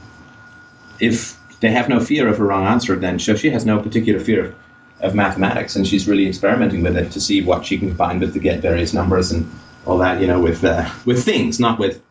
if 1.01 1.39
they 1.61 1.71
have 1.71 1.89
no 1.89 2.01
fear 2.01 2.29
of 2.29 2.39
a 2.41 2.45
wrong 2.45 2.67
answer, 2.67 2.97
then 2.97 3.19
so 3.19 3.35
she 3.35 3.51
has 3.51 3.65
no 3.65 3.81
particular 3.81 4.21
fear 4.21 4.47
of, 4.47 4.55
of, 5.01 5.15
mathematics, 5.15 5.77
and 5.77 5.87
she's 5.87 6.07
really 6.07 6.29
experimenting 6.29 6.83
with 6.83 6.97
it 6.97 7.13
to 7.13 7.21
see 7.21 7.43
what 7.43 7.65
she 7.65 7.79
can 7.79 7.89
combine 7.89 8.21
with 8.21 8.35
to 8.35 8.41
get 8.41 8.61
various 8.61 8.93
numbers 8.93 9.33
and 9.33 9.51
all 9.87 9.99
that. 9.99 10.21
You 10.21 10.27
know, 10.27 10.41
with 10.41 10.65
uh, 10.65 10.91
with 11.05 11.25
things, 11.25 11.59
not 11.59 11.79
with 11.79 12.03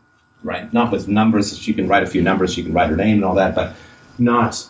right, 0.43 0.71
not 0.73 0.91
with 0.91 1.07
numbers. 1.07 1.57
She 1.57 1.73
can 1.73 1.87
write 1.87 2.03
a 2.03 2.07
few 2.07 2.21
numbers, 2.21 2.53
she 2.53 2.63
can 2.63 2.73
write 2.73 2.89
her 2.89 2.95
name 2.95 3.17
and 3.17 3.25
all 3.25 3.35
that, 3.35 3.55
but 3.55 3.75
not. 4.17 4.67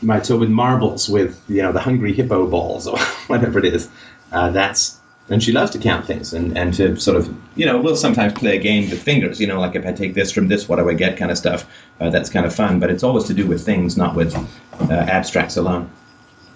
Right, 0.00 0.24
so 0.24 0.36
with 0.36 0.50
marbles, 0.50 1.08
with 1.08 1.42
you 1.48 1.62
know 1.62 1.72
the 1.72 1.80
hungry 1.80 2.12
hippo 2.12 2.46
balls 2.46 2.86
or 2.86 2.98
whatever 3.26 3.58
it 3.58 3.64
is, 3.64 3.88
uh, 4.30 4.50
that's 4.50 4.97
and 5.30 5.42
she 5.42 5.52
loves 5.52 5.70
to 5.70 5.78
count 5.78 6.06
things 6.06 6.32
and, 6.32 6.56
and 6.56 6.74
to 6.74 6.96
sort 6.96 7.16
of 7.16 7.34
you 7.54 7.66
know 7.66 7.80
we'll 7.80 7.96
sometimes 7.96 8.32
play 8.32 8.56
a 8.56 8.60
game 8.60 8.88
with 8.88 9.02
fingers 9.02 9.40
you 9.40 9.46
know 9.46 9.60
like 9.60 9.74
if 9.74 9.84
i 9.86 9.92
take 9.92 10.14
this 10.14 10.32
from 10.32 10.48
this 10.48 10.68
what 10.68 10.76
do 10.76 10.88
i 10.88 10.94
get 10.94 11.16
kind 11.16 11.30
of 11.30 11.38
stuff 11.38 11.66
uh, 12.00 12.10
that's 12.10 12.30
kind 12.30 12.46
of 12.46 12.54
fun 12.54 12.80
but 12.80 12.90
it's 12.90 13.02
always 13.02 13.24
to 13.24 13.34
do 13.34 13.46
with 13.46 13.64
things 13.64 13.96
not 13.96 14.14
with 14.14 14.34
uh, 14.34 14.92
abstracts 14.92 15.56
alone. 15.56 15.90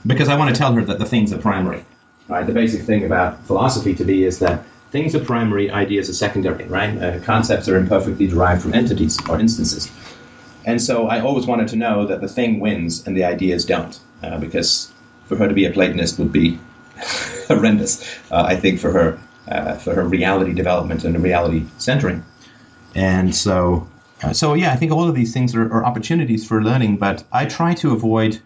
Because 0.06 0.28
i 0.28 0.36
want 0.36 0.54
to 0.54 0.58
tell 0.58 0.72
her 0.72 0.84
that 0.84 0.98
the 0.98 1.06
things 1.06 1.32
are 1.32 1.38
primary 1.38 1.84
right? 2.28 2.46
The 2.46 2.52
basic 2.52 2.82
thing 2.82 3.04
about 3.04 3.44
philosophy 3.44 3.94
to 3.94 4.04
me 4.04 4.24
is 4.24 4.38
that 4.38 4.64
things 4.90 5.14
are 5.14 5.24
primary 5.24 5.70
ideas 5.70 6.08
are 6.08 6.14
secondary 6.14 6.64
right? 6.64 6.96
Uh, 6.96 7.20
concepts 7.20 7.68
are 7.68 7.76
imperfectly 7.76 8.26
derived 8.26 8.62
from 8.62 8.74
entities 8.74 9.18
or 9.28 9.38
instances. 9.38 9.90
And 10.64 10.80
so 10.80 11.08
i 11.08 11.20
always 11.20 11.46
wanted 11.46 11.68
to 11.68 11.76
know 11.76 12.06
that 12.06 12.20
the 12.20 12.28
thing 12.28 12.60
wins 12.60 13.06
and 13.06 13.16
the 13.16 13.24
ideas 13.24 13.64
don't 13.64 14.00
uh, 14.22 14.38
because 14.38 14.92
for 15.26 15.36
her 15.36 15.48
to 15.48 15.54
be 15.54 15.64
a 15.64 15.70
platonist 15.70 16.18
would 16.18 16.32
be 16.32 16.58
horrendous, 17.48 18.02
uh, 18.30 18.44
I 18.46 18.56
think, 18.56 18.80
for 18.80 18.92
her 18.92 19.18
uh, 19.48 19.74
for 19.74 19.94
her 19.94 20.04
reality 20.04 20.52
development 20.52 21.04
and 21.04 21.20
reality 21.22 21.64
centering. 21.78 22.24
And 22.94 23.34
so, 23.34 23.88
uh, 24.22 24.32
so 24.32 24.54
yeah, 24.54 24.72
I 24.72 24.76
think 24.76 24.92
all 24.92 25.08
of 25.08 25.14
these 25.14 25.32
things 25.32 25.54
are, 25.54 25.72
are, 25.72 25.84
opportunities 25.84 26.46
for 26.46 26.62
learning. 26.62 26.98
But 26.98 27.24
I 27.32 27.46
try 27.46 27.74
to 27.74 27.92
avoid, 27.92 28.40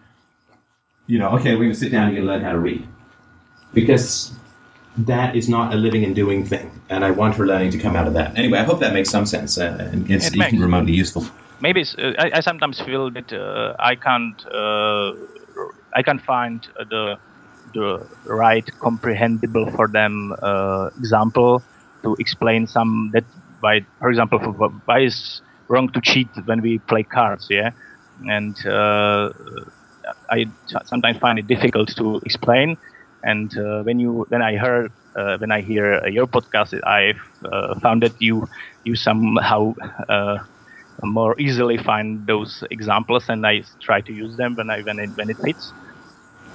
you 1.05 1.19
know, 1.19 1.29
okay, 1.37 1.53
we're 1.53 1.63
going 1.63 1.71
to 1.71 1.77
sit 1.77 1.91
down 1.91 2.15
and 2.15 2.25
learn 2.25 2.41
how 2.41 2.51
to 2.51 2.59
read, 2.59 2.87
because 3.73 4.31
that 4.97 5.35
is 5.35 5.47
not 5.47 5.73
a 5.73 5.77
living 5.77 6.03
and 6.03 6.15
doing 6.15 6.43
thing. 6.45 6.71
And 6.89 7.05
I 7.05 7.11
want 7.11 7.35
her 7.35 7.45
learning 7.45 7.71
to 7.71 7.77
come 7.77 7.95
out 7.95 8.07
of 8.07 8.13
that. 8.13 8.37
Anyway, 8.37 8.57
I 8.57 8.63
hope 8.63 8.79
that 8.79 8.93
makes 8.93 9.09
some 9.09 9.25
sense 9.25 9.57
uh, 9.57 9.89
and 9.91 10.09
it's 10.09 10.27
it 10.27 10.35
even 10.35 10.59
remotely 10.59 10.93
useful. 10.93 11.25
Maybe 11.61 11.83
uh, 11.97 12.13
I, 12.17 12.31
I, 12.35 12.39
sometimes 12.39 12.79
feel 12.79 13.11
that 13.11 13.33
uh, 13.33 13.75
I 13.79 13.95
can't 13.95 14.45
I 15.93 16.03
can't 16.03 16.21
find 16.21 16.67
the 16.89 17.17
the 17.77 18.07
right 18.25 18.67
comprehensible 18.79 19.71
for 19.75 19.87
them 19.87 20.33
uh, 20.41 20.89
example 20.97 21.63
to 22.03 22.15
explain 22.19 22.67
some 22.67 23.11
that 23.13 23.25
why 23.59 23.81
for 23.99 24.09
example 24.09 24.39
why 24.85 24.99
is 24.99 25.41
wrong 25.69 25.87
to 25.89 26.01
cheat 26.01 26.29
when 26.45 26.61
we 26.61 26.79
play 26.79 27.03
cards 27.03 27.47
yeah? 27.49 27.71
And 28.27 28.55
uh, 28.65 29.29
I 30.29 30.45
sometimes 30.85 31.17
find 31.17 31.39
it 31.39 31.47
difficult 31.47 31.95
to 31.97 32.21
explain. 32.25 32.77
And 33.23 33.51
uh, 33.57 33.83
when 33.83 33.99
you 33.99 34.25
when 34.29 34.41
I 34.41 34.55
heard 34.57 34.91
uh, 35.15 35.37
when 35.37 35.51
I 35.51 35.61
hear 35.61 36.07
your 36.07 36.27
podcast 36.27 36.79
I've 36.85 37.21
uh, 37.51 37.79
found 37.79 38.03
that 38.03 38.13
you 38.19 38.47
you 38.83 38.95
somehow 38.95 39.73
uh, 40.09 40.37
more 41.03 41.35
easily 41.39 41.77
find 41.77 42.25
those 42.27 42.63
examples 42.71 43.29
and 43.29 43.45
I 43.45 43.63
try 43.81 44.01
to 44.01 44.13
use 44.13 44.35
them 44.37 44.55
when 44.55 44.69
I 44.69 44.81
when 44.81 44.99
it 44.99 45.11
when 45.15 45.29
it 45.29 45.37
fits 45.43 45.73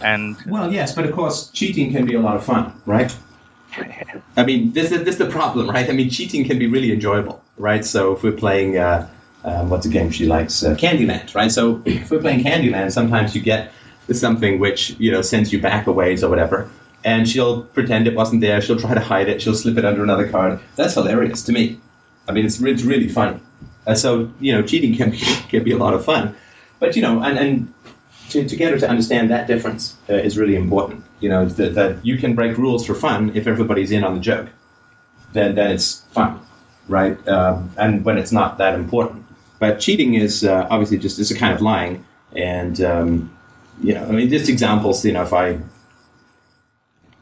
and 0.02 0.36
well, 0.46 0.72
yes, 0.72 0.94
but 0.94 1.04
of 1.04 1.12
course, 1.12 1.48
cheating 1.50 1.92
can 1.92 2.04
be 2.04 2.14
a 2.14 2.20
lot 2.20 2.36
of 2.36 2.44
fun, 2.44 2.72
right? 2.86 3.14
I 4.36 4.44
mean, 4.44 4.72
this 4.72 4.92
is 4.92 5.04
this 5.04 5.14
is 5.14 5.18
the 5.18 5.30
problem, 5.30 5.70
right? 5.70 5.88
I 5.88 5.92
mean, 5.92 6.10
cheating 6.10 6.44
can 6.44 6.58
be 6.58 6.66
really 6.66 6.92
enjoyable, 6.92 7.42
right? 7.56 7.84
So 7.84 8.12
if 8.12 8.22
we're 8.22 8.32
playing, 8.32 8.78
uh, 8.78 9.08
um, 9.44 9.70
what's 9.70 9.86
a 9.86 9.88
game 9.88 10.10
she 10.10 10.26
likes, 10.26 10.62
uh, 10.62 10.74
Candyland, 10.74 11.34
right? 11.34 11.50
So 11.50 11.82
if 11.86 12.10
we're 12.10 12.20
playing 12.20 12.44
Candyland, 12.44 12.92
sometimes 12.92 13.34
you 13.34 13.42
get 13.42 13.72
something 14.12 14.58
which 14.58 14.90
you 14.98 15.10
know 15.10 15.22
sends 15.22 15.52
you 15.52 15.60
back 15.60 15.86
a 15.86 15.92
ways 15.92 16.22
or 16.22 16.30
whatever, 16.30 16.70
and 17.04 17.28
she'll 17.28 17.62
pretend 17.62 18.06
it 18.06 18.14
wasn't 18.14 18.40
there. 18.40 18.60
She'll 18.60 18.78
try 18.78 18.94
to 18.94 19.00
hide 19.00 19.28
it. 19.28 19.40
She'll 19.40 19.54
slip 19.54 19.78
it 19.78 19.84
under 19.84 20.02
another 20.02 20.28
card. 20.28 20.60
That's 20.76 20.94
hilarious 20.94 21.42
to 21.44 21.52
me. 21.52 21.80
I 22.28 22.32
mean, 22.32 22.44
it's 22.44 22.60
it's 22.60 22.82
really 22.82 23.08
funny. 23.08 23.40
Uh, 23.86 23.94
so 23.94 24.30
you 24.40 24.52
know, 24.52 24.62
cheating 24.62 24.94
can 24.96 25.12
can 25.48 25.64
be 25.64 25.72
a 25.72 25.78
lot 25.78 25.94
of 25.94 26.04
fun, 26.04 26.34
but 26.78 26.96
you 26.96 27.02
know, 27.02 27.22
and 27.22 27.38
and 27.38 27.74
to, 28.32 28.48
to 28.48 28.56
get 28.56 28.72
her 28.72 28.78
to 28.78 28.88
understand 28.88 29.30
that 29.30 29.46
difference 29.46 29.96
uh, 30.08 30.14
is 30.14 30.38
really 30.38 30.56
important. 30.56 31.04
You 31.20 31.28
know, 31.28 31.46
that, 31.46 31.74
that 31.74 32.04
you 32.04 32.18
can 32.18 32.34
break 32.34 32.58
rules 32.58 32.86
for 32.86 32.94
fun 32.94 33.36
if 33.36 33.46
everybody's 33.46 33.90
in 33.90 34.04
on 34.04 34.14
the 34.14 34.20
joke, 34.20 34.48
then 35.32 35.54
then 35.54 35.70
it's 35.70 36.02
fun, 36.12 36.40
right? 36.88 37.16
Um, 37.28 37.70
and 37.76 38.04
when 38.04 38.18
it's 38.18 38.32
not 38.32 38.58
that 38.58 38.74
important. 38.74 39.24
But 39.58 39.78
cheating 39.78 40.14
is 40.14 40.44
uh, 40.44 40.66
obviously 40.70 40.98
just 40.98 41.18
it's 41.18 41.30
a 41.30 41.38
kind 41.38 41.54
of 41.54 41.62
lying, 41.62 42.04
and 42.34 42.80
um, 42.80 43.36
you 43.82 43.94
know, 43.94 44.04
I 44.04 44.10
mean, 44.10 44.28
just 44.28 44.48
examples. 44.48 45.04
You 45.04 45.12
know, 45.12 45.22
if 45.22 45.32
I, 45.32 45.60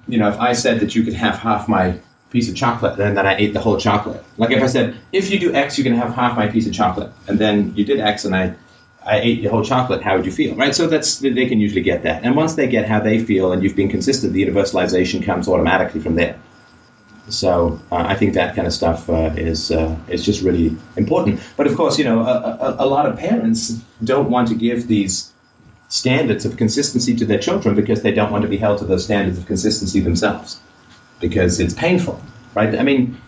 you 0.08 0.18
know, 0.18 0.28
if 0.28 0.38
I 0.38 0.54
said 0.54 0.80
that 0.80 0.94
you 0.94 1.02
could 1.02 1.14
have 1.14 1.36
half 1.36 1.68
my 1.68 2.00
piece 2.30 2.48
of 2.48 2.56
chocolate 2.56 2.98
and 2.98 3.16
then 3.16 3.26
I 3.26 3.36
ate 3.36 3.52
the 3.52 3.61
whole 3.61 3.76
chocolate. 3.76 4.22
Like 4.38 4.50
if 4.52 4.62
I 4.62 4.66
said, 4.66 4.96
if 5.12 5.30
you 5.30 5.38
do 5.38 5.52
X, 5.52 5.76
you 5.76 5.84
can 5.84 5.94
have 5.94 6.14
half 6.14 6.36
my 6.36 6.46
piece 6.46 6.66
of 6.66 6.72
chocolate, 6.72 7.12
and 7.26 7.38
then 7.38 7.74
you 7.74 7.84
did 7.84 8.00
X 8.00 8.24
and 8.24 8.34
I, 8.34 8.54
I 9.11 9.20
ate 9.20 9.42
the 9.42 9.50
whole 9.50 9.64
chocolate, 9.64 10.02
how 10.02 10.16
would 10.16 10.24
you 10.24 10.32
feel? 10.32 10.54
Right? 10.54 10.74
So 10.74 10.86
that's 10.86 11.18
they 11.18 11.46
can 11.46 11.58
usually 11.61 11.82
get 11.82 12.02
that, 12.04 12.22
and 12.24 12.36
once 12.36 12.54
they 12.54 12.68
get 12.68 12.86
how 12.86 13.00
they 13.00 13.18
feel 13.30 13.52
and 13.52 13.62
you've 13.62 13.76
been 13.76 13.88
consistent, 13.88 14.32
the 14.32 14.44
universalization 14.46 15.24
comes 15.24 15.48
automatically 15.48 16.00
from 16.00 16.14
there. 16.14 16.38
So 17.28 17.80
uh, 17.92 17.96
I 17.96 18.14
think 18.14 18.34
that 18.34 18.54
kind 18.56 18.66
of 18.66 18.72
stuff 18.72 19.08
uh, 19.08 19.32
is 19.36 19.70
uh, 19.70 19.96
is 20.08 20.24
just 20.24 20.42
really 20.42 20.76
important. 20.96 21.40
But 21.56 21.66
of 21.66 21.76
course, 21.76 21.98
you 21.98 22.04
know, 22.04 22.20
a, 22.20 22.58
a, 22.61 22.76
a 22.84 22.86
lot 22.86 23.06
of 23.06 23.18
parents 23.18 23.80
don't 24.02 24.30
want 24.30 24.48
to 24.48 24.54
give 24.54 24.86
these 24.86 25.32
standards 25.88 26.44
of 26.44 26.56
consistency 26.56 27.14
to 27.16 27.24
their 27.26 27.38
children 27.38 27.74
because 27.74 28.02
they 28.02 28.12
don't 28.12 28.30
want 28.30 28.42
to 28.42 28.48
be 28.48 28.56
held 28.56 28.78
to 28.78 28.84
those 28.84 29.04
standards 29.04 29.38
of 29.38 29.46
consistency 29.46 30.00
themselves 30.00 30.61
because 31.20 31.61
it's 31.61 31.74
painful, 31.74 32.20
right? 32.54 32.78
I 32.78 32.82
mean, 32.82 33.20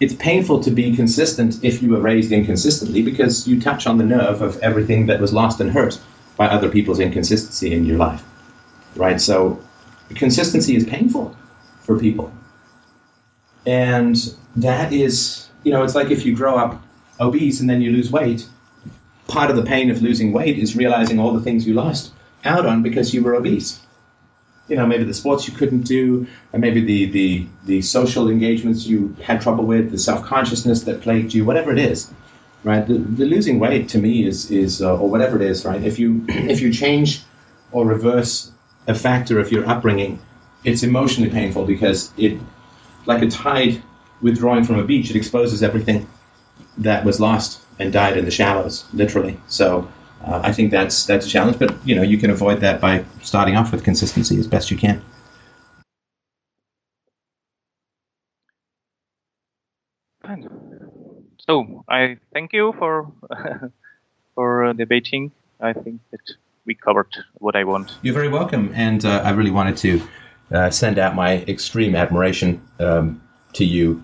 it's 0.00 0.14
painful 0.14 0.62
to 0.62 0.70
be 0.70 0.94
consistent 0.94 1.62
if 1.62 1.82
you 1.82 1.90
were 1.90 2.00
raised 2.00 2.32
inconsistently 2.32 3.02
because 3.02 3.46
you 3.46 3.60
touch 3.60 3.86
on 3.86 3.98
the 3.98 4.04
nerve 4.04 4.42
of 4.42 4.58
everything 4.58 5.06
that 5.06 5.20
was 5.20 5.32
lost 5.32 5.60
and 5.60 5.70
hurt 5.70 6.00
by 6.36 6.46
other 6.46 6.68
people's 6.68 6.98
inconsistency 6.98 7.72
in 7.72 7.84
your 7.84 7.96
life, 7.96 8.24
right? 8.96 9.20
So 9.20 9.62
consistency 10.14 10.74
is 10.74 10.84
painful 10.84 11.36
for 11.80 11.98
people. 11.98 12.32
And 13.66 14.16
that 14.56 14.92
is, 14.92 15.48
you 15.62 15.72
know, 15.72 15.84
it's 15.84 15.94
like 15.94 16.10
if 16.10 16.26
you 16.26 16.34
grow 16.34 16.56
up 16.56 16.82
obese 17.20 17.60
and 17.60 17.70
then 17.70 17.80
you 17.80 17.92
lose 17.92 18.10
weight, 18.10 18.48
part 19.28 19.48
of 19.48 19.56
the 19.56 19.62
pain 19.62 19.90
of 19.90 20.02
losing 20.02 20.32
weight 20.32 20.58
is 20.58 20.76
realizing 20.76 21.18
all 21.18 21.32
the 21.32 21.40
things 21.40 21.66
you 21.66 21.74
lost 21.74 22.12
out 22.44 22.66
on 22.66 22.82
because 22.82 23.14
you 23.14 23.22
were 23.22 23.34
obese 23.34 23.83
you 24.68 24.76
know, 24.76 24.86
maybe 24.86 25.04
the 25.04 25.14
sports 25.14 25.46
you 25.46 25.54
couldn't 25.54 25.82
do, 25.82 26.26
and 26.52 26.60
maybe 26.60 26.80
the, 26.80 27.06
the, 27.06 27.46
the 27.66 27.82
social 27.82 28.30
engagements 28.30 28.86
you 28.86 29.14
had 29.22 29.40
trouble 29.40 29.64
with, 29.64 29.90
the 29.90 29.98
self 29.98 30.24
consciousness 30.24 30.84
that 30.84 31.02
plagued 31.02 31.34
you, 31.34 31.44
whatever 31.44 31.70
it 31.70 31.78
is, 31.78 32.10
right? 32.62 32.86
The, 32.86 32.94
the 32.94 33.26
losing 33.26 33.58
weight 33.58 33.88
to 33.90 33.98
me 33.98 34.26
is, 34.26 34.50
is 34.50 34.80
uh, 34.80 34.96
or 34.96 35.08
whatever 35.08 35.36
it 35.36 35.42
is, 35.42 35.64
right? 35.64 35.82
If 35.82 35.98
you, 35.98 36.24
if 36.28 36.60
you 36.60 36.72
change 36.72 37.22
or 37.72 37.84
reverse 37.86 38.50
a 38.86 38.94
factor 38.94 39.38
of 39.38 39.52
your 39.52 39.68
upbringing, 39.68 40.20
it's 40.64 40.82
emotionally 40.82 41.30
painful 41.30 41.66
because 41.66 42.10
it, 42.16 42.40
like 43.06 43.22
a 43.22 43.28
tide 43.28 43.82
withdrawing 44.22 44.64
from 44.64 44.78
a 44.78 44.84
beach, 44.84 45.10
it 45.10 45.16
exposes 45.16 45.62
everything 45.62 46.08
that 46.78 47.04
was 47.04 47.20
lost 47.20 47.60
and 47.78 47.92
died 47.92 48.16
in 48.16 48.24
the 48.24 48.30
shallows, 48.30 48.86
literally. 48.92 49.38
So, 49.46 49.88
uh, 50.26 50.40
I 50.42 50.52
think 50.52 50.70
that's 50.70 51.06
that's 51.06 51.26
a 51.26 51.28
challenge, 51.28 51.58
but 51.58 51.74
you 51.84 51.94
know 51.94 52.02
you 52.02 52.18
can 52.18 52.30
avoid 52.30 52.60
that 52.60 52.80
by 52.80 53.04
starting 53.22 53.56
off 53.56 53.72
with 53.72 53.84
consistency 53.84 54.38
as 54.38 54.46
best 54.46 54.70
you 54.70 54.76
can. 54.76 55.02
So 61.46 61.84
I 61.88 62.16
thank 62.32 62.52
you 62.52 62.72
for 62.78 63.12
for 64.34 64.64
uh, 64.64 64.72
debating. 64.72 65.32
I 65.60 65.72
think 65.72 66.00
that 66.10 66.36
we 66.64 66.74
covered 66.74 67.14
what 67.34 67.54
I 67.54 67.64
want. 67.64 67.96
You're 68.02 68.14
very 68.14 68.28
welcome, 68.28 68.72
and 68.74 69.04
uh, 69.04 69.22
I 69.24 69.30
really 69.30 69.50
wanted 69.50 69.76
to 69.78 70.02
uh, 70.52 70.70
send 70.70 70.98
out 70.98 71.14
my 71.14 71.42
extreme 71.46 71.94
admiration 71.94 72.62
um, 72.80 73.20
to 73.54 73.64
you 73.64 74.02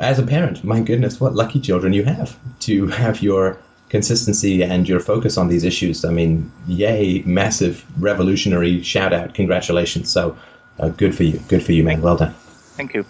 as 0.00 0.18
a 0.18 0.22
parent. 0.24 0.64
My 0.64 0.80
goodness, 0.80 1.20
what 1.20 1.34
lucky 1.34 1.60
children 1.60 1.92
you 1.92 2.04
have 2.04 2.36
to 2.60 2.88
have 2.88 3.22
your 3.22 3.58
consistency 3.88 4.62
and 4.62 4.88
your 4.88 5.00
focus 5.00 5.36
on 5.36 5.48
these 5.48 5.64
issues. 5.64 6.04
I 6.04 6.10
mean, 6.10 6.50
yay, 6.66 7.22
massive 7.24 7.84
revolutionary 8.00 8.82
shout 8.82 9.12
out. 9.12 9.34
Congratulations. 9.34 10.10
So 10.10 10.36
uh, 10.78 10.88
good 10.90 11.14
for 11.14 11.22
you. 11.22 11.38
Good 11.48 11.62
for 11.62 11.72
you, 11.72 11.84
man. 11.84 12.02
Well 12.02 12.16
done. 12.16 12.34
Thank 12.76 12.94
you. 12.94 13.04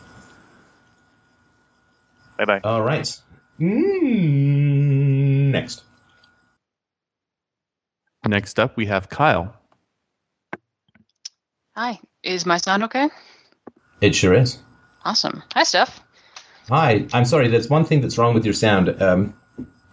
Bye 2.39 2.45
bye. 2.45 2.61
All 2.65 2.83
right. 2.83 3.19
Mm, 3.61 5.51
next. 5.51 5.83
Next 8.27 8.59
up, 8.59 8.77
we 8.77 8.87
have 8.87 9.09
Kyle. 9.09 9.55
Hi, 11.75 12.01
is 12.23 12.45
my 12.45 12.57
sound 12.57 12.85
okay? 12.85 13.09
It 14.01 14.15
sure 14.15 14.35
is. 14.35 14.59
Awesome. 15.05 15.43
Hi, 15.55 15.63
Steph. 15.63 16.01
Hi. 16.69 17.07
I'm 17.13 17.25
sorry. 17.25 17.49
There's 17.49 17.71
one 17.71 17.85
thing 17.85 18.01
that's 18.01 18.19
wrong 18.19 18.35
with 18.35 18.45
your 18.45 18.55
sound. 18.55 19.01
Um, 19.01 19.35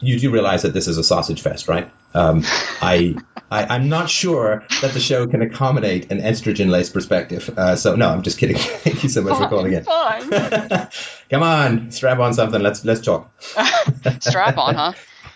you 0.03 0.19
do 0.19 0.29
realize 0.31 0.61
that 0.61 0.73
this 0.73 0.87
is 0.87 0.97
a 0.97 1.03
sausage 1.03 1.41
fest, 1.41 1.67
right? 1.67 1.89
Um, 2.13 2.43
I, 2.81 3.15
I 3.49 3.75
am 3.75 3.89
not 3.89 4.09
sure 4.09 4.63
that 4.81 4.91
the 4.91 4.99
show 4.99 5.25
can 5.27 5.41
accommodate 5.41 6.11
an 6.11 6.19
estrogen 6.19 6.69
laced 6.69 6.93
perspective. 6.93 7.49
Uh, 7.57 7.75
so 7.75 7.95
no, 7.95 8.09
I'm 8.09 8.21
just 8.21 8.37
kidding. 8.37 8.57
Thank 8.59 9.03
you 9.03 9.09
so 9.09 9.21
much 9.21 9.37
for 9.37 9.47
calling 9.47 9.73
in. 9.73 9.85
Come 11.29 11.43
on, 11.43 11.91
strap 11.91 12.19
on 12.19 12.33
something. 12.33 12.61
Let's 12.61 12.83
let's 12.85 13.01
talk. 13.01 13.31
Strap 14.19 14.57
on, 14.57 14.75
huh? 14.75 14.93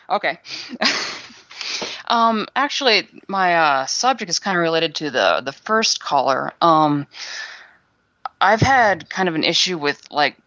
Okay. 0.10 0.40
um, 2.08 2.48
actually, 2.56 3.08
my 3.28 3.56
uh, 3.56 3.86
subject 3.86 4.30
is 4.30 4.40
kind 4.40 4.58
of 4.58 4.62
related 4.62 4.96
to 4.96 5.10
the 5.10 5.42
the 5.44 5.54
first 5.54 6.00
caller. 6.00 6.54
Um, 6.62 7.08
I've 8.42 8.62
had 8.62 9.10
kind 9.10 9.30
of 9.30 9.36
an 9.36 9.44
issue 9.44 9.78
with 9.78 10.02
like 10.12 10.38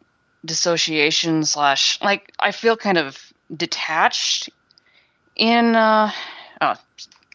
dissociation 0.44 1.44
slash 1.44 2.00
like 2.00 2.32
I 2.38 2.52
feel 2.52 2.76
kind 2.76 2.98
of 2.98 3.29
detached 3.56 4.50
in 5.36 5.74
uh 5.74 6.10
oh, 6.60 6.74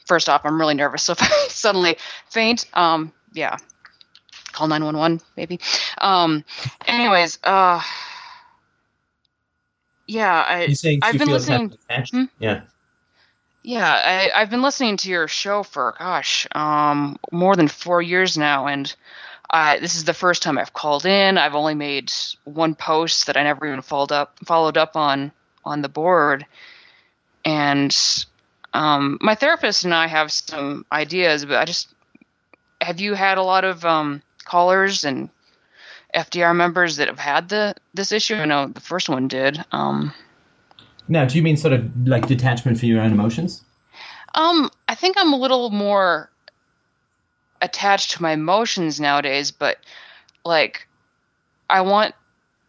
first 0.06 0.30
off 0.30 0.42
i'm 0.46 0.60
really 0.60 0.74
nervous 0.74 1.04
so 1.04 1.12
if 1.14 1.22
i 1.22 1.48
suddenly 1.50 1.98
faint 2.30 2.66
um 2.74 3.12
yeah 3.34 3.58
call 4.52 4.68
911 4.68 5.22
maybe 5.36 5.60
um 6.00 6.44
anyways 6.88 7.40
uh 7.44 7.82
yeah 10.08 10.46
i 10.48 10.74
I've 11.02 11.18
been 11.18 11.30
listening-? 11.30 11.74
Hmm? 11.90 12.26
Yeah. 12.40 12.62
yeah 13.64 14.02
I, 14.06 14.42
i've 14.42 14.50
been 14.50 14.62
listening 14.62 14.98
to 14.98 15.10
your 15.10 15.28
show 15.28 15.64
for 15.64 15.96
gosh 16.00 16.48
um 16.54 17.18
more 17.32 17.56
than 17.56 17.68
four 17.68 18.02
years 18.02 18.38
now 18.38 18.68
and 18.68 18.96
I, 19.48 19.80
this 19.80 19.96
is 19.96 20.06
the 20.06 20.14
first 20.14 20.42
time 20.42 20.58
I've 20.58 20.74
called 20.74 21.06
in. 21.06 21.38
I've 21.38 21.54
only 21.54 21.76
made 21.76 22.12
one 22.46 22.74
post 22.74 23.28
that 23.28 23.38
I 23.38 23.44
never 23.44 23.68
even 23.68 23.84
followed 23.84 24.12
up 24.12 24.38
followed 24.44 24.76
up 24.76 24.96
on 24.96 25.32
on 25.66 25.82
the 25.82 25.90
board, 25.90 26.46
and 27.44 27.96
um, 28.74 29.18
my 29.22 29.36
therapist 29.36 29.84
and 29.84 29.94
I 29.94 30.08
have 30.08 30.32
some 30.32 30.86
ideas. 30.92 31.46
But 31.46 31.58
I 31.58 31.66
just 31.66 31.94
have 32.82 33.00
you 33.00 33.14
had 33.14 33.38
a 33.38 33.44
lot 33.44 33.64
of 33.64 33.84
um, 33.86 34.22
callers 34.46 35.04
and 35.04 35.30
FDR 36.14 36.56
members 36.56 36.98
that 36.98 37.08
have 37.08 37.20
had 37.20 37.50
the 37.50 37.76
this 37.94 38.12
issue? 38.12 38.36
I 38.36 38.46
know 38.46 38.68
the 38.68 38.82
first 38.82 39.10
one 39.10 39.28
did. 39.28 39.64
Um, 39.72 40.14
Now, 41.08 41.26
do 41.26 41.38
you 41.38 41.44
mean 41.44 41.58
sort 41.58 41.74
of 41.74 41.90
like 42.08 42.28
detachment 42.28 42.80
from 42.80 42.90
your 42.90 43.02
own 43.02 43.12
emotions? 43.12 43.64
Um, 44.36 44.70
I 44.88 44.96
think 44.96 45.18
I'm 45.18 45.34
a 45.34 45.38
little 45.38 45.70
more 45.70 46.30
attached 47.62 48.12
to 48.12 48.22
my 48.22 48.32
emotions 48.32 49.00
nowadays, 49.00 49.52
but 49.52 49.78
like 50.44 50.88
I 51.70 51.82
want 51.82 52.16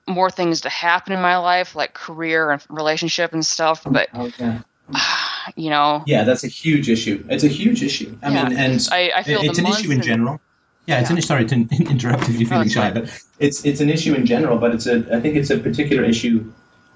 more 0.06 0.30
things 0.30 0.60
to 0.62 0.68
happen 0.68 1.12
in 1.12 1.20
my 1.20 1.36
life, 1.36 1.74
like 1.74 1.94
career 1.94 2.50
and 2.50 2.62
relationship 2.70 3.32
and 3.32 3.44
stuff, 3.44 3.82
but 3.84 4.08
oh, 4.14 4.26
Okay. 4.26 4.58
you 5.56 5.70
know, 5.70 6.02
Yeah, 6.06 6.24
that's 6.24 6.44
a 6.44 6.48
huge 6.48 6.88
issue. 6.88 7.24
It's 7.28 7.44
a 7.44 7.48
huge 7.48 7.82
issue. 7.82 8.16
I 8.22 8.30
Yeah, 8.30 8.48
mean, 8.48 8.58
and 8.58 8.88
I, 8.92 9.12
I 9.16 9.22
feel 9.22 9.40
it's 9.42 9.58
an 9.58 9.66
issue 9.66 9.90
in 9.90 10.02
general. 10.02 10.40
Yeah, 10.86 11.00
it's 11.00 11.10
Yeah. 11.10 11.16
an 11.16 11.22
sorry 11.22 11.44
to 11.46 11.54
interrupt 11.90 12.28
if 12.28 12.38
you're 12.38 12.48
feeling 12.48 12.68
shy, 12.68 12.90
but 12.92 13.10
it's 13.40 13.64
it's 13.64 13.80
an 13.80 13.90
issue 13.90 14.14
in 14.14 14.24
general. 14.26 14.58
But 14.58 14.74
it's 14.74 14.86
a 14.86 15.04
I 15.16 15.20
think 15.20 15.34
it's 15.36 15.50
a 15.50 15.58
particular 15.58 16.04
issue 16.04 16.44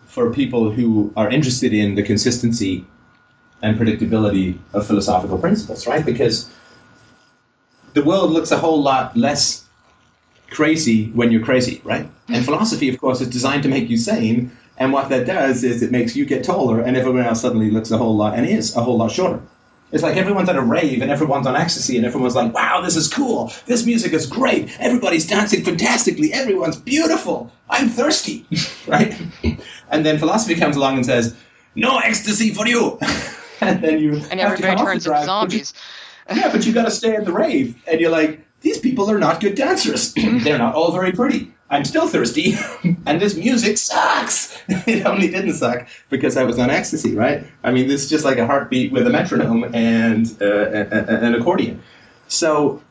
for 0.07 0.31
people 0.33 0.71
who 0.71 1.13
are 1.17 1.29
interested 1.29 1.73
in 1.73 1.95
the 1.97 2.03
consistency 2.03 2.85
and 3.63 3.79
predictability 3.79 4.59
of 4.73 4.87
philosophical 4.87 5.39
principles, 5.39 5.87
right? 5.87 6.05
Because 6.05 6.49
the 7.95 8.03
world 8.03 8.31
looks 8.31 8.51
a 8.51 8.59
whole 8.59 8.83
lot 8.83 9.17
less 9.17 9.65
crazy 10.51 11.11
when 11.11 11.31
you're 11.31 11.45
crazy, 11.45 11.81
right? 11.85 12.03
And 12.03 12.11
mm-hmm. 12.37 12.45
philosophy, 12.45 12.89
of 12.89 13.01
course, 13.01 13.21
is 13.21 13.29
designed 13.29 13.63
to 13.65 13.69
make 13.69 13.89
you 13.89 13.97
sane. 13.97 14.51
And 14.79 14.93
what 14.93 15.09
that 15.11 15.27
does 15.27 15.63
is 15.63 15.83
it 15.83 15.91
makes 15.91 16.17
you 16.17 16.25
get 16.25 16.43
taller, 16.43 16.81
and 16.81 16.97
everyone 16.97 17.25
else 17.25 17.43
suddenly 17.43 17.71
looks 17.71 17.91
a 17.91 17.99
whole 17.99 18.17
lot 18.17 18.35
and 18.35 18.47
is 18.47 18.75
a 18.77 18.83
whole 18.83 18.97
lot 18.97 19.11
shorter. 19.11 19.41
It's 19.93 20.03
like 20.03 20.17
everyone's 20.17 20.49
at 20.49 20.57
a 20.57 20.63
rave 20.63 21.03
and 21.03 21.11
everyone's 21.11 21.47
on 21.47 21.57
ecstasy 21.57 21.97
and 21.97 22.07
everyone's 22.07 22.37
like, 22.37 22.55
wow, 22.55 22.81
this 22.81 22.95
is 22.95 23.13
cool. 23.13 23.53
This 23.67 23.85
music 23.85 24.13
is 24.13 24.25
great. 24.25 24.75
Everybody's 24.79 25.27
dancing 25.27 25.65
fantastically. 25.65 26.33
Everyone's 26.33 26.77
beautiful. 26.77 27.51
I'm 27.69 27.89
thirsty, 27.89 28.47
right? 28.87 29.21
And 29.91 30.07
then 30.07 30.19
philosophy 30.19 30.55
comes 30.55 30.77
along 30.77 30.97
and 30.97 31.07
says, 31.07 31.37
no 31.75 31.99
ecstasy 31.99 32.55
for 32.55 32.67
you. 32.69 32.99
and 33.61 33.83
then 33.83 33.99
you 33.99 34.13
And 34.31 34.39
have 34.41 34.57
to 34.59 34.65
everybody 34.65 34.77
come 34.77 34.79
off 34.79 34.79
the 34.79 34.85
turns 34.93 35.07
into 35.07 35.25
zombies. 35.25 35.75
yeah, 36.33 36.53
but 36.53 36.65
you 36.67 36.73
got 36.73 36.85
to 36.85 36.91
stay 36.91 37.17
at 37.17 37.25
the 37.25 37.33
rave, 37.33 37.77
and 37.89 38.01
you're 38.01 38.11
like, 38.11 38.45
these 38.61 38.79
people 38.79 39.11
are 39.11 39.19
not 39.19 39.41
good 39.41 39.55
dancers. 39.55 40.15
They're 40.15 40.59
not 40.59 40.75
all 40.75 40.93
very 40.93 41.13
pretty. 41.13 41.53
I'm 41.71 41.85
still 41.85 42.09
thirsty, 42.09 42.55
and 43.07 43.21
this 43.21 43.37
music 43.37 43.79
sucks. 43.79 44.59
it 44.69 45.07
only 45.07 45.29
didn't 45.29 45.55
suck 45.55 45.87
because 46.09 46.37
I 46.37 46.43
was 46.43 46.59
on 46.59 46.69
ecstasy, 46.69 47.15
right? 47.15 47.47
I 47.63 47.71
mean, 47.71 47.87
this 47.87 48.03
is 48.03 48.11
just 48.11 48.25
like 48.25 48.39
a 48.39 48.47
heartbeat 48.47 48.91
with 48.91 49.07
a 49.07 49.11
metronome 49.11 49.73
and 49.73 50.27
uh, 50.43 50.67
an 50.69 51.35
accordion. 51.35 51.81
So, 52.27 52.83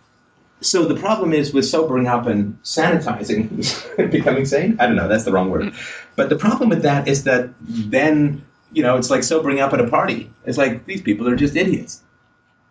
so 0.61 0.85
the 0.85 0.95
problem 0.95 1.33
is 1.33 1.53
with 1.53 1.65
sobering 1.65 2.07
up 2.07 2.25
and 2.25 2.57
sanitizing, 2.63 4.11
becoming 4.11 4.45
sane. 4.45 4.77
I 4.79 4.87
don't 4.87 4.95
know, 4.95 5.09
that's 5.09 5.25
the 5.25 5.33
wrong 5.33 5.49
word. 5.49 5.73
But 6.15 6.29
the 6.29 6.37
problem 6.37 6.69
with 6.69 6.81
that 6.83 7.07
is 7.07 7.25
that 7.25 7.49
then 7.59 8.45
you 8.71 8.81
know 8.81 8.95
it's 8.95 9.09
like 9.09 9.23
sobering 9.23 9.59
up 9.59 9.73
at 9.73 9.81
a 9.81 9.89
party. 9.89 10.31
It's 10.45 10.57
like 10.57 10.85
these 10.85 11.01
people 11.01 11.27
are 11.27 11.35
just 11.35 11.55
idiots 11.57 12.01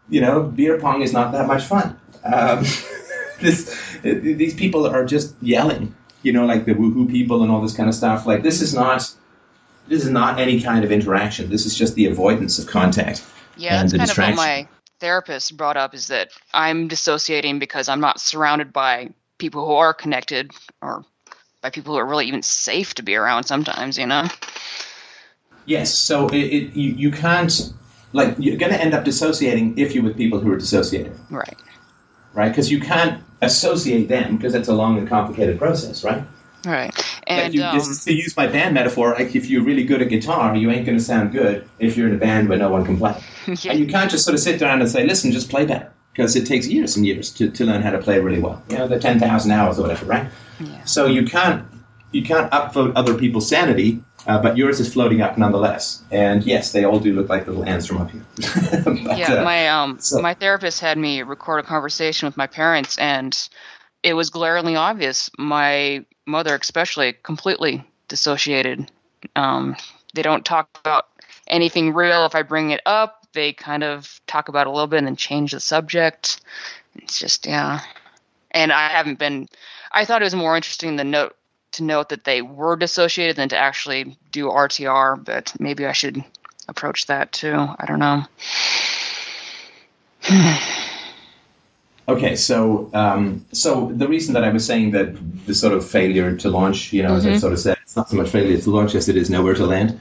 you 0.08 0.20
know, 0.20 0.42
beer 0.42 0.78
pong 0.78 1.02
is 1.02 1.12
not 1.12 1.32
that 1.32 1.46
much 1.46 1.64
fun. 1.64 1.98
Um, 2.24 2.64
this, 3.40 3.98
these 4.02 4.54
people 4.54 4.86
are 4.86 5.04
just 5.04 5.34
yelling, 5.40 5.94
you 6.22 6.32
know, 6.32 6.46
like 6.46 6.64
the 6.64 6.74
woohoo 6.74 7.10
people 7.10 7.42
and 7.42 7.50
all 7.50 7.60
this 7.60 7.76
kind 7.76 7.88
of 7.88 7.94
stuff. 7.94 8.26
Like 8.26 8.42
this 8.42 8.60
is 8.60 8.74
not, 8.74 9.10
this 9.88 10.04
is 10.04 10.10
not 10.10 10.38
any 10.38 10.60
kind 10.60 10.84
of 10.84 10.92
interaction. 10.92 11.50
This 11.50 11.66
is 11.66 11.76
just 11.76 11.94
the 11.94 12.06
avoidance 12.06 12.58
of 12.58 12.66
contact. 12.66 13.24
Yeah, 13.56 13.80
and 13.80 13.90
that's 13.90 13.92
the 13.92 13.98
kind 13.98 14.10
of 14.10 14.18
what 14.18 14.36
my 14.36 14.68
therapist 15.00 15.56
brought 15.56 15.76
up 15.76 15.94
is 15.94 16.08
that 16.08 16.30
I'm 16.52 16.88
dissociating 16.88 17.58
because 17.58 17.88
I'm 17.88 18.00
not 18.00 18.20
surrounded 18.20 18.72
by 18.72 19.10
people 19.38 19.66
who 19.66 19.72
are 19.72 19.94
connected 19.94 20.50
or 20.82 21.04
by 21.62 21.70
people 21.70 21.94
who 21.94 22.00
are 22.00 22.06
really 22.06 22.26
even 22.26 22.42
safe 22.42 22.94
to 22.94 23.02
be 23.02 23.14
around 23.16 23.44
sometimes, 23.44 23.98
you 23.98 24.06
know? 24.06 24.28
Yes, 25.66 25.94
so 25.94 26.28
it, 26.28 26.36
it, 26.36 26.76
you, 26.76 26.92
you 26.92 27.10
can't, 27.10 27.72
like, 28.12 28.34
you're 28.38 28.56
going 28.56 28.72
to 28.72 28.80
end 28.80 28.94
up 28.94 29.04
dissociating 29.04 29.76
if 29.78 29.94
you're 29.94 30.04
with 30.04 30.16
people 30.16 30.40
who 30.40 30.50
are 30.52 30.56
dissociated, 30.56 31.18
Right. 31.30 31.56
Right? 32.38 32.50
Because 32.50 32.70
you 32.70 32.80
can't 32.80 33.22
associate 33.42 34.08
them 34.08 34.36
because 34.36 34.52
that's 34.52 34.68
a 34.68 34.72
long 34.72 34.96
and 34.96 35.08
complicated 35.08 35.58
process, 35.58 36.04
right? 36.04 36.22
Right. 36.64 36.94
And 37.26 37.52
you, 37.52 37.62
um, 37.62 37.74
just 37.76 38.04
to 38.04 38.12
use 38.14 38.36
my 38.36 38.46
band 38.46 38.74
metaphor, 38.74 39.14
like 39.18 39.34
if 39.34 39.50
you're 39.50 39.64
really 39.64 39.84
good 39.84 40.00
at 40.00 40.08
guitar, 40.08 40.56
you 40.56 40.70
ain't 40.70 40.86
going 40.86 40.96
to 40.96 41.02
sound 41.02 41.32
good 41.32 41.68
if 41.80 41.96
you're 41.96 42.08
in 42.08 42.14
a 42.14 42.18
band 42.18 42.48
where 42.48 42.58
no 42.58 42.70
one 42.70 42.84
can 42.84 42.96
play. 42.96 43.20
yeah, 43.46 43.72
And 43.72 43.80
you 43.80 43.86
can't 43.86 44.10
just 44.10 44.24
sort 44.24 44.34
of 44.34 44.40
sit 44.40 44.60
down 44.60 44.80
and 44.80 44.88
say, 44.88 45.04
listen, 45.04 45.32
just 45.32 45.50
play 45.50 45.66
better. 45.66 45.92
Because 46.12 46.36
it 46.36 46.46
takes 46.46 46.66
years 46.66 46.96
and 46.96 47.06
years 47.06 47.30
to, 47.34 47.50
to 47.50 47.64
learn 47.64 47.82
how 47.82 47.90
to 47.90 47.98
play 47.98 48.18
really 48.20 48.40
well. 48.40 48.62
You 48.70 48.78
know, 48.78 48.88
the 48.88 48.98
10,000 48.98 49.50
hours 49.50 49.78
or 49.78 49.82
whatever, 49.82 50.06
right? 50.06 50.28
Yeah. 50.60 50.84
So 50.84 51.06
you 51.06 51.24
can't 51.24 51.64
you 52.12 52.22
can't 52.22 52.50
upvote 52.52 52.92
other 52.96 53.14
people's 53.14 53.48
sanity, 53.48 54.02
uh, 54.26 54.40
but 54.40 54.56
yours 54.56 54.80
is 54.80 54.92
floating 54.92 55.20
up 55.20 55.38
nonetheless. 55.38 56.02
And 56.10 56.42
yes, 56.44 56.72
they 56.72 56.84
all 56.84 56.98
do 56.98 57.14
look 57.14 57.28
like 57.28 57.46
little 57.46 57.64
ants 57.64 57.86
from 57.86 57.98
up 57.98 58.10
here. 58.10 58.24
But, 58.84 59.18
yeah, 59.18 59.34
uh, 59.34 59.44
my 59.44 59.68
um 59.68 59.98
so- 60.00 60.20
my 60.20 60.34
therapist 60.34 60.80
had 60.80 60.98
me 60.98 61.22
record 61.22 61.60
a 61.60 61.62
conversation 61.62 62.26
with 62.26 62.36
my 62.36 62.46
parents 62.46 62.98
and 62.98 63.36
it 64.02 64.14
was 64.14 64.30
glaringly 64.30 64.76
obvious. 64.76 65.30
My 65.38 66.04
mother 66.26 66.54
especially 66.54 67.14
completely 67.22 67.84
dissociated. 68.08 68.90
Um 69.36 69.76
they 70.14 70.22
don't 70.22 70.44
talk 70.44 70.68
about 70.80 71.06
anything 71.46 71.94
real 71.94 72.24
if 72.26 72.34
I 72.34 72.42
bring 72.42 72.70
it 72.70 72.80
up. 72.86 73.26
They 73.34 73.52
kind 73.52 73.84
of 73.84 74.20
talk 74.26 74.48
about 74.48 74.66
it 74.66 74.70
a 74.70 74.72
little 74.72 74.86
bit 74.86 74.98
and 74.98 75.06
then 75.06 75.16
change 75.16 75.52
the 75.52 75.60
subject. 75.60 76.40
It's 76.96 77.18
just 77.18 77.46
yeah. 77.46 77.80
And 78.50 78.72
I 78.72 78.88
haven't 78.88 79.18
been 79.18 79.48
I 79.92 80.04
thought 80.04 80.22
it 80.22 80.26
was 80.26 80.34
more 80.34 80.56
interesting 80.56 80.96
than 80.96 81.10
note 81.10 81.34
to 81.72 81.84
note 81.84 82.08
that 82.08 82.24
they 82.24 82.42
were 82.42 82.76
dissociated 82.76 83.36
than 83.36 83.48
to 83.50 83.56
actually 83.56 84.16
do 84.32 84.46
RTR, 84.46 85.24
but 85.24 85.52
maybe 85.58 85.86
I 85.86 85.92
should 85.92 86.24
approach 86.68 87.06
that 87.06 87.32
too. 87.32 87.54
I 87.54 87.84
don't 87.86 87.98
know. 87.98 88.24
Okay, 92.08 92.36
so 92.36 92.88
um, 92.94 93.44
so 93.52 93.92
the 93.92 94.08
reason 94.08 94.32
that 94.32 94.42
I 94.42 94.48
was 94.48 94.64
saying 94.64 94.92
that 94.92 95.14
the 95.46 95.54
sort 95.54 95.74
of 95.74 95.86
failure 95.86 96.34
to 96.36 96.48
launch, 96.48 96.90
you 96.90 97.02
know, 97.02 97.14
as 97.14 97.26
I 97.26 97.36
sort 97.36 97.52
of 97.52 97.58
said, 97.58 97.76
it's 97.82 97.96
not 97.96 98.08
so 98.08 98.16
much 98.16 98.30
failure 98.30 98.58
to 98.58 98.70
launch 98.70 98.94
as 98.94 99.10
it 99.10 99.16
is 99.18 99.28
nowhere 99.28 99.52
to 99.52 99.66
land. 99.66 100.00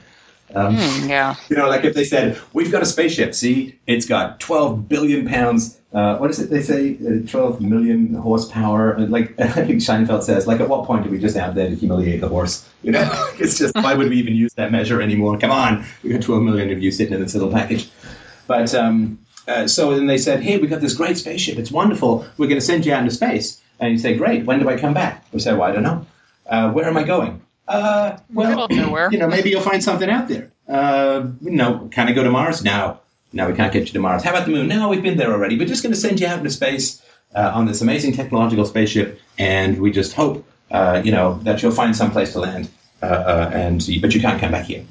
Um, 0.54 0.76
Hmm, 0.76 1.08
yeah. 1.08 1.34
You 1.50 1.56
know, 1.56 1.68
like 1.68 1.84
if 1.84 1.94
they 1.94 2.04
said, 2.04 2.38
"We've 2.54 2.72
got 2.72 2.82
a 2.82 2.86
spaceship. 2.86 3.34
See, 3.34 3.78
it's 3.86 4.06
got 4.06 4.40
12 4.40 4.88
billion 4.88 5.26
pounds. 5.26 5.78
Uh, 5.92 6.16
what 6.18 6.30
is 6.30 6.38
it 6.38 6.50
they 6.50 6.62
say? 6.62 6.96
Uh, 7.06 7.26
12 7.28 7.60
million 7.60 8.14
horsepower." 8.14 8.96
Uh, 8.98 9.06
Like 9.06 9.38
I 9.40 9.48
think 9.48 9.80
Seinfeld 9.82 10.22
says, 10.22 10.46
like, 10.46 10.60
at 10.60 10.68
what 10.68 10.86
point 10.86 11.04
do 11.04 11.10
we 11.10 11.18
just 11.18 11.36
out 11.36 11.54
there 11.54 11.68
to 11.68 11.74
humiliate 11.74 12.20
the 12.20 12.28
horse? 12.28 12.66
You 12.82 12.92
know, 12.92 13.08
it's 13.38 13.58
just 13.58 13.74
why 13.74 13.94
would 13.94 14.08
we 14.08 14.16
even 14.16 14.34
use 14.34 14.54
that 14.54 14.72
measure 14.72 15.02
anymore? 15.02 15.38
Come 15.38 15.50
on, 15.50 15.84
we 16.02 16.10
got 16.10 16.22
12 16.22 16.42
million 16.42 16.70
of 16.70 16.82
you 16.82 16.90
sitting 16.90 17.14
in 17.14 17.20
this 17.20 17.34
little 17.34 17.52
package. 17.52 17.90
But 18.46 18.74
um, 18.74 19.18
uh, 19.46 19.66
so 19.66 19.94
then 19.94 20.06
they 20.06 20.18
said, 20.18 20.42
"Hey, 20.42 20.56
we've 20.58 20.70
got 20.70 20.80
this 20.80 20.94
great 20.94 21.18
spaceship. 21.18 21.58
It's 21.58 21.70
wonderful. 21.70 22.24
We're 22.38 22.46
going 22.48 22.60
to 22.60 22.64
send 22.66 22.86
you 22.86 22.92
out 22.94 23.02
into 23.02 23.14
space." 23.14 23.60
And 23.80 23.92
you 23.92 23.98
say, 23.98 24.16
"Great. 24.16 24.46
When 24.46 24.58
do 24.60 24.68
I 24.70 24.78
come 24.78 24.94
back?" 24.94 25.24
We 25.32 25.40
say, 25.40 25.52
"Well, 25.52 25.64
I 25.64 25.72
don't 25.72 25.82
know. 25.82 26.06
Uh, 26.46 26.70
where 26.72 26.86
am 26.86 26.96
I 26.96 27.02
going?" 27.02 27.42
Uh, 27.68 28.18
well, 28.32 28.48
Middle 28.48 28.64
of 28.64 28.70
nowhere. 28.70 29.08
you 29.12 29.18
know, 29.18 29.28
maybe 29.28 29.50
you'll 29.50 29.60
find 29.60 29.84
something 29.84 30.08
out 30.08 30.28
there. 30.28 30.50
Uh, 30.68 31.28
you 31.40 31.50
know, 31.50 31.88
can 31.92 32.08
I 32.08 32.12
go 32.12 32.22
to 32.24 32.30
Mars? 32.30 32.64
No. 32.64 33.00
No, 33.32 33.46
we 33.46 33.54
can't 33.54 33.72
get 33.72 33.86
you 33.86 33.92
to 33.92 33.98
Mars. 33.98 34.24
How 34.24 34.30
about 34.30 34.46
the 34.46 34.52
moon? 34.52 34.68
No, 34.68 34.88
we've 34.88 35.02
been 35.02 35.18
there 35.18 35.32
already. 35.32 35.58
We're 35.58 35.68
just 35.68 35.82
going 35.82 35.92
to 35.94 36.00
send 36.00 36.18
you 36.18 36.26
out 36.26 36.38
into 36.38 36.50
space 36.50 37.02
uh, 37.34 37.52
on 37.54 37.66
this 37.66 37.82
amazing 37.82 38.14
technological 38.14 38.64
spaceship, 38.64 39.20
and 39.38 39.78
we 39.80 39.90
just 39.90 40.14
hope, 40.14 40.46
uh, 40.70 41.02
you 41.04 41.12
know, 41.12 41.38
that 41.42 41.62
you'll 41.62 41.72
find 41.72 41.94
some 41.94 42.10
place 42.10 42.32
to 42.32 42.40
land. 42.40 42.70
Uh, 43.00 43.06
uh, 43.06 43.50
and 43.52 43.86
but 44.00 44.12
you 44.12 44.20
can't 44.20 44.40
come 44.40 44.50
back 44.50 44.64
here. 44.64 44.84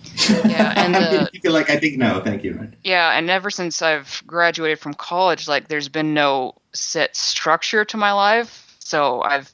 Yeah, 0.45 0.73
and 0.77 0.95
the, 0.95 1.29
you 1.33 1.41
feel 1.41 1.51
like 1.51 1.69
I 1.69 1.77
think 1.77 1.97
no, 1.97 2.21
thank 2.21 2.43
you. 2.43 2.53
Right. 2.53 2.69
yeah, 2.83 3.17
and 3.17 3.29
ever 3.29 3.49
since 3.49 3.81
I've 3.81 4.23
graduated 4.25 4.79
from 4.79 4.93
college, 4.93 5.47
like 5.47 5.67
there's 5.67 5.89
been 5.89 6.13
no 6.13 6.53
set 6.73 7.15
structure 7.17 7.83
to 7.83 7.97
my 7.97 8.13
life. 8.13 8.75
So 8.79 9.21
I've 9.23 9.51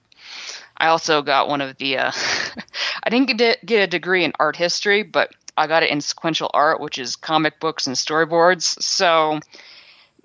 I 0.84 0.88
also 0.90 1.22
got 1.22 1.48
one 1.48 1.62
of 1.62 1.78
the 1.78 1.98
uh, 1.98 2.12
I 3.04 3.10
didn't 3.10 3.38
get 3.38 3.66
get 3.66 3.82
a 3.82 3.88
degree 3.88 4.26
in 4.26 4.34
art 4.38 4.58
history, 4.58 5.02
but 5.02 5.34
I 5.56 5.66
got 5.66 5.82
it 5.82 5.90
in 5.90 6.02
sequential 6.02 6.52
art, 6.54 6.82
which 6.82 6.98
is 6.98 7.16
comic 7.16 7.62
books 7.62 7.88
and 7.88 7.96
storyboards. 7.96 8.82
So 8.84 9.40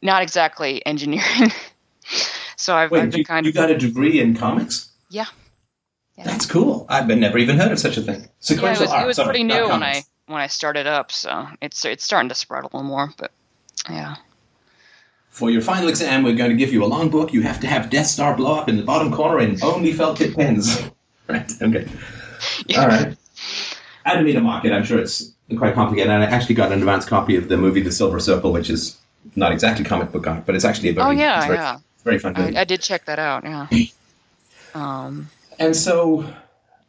not 0.02 0.22
exactly 0.22 0.84
engineering. 0.86 1.52
so 2.56 2.74
I've, 2.74 2.92
I've 2.92 3.10
been 3.12 3.20
you, 3.20 3.24
kind 3.24 3.46
you 3.46 3.50
of 3.50 3.54
You 3.54 3.60
got 3.60 3.70
a 3.70 3.78
degree 3.78 4.20
in 4.20 4.34
comics? 4.34 4.90
yeah. 5.10 5.26
Yeah. 6.16 6.24
That's 6.24 6.46
cool. 6.46 6.84
I've 6.88 7.06
never 7.06 7.38
even 7.38 7.56
heard 7.56 7.70
of 7.70 7.78
such 7.78 7.96
a 7.96 8.02
thing. 8.02 8.18
Yeah, 8.22 8.26
it 8.26 8.30
Sequential 8.40 8.82
was, 8.86 8.90
art. 8.90 9.04
it 9.04 9.06
was 9.06 9.16
sorry, 9.16 9.26
pretty 9.28 9.44
new 9.44 9.68
when 9.68 9.84
I 9.84 10.02
when 10.26 10.40
I 10.40 10.48
started 10.48 10.88
up, 10.88 11.12
so 11.12 11.46
it's 11.62 11.84
it's 11.84 12.02
starting 12.02 12.28
to 12.30 12.34
spread 12.34 12.64
a 12.64 12.66
little 12.66 12.82
more. 12.82 13.12
But 13.16 13.30
yeah, 13.88 14.16
For 15.38 15.50
your 15.50 15.62
final 15.62 15.88
exam, 15.88 16.24
we're 16.24 16.34
going 16.34 16.50
to 16.50 16.56
give 16.56 16.72
you 16.72 16.82
a 16.84 16.86
long 16.86 17.10
book. 17.10 17.32
You 17.32 17.42
have 17.42 17.60
to 17.60 17.68
have 17.68 17.90
Death 17.90 18.08
Star 18.08 18.36
blow 18.36 18.56
up 18.58 18.68
in 18.68 18.76
the 18.76 18.82
bottom 18.82 19.12
corner 19.12 19.38
in 19.38 19.62
only 19.62 19.92
felt 19.92 20.16
tip 20.16 20.34
pens. 20.34 20.82
right. 21.28 21.50
Okay. 21.62 21.86
All 22.76 22.88
right. 22.88 23.16
I 24.04 24.10
didn't 24.10 24.24
mean 24.26 24.34
to 24.34 24.40
mock 24.40 24.64
it. 24.64 24.72
I'm 24.72 24.82
sure 24.82 24.98
it's 24.98 25.32
quite 25.56 25.74
complicated. 25.74 26.10
And 26.10 26.24
I 26.24 26.26
actually 26.26 26.56
got 26.56 26.72
an 26.72 26.80
advanced 26.80 27.06
copy 27.06 27.36
of 27.36 27.48
the 27.48 27.56
movie 27.56 27.80
The 27.82 27.92
Silver 27.92 28.18
Circle, 28.18 28.50
which 28.52 28.68
is 28.68 28.98
not 29.36 29.52
exactly 29.52 29.84
comic 29.84 30.10
book 30.10 30.26
art, 30.26 30.44
but 30.44 30.56
it's 30.56 30.64
actually 30.64 30.88
a 30.88 30.94
very, 30.94 31.06
Oh, 31.06 31.10
yeah, 31.10 31.36
it's 31.38 31.46
very, 31.46 31.58
yeah. 31.58 31.78
very 32.02 32.18
fun 32.18 32.32
movie. 32.36 32.56
I, 32.56 32.62
I 32.62 32.64
did 32.64 32.80
check 32.82 33.04
that 33.04 33.18
out. 33.20 33.44
Yeah. 33.44 33.66
Um, 34.74 35.30
and 35.58 35.74
so, 35.74 36.30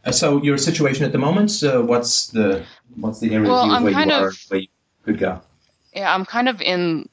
uh, 0.05 0.11
so 0.11 0.43
your 0.43 0.57
situation 0.57 1.05
at 1.05 1.11
the 1.11 1.17
moment. 1.17 1.63
Uh, 1.63 1.81
what's 1.81 2.27
the 2.27 2.65
what's 2.95 3.19
the 3.19 3.33
area 3.33 3.47
Well, 3.49 3.71
of 3.71 3.79
you 3.79 3.85
where 3.85 4.05
you 4.05 4.11
are, 4.11 4.27
of- 4.27 4.45
where 4.49 4.59
you 4.59 4.67
could 5.05 5.17
go? 5.17 5.41
yeah, 5.95 6.13
I'm 6.13 6.25
kind 6.25 6.49
of 6.49 6.61
in 6.61 7.07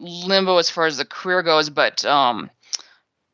limbo 0.00 0.58
as 0.58 0.70
far 0.70 0.86
as 0.86 0.96
the 0.96 1.04
career 1.04 1.42
goes, 1.42 1.70
but 1.70 2.04
um, 2.04 2.50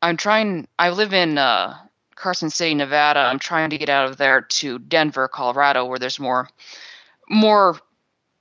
I'm 0.01 0.17
trying. 0.17 0.67
I 0.79 0.89
live 0.89 1.13
in 1.13 1.37
uh, 1.37 1.77
Carson 2.15 2.49
City, 2.49 2.73
Nevada. 2.73 3.19
I'm 3.21 3.39
trying 3.39 3.69
to 3.69 3.77
get 3.77 3.89
out 3.89 4.09
of 4.09 4.17
there 4.17 4.41
to 4.41 4.79
Denver, 4.79 5.27
Colorado, 5.27 5.85
where 5.85 5.99
there's 5.99 6.19
more 6.19 6.49
more 7.29 7.79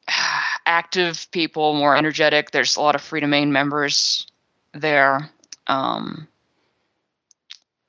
active 0.66 1.26
people, 1.30 1.74
more 1.74 1.96
energetic. 1.96 2.50
There's 2.50 2.76
a 2.76 2.80
lot 2.80 2.94
of 2.94 3.02
Freedomain 3.02 3.48
members 3.48 4.26
there. 4.72 5.30
Um, 5.66 6.28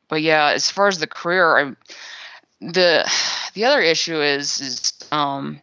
but 0.07 0.21
yeah, 0.21 0.51
as 0.53 0.69
far 0.69 0.87
as 0.87 0.99
the 0.99 1.07
career, 1.07 1.57
I, 1.57 1.75
the 2.61 3.11
the 3.53 3.65
other 3.65 3.81
issue 3.81 4.21
is 4.21 4.59
is 4.61 4.93
um, 5.11 5.61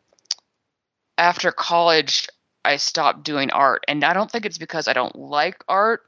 after 1.18 1.52
college, 1.52 2.28
I 2.64 2.76
stopped 2.76 3.24
doing 3.24 3.50
art, 3.50 3.84
and 3.88 4.04
I 4.04 4.12
don't 4.12 4.30
think 4.30 4.46
it's 4.46 4.58
because 4.58 4.88
I 4.88 4.92
don't 4.92 5.16
like 5.16 5.64
art, 5.68 6.02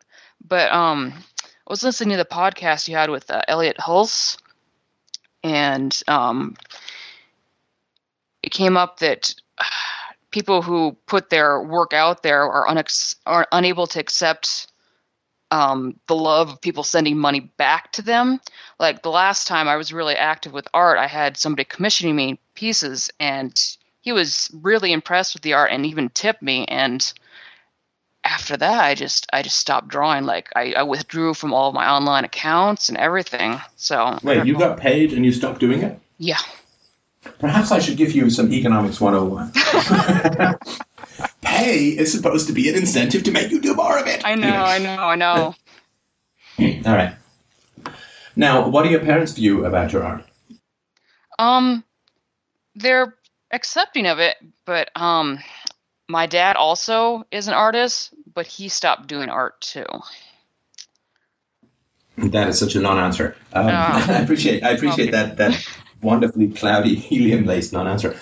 but 0.46 0.70
um, 0.72 1.12
I 1.42 1.70
was 1.70 1.82
listening 1.82 2.10
to 2.10 2.16
the 2.16 2.24
podcast 2.24 2.88
you 2.88 2.96
had 2.96 3.10
with 3.10 3.30
uh, 3.30 3.42
Elliot 3.48 3.76
Hulse, 3.78 4.36
and 5.42 6.00
um, 6.08 6.56
it 8.42 8.50
came 8.50 8.76
up 8.76 9.00
that 9.00 9.34
people 10.30 10.62
who 10.62 10.96
put 11.06 11.30
their 11.30 11.62
work 11.62 11.92
out 11.92 12.22
there 12.22 12.42
are, 12.42 12.66
unex- 12.66 13.14
are 13.26 13.46
unable 13.52 13.86
to 13.86 14.00
accept 14.00 14.66
um, 15.50 15.98
the 16.08 16.16
love 16.16 16.50
of 16.50 16.60
people 16.60 16.82
sending 16.82 17.16
money 17.16 17.40
back 17.56 17.92
to 17.92 18.02
them. 18.02 18.40
Like 18.80 19.02
the 19.02 19.10
last 19.10 19.46
time 19.46 19.68
I 19.68 19.76
was 19.76 19.92
really 19.92 20.16
active 20.16 20.52
with 20.52 20.66
art, 20.74 20.98
I 20.98 21.06
had 21.06 21.36
somebody 21.36 21.64
commissioning 21.64 22.16
me 22.16 22.40
pieces, 22.54 23.10
and 23.20 23.54
he 24.04 24.12
was 24.12 24.50
really 24.52 24.92
impressed 24.92 25.32
with 25.34 25.42
the 25.42 25.54
art 25.54 25.70
and 25.72 25.86
even 25.86 26.10
tipped 26.10 26.42
me. 26.42 26.66
And 26.66 27.10
after 28.22 28.54
that, 28.54 28.84
I 28.84 28.94
just 28.94 29.26
I 29.32 29.40
just 29.40 29.58
stopped 29.58 29.88
drawing. 29.88 30.24
Like 30.24 30.50
I, 30.54 30.74
I 30.76 30.82
withdrew 30.82 31.32
from 31.32 31.54
all 31.54 31.70
of 31.70 31.74
my 31.74 31.88
online 31.88 32.24
accounts 32.24 32.90
and 32.90 32.98
everything. 32.98 33.58
So 33.76 34.18
Wait, 34.22 34.44
you 34.44 34.52
know. 34.52 34.58
got 34.58 34.78
paid 34.78 35.14
and 35.14 35.24
you 35.24 35.32
stopped 35.32 35.58
doing 35.58 35.82
it? 35.82 35.98
yeah. 36.18 36.38
Perhaps 37.38 37.72
I 37.72 37.78
should 37.78 37.96
give 37.96 38.12
you 38.12 38.28
some 38.28 38.52
economics 38.52 39.00
101. 39.00 39.52
Pay 41.40 41.86
is 41.86 42.12
supposed 42.12 42.48
to 42.48 42.52
be 42.52 42.68
an 42.68 42.74
incentive 42.74 43.22
to 43.22 43.30
make 43.30 43.50
you 43.50 43.62
do 43.62 43.74
more 43.74 43.98
of 43.98 44.06
it. 44.06 44.20
I 44.26 44.34
know, 44.34 44.46
I 44.48 44.78
know, 44.78 44.96
I 44.96 45.14
know. 45.14 45.54
All 46.86 46.94
right. 46.94 47.14
Now, 48.36 48.68
what 48.68 48.82
do 48.82 48.90
your 48.90 49.00
parents 49.00 49.32
view 49.32 49.64
about 49.64 49.94
your 49.94 50.02
art? 50.04 50.26
Um, 51.38 51.82
they're 52.74 53.16
accepting 53.54 54.06
of 54.06 54.18
it, 54.18 54.36
but 54.66 54.90
um, 54.96 55.38
my 56.08 56.26
dad 56.26 56.56
also 56.56 57.24
is 57.30 57.48
an 57.48 57.54
artist, 57.54 58.12
but 58.34 58.46
he 58.46 58.68
stopped 58.68 59.06
doing 59.06 59.28
art 59.28 59.60
too. 59.60 59.86
That 62.16 62.48
is 62.48 62.58
such 62.58 62.74
a 62.76 62.80
non-answer. 62.80 63.36
Um, 63.52 63.66
Oh. 63.66 63.70
I 64.08 64.20
appreciate. 64.22 64.62
I 64.62 64.70
appreciate 64.70 65.10
that 65.12 65.36
that 65.38 65.66
wonderfully 66.02 66.48
cloudy 66.50 66.94
helium-laced 67.08 67.72
non-answer. 67.72 68.16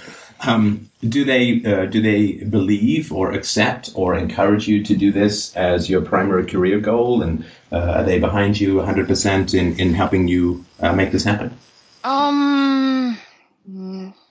Um, 0.44 0.90
do 1.08 1.24
they 1.24 1.62
uh, 1.64 1.86
do 1.86 2.00
they 2.02 2.32
believe 2.44 3.12
or 3.12 3.32
accept 3.32 3.90
or 3.94 4.14
encourage 4.16 4.66
you 4.66 4.82
to 4.84 4.96
do 4.96 5.12
this 5.12 5.54
as 5.56 5.88
your 5.90 6.00
primary 6.00 6.46
career 6.46 6.80
goal, 6.80 7.22
and 7.22 7.44
uh, 7.70 7.98
are 7.98 8.04
they 8.04 8.18
behind 8.18 8.58
you 8.60 8.76
100 8.76 9.06
percent 9.06 9.54
in 9.54 9.78
in 9.78 9.94
helping 9.94 10.26
you 10.28 10.64
uh, 10.80 10.92
make 10.92 11.12
this 11.12 11.24
happen? 11.24 11.56
Um, 12.04 13.16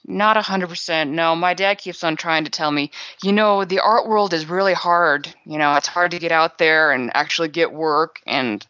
not 0.06 0.38
a 0.38 0.42
hundred 0.42 0.70
percent. 0.70 1.12
No, 1.12 1.36
my 1.36 1.54
dad 1.54 1.78
keeps 1.78 2.04
on 2.04 2.16
trying 2.16 2.44
to 2.44 2.52
tell 2.52 2.72
me, 2.72 2.92
you 3.24 3.32
know, 3.32 3.66
the 3.66 3.80
art 3.80 4.08
world 4.08 4.34
is 4.34 4.46
really 4.46 4.74
hard. 4.74 5.34
You 5.46 5.58
know, 5.58 5.76
it's 5.76 5.88
hard 5.88 6.12
to 6.12 6.20
get 6.20 6.32
out 6.32 6.58
there 6.58 6.92
and 6.92 7.12
actually 7.14 7.50
get 7.50 7.74
work. 7.74 8.20
And 8.26 8.66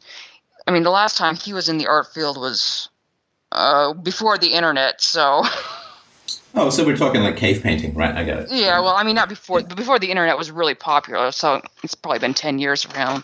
I 0.68 0.72
mean, 0.72 0.84
the 0.84 0.90
last 0.90 1.18
time 1.18 1.36
he 1.36 1.54
was 1.54 1.70
in 1.70 1.78
the 1.78 1.88
art 1.88 2.08
field 2.14 2.38
was 2.38 2.90
uh, 3.52 3.94
before 3.94 4.38
the 4.38 4.54
internet. 4.54 5.02
So 5.02 5.44
Oh, 6.54 6.70
so 6.70 6.86
we're 6.86 6.98
talking 6.98 7.22
like 7.22 7.38
cave 7.38 7.64
painting, 7.64 7.94
right? 7.94 8.14
I 8.14 8.26
got 8.26 8.40
it. 8.40 8.48
yeah, 8.52 8.80
well, 8.80 8.96
I 8.96 9.04
mean, 9.04 9.16
not 9.16 9.30
before, 9.30 9.62
but 9.62 9.78
before 9.78 10.00
the 10.00 10.10
internet 10.10 10.38
was 10.38 10.52
really 10.52 10.76
popular. 10.76 11.32
So 11.32 11.62
it's 11.84 11.96
probably 11.96 12.20
been 12.20 12.34
ten 12.34 12.60
years 12.60 12.86
around. 12.86 13.24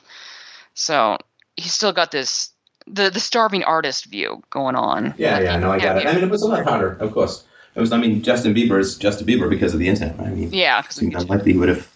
So 0.75 1.17
he's 1.57 1.73
still 1.73 1.91
got 1.91 2.11
this 2.11 2.51
the 2.85 3.09
the 3.09 3.19
starving 3.19 3.63
artist 3.65 4.05
view 4.05 4.41
going 4.49 4.75
on. 4.75 5.13
Yeah, 5.17 5.39
yeah, 5.39 5.57
no, 5.57 5.71
I 5.71 5.79
got 5.79 5.97
it. 5.97 6.07
I 6.07 6.13
mean, 6.13 6.23
it 6.23 6.29
was 6.29 6.41
a 6.41 6.47
lot 6.47 6.63
harder, 6.63 6.93
of 6.93 7.11
course. 7.13 7.43
It 7.77 7.79
was. 7.79 7.91
I 7.91 7.97
mean, 7.97 8.23
Justin 8.23 8.55
Bieber 8.55 8.79
is 8.79 8.97
Justin 8.97 9.27
Bieber 9.27 9.47
because 9.49 9.73
of 9.73 9.79
the 9.79 9.87
internet. 9.87 10.17
Right? 10.17 10.27
I 10.29 10.31
mean, 10.31 10.49
Yeah, 10.51 10.81
'cause 10.81 10.95
seemed 10.95 11.15
unlikely 11.15 11.53
he 11.53 11.57
would 11.59 11.69
have. 11.69 11.87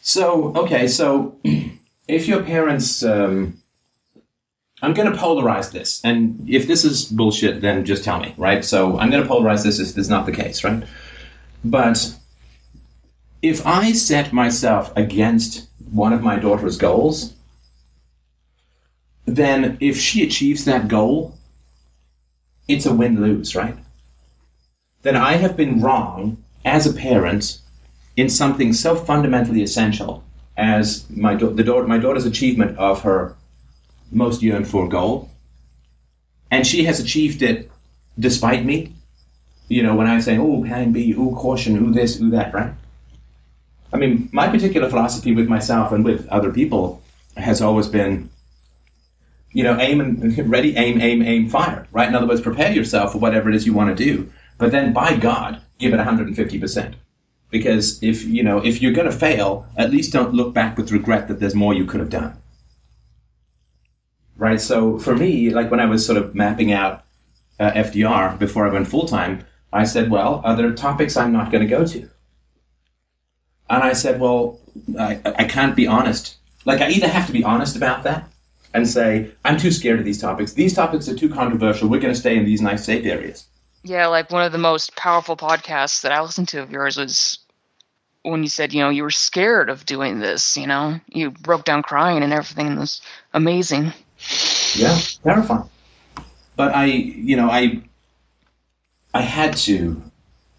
So 0.00 0.52
okay, 0.56 0.88
so 0.88 1.36
if 2.08 2.26
your 2.26 2.42
parents, 2.42 3.04
um, 3.04 3.56
I'm 4.82 4.92
going 4.92 5.10
to 5.12 5.16
polarize 5.16 5.70
this, 5.70 6.00
and 6.02 6.44
if 6.48 6.66
this 6.66 6.84
is 6.84 7.04
bullshit, 7.04 7.60
then 7.60 7.84
just 7.84 8.02
tell 8.02 8.18
me, 8.18 8.34
right? 8.36 8.64
So 8.64 8.98
I'm 8.98 9.10
going 9.10 9.22
to 9.22 9.28
polarize 9.28 9.62
this 9.62 9.78
if 9.78 9.94
this 9.94 9.96
is 10.06 10.10
not 10.10 10.26
the 10.26 10.32
case, 10.32 10.64
right? 10.64 10.82
But 11.64 12.12
if 13.40 13.64
I 13.64 13.92
set 13.92 14.32
myself 14.32 14.92
against 14.96 15.68
one 15.92 16.12
of 16.12 16.22
my 16.22 16.40
daughter's 16.40 16.76
goals, 16.76 17.32
then 19.26 19.76
if 19.78 19.96
she 19.96 20.24
achieves 20.24 20.64
that 20.64 20.88
goal, 20.88 21.36
it's 22.66 22.86
a 22.86 22.92
win 22.92 23.20
lose, 23.20 23.54
right? 23.54 23.76
Then 25.02 25.16
I 25.16 25.32
have 25.34 25.56
been 25.56 25.80
wrong 25.80 26.42
as 26.64 26.86
a 26.86 26.92
parent 26.92 27.58
in 28.16 28.28
something 28.28 28.72
so 28.72 28.94
fundamentally 28.94 29.62
essential 29.62 30.22
as 30.56 31.08
my, 31.10 31.34
da- 31.34 31.50
the 31.50 31.64
my 31.86 31.98
daughter's 31.98 32.26
achievement 32.26 32.78
of 32.78 33.02
her 33.02 33.34
most 34.10 34.42
yearned 34.42 34.68
for 34.68 34.88
goal. 34.88 35.30
And 36.50 36.66
she 36.66 36.84
has 36.84 37.00
achieved 37.00 37.42
it 37.42 37.70
despite 38.18 38.64
me. 38.64 38.92
You 39.68 39.82
know, 39.82 39.96
when 39.96 40.06
I 40.06 40.20
say, 40.20 40.36
oh, 40.38 40.62
plan 40.62 40.92
B, 40.92 41.12
ooh, 41.12 41.34
caution, 41.34 41.76
ooh, 41.78 41.92
this, 41.92 42.20
ooh, 42.20 42.30
that, 42.30 42.52
right? 42.52 42.72
I 43.92 43.96
mean, 43.96 44.28
my 44.32 44.48
particular 44.48 44.88
philosophy 44.88 45.34
with 45.34 45.48
myself 45.48 45.92
and 45.92 46.04
with 46.04 46.28
other 46.28 46.52
people 46.52 47.02
has 47.36 47.62
always 47.62 47.88
been 47.88 48.28
you 49.52 49.64
know, 49.64 49.78
aim 49.78 50.00
and 50.00 50.50
ready, 50.50 50.76
aim, 50.76 51.00
aim, 51.00 51.22
aim, 51.22 51.48
fire, 51.48 51.86
right? 51.92 52.08
In 52.08 52.14
other 52.14 52.26
words, 52.26 52.40
prepare 52.40 52.72
yourself 52.72 53.12
for 53.12 53.18
whatever 53.18 53.48
it 53.48 53.54
is 53.54 53.66
you 53.66 53.74
want 53.74 53.96
to 53.96 54.04
do, 54.04 54.30
but 54.62 54.70
then 54.70 54.92
by 54.92 55.16
God, 55.16 55.60
give 55.80 55.92
it 55.92 55.98
150%. 55.98 56.94
Because 57.50 58.00
if, 58.00 58.22
you 58.22 58.44
know, 58.44 58.64
if 58.64 58.80
you're 58.80 58.92
going 58.92 59.10
to 59.10 59.18
fail, 59.26 59.66
at 59.76 59.90
least 59.90 60.12
don't 60.12 60.34
look 60.34 60.54
back 60.54 60.78
with 60.78 60.92
regret 60.92 61.26
that 61.26 61.40
there's 61.40 61.56
more 61.56 61.74
you 61.74 61.84
could 61.84 61.98
have 61.98 62.10
done. 62.10 62.36
Right? 64.36 64.60
So 64.60 65.00
for 65.00 65.16
me, 65.16 65.50
like 65.50 65.68
when 65.68 65.80
I 65.80 65.86
was 65.86 66.06
sort 66.06 66.16
of 66.16 66.36
mapping 66.36 66.70
out 66.70 67.02
uh, 67.58 67.72
FDR 67.72 68.38
before 68.38 68.64
I 68.64 68.72
went 68.72 68.86
full 68.86 69.08
time, 69.08 69.44
I 69.72 69.82
said, 69.82 70.12
well, 70.12 70.40
are 70.44 70.54
there 70.54 70.72
topics 70.74 71.16
I'm 71.16 71.32
not 71.32 71.50
going 71.50 71.64
to 71.64 71.68
go 71.68 71.84
to? 71.84 72.08
And 73.68 73.82
I 73.82 73.94
said, 73.94 74.20
well, 74.20 74.60
I, 74.96 75.20
I 75.24 75.42
can't 75.42 75.74
be 75.74 75.88
honest. 75.88 76.36
Like, 76.66 76.80
I 76.80 76.88
either 76.90 77.08
have 77.08 77.26
to 77.26 77.32
be 77.32 77.42
honest 77.42 77.74
about 77.74 78.04
that 78.04 78.30
and 78.74 78.88
say, 78.88 79.32
I'm 79.44 79.56
too 79.56 79.72
scared 79.72 79.98
of 79.98 80.04
these 80.04 80.20
topics. 80.20 80.52
These 80.52 80.74
topics 80.74 81.08
are 81.08 81.16
too 81.16 81.30
controversial. 81.30 81.88
We're 81.88 81.98
going 81.98 82.14
to 82.14 82.20
stay 82.20 82.36
in 82.36 82.44
these 82.44 82.62
nice, 82.62 82.84
safe 82.84 83.04
areas. 83.04 83.48
Yeah, 83.84 84.06
like 84.06 84.30
one 84.30 84.44
of 84.44 84.52
the 84.52 84.58
most 84.58 84.94
powerful 84.96 85.36
podcasts 85.36 86.02
that 86.02 86.12
I 86.12 86.20
listened 86.20 86.48
to 86.48 86.62
of 86.62 86.70
yours 86.70 86.96
was 86.96 87.38
when 88.22 88.42
you 88.42 88.48
said, 88.48 88.72
you 88.72 88.80
know, 88.80 88.90
you 88.90 89.02
were 89.02 89.10
scared 89.10 89.68
of 89.68 89.84
doing 89.86 90.20
this, 90.20 90.56
you 90.56 90.66
know, 90.66 91.00
you 91.08 91.30
broke 91.30 91.64
down 91.64 91.82
crying 91.82 92.22
and 92.22 92.32
everything. 92.32 92.68
And 92.68 92.76
it 92.76 92.80
was 92.80 93.00
amazing. 93.34 93.92
Yeah, 94.76 94.96
terrifying. 95.24 95.68
But 96.54 96.74
I, 96.74 96.84
you 96.84 97.36
know, 97.36 97.50
I, 97.50 97.82
I 99.14 99.22
had 99.22 99.56
to, 99.58 100.00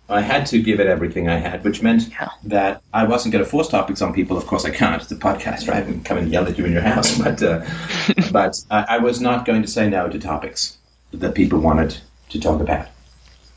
I 0.10 0.20
had 0.20 0.46
to 0.48 0.62
give 0.62 0.82
it 0.82 0.88
everything 0.88 1.30
I 1.30 1.38
had, 1.38 1.64
which 1.64 1.82
meant 1.82 2.10
Yeah. 2.10 2.30
that 2.44 2.82
I 2.94 3.06
wasn't 3.06 3.32
going 3.32 3.44
to 3.46 3.50
force 3.50 3.70
topics 3.70 4.02
on 4.02 4.14
people. 4.14 4.36
Of 4.36 4.46
course, 4.48 4.66
I 4.66 4.70
can't. 4.70 5.02
It's 5.02 5.10
a 5.12 5.16
podcast, 5.16 5.70
right? 5.70 5.78
I 5.78 5.82
can 5.84 6.04
come 6.04 6.18
and 6.18 6.30
yell 6.30 6.46
at 6.46 6.58
you 6.58 6.66
in 6.66 6.74
your 6.74 6.82
house, 6.82 7.18
but, 7.24 7.42
uh, 7.42 7.64
but 8.34 8.62
I, 8.70 8.86
I 8.90 8.98
was 8.98 9.22
not 9.22 9.46
going 9.46 9.62
to 9.62 9.68
say 9.70 9.90
no 9.90 10.10
to 10.10 10.20
topics 10.20 10.78
that 11.14 11.34
people 11.36 11.60
wanted 11.60 11.98
to 12.30 12.40
talk 12.42 12.60
about. 12.60 12.88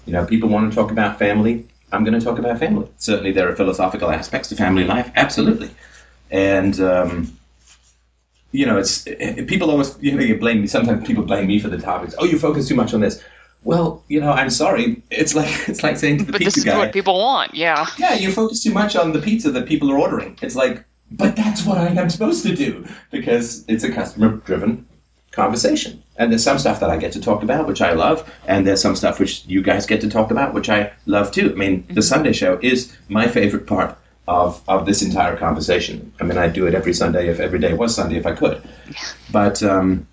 You 0.07 0.12
know, 0.12 0.24
people 0.24 0.49
want 0.49 0.70
to 0.70 0.74
talk 0.74 0.91
about 0.91 1.19
family. 1.19 1.66
I'm 1.93 2.05
going 2.05 2.19
to 2.19 2.24
talk 2.24 2.39
about 2.39 2.59
family. 2.59 2.89
Certainly, 2.97 3.33
there 3.33 3.49
are 3.49 3.57
philosophical 3.57 4.11
aspects 4.11 4.49
to 4.49 4.57
family 4.57 4.85
life. 4.85 5.11
Absolutely, 5.16 5.70
and 6.31 6.81
um, 6.81 7.37
you 8.53 8.66
know, 8.66 8.78
it's 8.78 9.07
it, 9.07 9.47
people 9.49 9.70
always 9.70 9.97
you 10.01 10.12
know 10.12 10.23
you 10.23 10.39
blame 10.39 10.61
me. 10.62 10.66
Sometimes 10.66 11.07
people 11.07 11.24
blame 11.24 11.47
me 11.47 11.59
for 11.59 11.69
the 11.69 11.78
topics. 11.78 12.15
Oh, 12.19 12.24
you 12.24 12.39
focus 12.39 12.69
too 12.69 12.74
much 12.74 12.95
on 12.95 13.01
this. 13.01 13.23
Well, 13.65 14.05
you 14.09 14.20
know, 14.20 14.31
I'm 14.31 14.51
sorry. 14.51 15.03
It's 15.11 15.35
like 15.35 15.51
it's 15.69 15.83
like 15.83 15.97
saying 15.97 16.19
to 16.19 16.24
the 16.24 16.33
But 16.33 16.41
this 16.41 16.57
is 16.57 16.65
guy, 16.65 16.78
what 16.78 16.93
people 16.93 17.19
want. 17.19 17.55
Yeah. 17.55 17.87
yeah, 17.99 18.15
you 18.15 18.31
focus 18.31 18.62
too 18.62 18.73
much 18.73 18.95
on 18.97 19.12
the 19.12 19.20
pizza 19.20 19.51
that 19.51 19.66
people 19.66 19.91
are 19.91 19.99
ordering. 19.99 20.39
It's 20.41 20.55
like, 20.55 20.85
but 21.11 21.35
that's 21.35 21.65
what 21.66 21.78
I 21.78 21.89
am 21.89 22.09
supposed 22.11 22.45
to 22.45 22.55
do 22.55 22.87
because 23.11 23.65
it's 23.69 23.85
a 23.85 23.93
customer-driven 23.93 24.87
conversation. 25.36 26.02
And 26.16 26.32
there's 26.32 26.42
some 26.42 26.58
stuff 26.58 26.80
that 26.80 26.90
I 26.90 26.96
get 26.96 27.12
to 27.12 27.20
talk 27.20 27.42
about, 27.42 27.68
which 27.68 27.82
I 27.82 27.92
love, 27.92 28.28
and 28.46 28.66
there's 28.66 28.80
some 28.80 28.96
stuff 28.96 29.20
which 29.20 29.44
you 29.46 29.62
guys 29.62 29.86
get 29.86 30.00
to 30.00 30.08
talk 30.08 30.30
about, 30.30 30.54
which 30.54 30.68
I 30.68 30.90
love 31.04 31.30
too. 31.30 31.52
I 31.52 31.56
mean, 31.56 31.86
the 31.90 32.02
Sunday 32.02 32.32
show 32.32 32.58
is 32.62 32.96
my 33.08 33.28
favorite 33.28 33.66
part 33.66 33.96
of 34.26 34.60
of 34.66 34.86
this 34.86 35.02
entire 35.02 35.36
conversation. 35.36 36.12
I 36.20 36.24
mean, 36.24 36.38
I'd 36.38 36.54
do 36.54 36.66
it 36.66 36.74
every 36.74 36.94
Sunday 36.94 37.28
if 37.28 37.38
every 37.38 37.60
day 37.60 37.74
was 37.74 37.94
Sunday 37.94 38.16
if 38.16 38.26
I 38.26 38.34
could. 38.34 38.60
But 39.30 39.62
um, 39.62 40.08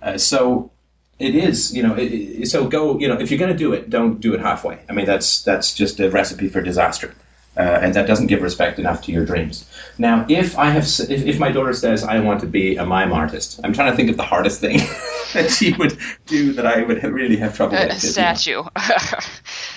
uh, 0.00 0.16
so 0.16 0.70
it 1.18 1.34
is, 1.34 1.74
you 1.76 1.82
know. 1.82 1.94
It, 1.94 2.12
it, 2.12 2.46
so 2.48 2.66
go, 2.68 2.98
you 2.98 3.08
know, 3.08 3.18
if 3.20 3.30
you're 3.30 3.38
going 3.44 3.52
to 3.52 3.58
do 3.58 3.72
it, 3.72 3.90
don't 3.90 4.20
do 4.20 4.32
it 4.34 4.40
halfway. 4.40 4.78
I 4.88 4.92
mean, 4.92 5.06
that's 5.06 5.42
that's 5.42 5.74
just 5.74 6.00
a 6.00 6.08
recipe 6.08 6.48
for 6.48 6.62
disaster, 6.62 7.14
uh, 7.58 7.80
and 7.82 7.92
that 7.94 8.06
doesn't 8.06 8.28
give 8.28 8.40
respect 8.42 8.78
enough 8.78 9.02
to 9.02 9.12
your 9.12 9.24
dreams. 9.26 9.68
Now, 9.98 10.24
if 10.28 10.56
I 10.56 10.70
have, 10.70 10.84
if, 10.84 11.10
if 11.10 11.38
my 11.40 11.50
daughter 11.50 11.72
says 11.72 12.04
I 12.04 12.20
want 12.20 12.40
to 12.40 12.46
be 12.46 12.76
a 12.76 12.86
mime 12.86 13.12
artist, 13.12 13.58
I'm 13.64 13.72
trying 13.72 13.90
to 13.90 13.96
think 13.96 14.10
of 14.10 14.16
the 14.16 14.22
hardest 14.22 14.60
thing 14.60 14.78
that 15.34 15.50
she 15.50 15.72
would 15.74 15.98
do 16.26 16.52
that 16.52 16.66
I 16.66 16.82
would 16.82 17.02
really 17.02 17.36
have 17.36 17.56
trouble 17.56 17.76
A, 17.76 17.80
with. 17.86 17.88
a 17.88 17.92
'cause, 17.94 18.16
you 18.16 18.22
know, 18.22 18.34
statue. 18.34 18.62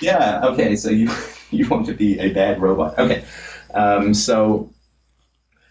yeah. 0.00 0.40
Okay. 0.44 0.76
So 0.76 0.90
you 0.90 1.10
you 1.50 1.68
want 1.68 1.86
to 1.86 1.94
be 1.94 2.18
a 2.20 2.32
bad 2.32 2.60
robot? 2.62 2.98
Okay. 2.98 3.24
Um, 3.74 4.14
so 4.14 4.70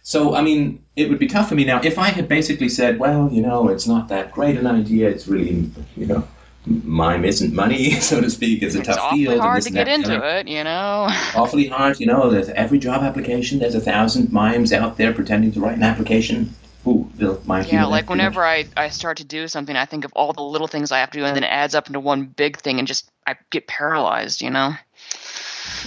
so 0.04 0.36
I 0.36 0.42
mean, 0.42 0.84
it 0.96 1.10
would 1.10 1.20
be 1.20 1.28
tough 1.28 1.48
for 1.50 1.56
me 1.56 1.64
now 1.64 1.80
if 1.84 1.98
I 1.98 2.10
had 2.10 2.28
basically 2.28 2.70
said, 2.70 3.00
well, 3.00 3.30
you 3.32 3.42
know, 3.42 3.70
it's 3.70 3.88
not 3.88 4.08
that 4.10 4.32
great 4.32 4.58
an 4.58 4.68
idea. 4.68 5.10
It's 5.10 5.28
really, 5.28 5.70
you 5.96 6.08
know, 6.08 6.28
mime 6.66 7.26
isn't 7.26 7.54
money, 7.54 7.92
so 8.00 8.22
to 8.22 8.30
speak. 8.30 8.62
It's 8.64 8.76
a 8.76 8.80
it's 8.80 8.88
tough 8.88 9.00
awfully 9.00 9.24
field. 9.24 9.34
and 9.34 9.42
hard 9.42 9.64
to 9.64 9.70
get 9.72 9.88
into 9.88 10.38
it, 10.38 10.48
you 10.48 10.64
know. 10.64 11.08
Awfully 11.36 11.68
hard. 11.68 12.00
You 12.00 12.06
know, 12.08 12.30
there's 12.30 12.50
every 12.50 12.80
job 12.80 13.02
application. 13.02 13.60
There's 13.60 13.76
a 13.76 13.82
thousand 13.82 14.32
mimes 14.32 14.72
out 14.72 14.98
there 14.98 15.14
pretending 15.14 15.52
to 15.54 15.60
write 15.60 15.78
an 15.78 15.84
application. 15.84 16.54
Ooh, 16.88 17.08
they'll 17.16 17.42
mime 17.46 17.66
Yeah, 17.66 17.86
like 17.86 18.10
whenever 18.10 18.44
I, 18.44 18.66
I 18.76 18.90
start 18.90 19.18
to 19.18 19.24
do 19.24 19.48
something, 19.48 19.76
I 19.76 19.86
think 19.86 20.04
of 20.04 20.12
all 20.14 20.34
the 20.34 20.42
little 20.42 20.68
things 20.68 20.92
I 20.92 21.00
have 21.00 21.12
to 21.12 21.20
do, 21.20 21.26
and 21.26 21.36
then 21.36 21.44
it 21.44 21.48
adds 21.48 21.76
up 21.76 21.88
into 21.88 22.00
one 22.00 22.26
big 22.26 22.58
thing, 22.58 22.80
and 22.80 22.88
just 22.88 23.12
I 23.28 23.36
get 23.52 23.68
paralyzed, 23.68 24.42
you 24.42 24.50
know. 24.50 24.74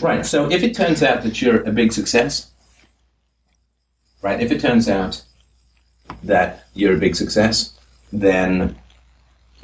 Right. 0.01 0.24
So 0.24 0.51
if 0.51 0.62
it 0.62 0.74
turns 0.74 1.02
out 1.02 1.22
that 1.22 1.42
you're 1.42 1.62
a 1.62 1.72
big 1.72 1.92
success, 1.92 2.51
right? 4.22 4.40
If 4.40 4.52
it 4.52 4.60
turns 4.60 4.88
out 4.88 5.22
that 6.22 6.66
you're 6.74 6.94
a 6.94 6.98
big 6.98 7.16
success, 7.16 7.76
then 8.12 8.76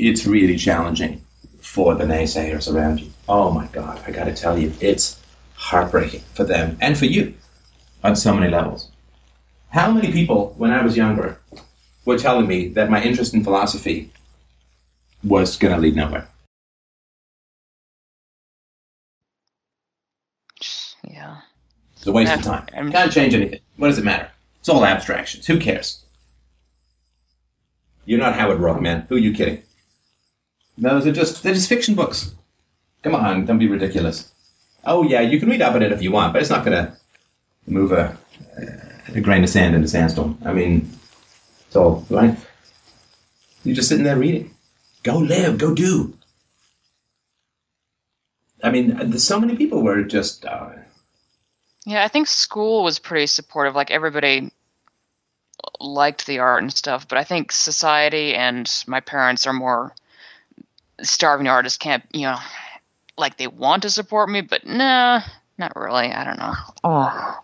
it's 0.08 0.26
really 0.26 0.56
challenging 0.56 1.22
for 1.60 1.94
the 1.94 2.04
naysayers 2.04 2.72
around 2.72 3.00
you. 3.00 3.10
Oh 3.28 3.50
my 3.50 3.66
God, 3.68 4.02
I 4.06 4.10
got 4.10 4.24
to 4.24 4.34
tell 4.34 4.58
you, 4.58 4.72
it's 4.80 5.20
heartbreaking 5.54 6.22
for 6.34 6.44
them 6.44 6.76
and 6.80 6.96
for 6.98 7.04
you 7.06 7.34
on 8.02 8.16
so 8.16 8.34
many 8.34 8.50
levels. 8.50 8.88
How 9.70 9.90
many 9.92 10.10
people, 10.10 10.54
when 10.56 10.70
I 10.72 10.82
was 10.82 10.96
younger, 10.96 11.38
were 12.04 12.18
telling 12.18 12.48
me 12.48 12.68
that 12.68 12.90
my 12.90 13.02
interest 13.02 13.34
in 13.34 13.44
philosophy 13.44 14.10
was 15.22 15.56
going 15.56 15.74
to 15.74 15.80
lead 15.80 15.94
nowhere? 15.96 16.26
Yeah. 21.08 21.36
It's 21.96 22.06
a 22.06 22.12
waste 22.12 22.32
of 22.32 22.42
time. 22.42 22.66
I'm- 22.74 22.90
Can't 22.92 23.12
change 23.12 23.34
anything. 23.34 23.60
What 23.76 23.88
does 23.88 23.98
it 23.98 24.04
matter? 24.04 24.30
It's 24.60 24.68
all 24.68 24.84
abstractions. 24.84 25.46
Who 25.46 25.58
cares? 25.58 26.02
You're 28.06 28.18
not 28.18 28.34
Howard 28.34 28.58
Roark, 28.58 28.80
man. 28.80 29.06
Who 29.08 29.16
are 29.16 29.18
you 29.18 29.32
kidding? 29.32 29.62
Those 30.80 31.06
are 31.06 31.12
just 31.12 31.42
they're 31.42 31.54
just 31.54 31.68
fiction 31.68 31.94
books. 31.94 32.34
Come 33.02 33.14
on, 33.14 33.44
don't 33.44 33.58
be 33.58 33.68
ridiculous. 33.68 34.32
Oh 34.84 35.02
yeah, 35.02 35.20
you 35.20 35.38
can 35.38 35.50
read 35.50 35.60
up 35.60 35.74
on 35.74 35.82
it 35.82 35.92
if 35.92 36.02
you 36.02 36.10
want, 36.10 36.32
but 36.32 36.40
it's 36.40 36.50
not 36.50 36.64
gonna 36.64 36.96
move 37.66 37.92
a, 37.92 38.16
a 39.14 39.20
grain 39.20 39.44
of 39.44 39.50
sand 39.50 39.74
in 39.74 39.84
a 39.84 39.88
sandstorm. 39.88 40.38
I 40.42 40.54
mean, 40.54 40.90
it's 41.66 41.76
all 41.76 42.06
right. 42.08 42.34
You're 43.62 43.76
just 43.76 43.88
sitting 43.88 44.04
there 44.04 44.16
reading. 44.16 44.54
Go 45.02 45.18
live, 45.18 45.58
go 45.58 45.74
do. 45.74 46.14
I 48.62 48.70
mean, 48.70 49.18
so 49.18 49.38
many 49.38 49.56
people 49.56 49.82
were 49.82 50.02
just 50.02 50.46
uh, 50.46 50.70
Yeah, 51.84 52.04
I 52.04 52.08
think 52.08 52.26
school 52.26 52.84
was 52.84 52.98
pretty 52.98 53.26
supportive. 53.26 53.74
Like 53.74 53.90
everybody 53.90 54.50
liked 55.78 56.26
the 56.26 56.38
art 56.38 56.62
and 56.62 56.72
stuff, 56.72 57.06
but 57.06 57.18
I 57.18 57.24
think 57.24 57.52
society 57.52 58.34
and 58.34 58.70
my 58.86 59.00
parents 59.00 59.46
are 59.46 59.52
more 59.52 59.94
starving 61.02 61.48
artists 61.48 61.78
can't, 61.78 62.04
you 62.12 62.22
know, 62.22 62.38
like 63.16 63.36
they 63.36 63.46
want 63.46 63.82
to 63.82 63.90
support 63.90 64.28
me, 64.28 64.40
but 64.40 64.66
nah, 64.66 65.20
not 65.58 65.76
really. 65.76 66.10
I 66.12 66.24
don't 66.24 66.38
know. 66.38 66.54
Oh. 66.84 67.38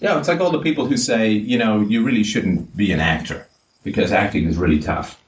Yeah, 0.00 0.18
it's 0.18 0.28
like 0.28 0.40
all 0.40 0.50
the 0.50 0.60
people 0.60 0.86
who 0.86 0.96
say, 0.96 1.30
you 1.30 1.58
know, 1.58 1.80
you 1.80 2.04
really 2.04 2.24
shouldn't 2.24 2.76
be 2.76 2.92
an 2.92 3.00
actor 3.00 3.46
because 3.82 4.12
acting 4.12 4.46
is 4.46 4.56
really 4.56 4.80
tough. 4.80 5.20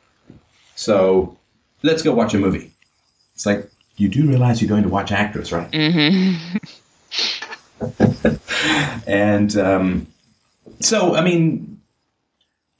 So 0.74 1.36
let's 1.82 2.02
go 2.02 2.12
watch 2.14 2.34
a 2.34 2.38
movie. 2.38 2.72
It's 3.34 3.46
like, 3.46 3.70
you 3.96 4.08
do 4.08 4.28
realize 4.28 4.62
you're 4.62 4.68
going 4.68 4.84
to 4.84 4.88
watch 4.88 5.10
actors, 5.10 5.52
right? 5.52 5.70
Mm-hmm. 5.70 6.56
and 9.06 9.56
um, 9.56 10.06
so, 10.80 11.14
I 11.14 11.22
mean, 11.22 11.80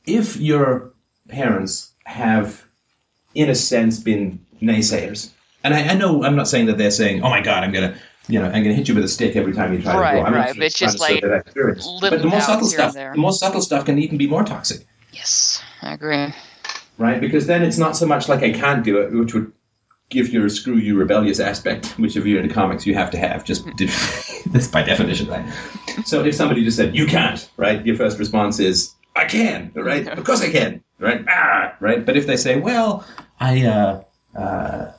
if 0.07 0.37
your 0.37 0.93
parents 1.29 1.93
have, 2.05 2.65
in 3.35 3.51
a 3.51 3.55
sense, 3.55 3.99
been 3.99 4.39
naysayers, 4.61 5.31
and 5.65 5.75
I, 5.75 5.89
I 5.89 5.95
know 5.95 6.25
I'm 6.25 6.37
not 6.37 6.49
saying 6.49 6.67
that 6.67 6.79
they're 6.79 6.91
saying, 6.91 7.23
"Oh 7.23 7.29
my 7.31 7.41
God, 7.41 7.65
I'm 7.65 7.73
gonna, 7.73 7.97
you 8.29 8.39
know, 8.39 8.47
I'm 8.47 8.63
gonna 8.63 8.75
hit 8.75 8.89
you 8.89 8.95
with 8.95 9.05
a 9.05 9.09
stick 9.09 9.37
every 9.37 9.53
time 9.53 9.73
you 9.73 9.83
try 9.83 9.97
Right, 9.97 10.15
to 10.17 10.21
go." 10.21 10.27
I'm 10.27 10.35
right, 10.35 10.55
but 10.55 10.65
it's 10.65 10.79
just 10.79 11.01
like 11.01 11.21
that 11.23 11.33
experience. 11.47 11.89
But 12.01 12.11
the 12.23 12.27
more 12.27 12.41
subtle 12.41 12.69
stuff, 12.69 12.95
there. 12.95 13.13
the 13.13 13.19
more 13.21 13.33
subtle 13.33 13.61
stuff 13.63 13.85
can 13.87 13.99
even 13.99 14.19
be 14.19 14.27
more 14.27 14.45
toxic, 14.45 14.87
Yes, 15.13 15.63
I 15.83 15.95
agree. 15.95 16.33
right? 16.99 17.21
Because 17.21 17.47
then 17.47 17.63
it's 17.63 17.79
not 17.79 17.97
so 17.97 18.07
much 18.07 18.29
like 18.29 18.43
I 18.43 18.53
can't 18.53 18.85
do 18.85 18.99
it, 18.99 19.13
which 19.13 19.35
would 19.35 19.53
give 20.11 20.31
your 20.33 20.49
screw 20.49 20.77
you 20.77 20.97
rebellious 20.97 21.39
aspect, 21.39 21.89
which 21.99 22.17
if 22.17 22.25
you're 22.25 22.41
into 22.41 22.55
comics 22.55 22.87
you 22.87 22.95
have 22.95 23.11
to 23.11 23.19
have, 23.19 23.45
just 23.45 23.67
that's 24.53 24.67
by 24.69 24.83
definition, 24.83 25.29
right? 25.29 25.45
So 26.07 26.25
if 26.25 26.35
somebody 26.35 26.65
just 26.65 26.77
said 26.77 26.97
you 26.97 27.07
can't, 27.07 27.47
right, 27.59 27.85
your 27.85 27.97
first 27.97 28.19
response 28.19 28.59
is 28.59 28.95
I 29.17 29.25
can, 29.27 29.71
right? 29.75 30.07
Of 30.19 30.25
course 30.25 30.41
I 30.43 30.51
can, 30.51 30.83
right? 30.99 31.25
Ah, 31.29 31.77
right. 31.81 32.07
But 32.07 32.17
if 32.17 32.27
they 32.27 32.37
say, 32.37 32.59
well, 32.59 33.05
I, 33.41 33.67
uh, 33.67 34.03
uh, 34.39 34.93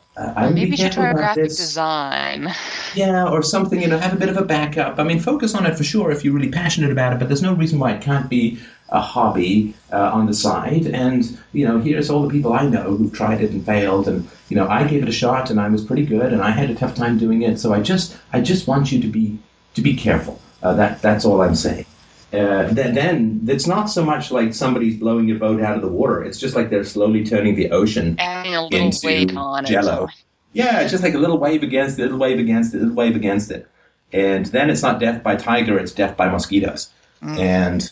Maybe 0.52 0.72
you 0.72 0.78
should 0.78 0.92
try 0.92 1.14
graphic 1.14 1.46
this. 1.46 1.58
design. 1.58 2.54
Yeah, 2.94 3.30
or 3.30 3.42
something, 3.42 3.82
you 3.82 3.88
know, 3.88 3.98
have 3.98 4.14
a 4.14 4.18
bit 4.18 4.30
of 4.30 4.38
a 4.38 4.44
backup. 4.44 5.00
I 5.00 5.04
mean, 5.04 5.20
focus 5.20 5.56
on 5.56 5.66
it 5.66 5.78
for 5.78 5.84
sure 5.84 6.12
if 6.12 6.26
you're 6.26 6.34
really 6.34 6.52
passionate 6.52 6.92
about 6.92 7.14
it, 7.14 7.20
but 7.20 7.30
there's 7.30 7.42
no 7.42 7.54
reason 7.54 7.80
why 7.80 7.94
it 7.94 8.02
can't 8.02 8.30
be 8.30 8.60
a 8.90 9.00
hobby 9.00 9.74
uh, 9.94 10.10
on 10.12 10.26
the 10.26 10.34
side. 10.34 10.88
And, 10.88 11.40
you 11.54 11.66
know, 11.66 11.80
here's 11.80 12.10
all 12.10 12.24
the 12.24 12.30
people 12.30 12.54
I 12.54 12.68
know 12.68 12.96
who've 12.98 13.14
tried 13.14 13.42
it 13.42 13.52
and 13.52 13.66
failed. 13.66 14.08
And, 14.08 14.28
you 14.50 14.58
know, 14.58 14.68
I 14.68 14.84
gave 14.86 15.04
it 15.04 15.10
a 15.10 15.14
shot 15.14 15.52
and 15.52 15.60
I 15.60 15.70
was 15.70 15.86
pretty 15.86 16.06
good 16.06 16.34
and 16.34 16.42
I 16.42 16.52
had 16.52 16.70
a 16.70 16.76
tough 16.76 16.96
time 16.96 17.18
doing 17.18 17.44
it. 17.44 17.60
So 17.60 17.74
I 17.74 17.82
just, 17.82 18.18
I 18.34 18.42
just 18.42 18.68
want 18.68 18.92
you 18.92 19.00
to 19.02 19.08
be, 19.08 19.38
to 19.76 19.82
be 19.82 19.96
careful. 19.96 20.42
Uh, 20.62 20.74
that, 20.74 21.02
that's 21.02 21.24
all 21.24 21.42
I'm 21.42 21.56
saying. 21.56 21.86
Uh, 22.32 22.68
then, 22.74 22.94
then 22.94 23.42
it's 23.48 23.66
not 23.66 23.86
so 23.90 24.06
much 24.06 24.30
like 24.32 24.54
somebody's 24.54 24.98
blowing 24.98 25.28
your 25.28 25.40
boat 25.40 25.62
out 25.62 25.76
of 25.76 25.82
the 25.82 25.88
water. 25.88 26.24
It's 26.24 26.38
just 26.40 26.56
like 26.56 26.70
they're 26.70 26.84
slowly 26.84 27.26
turning 27.26 27.56
the 27.56 27.72
ocean 27.72 28.16
Adding 28.20 28.54
a 28.56 28.64
little 28.66 28.80
into 28.88 29.00
weight 29.08 29.36
on 29.36 29.66
jello. 29.66 30.06
it. 30.06 30.12
Yeah, 30.54 30.82
it's 30.82 30.92
just 30.92 31.04
like 31.04 31.16
a 31.16 31.18
little 31.18 31.40
wave 31.40 31.64
against 31.64 31.98
it, 31.98 32.04
little 32.04 32.20
wave 32.20 32.38
against 32.40 32.74
it, 32.76 32.80
little 32.80 32.94
wave 32.96 33.16
against 33.16 33.50
it. 33.52 33.68
And 34.14 34.46
then 34.48 34.70
it's 34.70 34.82
not 34.84 35.00
death 35.00 35.24
by 35.24 35.36
tiger, 35.38 35.78
it's 35.80 35.92
death 35.92 36.16
by 36.18 36.30
mosquitoes. 36.30 36.90
And 37.22 37.90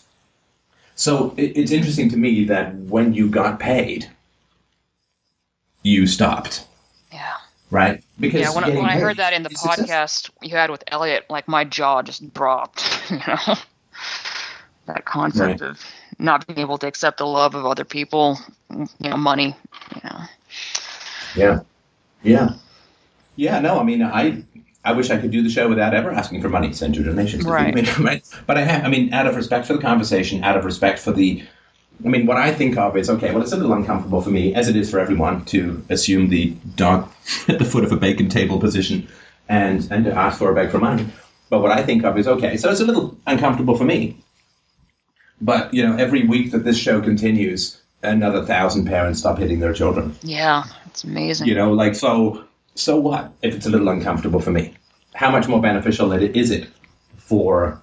so 0.95 1.33
it, 1.37 1.57
it's 1.57 1.71
interesting 1.71 2.09
to 2.09 2.17
me 2.17 2.45
that 2.45 2.73
when 2.75 3.13
you 3.13 3.29
got 3.29 3.59
paid, 3.59 4.07
you 5.83 6.07
stopped, 6.07 6.65
Yeah. 7.11 7.33
right? 7.71 8.03
Because 8.19 8.41
Yeah, 8.41 8.53
when, 8.53 8.63
I- 8.63 8.69
when 8.69 8.85
I 8.85 8.99
heard 8.99 9.17
that 9.17 9.33
in 9.33 9.43
the 9.43 9.49
podcast 9.49 10.29
you 10.41 10.55
had 10.55 10.69
with 10.69 10.83
Elliot, 10.87 11.25
like 11.29 11.47
my 11.47 11.63
jaw 11.63 12.01
just 12.03 12.31
dropped. 12.33 12.83
You 13.09 13.17
know, 13.25 13.55
that 14.87 15.05
concept 15.05 15.61
Right. 15.61 15.69
of 15.69 15.79
not 16.19 16.47
being 16.47 16.59
able 16.59 16.77
to 16.79 16.87
accept 16.87 17.17
the 17.19 17.25
love 17.25 17.55
of 17.55 17.65
other 17.65 17.85
people, 17.85 18.39
you 18.71 19.09
know, 19.09 19.17
money. 19.17 19.55
You 19.95 20.01
know, 20.03 20.19
Yeah. 21.35 21.59
Yeah. 22.23 22.49
Yeah, 23.35 23.59
no, 23.59 23.79
I 23.79 23.83
mean, 23.83 24.01
I 24.01 24.43
I 24.83 24.93
wish 24.93 25.09
I 25.11 25.17
could 25.17 25.31
do 25.31 25.43
the 25.43 25.49
show 25.49 25.67
without 25.67 25.93
ever 25.93 26.11
asking 26.11 26.41
for 26.41 26.49
money. 26.49 26.71
Send 26.73 26.95
your 26.95 27.05
donations. 27.05 27.43
Right. 27.45 27.75
right? 27.99 28.23
But 28.47 28.57
I 28.57 28.61
have, 28.61 28.85
I 28.85 28.89
mean, 28.89 29.13
out 29.13 29.27
of 29.27 29.35
respect 29.35 29.67
for 29.67 29.73
the 29.73 29.79
conversation, 29.81 30.43
out 30.43 30.55
of 30.55 30.63
respect 30.63 30.97
for 30.99 31.11
the, 31.11 31.43
I 32.05 32.07
mean, 32.07 32.25
what 32.25 32.37
I 32.37 32.53
think 32.53 32.77
of 32.77 32.95
is, 32.95 33.09
okay, 33.09 33.33
well, 33.33 33.43
it's 33.43 33.51
a 33.51 33.57
little 33.57 33.73
uncomfortable 33.73 34.21
for 34.21 34.29
me, 34.29 34.55
as 34.55 34.69
it 34.69 34.77
is 34.77 34.89
for 34.89 34.99
everyone, 34.99 35.43
to 35.45 35.83
assume 35.89 36.29
the 36.29 36.51
dog 36.75 37.11
at 37.49 37.59
the 37.59 37.65
foot 37.65 37.83
of 37.83 37.91
a 37.91 37.97
bacon 37.97 38.29
table 38.29 38.59
position 38.59 39.07
and, 39.49 39.85
and 39.91 40.05
to 40.05 40.13
ask 40.13 40.39
for 40.39 40.49
a 40.51 40.55
beg 40.55 40.71
for 40.71 40.79
money. 40.79 41.05
But 41.49 41.61
what 41.61 41.71
I 41.71 41.83
think 41.83 42.03
of 42.05 42.17
is, 42.17 42.27
okay, 42.27 42.55
so 42.55 42.69
it's 42.71 42.79
a 42.81 42.85
little 42.85 43.17
uncomfortable 43.27 43.77
for 43.77 43.83
me. 43.83 44.17
But, 45.41 45.73
you 45.73 45.87
know, 45.87 45.95
every 45.95 46.25
week 46.25 46.51
that 46.51 46.63
this 46.63 46.77
show 46.77 47.01
continues, 47.01 47.79
another 48.03 48.45
thousand 48.45 48.85
parents 48.85 49.19
stop 49.19 49.37
hitting 49.37 49.59
their 49.59 49.73
children. 49.73 50.15
yeah, 50.21 50.63
it's 50.85 51.03
amazing. 51.03 51.47
You 51.47 51.55
know, 51.55 51.71
like 51.73 51.95
so. 51.95 52.43
So 52.75 52.99
what 52.99 53.31
if 53.41 53.55
it's 53.55 53.65
a 53.65 53.69
little 53.69 53.89
uncomfortable 53.89 54.39
for 54.39 54.51
me? 54.51 54.75
How 55.13 55.31
much 55.31 55.47
more 55.47 55.61
beneficial 55.61 56.11
is 56.11 56.51
it 56.51 56.69
for 57.17 57.81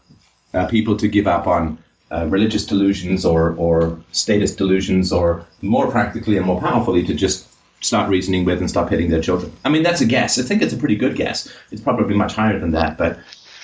uh, 0.53 0.67
people 0.67 0.97
to 0.97 1.09
give 1.09 1.27
up 1.27 1.47
on 1.49 1.79
uh, 2.13 2.27
religious 2.27 2.65
delusions 2.65 3.25
or 3.25 3.55
or 3.57 3.99
status 4.13 4.55
delusions, 4.55 5.13
or 5.13 5.45
more 5.63 5.91
practically 5.91 6.37
and 6.37 6.47
more 6.47 6.61
powerfully 6.61 7.03
to 7.05 7.15
just 7.15 7.49
start 7.81 8.09
reasoning 8.09 8.45
with 8.45 8.61
and 8.61 8.71
stop 8.71 8.89
hitting 8.89 9.11
their 9.11 9.21
children? 9.21 9.53
I 9.65 9.69
mean, 9.69 9.83
that's 9.83 10.01
a 10.01 10.07
guess. 10.07 10.39
I 10.39 10.43
think 10.43 10.63
it's 10.63 10.73
a 10.73 10.77
pretty 10.77 10.97
good 10.97 11.17
guess. 11.17 11.53
It's 11.73 11.83
probably 11.83 12.15
much 12.15 12.35
higher 12.35 12.59
than 12.59 12.71
that, 12.71 12.97
but 12.97 13.19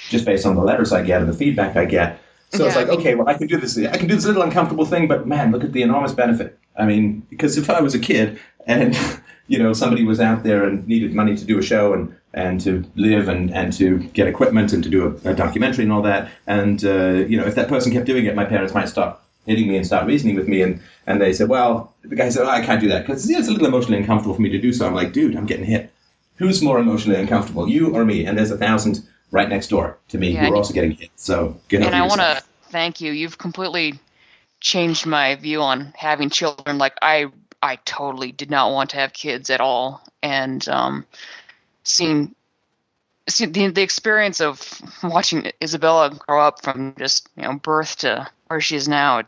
just 0.08 0.24
based 0.24 0.44
on 0.46 0.56
the 0.56 0.62
letters 0.62 0.92
I 0.92 1.02
get 1.02 1.20
and 1.20 1.30
the 1.30 1.36
feedback 1.36 1.76
I 1.76 1.84
get. 1.84 2.20
So 2.52 2.66
it's 2.66 2.74
Yeah, 2.74 2.80
I 2.80 2.84
like, 2.84 2.90
mean- 2.90 3.00
okay, 3.00 3.14
well, 3.14 3.28
I 3.28 3.34
can 3.34 3.46
do 3.46 3.56
this. 3.58 3.78
I 3.78 3.96
can 3.96 4.08
do 4.08 4.14
this 4.14 4.26
little 4.26 4.42
uncomfortable 4.42 4.84
thing, 4.84 5.06
but 5.08 5.26
man, 5.26 5.52
look 5.52 5.64
at 5.64 5.72
the 5.72 5.82
enormous 5.82 6.12
benefit. 6.12 6.58
I 6.76 6.84
mean, 6.84 7.26
because 7.30 7.56
if 7.58 7.70
I 7.70 7.80
was 7.80 7.94
a 7.94 7.98
kid 7.98 8.40
and 8.66 8.96
you 9.48 9.58
know 9.58 9.72
somebody 9.72 10.04
was 10.04 10.20
out 10.20 10.42
there 10.42 10.64
and 10.64 10.86
needed 10.86 11.14
money 11.14 11.36
to 11.36 11.44
do 11.44 11.58
a 11.58 11.62
show 11.62 11.92
and 11.92 12.14
and 12.32 12.60
to 12.62 12.84
live 12.94 13.28
and 13.28 13.52
and 13.54 13.72
to 13.74 13.98
get 14.14 14.28
equipment 14.28 14.72
and 14.72 14.82
to 14.84 14.90
do 14.90 15.18
a, 15.24 15.30
a 15.30 15.34
documentary 15.34 15.84
and 15.84 15.92
all 15.92 16.02
that, 16.02 16.30
and 16.46 16.84
uh, 16.84 17.24
you 17.28 17.36
know 17.36 17.46
if 17.46 17.54
that 17.54 17.68
person 17.68 17.92
kept 17.92 18.06
doing 18.06 18.26
it, 18.26 18.34
my 18.34 18.44
parents 18.44 18.74
might 18.74 18.88
stop 18.88 19.26
hitting 19.46 19.68
me 19.68 19.76
and 19.76 19.86
start 19.86 20.06
reasoning 20.06 20.36
with 20.36 20.48
me, 20.48 20.62
and 20.62 20.80
and 21.06 21.20
they 21.20 21.32
said, 21.32 21.48
well, 21.48 21.92
the 22.02 22.14
guy 22.16 22.28
said, 22.28 22.44
oh, 22.46 22.50
I 22.50 22.64
can't 22.64 22.80
do 22.80 22.88
that 22.88 23.06
because 23.06 23.28
yeah, 23.28 23.38
it's 23.38 23.48
a 23.48 23.52
little 23.52 23.66
emotionally 23.66 23.98
uncomfortable 23.98 24.34
for 24.34 24.42
me 24.42 24.50
to 24.50 24.58
do 24.60 24.72
so. 24.72 24.86
I'm 24.86 24.94
like, 24.94 25.12
dude, 25.12 25.36
I'm 25.36 25.46
getting 25.46 25.64
hit. 25.66 25.92
Who's 26.36 26.62
more 26.62 26.78
emotionally 26.78 27.20
uncomfortable, 27.20 27.68
you 27.68 27.94
or 27.94 28.04
me? 28.04 28.24
And 28.24 28.38
there's 28.38 28.50
a 28.50 28.56
thousand 28.56 29.06
right 29.30 29.48
next 29.48 29.68
door 29.68 29.98
to 30.08 30.18
me 30.18 30.32
Yeah, 30.32 30.46
who 30.46 30.54
are 30.54 30.56
also 30.56 30.74
getting 30.74 30.92
hit. 30.92 31.10
So 31.16 31.56
get 31.68 31.82
and 31.82 31.94
I 31.94 32.06
want 32.06 32.20
to 32.20 32.42
thank 32.64 33.00
you. 33.00 33.12
You've 33.12 33.38
completely 33.38 33.98
changed 34.60 35.06
my 35.06 35.34
view 35.36 35.62
on 35.62 35.92
having 35.96 36.30
children. 36.30 36.78
Like 36.78 36.94
I, 37.02 37.26
I 37.62 37.76
totally 37.84 38.32
did 38.32 38.50
not 38.50 38.72
want 38.72 38.90
to 38.90 38.96
have 38.96 39.12
kids 39.12 39.50
at 39.50 39.60
all, 39.60 40.02
and 40.22 40.66
um, 40.68 41.06
seeing, 41.84 42.34
see 43.28 43.46
the 43.46 43.68
the 43.68 43.82
experience 43.82 44.40
of 44.40 44.80
watching 45.02 45.50
Isabella 45.62 46.10
grow 46.10 46.40
up 46.40 46.62
from 46.62 46.94
just 46.98 47.28
you 47.36 47.42
know 47.42 47.54
birth 47.54 47.96
to 47.98 48.28
where 48.48 48.60
she 48.60 48.76
is 48.76 48.88
now. 48.88 49.22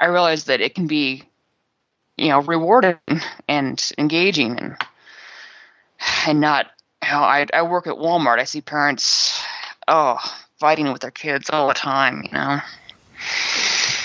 I 0.00 0.06
realized 0.06 0.46
that 0.48 0.60
it 0.60 0.74
can 0.74 0.86
be, 0.86 1.22
you 2.16 2.28
know, 2.28 2.40
rewarding 2.40 2.98
and 3.48 3.92
engaging, 3.98 4.58
and 4.58 4.76
and 6.26 6.40
not. 6.40 6.66
Know, 7.10 7.20
I 7.20 7.46
I 7.54 7.62
work 7.62 7.86
at 7.86 7.94
Walmart. 7.94 8.38
I 8.38 8.44
see 8.44 8.60
parents 8.60 9.42
oh, 9.88 10.18
fighting 10.58 10.92
with 10.92 11.02
their 11.02 11.10
kids 11.10 11.50
all 11.50 11.68
the 11.68 11.74
time, 11.74 12.22
you 12.24 12.32
know. 12.32 12.60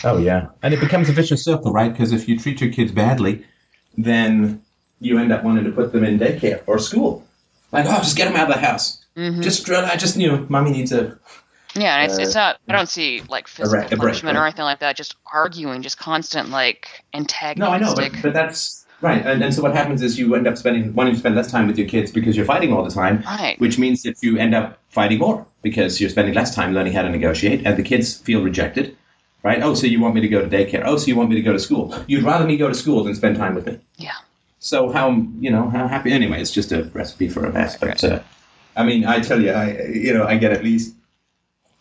Oh 0.03 0.17
yeah, 0.17 0.47
and 0.63 0.73
it 0.73 0.79
becomes 0.79 1.09
a 1.09 1.13
vicious 1.13 1.43
circle, 1.43 1.71
right? 1.71 1.91
Because 1.91 2.11
if 2.11 2.27
you 2.27 2.37
treat 2.37 2.61
your 2.61 2.71
kids 2.71 2.91
badly, 2.91 3.45
then 3.97 4.61
you 4.99 5.17
end 5.19 5.31
up 5.31 5.43
wanting 5.43 5.63
to 5.65 5.71
put 5.71 5.91
them 5.91 6.03
in 6.03 6.19
daycare 6.19 6.61
or 6.67 6.79
school. 6.79 7.25
Like, 7.71 7.85
oh, 7.87 7.97
just 7.99 8.17
get 8.17 8.25
them 8.25 8.35
out 8.35 8.49
of 8.49 8.55
the 8.55 8.61
house. 8.61 9.03
Mhm. 9.15 9.41
Just, 9.41 9.69
I 9.69 9.95
just, 9.95 10.17
you 10.17 10.27
know, 10.27 10.45
mommy 10.49 10.71
needs 10.71 10.91
a. 10.91 11.17
Yeah, 11.73 12.03
it's 12.03 12.17
it's 12.17 12.35
Uh, 12.35 12.39
not. 12.39 12.59
I 12.67 12.73
don't 12.73 12.89
see 12.89 13.21
like 13.29 13.47
physical 13.47 13.97
punishment 13.97 14.37
or 14.37 14.43
anything 14.43 14.65
like 14.65 14.79
that. 14.79 14.97
Just 14.97 15.15
arguing, 15.31 15.81
just 15.81 15.97
constant 15.97 16.49
like 16.49 17.03
antagonistic. 17.13 17.57
No, 17.57 17.69
I 17.69 17.77
know, 17.79 17.95
but, 17.95 18.21
but 18.21 18.33
that's 18.33 18.80
right. 19.01 19.25
And, 19.25 19.43
and 19.43 19.53
so 19.53 19.61
what 19.61 19.75
happens 19.75 20.01
is 20.01 20.17
you 20.17 20.35
end 20.35 20.47
up 20.47 20.57
spending 20.57 20.93
wanting 20.93 21.13
to 21.13 21.19
spend 21.19 21.35
less 21.35 21.51
time 21.51 21.67
with 21.67 21.77
your 21.77 21.87
kids 21.87 22.11
because 22.11 22.35
you're 22.35 22.45
fighting 22.45 22.73
all 22.73 22.83
the 22.83 22.91
time, 22.91 23.21
right. 23.25 23.59
which 23.59 23.77
means 23.77 24.03
that 24.03 24.21
you 24.21 24.37
end 24.37 24.55
up 24.55 24.79
fighting 24.89 25.19
more 25.19 25.45
because 25.61 25.99
you're 25.99 26.09
spending 26.09 26.33
less 26.33 26.53
time 26.55 26.73
learning 26.73 26.93
how 26.93 27.01
to 27.01 27.09
negotiate, 27.09 27.65
and 27.65 27.77
the 27.77 27.83
kids 27.83 28.17
feel 28.17 28.41
rejected. 28.41 28.97
Right? 29.43 29.63
Oh, 29.63 29.73
so 29.73 29.87
you 29.87 29.99
want 29.99 30.13
me 30.13 30.21
to 30.21 30.27
go 30.27 30.47
to 30.47 30.47
daycare? 30.47 30.83
Oh, 30.85 30.97
so 30.97 31.07
you 31.07 31.15
want 31.15 31.29
me 31.29 31.35
to 31.35 31.41
go 31.41 31.51
to 31.51 31.57
school? 31.57 31.95
You'd 32.05 32.23
rather 32.23 32.45
me 32.45 32.57
go 32.57 32.67
to 32.67 32.75
school 32.75 33.03
than 33.03 33.15
spend 33.15 33.37
time 33.37 33.55
with 33.55 33.65
me. 33.65 33.79
Yeah. 33.97 34.11
So 34.59 34.91
how 34.91 35.09
you 35.39 35.49
know 35.49 35.67
how 35.69 35.87
happy? 35.87 36.11
Anyway, 36.11 36.39
it's 36.39 36.51
just 36.51 36.71
a 36.71 36.83
recipe 36.93 37.27
for 37.27 37.45
a 37.45 37.51
mess. 37.51 37.75
But 37.75 38.03
uh, 38.03 38.19
I 38.77 38.83
mean, 38.83 39.05
I 39.05 39.19
tell 39.19 39.41
you, 39.41 39.51
I 39.51 39.81
you 39.87 40.13
know 40.13 40.25
I 40.25 40.37
get 40.37 40.51
at 40.51 40.63
least 40.63 40.95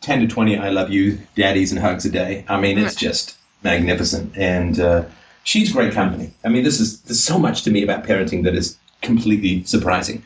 ten 0.01 0.21
to 0.21 0.27
twenty 0.27 0.57
"I 0.57 0.71
love 0.71 0.89
you" 0.89 1.19
daddies 1.37 1.71
and 1.71 1.81
hugs 1.81 2.07
a 2.07 2.11
day. 2.11 2.47
I 2.49 2.59
mean, 2.59 2.79
it's 2.79 2.95
just 2.95 3.37
magnificent, 3.63 4.35
and 4.39 4.81
uh, 4.81 5.05
she's 5.45 5.73
great 5.73 5.93
company. 5.93 6.33
I 6.45 6.49
mean, 6.49 6.65
this 6.65 6.81
is 6.81 7.01
there's 7.03 7.23
so 7.23 7.39
much 7.39 7.63
to 7.63 7.71
me 7.71 7.83
about 7.83 8.05
parenting 8.05 8.45
that 8.45 8.55
is 8.55 8.77
completely 9.03 9.65
surprising. 9.65 10.25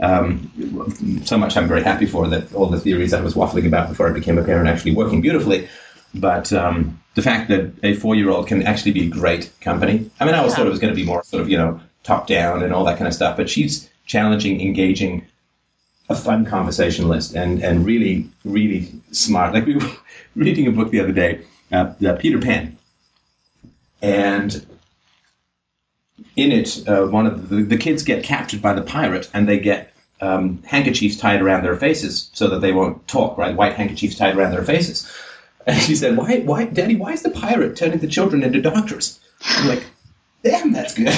Um, 0.00 0.50
so 1.24 1.38
much 1.38 1.56
I'm 1.56 1.68
very 1.68 1.82
happy 1.82 2.06
for 2.06 2.26
that 2.28 2.52
all 2.52 2.66
the 2.66 2.80
theories 2.80 3.14
I 3.14 3.20
was 3.20 3.34
waffling 3.34 3.66
about 3.66 3.88
before 3.88 4.08
I 4.08 4.12
became 4.12 4.38
a 4.38 4.44
parent 4.44 4.68
actually 4.68 4.94
working 4.94 5.20
beautifully. 5.20 5.68
But 6.14 6.52
um, 6.52 7.00
the 7.14 7.22
fact 7.22 7.48
that 7.48 7.72
a 7.82 7.94
four 7.94 8.14
year 8.14 8.30
old 8.30 8.46
can 8.48 8.62
actually 8.62 8.92
be 8.92 9.08
great 9.08 9.50
company. 9.60 10.10
I 10.20 10.24
mean, 10.24 10.34
I 10.34 10.38
always 10.38 10.52
Yeah. 10.52 10.58
thought 10.58 10.66
it 10.66 10.70
was 10.70 10.78
going 10.78 10.92
to 10.92 10.96
be 10.96 11.04
more 11.04 11.22
sort 11.24 11.42
of, 11.42 11.48
you 11.48 11.56
know, 11.58 11.80
top 12.02 12.26
down 12.26 12.62
and 12.62 12.72
all 12.72 12.84
that 12.84 12.98
kind 12.98 13.08
of 13.08 13.14
stuff. 13.14 13.36
But 13.36 13.48
she's 13.48 13.88
challenging, 14.06 14.60
engaging, 14.60 15.24
a 16.10 16.14
fun 16.14 16.44
conversationalist, 16.44 17.34
and, 17.34 17.62
and 17.64 17.86
really, 17.86 18.28
really 18.44 18.92
smart. 19.10 19.54
Like 19.54 19.64
we 19.66 19.76
were 19.76 19.90
reading 20.36 20.66
a 20.66 20.70
book 20.72 20.90
the 20.90 21.00
other 21.00 21.12
day, 21.12 21.40
uh, 21.72 21.92
uh, 22.06 22.12
Peter 22.16 22.38
Pan. 22.38 22.76
And 24.04 24.66
in 26.36 26.52
it, 26.52 26.86
uh, 26.86 27.06
one 27.06 27.26
of 27.26 27.48
the, 27.48 27.62
the 27.62 27.78
kids 27.78 28.02
get 28.02 28.22
captured 28.22 28.60
by 28.60 28.74
the 28.74 28.82
pirate, 28.82 29.30
and 29.32 29.48
they 29.48 29.58
get 29.58 29.94
um, 30.20 30.62
handkerchiefs 30.64 31.16
tied 31.16 31.40
around 31.40 31.64
their 31.64 31.76
faces 31.76 32.30
so 32.34 32.48
that 32.48 32.60
they 32.60 32.72
won't 32.72 33.06
talk. 33.08 33.38
Right, 33.38 33.56
white 33.56 33.74
handkerchiefs 33.74 34.16
tied 34.16 34.36
around 34.36 34.52
their 34.52 34.64
faces. 34.64 35.10
And 35.66 35.80
she 35.80 35.96
said, 35.96 36.18
"Why, 36.18 36.40
why, 36.40 36.64
Daddy? 36.64 36.96
Why 36.96 37.12
is 37.12 37.22
the 37.22 37.30
pirate 37.30 37.76
turning 37.76 37.98
the 37.98 38.06
children 38.06 38.42
into 38.42 38.60
doctors?" 38.60 39.18
I'm 39.46 39.68
like, 39.68 39.84
"Damn, 40.42 40.72
that's 40.72 40.94
good." 40.94 41.06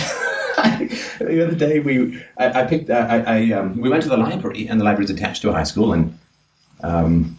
the 1.19 1.45
other 1.45 1.57
day, 1.57 1.81
we 1.81 2.23
I, 2.39 2.63
I 2.63 2.67
picked 2.67 2.89
I, 2.89 3.23
I 3.27 3.53
um, 3.53 3.81
we 3.81 3.89
went 3.89 4.05
to 4.05 4.09
the 4.09 4.17
library, 4.17 4.69
and 4.69 4.81
the 4.81 4.85
library 4.85 5.07
is 5.07 5.11
attached 5.11 5.43
to 5.43 5.51
a 5.51 5.53
high 5.53 5.65
school, 5.65 5.93
and 5.93 6.17
um, 6.85 7.37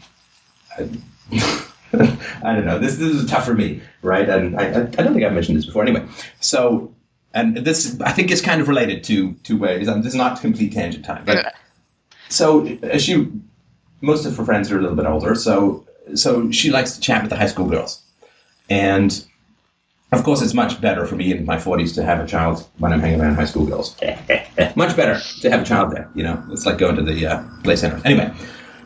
I, 0.77 0.89
I 2.43 2.53
don't 2.53 2.65
know. 2.65 2.79
This 2.79 2.97
this 2.97 3.13
is 3.13 3.29
tough 3.29 3.45
for 3.45 3.53
me, 3.53 3.81
right? 4.01 4.27
And 4.27 4.59
I, 4.59 4.63
I 4.63 4.81
I 4.81 4.85
don't 4.85 5.13
think 5.13 5.23
I've 5.23 5.33
mentioned 5.33 5.57
this 5.57 5.65
before. 5.65 5.83
Anyway, 5.83 6.05
so 6.39 6.93
and 7.33 7.57
this 7.57 7.99
I 8.01 8.11
think 8.11 8.31
is 8.31 8.41
kind 8.41 8.61
of 8.61 8.67
related 8.67 9.03
to 9.05 9.33
to 9.33 9.57
where 9.57 9.75
it 9.75 9.81
is. 9.81 9.87
This 9.87 10.07
is 10.07 10.15
not 10.15 10.41
complete 10.41 10.73
tangent 10.73 11.05
time, 11.05 11.23
but 11.25 11.53
so 12.29 12.77
she 12.97 13.31
most 14.01 14.25
of 14.25 14.35
her 14.37 14.45
friends 14.45 14.71
are 14.71 14.77
a 14.77 14.81
little 14.81 14.95
bit 14.95 15.05
older, 15.05 15.35
so 15.35 15.85
so 16.15 16.51
she 16.51 16.71
likes 16.71 16.95
to 16.95 17.01
chat 17.01 17.21
with 17.21 17.29
the 17.29 17.37
high 17.37 17.47
school 17.47 17.69
girls, 17.69 18.01
and 18.69 19.25
of 20.11 20.23
course 20.23 20.41
it's 20.41 20.53
much 20.53 20.79
better 20.81 21.05
for 21.05 21.15
me 21.15 21.31
in 21.31 21.45
my 21.45 21.59
forties 21.59 21.93
to 21.93 22.03
have 22.03 22.19
a 22.19 22.27
child 22.27 22.67
when 22.79 22.93
I'm 22.93 22.99
hanging 22.99 23.21
around 23.21 23.35
high 23.35 23.45
school 23.45 23.65
girls. 23.65 23.95
much 24.75 24.95
better 24.95 25.19
to 25.41 25.49
have 25.49 25.61
a 25.61 25.65
child 25.65 25.91
there. 25.91 26.09
You 26.15 26.23
know, 26.23 26.43
it's 26.51 26.65
like 26.65 26.77
going 26.77 26.95
to 26.95 27.01
the 27.01 27.25
uh, 27.25 27.43
play 27.63 27.75
center. 27.75 28.01
Anyway, 28.05 28.33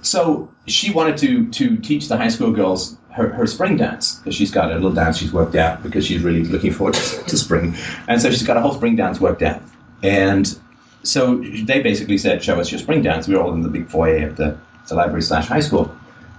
so 0.01 0.51
she 0.67 0.91
wanted 0.91 1.17
to 1.17 1.49
to 1.51 1.77
teach 1.77 2.07
the 2.07 2.17
high 2.17 2.29
school 2.29 2.51
girls 2.51 2.97
her, 3.11 3.29
her 3.29 3.45
spring 3.45 3.77
dance 3.77 4.15
because 4.15 4.35
she's 4.35 4.51
got 4.51 4.71
a 4.71 4.75
little 4.75 4.91
dance 4.91 5.17
she's 5.17 5.33
worked 5.33 5.55
out 5.55 5.83
because 5.83 6.05
she's 6.05 6.21
really 6.21 6.43
looking 6.45 6.71
forward 6.71 6.93
to, 6.95 7.23
to 7.23 7.37
spring, 7.37 7.75
and 8.07 8.21
so 8.21 8.29
she's 8.29 8.43
got 8.43 8.57
a 8.57 8.61
whole 8.61 8.73
spring 8.73 8.95
dance 8.95 9.19
worked 9.19 9.41
out. 9.41 9.61
And 10.03 10.57
so 11.03 11.37
they 11.37 11.81
basically 11.81 12.17
said, 12.17 12.43
"Show 12.43 12.59
us 12.59 12.71
your 12.71 12.79
spring 12.79 13.01
dance." 13.01 13.27
We 13.27 13.35
were 13.35 13.41
all 13.41 13.53
in 13.53 13.61
the 13.61 13.69
big 13.69 13.87
foyer 13.87 14.27
of 14.27 14.37
the, 14.37 14.57
the 14.87 14.95
library 14.95 15.21
slash 15.21 15.47
high 15.47 15.59
school, 15.59 15.93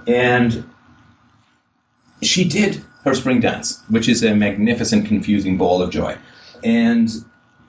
and 0.06 0.64
she 2.22 2.44
did 2.44 2.82
her 3.04 3.14
spring 3.14 3.40
dance, 3.40 3.82
which 3.88 4.08
is 4.08 4.22
a 4.22 4.34
magnificent, 4.34 5.06
confusing 5.06 5.58
ball 5.58 5.82
of 5.82 5.90
joy. 5.90 6.16
And 6.64 7.08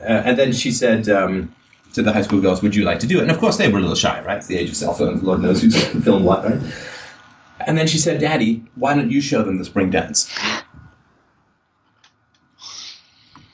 uh, 0.02 0.24
and 0.26 0.38
then 0.38 0.52
she 0.52 0.72
said 0.72 1.10
um, 1.10 1.54
to 1.94 2.02
the 2.02 2.12
high 2.12 2.22
school 2.22 2.42
girls, 2.42 2.62
"Would 2.62 2.76
you 2.76 2.84
like 2.84 3.00
to 3.00 3.08
do 3.08 3.20
it?" 3.20 3.24
And 3.24 3.32
of 3.32 3.40
course, 3.40 3.58
they 3.58 3.70
were 3.70 3.78
a 3.80 3.82
little 3.82 3.96
shy, 3.96 4.22
right? 4.22 4.38
It's 4.38 4.48
the 4.48 4.58
age 4.58 4.70
of 4.70 4.76
cell 4.76 4.94
phones. 4.94 5.24
Lord 5.24 5.42
knows 5.42 5.62
who's 5.62 5.82
filmed 6.04 6.26
what, 6.26 6.44
right? 6.44 6.60
And 7.66 7.78
then 7.78 7.88
she 7.88 7.98
said, 7.98 8.20
"Daddy, 8.20 8.64
why 8.76 8.94
don't 8.94 9.12
you 9.12 9.22
show 9.22 9.44
them 9.44 9.58
the 9.58 9.66
spring 9.66 9.90
dance?" 9.90 10.30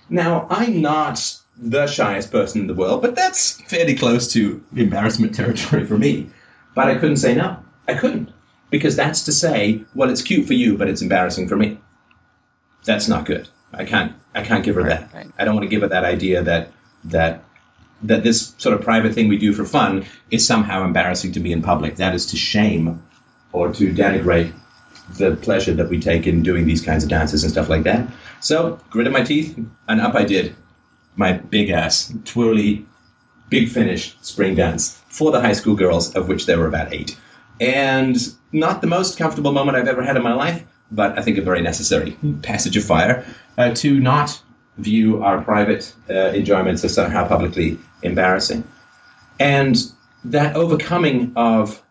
Now, 0.10 0.48
I'm 0.50 0.82
not 0.82 1.40
the 1.56 1.86
shyest 1.86 2.32
person 2.32 2.62
in 2.62 2.68
the 2.68 2.74
world, 2.74 3.02
but 3.02 3.16
that's 3.16 3.62
fairly 3.62 3.96
close 3.96 4.32
to 4.34 4.64
embarrassment 4.76 5.36
territory 5.36 5.86
for 5.86 5.98
me. 5.98 6.30
But 6.74 6.88
I 6.88 6.96
couldn't 6.96 7.18
say 7.18 7.36
no. 7.36 7.58
I 7.88 7.94
couldn't. 7.94 8.32
Because 8.70 8.96
that's 8.96 9.24
to 9.26 9.32
say, 9.32 9.84
well, 9.96 10.10
it's 10.10 10.22
cute 10.22 10.48
for 10.48 10.54
you, 10.54 10.78
but 10.78 10.88
it's 10.88 11.02
embarrassing 11.02 11.48
for 11.48 11.56
me. 11.56 11.80
That's 12.86 13.08
not 13.08 13.26
good. 13.26 13.50
I 13.74 13.86
can't 13.86 14.14
I 14.34 14.44
can't 14.44 14.64
give 14.64 14.76
her 14.76 14.84
that. 14.84 15.10
I 15.38 15.46
don't 15.46 15.56
want 15.56 15.64
to 15.64 15.70
give 15.70 15.82
her 15.82 15.88
that 15.88 16.06
idea 16.06 16.42
that 16.44 16.72
that 17.06 17.44
that 18.04 18.24
this 18.24 18.54
sort 18.58 18.76
of 18.76 18.82
private 18.82 19.14
thing 19.14 19.28
we 19.28 19.38
do 19.38 19.54
for 19.54 19.66
fun 19.66 20.06
is 20.32 20.46
somehow 20.46 20.84
embarrassing 20.84 21.32
to 21.34 21.40
me 21.40 21.52
in 21.52 21.62
public. 21.62 21.98
That 21.98 22.16
is 22.16 22.26
to 22.28 22.38
shame 22.38 23.02
or 23.52 23.72
to 23.74 23.94
denigrate 23.94 24.54
the 25.18 25.36
pleasure 25.38 25.74
that 25.74 25.90
we 25.90 26.00
take 26.00 26.28
in 26.28 26.44
doing 26.44 26.66
these 26.66 26.82
kinds 26.82 27.04
of 27.04 27.10
dances 27.10 27.44
and 27.44 27.52
stuff 27.52 27.70
like 27.70 27.84
that. 27.84 28.08
So, 28.42 28.80
gritted 28.90 29.12
my 29.12 29.24
teeth, 29.24 29.58
and 29.88 30.00
up 30.00 30.16
I 30.16 30.24
did. 30.24 30.56
My 31.16 31.34
big 31.34 31.70
ass, 31.70 32.14
twirly, 32.26 32.86
big 33.50 33.70
finish 33.70 34.16
spring 34.22 34.56
dance 34.56 35.02
for 35.10 35.32
the 35.32 35.42
high 35.42 35.54
school 35.54 35.76
girls, 35.76 36.16
of 36.16 36.28
which 36.28 36.46
there 36.46 36.60
were 36.60 36.68
about 36.68 36.94
eight. 36.94 37.18
And 37.60 38.18
not 38.52 38.82
the 38.82 38.88
most 38.88 39.18
comfortable 39.18 39.52
moment 39.52 39.78
I've 39.78 39.88
ever 39.88 40.04
had 40.04 40.16
in 40.16 40.24
my 40.24 40.34
life, 40.34 40.64
but 40.92 41.18
I 41.18 41.22
think 41.22 41.38
a 41.38 41.42
very 41.42 41.62
necessary 41.62 42.18
passage 42.42 42.78
of 42.78 42.84
fire 42.84 43.26
uh, 43.58 43.74
to 43.76 44.00
not 44.00 44.42
view 44.78 45.22
our 45.24 45.42
private 45.42 45.94
uh, 46.10 46.32
enjoyments 46.34 46.84
as 46.86 46.94
somehow 46.94 47.28
publicly 47.28 47.78
embarrassing. 48.04 48.64
And 49.40 49.78
that 50.24 50.56
overcoming 50.56 51.32
of 51.36 51.82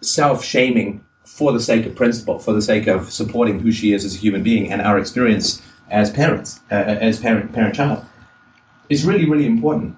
self 0.00 0.44
shaming 0.44 1.04
for 1.24 1.52
the 1.52 1.60
sake 1.60 1.86
of 1.86 1.94
principle, 1.94 2.38
for 2.38 2.52
the 2.52 2.62
sake 2.62 2.86
of 2.86 3.12
supporting 3.12 3.58
who 3.60 3.72
she 3.72 3.92
is 3.92 4.04
as 4.04 4.14
a 4.14 4.18
human 4.18 4.42
being 4.42 4.72
and 4.72 4.80
our 4.80 4.98
experience 4.98 5.62
as 5.90 6.10
parents, 6.10 6.60
uh, 6.70 6.74
as 6.74 7.20
parent 7.20 7.52
parent 7.52 7.74
child, 7.74 8.04
is 8.88 9.04
really 9.04 9.28
really 9.28 9.46
important. 9.46 9.96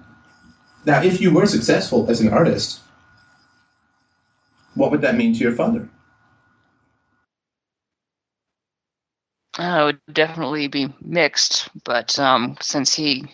Now, 0.85 1.01
if 1.03 1.21
you 1.21 1.31
were 1.33 1.45
successful 1.45 2.09
as 2.09 2.21
an 2.21 2.29
artist, 2.29 2.79
what 4.75 4.91
would 4.91 5.01
that 5.01 5.15
mean 5.15 5.33
to 5.33 5.39
your 5.39 5.51
father? 5.51 5.87
Uh, 9.57 9.79
it 9.81 9.85
would 9.85 10.13
definitely 10.13 10.67
be 10.67 10.93
mixed, 11.01 11.69
but 11.83 12.17
um, 12.17 12.55
since 12.61 12.93
he 12.93 13.25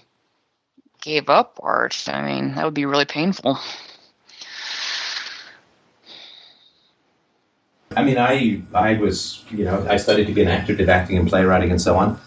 gave 1.06 1.30
up 1.30 1.60
art, 1.62 2.04
I 2.08 2.26
mean, 2.26 2.56
that 2.56 2.66
would 2.66 2.74
be 2.74 2.86
really 2.86 3.06
painful. 3.06 3.60
I 7.96 8.04
mean, 8.04 8.18
I 8.18 8.62
I 8.74 8.96
was 8.96 9.46
you 9.52 9.64
know 9.64 9.86
I 9.88 9.98
studied 9.98 10.26
to 10.26 10.34
be 10.34 10.42
an 10.42 10.50
actor, 10.50 10.76
did 10.76 10.90
acting 10.90 11.18
and 11.18 11.30
playwriting 11.30 11.72
and 11.72 11.82
so 11.82 11.96
on. 11.96 12.20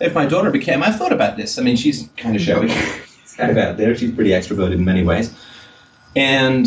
If 0.00 0.12
my 0.12 0.26
daughter 0.26 0.50
became, 0.50 0.82
I've 0.82 0.96
thought 0.96 1.12
about 1.12 1.36
this. 1.36 1.58
I 1.58 1.62
mean, 1.62 1.76
she's 1.76 2.08
kind 2.16 2.36
of 2.36 2.42
showy, 2.42 2.68
she's 3.22 3.34
kind 3.36 3.50
of 3.50 3.56
out 3.56 3.76
there. 3.76 3.94
She's 3.94 4.12
pretty 4.12 4.30
extroverted 4.30 4.74
in 4.74 4.84
many 4.84 5.04
ways, 5.04 5.32
and 6.16 6.66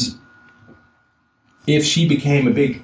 if 1.67 1.83
she 1.83 2.07
became 2.07 2.47
a 2.47 2.51
big 2.51 2.83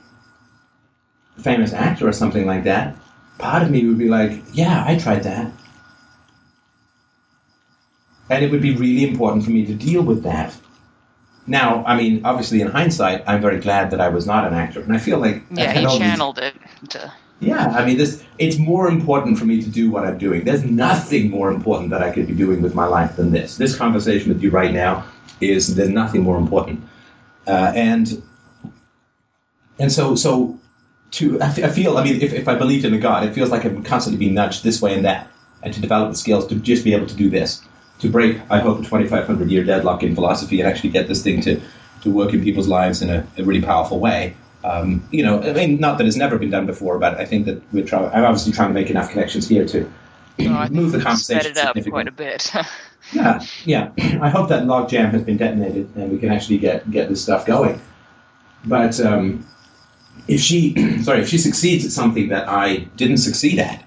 famous 1.39 1.73
actor 1.73 2.07
or 2.07 2.11
something 2.11 2.45
like 2.45 2.65
that, 2.65 2.95
part 3.39 3.63
of 3.63 3.71
me 3.71 3.87
would 3.87 3.97
be 3.97 4.09
like, 4.09 4.43
yeah, 4.51 4.83
I 4.85 4.97
tried 4.97 5.23
that. 5.23 5.51
And 8.33 8.43
it 8.43 8.49
would 8.51 8.61
be 8.61 8.73
really 8.75 9.07
important 9.07 9.43
for 9.45 9.51
me 9.51 9.65
to 9.65 9.73
deal 9.73 10.01
with 10.01 10.23
that. 10.23 10.55
Now, 11.45 11.83
I 11.85 11.95
mean, 11.95 12.21
obviously, 12.25 12.61
in 12.61 12.67
hindsight, 12.67 13.23
I'm 13.27 13.41
very 13.41 13.59
glad 13.59 13.91
that 13.91 14.01
I 14.01 14.07
was 14.09 14.25
not 14.25 14.47
an 14.47 14.53
actor, 14.53 14.81
and 14.81 14.91
I 14.93 14.97
feel 14.97 15.19
like 15.19 15.43
Yeah, 15.51 15.71
he 15.71 15.85
all 15.85 15.91
these- 15.99 16.07
channeled 16.07 16.39
it 16.39 16.55
to. 16.89 17.11
yeah, 17.41 17.67
I 17.77 17.85
mean, 17.85 17.97
this 17.97 18.23
it's 18.39 18.57
more 18.57 18.87
important 18.87 19.37
for 19.37 19.45
me 19.45 19.61
to 19.61 19.69
do 19.69 19.91
what 19.91 20.03
I'm 20.05 20.17
doing. 20.17 20.45
There's 20.45 20.63
nothing 20.63 21.29
more 21.29 21.51
important 21.51 21.89
that 21.91 22.01
I 22.01 22.09
could 22.11 22.27
be 22.27 22.33
doing 22.33 22.61
with 22.61 22.73
my 22.73 22.85
life 22.87 23.17
than 23.17 23.31
this. 23.31 23.57
This 23.57 23.75
conversation 23.75 24.29
with 24.33 24.41
you 24.41 24.49
right 24.49 24.73
now 24.73 25.03
is 25.41 25.75
there's 25.75 25.89
nothing 25.89 26.21
more 26.23 26.37
important. 26.37 26.79
Uh, 27.45 27.71
and 27.75 28.21
and 29.79 29.91
so 29.91 30.15
so 30.15 30.57
to 31.11 31.39
I, 31.41 31.47
f- 31.47 31.63
I 31.63 31.69
feel 31.69 31.97
I 31.97 32.03
mean 32.05 32.21
if, 32.21 32.31
if 32.33 32.47
I 32.47 32.55
believed 32.55 32.85
in 32.85 32.93
a 32.93 32.97
God, 32.99 33.23
it 33.27 33.33
feels 33.33 33.49
like 33.51 33.65
I'm 33.65 33.83
constantly 33.83 34.17
being 34.17 34.33
nudged 34.33 34.63
this 34.63 34.81
way 34.81 34.95
and 34.95 35.03
that, 35.05 35.27
and 35.61 35.73
to 35.73 35.81
develop 35.81 36.09
the 36.11 36.17
skills 36.17 36.47
to 36.47 36.55
just 36.55 36.83
be 36.85 36.93
able 36.93 37.07
to 37.07 37.15
do 37.15 37.29
this, 37.29 37.61
to 38.03 38.09
break 38.09 38.39
I 38.49 38.59
hope 38.59 38.79
a 38.79 38.83
2,500 38.83 39.49
year 39.49 39.63
deadlock 39.63 40.03
in 40.03 40.13
philosophy 40.15 40.61
and 40.61 40.69
actually 40.69 40.91
get 40.91 41.07
this 41.07 41.23
thing 41.23 41.41
to 41.41 41.59
to 42.01 42.11
work 42.11 42.33
in 42.33 42.43
people's 42.43 42.67
lives 42.67 43.01
in 43.01 43.09
a, 43.09 43.25
a 43.37 43.43
really 43.43 43.61
powerful 43.61 43.99
way. 43.99 44.35
Um, 44.63 45.05
you 45.11 45.23
know, 45.23 45.41
I 45.41 45.53
mean, 45.53 45.79
not 45.79 45.97
that 45.97 46.07
it's 46.07 46.15
never 46.15 46.37
been 46.37 46.49
done 46.49 46.65
before, 46.65 46.99
but 46.99 47.19
I 47.19 47.25
think 47.25 47.45
that 47.47 47.61
we're 47.73 47.85
trying. 47.85 48.05
I'm 48.13 48.23
obviously 48.23 48.53
trying 48.53 48.69
to 48.69 48.73
make 48.73 48.89
enough 48.89 49.09
connections 49.09 49.47
here 49.47 49.65
to 49.67 49.91
Oh, 50.39 50.53
I 50.53 50.69
move 50.69 50.91
the 50.91 50.99
conversation 50.99 51.51
it 51.51 51.57
up 51.57 51.77
quite 51.89 52.07
a 52.07 52.11
bit. 52.11 52.51
Yeah, 53.11 53.45
yeah. 53.65 53.91
I 54.21 54.29
hope 54.29 54.47
that 54.47 54.65
log 54.65 54.87
jam 54.87 55.11
has 55.11 55.23
been 55.23 55.35
detonated 55.35 55.93
and 55.95 56.09
we 56.09 56.17
can 56.17 56.31
actually 56.31 56.57
get 56.57 56.89
get 56.89 57.09
this 57.09 57.21
stuff 57.21 57.45
going. 57.45 57.81
But 58.63 58.97
um, 59.01 59.45
if 60.29 60.39
she, 60.39 61.01
sorry, 61.03 61.19
if 61.19 61.27
she 61.27 61.37
succeeds 61.37 61.85
at 61.85 61.91
something 61.91 62.29
that 62.29 62.47
I 62.47 62.87
didn't 62.95 63.17
succeed 63.17 63.59
at, 63.59 63.82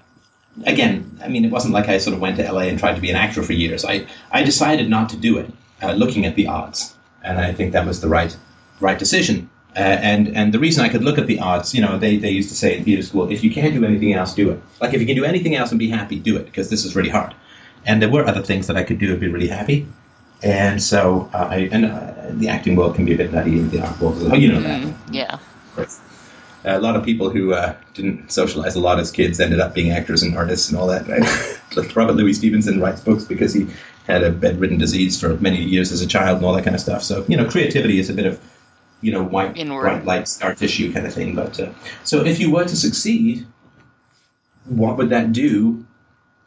again, 0.65 1.19
I 1.23 1.27
mean, 1.27 1.45
it 1.45 1.51
wasn't 1.51 1.73
like 1.73 1.87
I 1.87 1.97
sort 1.97 2.13
of 2.13 2.21
went 2.21 2.37
to 2.37 2.51
LA 2.51 2.61
and 2.61 2.79
tried 2.79 2.95
to 2.95 3.01
be 3.01 3.09
an 3.09 3.15
actor 3.15 3.43
for 3.43 3.53
years. 3.53 3.85
I 3.85 4.05
I 4.31 4.43
decided 4.43 4.89
not 4.89 5.09
to 5.09 5.17
do 5.17 5.37
it, 5.37 5.51
uh, 5.81 5.93
looking 5.93 6.25
at 6.25 6.35
the 6.35 6.47
odds, 6.47 6.95
and 7.23 7.39
I 7.39 7.53
think 7.53 7.73
that 7.73 7.85
was 7.85 8.01
the 8.01 8.09
right 8.09 8.35
right 8.79 8.97
decision. 8.97 9.49
Uh, 9.75 9.79
and 9.79 10.35
and 10.35 10.53
the 10.53 10.59
reason 10.59 10.83
I 10.83 10.89
could 10.89 11.03
look 11.03 11.19
at 11.19 11.27
the 11.27 11.39
odds, 11.39 11.75
you 11.75 11.81
know, 11.81 11.99
they, 11.99 12.17
they 12.17 12.31
used 12.31 12.49
to 12.49 12.55
say 12.55 12.77
in 12.77 12.83
theater 12.83 13.03
school, 13.03 13.29
if 13.29 13.43
you 13.43 13.51
can't 13.51 13.73
do 13.75 13.85
anything 13.85 14.13
else, 14.13 14.33
do 14.33 14.49
it. 14.49 14.59
Like 14.81 14.93
if 14.93 15.01
you 15.01 15.05
can 15.05 15.15
do 15.15 15.23
anything 15.23 15.55
else 15.55 15.69
and 15.71 15.77
be 15.77 15.89
happy, 15.89 16.17
do 16.17 16.35
it 16.35 16.45
because 16.45 16.69
this 16.71 16.83
is 16.83 16.95
really 16.95 17.09
hard. 17.09 17.35
And 17.85 18.01
there 18.01 18.09
were 18.09 18.25
other 18.25 18.41
things 18.41 18.65
that 18.67 18.75
I 18.75 18.83
could 18.83 18.97
do 18.97 19.11
and 19.11 19.19
be 19.19 19.27
really 19.27 19.49
happy. 19.49 19.87
And 20.41 20.81
so 20.81 21.29
uh, 21.33 21.47
I 21.51 21.69
and 21.71 21.85
uh, 21.85 22.13
the 22.31 22.47
acting 22.47 22.75
world 22.75 22.95
can 22.95 23.05
be 23.05 23.13
a 23.13 23.17
bit 23.17 23.31
nutty 23.31 23.59
in 23.59 23.69
the 23.69 23.81
art 23.81 23.99
world. 23.99 24.21
well. 24.23 24.35
You 24.35 24.53
know 24.53 24.61
that. 24.61 24.81
Mm, 24.81 24.95
yeah. 25.11 25.39
A 26.67 26.79
lot 26.79 26.95
of 26.95 27.05
people 27.05 27.29
who 27.29 27.53
uh, 27.53 27.75
didn't 27.93 28.29
socialize 28.29 28.75
a 28.75 28.79
lot 28.79 28.99
as 28.99 29.09
kids 29.09 29.39
ended 29.39 29.59
up 29.59 29.73
being 29.73 29.91
actors 29.91 30.21
and 30.21 30.35
artists 30.35 30.69
and 30.69 30.77
all 30.77 30.87
that. 30.87 31.07
Right? 31.07 31.95
Robert 31.95 32.13
Louis 32.13 32.33
Stevenson 32.33 32.81
writes 32.81 33.01
books 33.01 33.23
because 33.23 33.53
he 33.53 33.67
had 34.05 34.23
a 34.23 34.31
bedridden 34.31 34.77
disease 34.77 35.19
for 35.19 35.35
many 35.37 35.63
years 35.63 35.91
as 35.91 36.01
a 36.01 36.07
child 36.07 36.37
and 36.37 36.45
all 36.45 36.53
that 36.53 36.63
kind 36.63 36.75
of 36.75 36.81
stuff. 36.81 37.03
So 37.03 37.25
you 37.27 37.37
know, 37.37 37.49
creativity 37.49 37.99
is 37.99 38.09
a 38.09 38.13
bit 38.13 38.25
of 38.25 38.39
you 39.01 39.11
know 39.11 39.23
white 39.23 39.55
Inward. 39.55 39.81
bright 39.81 40.05
light 40.05 40.27
scar 40.27 40.55
tissue 40.55 40.91
kind 40.91 41.05
of 41.05 41.13
thing. 41.13 41.35
But 41.35 41.59
uh, 41.59 41.71
so 42.03 42.23
if 42.23 42.39
you 42.39 42.51
were 42.51 42.65
to 42.65 42.75
succeed, 42.75 43.45
what 44.65 44.97
would 44.97 45.09
that 45.09 45.31
do 45.31 45.85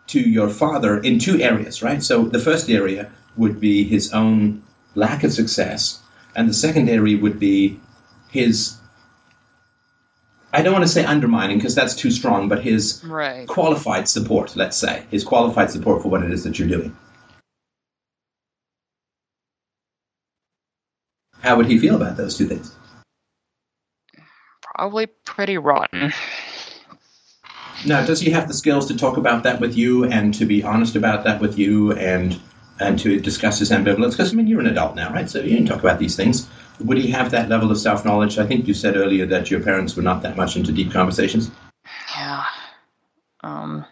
to 0.09 0.21
your 0.21 0.49
father 0.49 0.99
in 0.99 1.19
two 1.19 1.41
areas? 1.41 1.83
Right. 1.83 2.03
So 2.03 2.25
the 2.25 2.41
first 2.41 2.69
area 2.69 3.11
would 3.37 3.61
be 3.61 3.85
his 3.85 4.13
own 4.13 4.63
lack 4.95 5.25
of 5.25 5.33
success, 5.33 6.01
and 6.35 6.49
the 6.49 6.55
second 6.55 6.89
area 6.89 7.17
would 7.19 7.39
be 7.39 7.79
his 8.31 8.77
I 10.53 10.63
don't 10.63 10.73
want 10.73 10.85
to 10.85 10.91
say 10.91 11.05
undermining 11.05 11.59
because 11.59 11.75
that's 11.75 11.95
too 11.95 12.11
strong, 12.11 12.49
but 12.49 12.63
his 12.63 13.03
Right. 13.05 13.47
qualified 13.47 14.09
support, 14.09 14.57
let's 14.57 14.77
say, 14.77 15.05
his 15.11 15.23
qualified 15.23 15.71
support 15.71 16.03
for 16.03 16.09
what 16.09 16.23
it 16.23 16.33
is 16.33 16.43
that 16.45 16.59
you're 16.59 16.69
doing. 16.69 16.97
How 21.41 21.57
would 21.57 21.67
he 21.67 21.79
feel 21.79 21.95
about 21.95 22.17
those 22.17 22.37
two 22.37 22.47
things? 22.47 22.75
Probably 24.77 25.07
pretty 25.07 25.57
rotten. 25.57 26.13
Now, 27.87 28.05
does 28.05 28.21
he 28.21 28.31
have 28.31 28.47
the 28.47 28.55
skills 28.55 28.87
to 28.89 28.97
talk 28.97 29.17
about 29.17 29.43
that 29.45 29.61
with 29.61 29.77
you 29.77 30.05
and 30.05 30.35
to 30.35 30.45
be 30.45 30.63
honest 30.63 30.97
about 30.97 31.25
that 31.25 31.41
with 31.41 31.59
you 31.59 31.93
and 31.93 32.39
and 32.79 32.99
to 32.99 33.21
discuss 33.21 33.59
his 33.59 33.71
ambivalence? 33.71 34.11
Because 34.13 34.33
I 34.33 34.37
mean, 34.37 34.47
you're 34.47 34.61
an 34.61 34.67
adult 34.67 34.97
now, 34.97 35.13
right? 35.13 35.29
So 35.31 35.41
you 35.41 35.57
can 35.57 35.67
talk 35.67 35.81
about 35.81 35.99
these 35.99 36.17
things. 36.17 36.49
Would 36.81 36.99
he 36.99 37.11
have 37.11 37.31
that 37.33 37.49
level 37.49 37.71
of 37.71 37.79
self 37.79 38.05
knowledge? 38.05 38.39
I 38.39 38.47
think 38.47 38.67
you 38.67 38.75
said 38.75 38.97
earlier 38.97 39.27
that 39.27 39.51
your 39.51 39.61
parents 39.61 39.97
were 39.97 40.03
not 40.03 40.23
that 40.23 40.37
much 40.37 40.57
into 40.57 40.73
deep 40.73 40.93
conversations. 40.93 41.51
Yeah. 42.17 42.45
Um, 43.43 43.85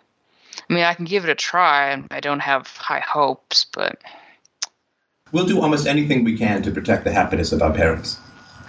I 0.69 0.73
mean, 0.75 0.85
I 0.85 0.95
can 0.95 1.05
give 1.05 1.25
it 1.25 1.31
a 1.31 1.35
try. 1.35 1.91
and 1.91 2.07
I 2.11 2.21
don't 2.21 2.41
have 2.41 2.67
high 2.77 3.01
hopes, 3.01 3.65
but 3.73 4.01
We'll 5.33 5.47
do 5.47 5.61
almost 5.61 5.87
anything 5.87 6.25
we 6.25 6.39
can 6.39 6.63
to 6.63 6.71
protect 6.71 7.05
the 7.05 7.13
happiness 7.13 7.53
of 7.53 7.61
our 7.61 7.73
parents. 7.73 8.19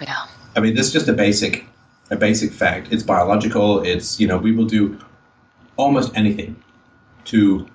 yeah. 0.00 0.26
I 0.54 0.60
mean, 0.60 0.74
this 0.74 0.88
is 0.88 0.92
just 0.92 1.08
a 1.08 1.12
basic, 1.14 1.64
a 2.10 2.16
basic 2.16 2.52
fact. 2.52 2.88
It's 2.90 3.02
biological. 3.02 3.82
It's 3.82 4.20
you 4.20 4.26
know 4.26 4.36
we 4.36 4.52
will 4.52 4.66
do 4.66 4.98
almost 5.76 6.14
anything 6.16 6.62
to 7.26 7.66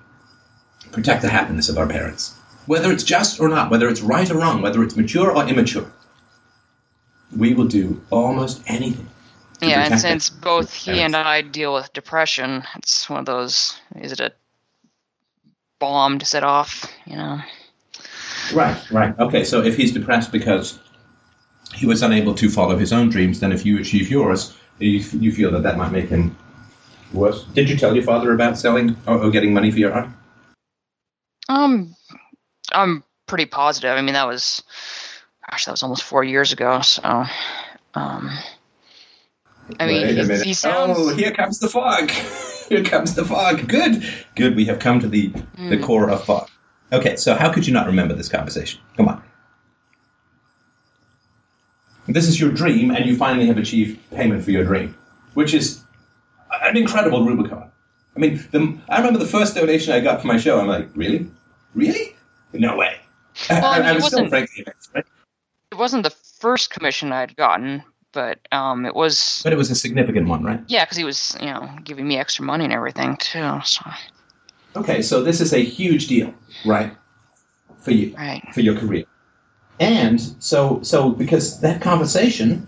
protect 0.92 1.22
the 1.22 1.28
happiness 1.28 1.68
of 1.68 1.78
our 1.78 1.86
parents, 1.88 2.38
whether 2.66 2.92
it's 2.92 3.02
just 3.02 3.40
or 3.40 3.48
not, 3.48 3.70
whether 3.70 3.88
it's 3.88 4.02
right 4.02 4.30
or 4.30 4.34
wrong, 4.38 4.62
whether 4.62 4.82
it's 4.84 4.94
mature 4.96 5.32
or 5.32 5.48
immature. 5.48 5.90
We 7.34 7.54
will 7.54 7.66
do 7.66 8.00
almost 8.10 8.62
anything. 8.66 9.08
Yeah, 9.62 9.86
and 9.86 9.98
since 9.98 10.28
both 10.28 10.72
he 10.72 11.00
and 11.00 11.16
I 11.16 11.40
deal 11.40 11.72
with 11.72 11.92
depression, 11.94 12.62
it's 12.76 13.08
one 13.08 13.20
of 13.20 13.26
those. 13.26 13.80
Is 14.00 14.12
it 14.12 14.20
a 14.20 14.32
bomb 15.78 16.18
to 16.18 16.26
set 16.26 16.44
off? 16.44 16.84
You 17.06 17.16
know. 17.16 17.40
Right, 18.52 18.90
right. 18.90 19.18
Okay, 19.18 19.44
so 19.44 19.62
if 19.62 19.76
he's 19.76 19.92
depressed 19.92 20.30
because 20.30 20.78
he 21.74 21.86
was 21.86 22.02
unable 22.02 22.34
to 22.34 22.48
follow 22.48 22.76
his 22.76 22.92
own 22.92 23.08
dreams, 23.08 23.40
then 23.40 23.50
if 23.52 23.66
you 23.66 23.78
achieve 23.78 24.10
yours, 24.10 24.56
you, 24.78 25.00
you 25.18 25.32
feel 25.32 25.50
that 25.52 25.62
that 25.62 25.76
might 25.76 25.90
make 25.90 26.08
him 26.08 26.36
worse. 27.12 27.44
Did 27.54 27.68
you 27.68 27.76
tell 27.76 27.94
your 27.94 28.04
father 28.04 28.32
about 28.32 28.58
selling 28.58 28.96
or, 29.06 29.18
or 29.18 29.30
getting 29.30 29.52
money 29.52 29.70
for 29.70 29.78
your 29.78 29.92
art? 29.92 30.08
Um, 31.48 31.94
I'm 32.72 33.04
pretty 33.26 33.46
positive. 33.46 33.96
I 33.96 34.02
mean, 34.02 34.14
that 34.14 34.26
was, 34.26 34.62
gosh, 35.50 35.64
that 35.64 35.72
was 35.72 35.82
almost 35.82 36.02
four 36.02 36.24
years 36.24 36.52
ago. 36.52 36.80
So, 36.80 37.02
um, 37.94 38.30
I 39.80 39.86
mean, 39.86 40.06
he, 40.16 40.42
he 40.42 40.54
sounds. 40.54 40.96
Oh, 40.98 41.14
here 41.14 41.32
comes 41.32 41.58
the 41.58 41.68
fog. 41.68 42.10
here 42.68 42.84
comes 42.84 43.14
the 43.14 43.24
fog. 43.24 43.68
Good, 43.68 44.02
good. 44.34 44.56
We 44.56 44.64
have 44.66 44.78
come 44.78 45.00
to 45.00 45.08
the 45.08 45.28
the 45.28 45.76
Hmm. 45.76 45.82
core 45.82 46.10
of 46.10 46.24
fog. 46.24 46.48
Okay, 46.92 47.16
so 47.16 47.34
how 47.34 47.52
could 47.52 47.66
you 47.66 47.72
not 47.72 47.86
remember 47.86 48.14
this 48.14 48.28
conversation? 48.28 48.80
Come 48.96 49.08
on. 49.08 49.22
This 52.08 52.28
is 52.28 52.40
your 52.40 52.52
dream, 52.52 52.92
and 52.92 53.04
you 53.06 53.16
finally 53.16 53.46
have 53.46 53.58
achieved 53.58 53.98
payment 54.12 54.44
for 54.44 54.52
your 54.52 54.64
dream, 54.64 54.96
which 55.34 55.52
is 55.52 55.82
an 56.62 56.76
incredible 56.76 57.24
Rubicon. 57.26 57.70
I 58.14 58.20
mean, 58.20 58.36
the, 58.52 58.78
I 58.88 58.98
remember 58.98 59.18
the 59.18 59.26
first 59.26 59.56
donation 59.56 59.92
I 59.92 59.98
got 60.00 60.20
for 60.20 60.28
my 60.28 60.36
show. 60.38 60.60
I'm 60.60 60.68
like, 60.68 60.88
really, 60.94 61.28
really? 61.74 62.16
No 62.52 62.76
way. 62.76 63.00
Well, 63.50 63.64
I 63.64 63.68
I, 63.76 63.78
mean, 63.80 63.88
I 63.88 63.92
was 63.94 64.06
still 64.06 64.28
frankly 64.28 64.64
amazed, 64.64 64.90
right? 64.94 65.04
It 65.76 65.78
wasn't 65.78 66.04
the 66.04 66.10
first 66.40 66.70
commission 66.70 67.12
I'd 67.12 67.36
gotten, 67.36 67.82
but 68.12 68.38
um, 68.50 68.86
it 68.86 68.94
was. 68.94 69.42
But 69.44 69.52
it 69.52 69.56
was 69.56 69.70
a 69.70 69.74
significant 69.74 70.26
one, 70.26 70.42
right? 70.42 70.58
Yeah, 70.68 70.86
because 70.86 70.96
he 70.96 71.04
was, 71.04 71.36
you 71.38 71.48
know, 71.48 71.68
giving 71.84 72.08
me 72.08 72.16
extra 72.16 72.46
money 72.46 72.64
and 72.64 72.72
everything 72.72 73.18
too. 73.18 73.60
So, 73.62 73.82
Okay, 74.74 75.02
so 75.02 75.22
this 75.22 75.42
is 75.42 75.52
a 75.52 75.58
huge 75.58 76.06
deal, 76.06 76.32
right? 76.64 76.96
For 77.80 77.90
you. 77.90 78.14
right. 78.16 78.42
for 78.54 78.62
your 78.62 78.74
career. 78.74 79.04
And 79.78 80.18
so, 80.42 80.80
so 80.82 81.10
because 81.10 81.60
that 81.60 81.82
conversation, 81.82 82.66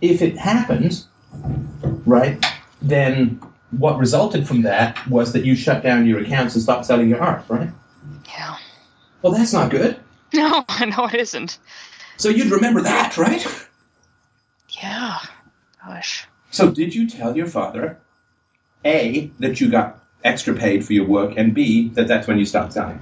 if 0.00 0.22
it 0.22 0.38
happened, 0.38 1.04
right, 2.06 2.44
then 2.80 3.40
what 3.72 3.98
resulted 3.98 4.46
from 4.46 4.62
that 4.62 5.04
was 5.08 5.32
that 5.32 5.44
you 5.44 5.56
shut 5.56 5.82
down 5.82 6.06
your 6.06 6.20
accounts 6.20 6.54
and 6.54 6.62
stopped 6.62 6.86
selling 6.86 7.08
your 7.08 7.20
art, 7.20 7.42
right? 7.48 7.70
Yeah. 8.28 8.56
Well, 9.22 9.32
that's 9.32 9.52
not 9.52 9.72
good. 9.72 9.98
No, 10.34 10.62
no, 10.86 11.06
it 11.06 11.14
isn't. 11.14 11.58
So 12.18 12.28
you'd 12.28 12.50
remember 12.50 12.82
that, 12.82 13.16
right? 13.16 13.46
Yeah. 14.70 15.18
Gosh. 15.84 16.26
So 16.50 16.70
did 16.70 16.92
you 16.94 17.08
tell 17.08 17.36
your 17.36 17.46
father, 17.46 18.00
A, 18.84 19.30
that 19.38 19.60
you 19.60 19.70
got 19.70 20.04
extra 20.24 20.54
paid 20.54 20.84
for 20.84 20.92
your 20.92 21.06
work, 21.06 21.34
and 21.36 21.54
B, 21.54 21.90
that 21.90 22.08
that's 22.08 22.26
when 22.26 22.38
you 22.38 22.44
stopped 22.44 22.72
selling? 22.72 23.00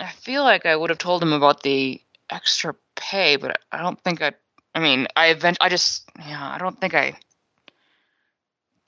I 0.00 0.10
feel 0.10 0.42
like 0.42 0.66
I 0.66 0.74
would 0.74 0.90
have 0.90 0.98
told 0.98 1.22
him 1.22 1.32
about 1.32 1.62
the 1.62 2.02
extra 2.28 2.74
pay, 2.96 3.36
but 3.36 3.60
I 3.70 3.80
don't 3.80 4.00
think 4.02 4.22
I. 4.22 4.32
I 4.74 4.80
mean, 4.80 5.06
I 5.16 5.28
event. 5.28 5.56
I 5.60 5.68
just, 5.68 6.10
yeah, 6.18 6.52
I 6.52 6.58
don't 6.58 6.78
think 6.80 6.94
I 6.94 7.16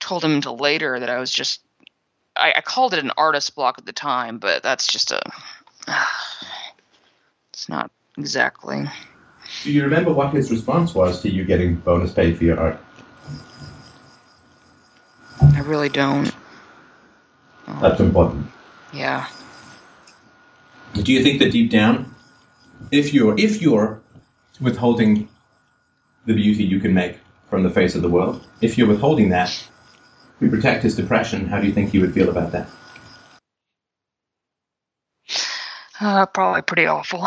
told 0.01 0.25
him 0.25 0.33
until 0.33 0.57
later 0.57 0.99
that 0.99 1.09
I 1.09 1.21
was 1.21 1.31
just. 1.31 1.61
I, 2.39 2.55
I 2.57 2.61
called 2.61 2.95
it 2.95 3.03
an 3.03 3.13
artist 3.17 3.55
block 3.55 3.79
at 3.79 3.87
the 3.87 3.93
time, 3.93 4.39
but 4.39 4.63
that's 4.63 4.87
just 4.87 5.11
a. 5.11 5.21
it's 7.53 7.69
not 7.69 7.91
exactly. 8.17 8.87
Do 9.65 9.73
you 9.73 9.83
remember 9.83 10.13
what 10.13 10.33
his 10.33 10.51
response 10.51 10.95
was 10.95 11.23
to 11.23 11.31
you 11.31 11.45
getting 11.45 11.77
bonus 11.77 12.13
paid 12.13 12.39
for 12.39 12.45
your 12.45 12.61
art? 12.61 12.81
I 15.41 15.61
really 15.61 15.89
don't. 15.89 16.33
That's 17.81 18.01
important. 18.01 18.47
Yeah. 18.93 19.29
Do 20.95 21.13
you 21.13 21.23
think 21.23 21.39
that 21.41 21.53
deep 21.53 21.71
down, 21.71 22.15
if 22.91 23.13
you're 23.13 23.39
if 23.39 23.61
you're 23.61 24.01
withholding 24.61 25.29
the 26.27 26.35
beauty 26.35 26.65
you 26.65 26.81
can 26.81 26.95
make 26.95 27.19
from 27.51 27.63
the 27.63 27.71
face 27.71 27.95
of 27.95 28.03
the 28.03 28.09
world, 28.09 28.47
if 28.61 28.77
you're 28.77 28.89
withholding 28.89 29.29
that 29.31 29.69
to 30.41 30.49
protect 30.51 30.83
his 30.83 30.97
depression, 30.97 31.47
how 31.49 31.61
do 31.61 31.67
you 31.67 31.73
think 31.73 31.91
he 31.91 31.99
would 31.99 32.15
feel 32.15 32.29
about 32.29 32.53
that? 32.53 32.69
Uh, 36.01 36.27
probably 36.27 36.63
pretty 36.63 36.87
awful. 36.87 37.27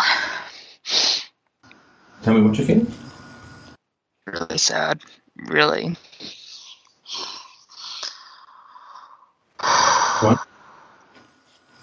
Tell 2.24 2.34
me 2.34 2.42
what 2.42 2.58
you're 2.58 2.66
feeling. 2.68 2.92
Really 4.26 4.58
sad. 4.58 5.02
Really. 5.48 5.96
What? 10.22 10.46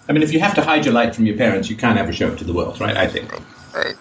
I 0.07 0.13
mean, 0.13 0.23
if 0.23 0.33
you 0.33 0.39
have 0.39 0.55
to 0.55 0.63
hide 0.63 0.85
your 0.85 0.93
light 0.93 1.13
from 1.13 1.25
your 1.27 1.37
parents, 1.37 1.69
you 1.69 1.75
can't 1.75 1.99
ever 1.99 2.11
show 2.11 2.31
it 2.31 2.39
to 2.39 2.43
the 2.43 2.53
world, 2.53 2.79
right? 2.81 2.97
I 2.97 3.07
think 3.07 3.31
Right. 3.75 3.95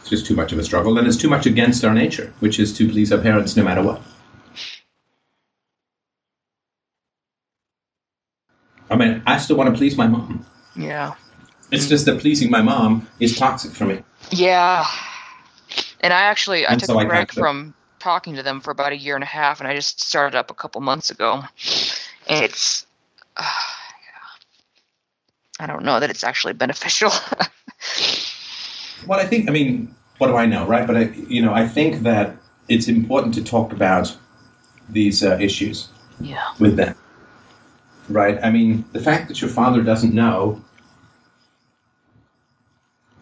it's 0.00 0.10
just 0.10 0.26
too 0.26 0.34
much 0.36 0.52
of 0.52 0.58
a 0.58 0.64
struggle, 0.64 0.98
and 0.98 1.06
it's 1.08 1.16
too 1.16 1.30
much 1.30 1.46
against 1.46 1.84
our 1.84 1.94
nature, 1.94 2.32
which 2.40 2.58
is 2.58 2.76
to 2.76 2.88
please 2.90 3.10
our 3.12 3.18
parents 3.20 3.56
no 3.56 3.62
matter 3.64 3.82
what. 3.82 4.02
Mean, 9.06 9.22
I 9.26 9.38
still 9.38 9.56
want 9.56 9.70
to 9.70 9.76
please 9.76 9.96
my 9.96 10.06
mom. 10.06 10.44
Yeah. 10.76 11.14
It's 11.70 11.88
just 11.88 12.06
that 12.06 12.20
pleasing 12.20 12.50
my 12.50 12.62
mom 12.62 13.06
is 13.20 13.36
toxic 13.36 13.72
for 13.72 13.84
me. 13.84 14.02
Yeah. 14.30 14.86
And 16.00 16.12
I 16.12 16.22
actually 16.22 16.66
I 16.66 16.72
And 16.72 16.80
took 16.80 16.88
so 16.88 16.98
a 16.98 17.04
break 17.04 17.12
can't 17.12 17.30
do 17.30 17.40
it. 17.40 17.42
from 17.42 17.74
talking 17.98 18.34
to 18.36 18.42
them 18.42 18.60
for 18.60 18.70
about 18.70 18.92
a 18.92 18.96
year 18.96 19.14
and 19.14 19.22
a 19.22 19.26
half, 19.28 19.60
and 19.60 19.68
I 19.68 19.74
just 19.74 20.00
started 20.00 20.36
up 20.36 20.50
a 20.50 20.54
couple 20.54 20.80
months 20.80 21.10
ago. 21.10 21.42
And 22.28 22.44
it's, 22.44 22.86
uh, 23.36 23.42
yeah. 23.42 25.64
I 25.64 25.66
don't 25.66 25.84
know 25.84 26.00
that 26.00 26.10
it's 26.10 26.24
actually 26.24 26.54
beneficial. 26.54 27.10
Well, 29.06 29.18
I 29.18 29.24
think, 29.24 29.48
I 29.48 29.52
mean, 29.52 29.94
what 30.18 30.28
do 30.28 30.36
I 30.36 30.46
know, 30.46 30.66
right? 30.66 30.86
But 30.86 30.96
I, 30.96 31.00
you 31.28 31.42
know, 31.42 31.54
I 31.54 31.66
think 31.66 32.02
that 32.02 32.36
it's 32.68 32.88
important 32.88 33.34
to 33.34 33.44
talk 33.44 33.72
about 33.72 34.14
these 34.88 35.24
uh, 35.24 35.38
issues 35.40 35.88
yeah. 36.20 36.44
with 36.58 36.76
them, 36.76 36.94
right? 38.10 38.38
I 38.42 38.50
mean, 38.50 38.84
the 38.92 39.00
fact 39.00 39.28
that 39.28 39.40
your 39.40 39.50
father 39.50 39.82
doesn't 39.82 40.14
know 40.14 40.62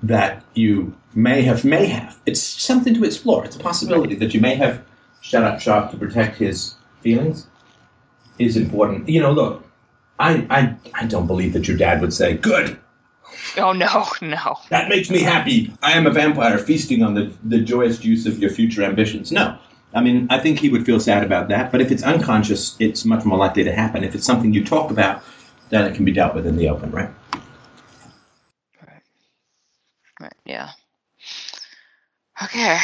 that 0.02 0.44
you 0.55 0.97
may 1.15 1.43
have, 1.43 1.65
may 1.65 1.86
have, 1.86 2.19
it's 2.27 2.40
something 2.40 2.94
to 2.94 3.05
explore. 3.05 3.44
It's 3.44 3.56
a 3.56 3.60
possibility 3.60 4.15
that 4.16 4.35
you 4.35 4.40
may 4.40 4.55
have 4.55 4.85
shut 5.20 5.44
up 5.44 5.60
shop 5.60 5.90
to 5.90 5.97
protect 5.97 6.36
his 6.39 6.74
feelings 7.02 7.47
is 8.39 8.56
important. 8.56 9.09
You 9.09 9.20
know, 9.20 9.32
look, 9.32 9.65
I, 10.19 10.47
I, 10.51 10.77
I 10.94 11.06
don't 11.06 11.27
believe 11.27 11.52
that 11.52 11.66
your 11.66 11.77
dad 11.77 12.01
would 12.01 12.12
say, 12.12 12.36
good, 12.36 12.78
Oh 13.56 13.73
no, 13.73 14.06
no. 14.23 14.59
that 14.70 14.89
makes 14.89 15.10
me 15.10 15.20
happy. 15.23 15.73
I 15.82 15.93
am 15.93 16.06
a 16.06 16.10
vampire 16.10 16.59
feasting 16.59 17.02
on 17.02 17.15
the, 17.15 17.32
the 17.44 17.60
joyous 17.60 17.98
juice 17.98 18.27
of 18.27 18.39
your 18.39 18.51
future 18.51 18.82
ambitions. 18.82 19.32
No. 19.32 19.59
I 19.94 20.01
mean, 20.02 20.27
I 20.31 20.39
think 20.39 20.59
he 20.59 20.69
would 20.69 20.85
feel 20.85 21.01
sad 21.01 21.24
about 21.24 21.48
that, 21.48 21.73
but 21.73 21.81
if 21.81 21.90
it's 21.90 22.02
unconscious, 22.02 22.77
it's 22.78 23.05
much 23.05 23.24
more 23.24 23.39
likely 23.39 23.65
to 23.65 23.73
happen. 23.73 24.05
If 24.05 24.15
it's 24.15 24.27
something 24.27 24.52
you 24.52 24.65
talk 24.65 24.90
about, 24.90 25.23
then 25.70 25.90
it 25.90 25.94
can 25.94 26.05
be 26.05 26.12
dealt 26.12 26.35
with 26.35 26.47
in 26.47 26.56
the 26.56 26.69
open, 26.69 26.90
right? 26.90 27.10
Right. 30.20 30.32
Yeah. 30.44 30.70
Okay. 32.43 32.78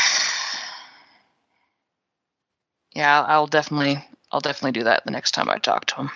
Yeah, 2.95 3.21
I'll, 3.21 3.27
I'll 3.27 3.47
definitely, 3.47 4.03
I'll 4.31 4.41
definitely 4.41 4.73
do 4.73 4.85
that 4.85 5.05
the 5.05 5.11
next 5.11 5.33
time 5.33 5.51
I 5.51 5.59
talk 5.59 5.87
to 5.87 5.95
him. 5.97 6.11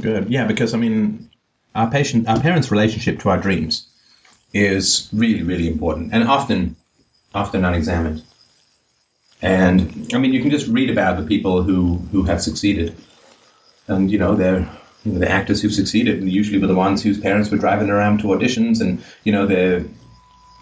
Good. 0.00 0.28
Yeah, 0.28 0.46
because 0.46 0.74
I 0.74 0.78
mean, 0.78 1.30
our 1.74 1.90
patient, 1.90 2.28
our 2.28 2.40
parents' 2.40 2.70
relationship 2.70 3.20
to 3.20 3.30
our 3.30 3.38
dreams 3.38 3.86
is 4.52 5.08
really, 5.12 5.42
really 5.42 5.68
important, 5.68 6.12
and 6.12 6.24
often, 6.24 6.76
often 7.34 7.64
unexamined. 7.64 8.22
And 9.44 10.10
I 10.14 10.18
mean, 10.18 10.32
you 10.32 10.40
can 10.40 10.50
just 10.50 10.66
read 10.68 10.88
about 10.88 11.18
the 11.18 11.22
people 11.22 11.62
who 11.62 11.96
who 12.10 12.22
have 12.22 12.40
succeeded, 12.40 12.96
and 13.88 14.10
you 14.10 14.18
know 14.18 14.34
they're 14.34 14.60
you 15.04 15.12
know, 15.12 15.18
the 15.18 15.30
actors 15.30 15.60
who've 15.60 15.74
succeeded, 15.74 16.24
usually 16.24 16.58
were 16.58 16.66
the 16.66 16.74
ones 16.74 17.02
whose 17.02 17.20
parents 17.20 17.50
were 17.50 17.58
driving 17.58 17.90
around 17.90 18.20
to 18.20 18.28
auditions, 18.28 18.80
and 18.80 19.04
you 19.24 19.32
know 19.32 19.46
the. 19.46 19.86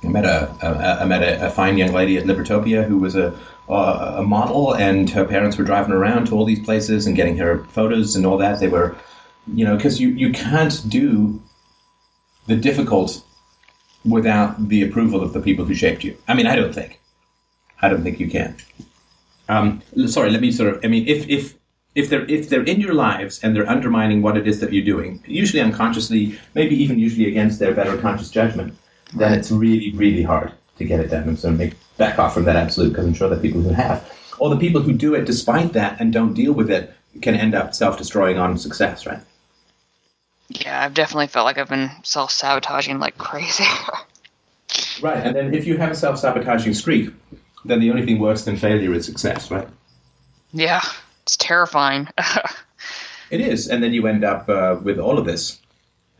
I 0.02 0.08
met 0.08 0.24
a, 0.24 0.50
a 0.60 1.02
I 1.02 1.04
met 1.04 1.22
a, 1.22 1.46
a 1.46 1.50
fine 1.50 1.78
young 1.78 1.92
lady 1.92 2.18
at 2.18 2.24
Libertopia 2.24 2.84
who 2.84 2.98
was 2.98 3.14
a 3.14 3.32
a 3.68 4.14
a 4.16 4.22
model, 4.24 4.74
and 4.74 5.08
her 5.10 5.24
parents 5.24 5.56
were 5.56 5.64
driving 5.64 5.92
around 5.92 6.26
to 6.26 6.34
all 6.34 6.44
these 6.44 6.64
places 6.64 7.06
and 7.06 7.14
getting 7.14 7.36
her 7.36 7.62
photos 7.66 8.16
and 8.16 8.26
all 8.26 8.38
that. 8.38 8.58
They 8.58 8.66
were, 8.66 8.96
you 9.54 9.64
know, 9.64 9.76
because 9.76 10.00
you 10.00 10.08
you 10.08 10.32
can't 10.32 10.82
do 10.88 11.40
the 12.48 12.56
difficult 12.56 13.22
without 14.04 14.68
the 14.68 14.82
approval 14.82 15.22
of 15.22 15.34
the 15.34 15.40
people 15.40 15.64
who 15.64 15.74
shaped 15.74 16.02
you. 16.02 16.16
I 16.26 16.34
mean, 16.34 16.48
I 16.48 16.56
don't 16.56 16.74
think. 16.74 16.98
I 17.82 17.88
don't 17.88 18.02
think 18.02 18.20
you 18.20 18.30
can. 18.30 18.56
Um, 19.48 19.82
sorry, 20.06 20.30
let 20.30 20.40
me 20.40 20.52
sort 20.52 20.74
of. 20.74 20.84
I 20.84 20.88
mean, 20.88 21.06
if 21.08 21.28
if 21.28 21.54
if 21.94 22.08
they're 22.08 22.24
if 22.30 22.48
they're 22.48 22.62
in 22.62 22.80
your 22.80 22.94
lives 22.94 23.42
and 23.42 23.54
they're 23.54 23.68
undermining 23.68 24.22
what 24.22 24.36
it 24.36 24.46
is 24.46 24.60
that 24.60 24.72
you're 24.72 24.84
doing, 24.84 25.22
usually 25.26 25.60
unconsciously, 25.60 26.38
maybe 26.54 26.80
even 26.82 26.98
usually 26.98 27.28
against 27.28 27.58
their 27.58 27.74
better 27.74 27.96
conscious 27.98 28.30
judgment, 28.30 28.74
then 29.14 29.32
it's 29.32 29.50
really 29.50 29.92
really 29.92 30.22
hard 30.22 30.52
to 30.78 30.84
get 30.84 31.00
it 31.00 31.10
done. 31.10 31.28
And 31.28 31.38
so 31.38 31.50
make 31.50 31.74
back 31.98 32.18
off 32.18 32.34
from 32.34 32.44
that 32.44 32.56
absolute 32.56 32.90
because 32.90 33.06
I'm 33.06 33.14
sure 33.14 33.28
that 33.28 33.42
people 33.42 33.60
who 33.60 33.70
have, 33.70 34.10
or 34.38 34.48
the 34.48 34.56
people 34.56 34.80
who 34.80 34.92
do 34.92 35.14
it 35.14 35.24
despite 35.24 35.72
that 35.74 36.00
and 36.00 36.12
don't 36.12 36.34
deal 36.34 36.52
with 36.52 36.70
it, 36.70 36.94
can 37.20 37.34
end 37.34 37.54
up 37.54 37.74
self-destroying 37.74 38.38
on 38.38 38.56
success, 38.56 39.04
right? 39.06 39.20
Yeah, 40.48 40.84
I've 40.84 40.94
definitely 40.94 41.26
felt 41.26 41.44
like 41.44 41.58
I've 41.58 41.68
been 41.68 41.90
self 42.04 42.30
sabotaging 42.30 42.98
like 42.98 43.18
crazy. 43.18 43.64
Right, 45.02 45.18
and 45.18 45.36
then 45.36 45.52
if 45.52 45.66
you 45.66 45.76
have 45.76 45.90
a 45.90 45.94
self-sabotaging 45.94 46.72
streak, 46.72 47.10
then 47.64 47.80
the 47.80 47.90
only 47.90 48.04
thing 48.04 48.18
worse 48.18 48.44
than 48.44 48.56
failure 48.56 48.92
is 48.92 49.06
success, 49.06 49.50
right? 49.50 49.68
yeah, 50.52 50.82
it's 51.22 51.36
terrifying. 51.36 52.08
It 53.32 53.40
is, 53.40 53.66
and 53.66 53.82
then 53.82 53.94
you 53.94 54.06
end 54.06 54.24
up 54.24 54.46
uh, 54.50 54.78
with 54.82 54.98
all 54.98 55.18
of 55.18 55.24
this 55.24 55.58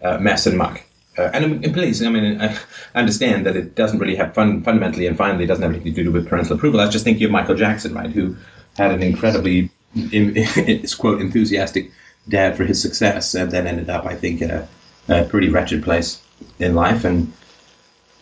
uh, 0.02 0.16
mess 0.16 0.46
and 0.46 0.56
muck. 0.56 0.82
Uh, 1.18 1.28
and, 1.34 1.62
and 1.62 1.74
please, 1.74 2.02
I 2.02 2.08
mean, 2.08 2.40
I 2.40 2.58
understand 2.94 3.44
that 3.44 3.54
it 3.54 3.74
doesn't 3.74 3.98
really 3.98 4.16
have 4.16 4.32
fun, 4.32 4.62
fundamentally 4.62 5.06
and 5.06 5.14
finally, 5.14 5.44
it 5.44 5.48
doesn't 5.48 5.62
have 5.62 5.72
anything 5.72 5.92
to 5.92 6.04
do 6.04 6.10
with 6.10 6.26
parental 6.26 6.56
approval. 6.56 6.80
I 6.80 6.86
was 6.86 6.92
just 6.92 7.04
thinking 7.04 7.26
of 7.26 7.30
Michael 7.30 7.54
Jackson, 7.54 7.92
right, 7.92 8.08
who 8.08 8.34
had 8.78 8.92
an 8.92 9.02
incredibly, 9.02 9.68
in, 9.94 10.32
it's 10.34 10.94
quote, 11.02 11.20
enthusiastic 11.20 11.90
dad 12.30 12.56
for 12.56 12.64
his 12.64 12.80
success, 12.80 13.34
and 13.34 13.50
then 13.50 13.66
ended 13.66 13.90
up, 13.90 14.06
I 14.06 14.14
think, 14.14 14.40
in 14.40 14.50
a, 14.50 14.66
a 15.10 15.24
pretty 15.24 15.50
wretched 15.50 15.82
place 15.82 16.22
in 16.58 16.74
life 16.74 17.04
and 17.04 17.30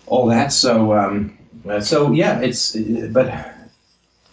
all 0.07 0.27
that. 0.27 0.53
So, 0.53 0.95
um, 0.99 1.39
so 1.81 2.12
yeah, 2.12 2.41
it's, 2.41 2.77
but 3.11 3.55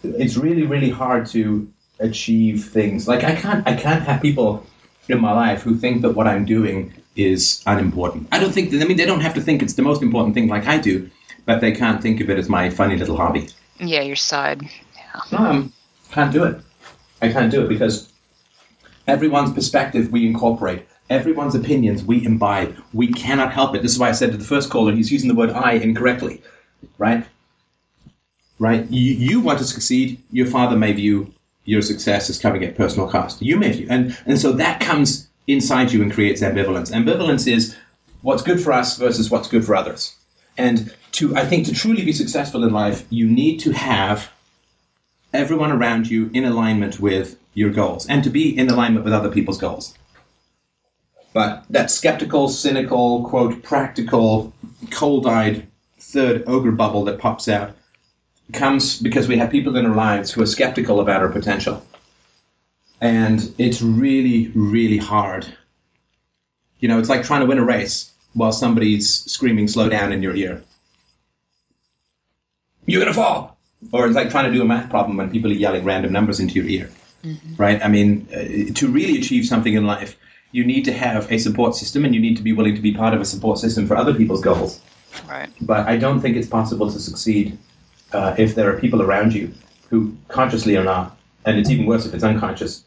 it's 0.02 0.36
really, 0.36 0.64
really 0.64 0.90
hard 0.90 1.26
to 1.28 1.70
achieve 2.00 2.64
things. 2.64 3.08
Like 3.08 3.24
I 3.24 3.34
can't 3.34 3.66
I 3.66 3.74
can't 3.74 4.02
have 4.02 4.22
people 4.22 4.64
in 5.08 5.20
my 5.20 5.32
life 5.32 5.62
who 5.62 5.76
think 5.76 6.02
that 6.02 6.10
what 6.10 6.26
I'm 6.26 6.44
doing 6.44 6.92
is 7.16 7.62
unimportant. 7.66 8.28
I 8.30 8.38
don't 8.38 8.52
think 8.52 8.70
that, 8.70 8.82
I 8.82 8.84
mean 8.84 8.96
they 8.96 9.06
don't 9.06 9.20
have 9.20 9.34
to 9.34 9.40
think 9.40 9.62
it's 9.62 9.74
the 9.74 9.82
most 9.82 10.02
important 10.02 10.34
thing 10.34 10.48
like 10.48 10.66
I 10.66 10.78
do, 10.78 11.10
but 11.44 11.60
they 11.60 11.72
can't 11.72 12.00
think 12.00 12.20
of 12.20 12.30
it 12.30 12.38
as 12.38 12.48
my 12.48 12.70
funny 12.70 12.96
little 12.96 13.16
hobby. 13.16 13.48
yeah, 13.78 14.02
your 14.02 14.16
side. 14.16 14.62
Yeah. 14.96 15.38
Um, 15.38 15.72
can't 16.12 16.32
do 16.32 16.44
it. 16.44 16.60
I 17.20 17.32
can't 17.32 17.50
do 17.50 17.64
it 17.64 17.68
because 17.68 18.12
everyone's 19.06 19.52
perspective 19.52 20.12
we 20.12 20.26
incorporate, 20.26 20.86
everyone's 21.10 21.54
opinions 21.54 22.04
we 22.04 22.24
imbibe. 22.24 22.76
We 22.92 23.08
cannot 23.08 23.52
help 23.52 23.74
it. 23.74 23.82
This 23.82 23.92
is 23.92 23.98
why 23.98 24.08
I 24.08 24.12
said 24.12 24.30
to 24.30 24.36
the 24.36 24.44
first 24.44 24.70
caller, 24.70 24.92
he's 24.92 25.10
using 25.10 25.28
the 25.28 25.34
word 25.34 25.50
I 25.50 25.72
incorrectly, 25.72 26.42
right? 26.98 27.26
Right? 28.58 28.88
You, 28.90 29.14
you 29.14 29.40
want 29.40 29.58
to 29.58 29.64
succeed. 29.64 30.22
Your 30.30 30.46
father 30.46 30.76
may 30.76 30.92
view 30.92 31.32
your 31.64 31.82
success 31.82 32.30
as 32.30 32.38
coming 32.38 32.64
at 32.64 32.76
personal 32.76 33.08
cost. 33.08 33.42
You 33.42 33.58
may 33.58 33.72
view, 33.72 33.86
and 33.90 34.16
and 34.26 34.38
so 34.40 34.52
that 34.52 34.80
comes 34.80 35.28
inside 35.46 35.92
you 35.92 36.02
and 36.02 36.12
creates 36.12 36.40
ambivalence. 36.40 36.90
Ambivalence 36.90 37.50
is 37.50 37.76
what's 38.22 38.42
good 38.42 38.60
for 38.60 38.72
us 38.72 38.96
versus 38.96 39.30
what's 39.30 39.48
good 39.48 39.64
for 39.64 39.76
others. 39.76 40.16
And 40.56 40.94
to 41.12 41.36
I 41.36 41.44
think 41.44 41.66
to 41.66 41.74
truly 41.74 42.04
be 42.04 42.12
successful 42.12 42.64
in 42.64 42.72
life, 42.72 43.06
you 43.10 43.28
need 43.28 43.58
to 43.60 43.72
have 43.72 44.30
everyone 45.32 45.70
around 45.70 46.10
you 46.10 46.30
in 46.32 46.44
alignment 46.44 46.98
with 46.98 47.38
your 47.54 47.70
goals 47.70 48.06
and 48.08 48.24
to 48.24 48.30
be 48.30 48.56
in 48.56 48.70
alignment 48.70 49.04
with 49.04 49.12
other 49.12 49.30
people's 49.30 49.58
goals. 49.58 49.94
But 51.34 51.64
that 51.70 51.90
skeptical, 51.90 52.48
cynical, 52.48 53.24
quote, 53.24 53.62
practical, 53.62 54.52
cold 54.90 55.26
eyed 55.26 55.67
third 56.08 56.44
ogre 56.46 56.72
bubble 56.72 57.04
that 57.04 57.18
pops 57.18 57.48
out 57.48 57.76
comes 58.52 58.98
because 58.98 59.28
we 59.28 59.36
have 59.36 59.50
people 59.50 59.76
in 59.76 59.84
our 59.84 59.94
lives 59.94 60.30
who 60.30 60.42
are 60.42 60.46
skeptical 60.46 61.00
about 61.00 61.20
our 61.20 61.28
potential. 61.28 61.84
And 63.00 63.52
it's 63.58 63.82
really, 63.82 64.50
really 64.54 64.96
hard. 64.96 65.46
You 66.80 66.88
know, 66.88 66.98
it's 66.98 67.10
like 67.10 67.24
trying 67.24 67.40
to 67.40 67.46
win 67.46 67.58
a 67.58 67.64
race 67.64 68.10
while 68.32 68.52
somebody's 68.52 69.30
screaming, 69.30 69.68
slow 69.68 69.88
down 69.88 70.12
in 70.12 70.22
your 70.22 70.34
ear. 70.34 70.62
You're 72.86 73.02
going 73.02 73.12
to 73.12 73.20
fall. 73.20 73.58
Or 73.92 74.06
it's 74.06 74.16
like 74.16 74.30
trying 74.30 74.50
to 74.50 74.52
do 74.52 74.62
a 74.62 74.64
math 74.64 74.88
problem 74.88 75.18
when 75.18 75.30
people 75.30 75.50
are 75.50 75.54
yelling 75.54 75.84
random 75.84 76.12
numbers 76.12 76.40
into 76.40 76.54
your 76.54 76.66
ear. 76.66 76.90
Right? 77.58 77.84
I 77.84 77.88
mean, 77.88 78.26
uh, 78.32 78.72
to 78.74 78.88
really 78.88 79.18
achieve 79.18 79.44
something 79.44 79.74
in 79.74 79.86
life, 79.86 80.16
you 80.52 80.64
need 80.64 80.86
to 80.86 80.92
have 80.92 81.30
a 81.30 81.38
support 81.38 81.74
system 81.74 82.04
and 82.04 82.14
you 82.14 82.20
need 82.20 82.38
to 82.38 82.42
be 82.42 82.52
willing 82.52 82.74
to 82.74 82.80
be 82.80 82.94
part 82.94 83.12
of 83.12 83.20
a 83.20 83.26
support 83.26 83.58
system 83.58 83.86
for 83.86 83.96
other 83.96 84.14
people's 84.14 84.40
goals. 84.40 84.80
Right. 85.28 85.48
But 85.60 85.86
I 85.86 85.96
don't 85.96 86.20
think 86.20 86.36
it's 86.36 86.48
possible 86.48 86.90
to 86.90 86.98
succeed 86.98 87.58
uh, 88.12 88.34
if 88.38 88.54
there 88.54 88.72
are 88.72 88.78
people 88.78 89.02
around 89.02 89.34
you 89.34 89.52
who, 89.90 90.16
consciously 90.28 90.76
or 90.76 90.84
not, 90.84 91.16
and 91.44 91.58
it's 91.58 91.70
even 91.70 91.86
worse 91.86 92.06
if 92.06 92.14
it's 92.14 92.24
unconscious, 92.24 92.84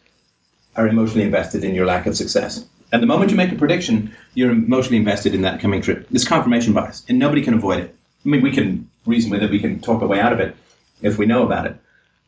are 0.75 0.87
emotionally 0.87 1.23
invested 1.23 1.63
in 1.63 1.75
your 1.75 1.85
lack 1.85 2.05
of 2.05 2.15
success. 2.15 2.65
And 2.91 3.01
the 3.01 3.07
moment 3.07 3.31
you 3.31 3.37
make 3.37 3.51
a 3.51 3.55
prediction, 3.55 4.13
you're 4.33 4.51
emotionally 4.51 4.97
invested 4.97 5.33
in 5.33 5.41
that 5.41 5.59
coming 5.59 5.81
trip. 5.81 6.07
It's 6.11 6.27
confirmation 6.27 6.73
bias, 6.73 7.03
and 7.07 7.17
nobody 7.17 7.41
can 7.41 7.53
avoid 7.53 7.79
it. 7.79 7.95
I 8.25 8.29
mean, 8.29 8.41
we 8.41 8.51
can 8.51 8.89
reason 9.05 9.31
with 9.31 9.41
it. 9.41 9.49
We 9.49 9.59
can 9.59 9.79
talk 9.79 10.01
our 10.01 10.07
way 10.07 10.19
out 10.19 10.33
of 10.33 10.39
it 10.39 10.55
if 11.01 11.17
we 11.17 11.25
know 11.25 11.43
about 11.43 11.65
it. 11.65 11.75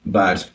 But 0.05 0.49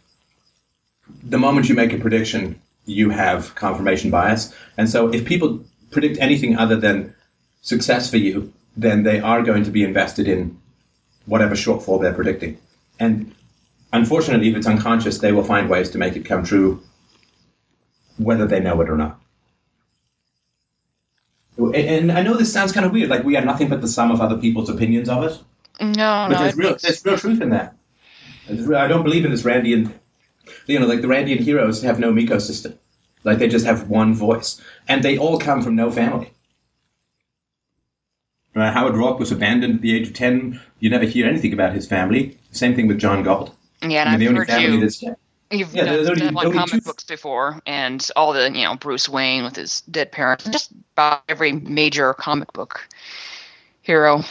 the 1.22 1.38
moment 1.38 1.68
you 1.68 1.74
make 1.74 1.92
a 1.92 1.98
prediction, 1.98 2.60
you 2.86 3.10
have 3.10 3.54
confirmation 3.54 4.10
bias. 4.10 4.54
And 4.76 4.88
so 4.88 5.12
if 5.12 5.24
people 5.24 5.64
predict 5.90 6.18
anything 6.18 6.56
other 6.56 6.76
than 6.76 7.14
success 7.60 8.10
for 8.10 8.16
you, 8.16 8.52
then 8.76 9.02
they 9.02 9.20
are 9.20 9.42
going 9.42 9.64
to 9.64 9.70
be 9.70 9.82
invested 9.84 10.28
in 10.28 10.58
whatever 11.26 11.54
shortfall 11.54 12.00
they're 12.00 12.14
predicting. 12.14 12.58
And 13.00 13.34
unfortunately, 13.92 14.48
if 14.50 14.56
it's 14.56 14.66
unconscious, 14.66 15.18
they 15.18 15.32
will 15.32 15.44
find 15.44 15.68
ways 15.68 15.90
to 15.90 15.98
make 15.98 16.16
it 16.16 16.24
come 16.24 16.44
true, 16.44 16.82
whether 18.16 18.46
they 18.46 18.60
know 18.60 18.80
it 18.80 18.88
or 18.88 18.96
not. 18.96 19.20
And 21.58 22.12
I 22.12 22.22
know 22.22 22.34
this 22.36 22.52
sounds 22.52 22.70
kind 22.72 22.86
of 22.86 22.92
weird, 22.92 23.08
like 23.10 23.24
we 23.24 23.36
are 23.36 23.44
nothing 23.44 23.68
but 23.68 23.80
the 23.80 23.88
sum 23.88 24.10
of 24.12 24.20
other 24.20 24.36
people's 24.36 24.70
opinions 24.70 25.08
of 25.08 25.24
it. 25.24 25.38
No, 25.80 26.26
But 26.28 26.28
no. 26.28 26.38
there's 26.38 26.56
real, 26.56 26.70
makes- 26.70 26.82
there's 26.82 27.04
real 27.04 27.18
truth 27.18 27.40
in 27.40 27.50
that. 27.50 27.74
I 28.48 28.86
don't 28.86 29.02
believe 29.02 29.24
in 29.24 29.30
this 29.30 29.42
Randian, 29.42 29.92
you 30.66 30.78
know, 30.78 30.86
like 30.86 31.02
the 31.02 31.08
Randian 31.08 31.40
heroes 31.40 31.82
have 31.82 31.98
no 31.98 32.12
Miko 32.12 32.38
system. 32.38 32.78
Like 33.24 33.38
they 33.38 33.48
just 33.48 33.66
have 33.66 33.88
one 33.90 34.14
voice. 34.14 34.60
And 34.86 35.02
they 35.02 35.18
all 35.18 35.38
come 35.38 35.60
from 35.62 35.74
no 35.76 35.90
family. 35.90 36.30
Right, 38.58 38.72
Howard 38.72 38.94
Roark 38.94 39.18
was 39.18 39.30
abandoned 39.32 39.76
at 39.76 39.80
the 39.82 39.94
age 39.94 40.08
of 40.08 40.14
10. 40.14 40.60
You 40.80 40.90
never 40.90 41.04
hear 41.04 41.26
anything 41.26 41.52
about 41.52 41.72
his 41.74 41.86
family. 41.86 42.36
Same 42.52 42.74
thing 42.74 42.88
with 42.88 42.98
John 42.98 43.22
Galt. 43.22 43.54
yeah, 43.82 44.00
and 44.00 44.08
I 44.08 44.12
mean, 44.16 44.20
the 44.20 44.24
I've 44.24 44.28
only 44.30 44.38
heard 44.38 44.48
family 44.48 44.74
you. 44.76 44.80
that's. 44.80 45.04
You've 45.50 45.74
Yeah, 45.74 45.84
done, 45.84 45.94
there's 45.94 46.08
only- 46.08 46.20
done 46.20 46.34
like 46.34 46.52
comic 46.52 46.68
two- 46.70 46.80
books 46.82 47.04
before, 47.04 47.60
and 47.66 48.06
all 48.16 48.32
the 48.34 48.50
you 48.52 48.64
know 48.64 48.74
Bruce 48.76 49.08
Wayne 49.08 49.44
with 49.44 49.56
his 49.56 49.80
dead 49.82 50.12
parents, 50.12 50.44
just 50.48 50.72
about 50.92 51.22
every 51.28 51.52
major 51.52 52.12
comic 52.14 52.52
book 52.52 52.86
hero. 53.80 54.22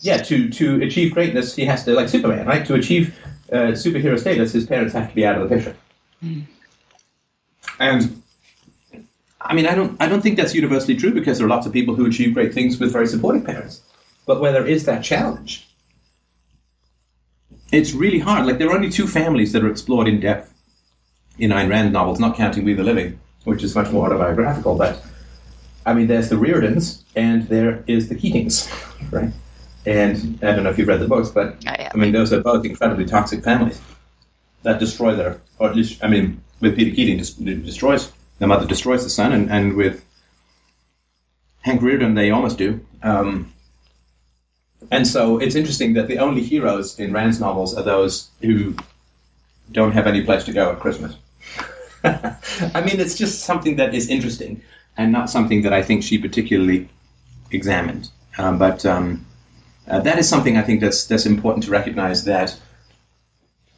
Yeah, 0.00 0.16
to, 0.18 0.48
to 0.50 0.82
achieve 0.82 1.12
greatness, 1.14 1.54
he 1.54 1.64
has 1.66 1.84
to, 1.84 1.92
like 1.92 2.08
Superman, 2.08 2.46
right? 2.46 2.64
To 2.66 2.74
achieve 2.74 3.16
uh, 3.52 3.72
superhero 3.74 4.18
status, 4.18 4.52
his 4.52 4.64
parents 4.66 4.92
have 4.94 5.08
to 5.08 5.14
be 5.14 5.24
out 5.26 5.40
of 5.40 5.48
the 5.48 5.54
picture. 5.56 5.76
And 7.80 8.22
I 9.40 9.54
mean, 9.54 9.66
I 9.66 9.74
don't, 9.74 10.00
I 10.00 10.08
don't 10.08 10.20
think 10.20 10.36
that's 10.36 10.54
universally 10.54 10.96
true 10.96 11.12
because 11.12 11.38
there 11.38 11.46
are 11.46 11.50
lots 11.50 11.66
of 11.66 11.72
people 11.72 11.94
who 11.94 12.06
achieve 12.06 12.34
great 12.34 12.52
things 12.52 12.78
with 12.78 12.92
very 12.92 13.06
supportive 13.06 13.44
parents. 13.44 13.82
But 14.26 14.40
where 14.40 14.52
there 14.52 14.66
is 14.66 14.84
that 14.86 15.04
challenge, 15.04 15.66
it's 17.72 17.92
really 17.92 18.18
hard. 18.18 18.46
Like 18.46 18.58
there 18.58 18.68
are 18.68 18.74
only 18.74 18.90
two 18.90 19.06
families 19.06 19.52
that 19.52 19.62
are 19.62 19.70
explored 19.70 20.08
in 20.08 20.20
depth 20.20 20.52
in 21.38 21.50
Ayn 21.50 21.70
Rand 21.70 21.92
novels, 21.92 22.18
not 22.18 22.36
counting 22.36 22.64
We 22.64 22.74
the 22.74 22.82
Living, 22.82 23.18
which 23.44 23.62
is 23.62 23.74
much 23.74 23.90
more 23.92 24.06
autobiographical. 24.06 24.76
But 24.76 25.02
I 25.86 25.94
mean, 25.94 26.08
there's 26.08 26.28
the 26.28 26.36
Reardens 26.36 27.04
and 27.14 27.44
there 27.44 27.84
is 27.86 28.08
the 28.08 28.16
Keatings, 28.16 28.68
right? 29.12 29.32
And 29.86 30.38
I 30.42 30.52
don't 30.52 30.64
know 30.64 30.70
if 30.70 30.78
you've 30.78 30.88
read 30.88 31.00
the 31.00 31.08
books, 31.08 31.30
but 31.30 31.56
oh, 31.66 31.70
I 31.70 31.82
have. 31.82 31.92
I 31.94 31.98
mean, 31.98 32.12
those 32.12 32.32
are 32.32 32.40
both 32.40 32.64
incredibly 32.64 33.06
toxic 33.06 33.44
families 33.44 33.80
that 34.64 34.80
destroy 34.80 35.14
their, 35.14 35.40
or 35.58 35.70
at 35.70 35.76
least, 35.76 36.02
I 36.02 36.08
mean, 36.08 36.42
with 36.60 36.76
Peter 36.76 36.94
Keating, 36.94 37.18
just 37.18 37.42
destroys 37.42 38.12
the 38.38 38.46
mother 38.46 38.66
destroys 38.66 39.04
the 39.04 39.10
son, 39.10 39.32
and, 39.32 39.50
and 39.50 39.74
with 39.74 40.04
Hank 41.62 41.80
Rearden, 41.80 42.14
they 42.14 42.30
almost 42.30 42.58
do. 42.58 42.80
Um, 43.02 43.52
and 44.90 45.06
so 45.06 45.38
it's 45.38 45.54
interesting 45.54 45.94
that 45.94 46.08
the 46.08 46.18
only 46.18 46.42
heroes 46.42 46.98
in 46.98 47.12
Rand's 47.12 47.40
novels 47.40 47.76
are 47.76 47.82
those 47.82 48.30
who 48.40 48.76
don't 49.72 49.92
have 49.92 50.06
any 50.06 50.22
place 50.24 50.44
to 50.44 50.52
go 50.52 50.72
at 50.72 50.80
Christmas. 50.80 51.16
I 52.04 52.80
mean, 52.80 53.00
it's 53.00 53.16
just 53.16 53.40
something 53.40 53.76
that 53.76 53.94
is 53.94 54.08
interesting 54.08 54.62
and 54.96 55.12
not 55.12 55.30
something 55.30 55.62
that 55.62 55.72
I 55.72 55.82
think 55.82 56.02
she 56.02 56.18
particularly 56.18 56.88
examined. 57.50 58.08
Um, 58.38 58.58
but 58.58 58.86
um, 58.86 59.26
uh, 59.88 60.00
that 60.00 60.18
is 60.18 60.28
something 60.28 60.56
I 60.56 60.62
think 60.62 60.80
that's 60.80 61.06
that's 61.06 61.26
important 61.26 61.64
to 61.64 61.70
recognize 61.70 62.24
that 62.24 62.58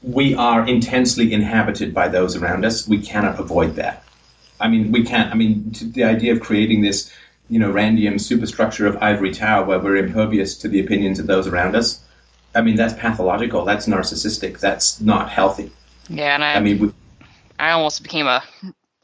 we 0.03 0.35
are 0.35 0.67
intensely 0.67 1.33
inhabited 1.33 1.95
by 1.95 2.09
those 2.09 2.37
around 2.37 2.65
us. 2.65 2.87
We 2.87 3.01
cannot 3.01 3.39
avoid 3.41 3.77
that. 3.77 4.05
I 4.61 4.69
mean, 4.69 4.93
we 4.93 5.03
can't. 5.05 5.31
I 5.33 5.35
mean, 5.35 5.71
t- 5.73 5.91
the 5.91 6.05
idea 6.05 6.33
of 6.33 6.41
creating 6.41 6.83
this, 6.83 7.13
you 7.49 7.59
know, 7.59 7.73
Randian 7.73 8.21
superstructure 8.21 8.87
of 8.87 8.97
ivory 8.99 9.33
tower 9.33 9.65
where 9.65 9.79
we're 9.79 9.97
impervious 9.97 10.57
to 10.59 10.69
the 10.69 10.81
opinions 10.81 11.19
of 11.19 11.27
those 11.27 11.47
around 11.47 11.75
us. 11.75 12.05
I 12.55 12.63
mean, 12.63 12.77
that's 12.77 12.95
pathological. 12.95 13.65
That's 13.65 13.87
narcissistic. 13.87 14.61
That's 14.61 15.01
not 15.01 15.31
healthy. 15.31 15.73
Yeah, 16.09 16.35
and 16.35 16.45
I, 16.45 16.55
I 16.55 16.61
mean, 16.61 16.79
we, 16.79 16.93
I 17.59 17.71
almost 17.71 18.03
became 18.03 18.27
a 18.27 18.43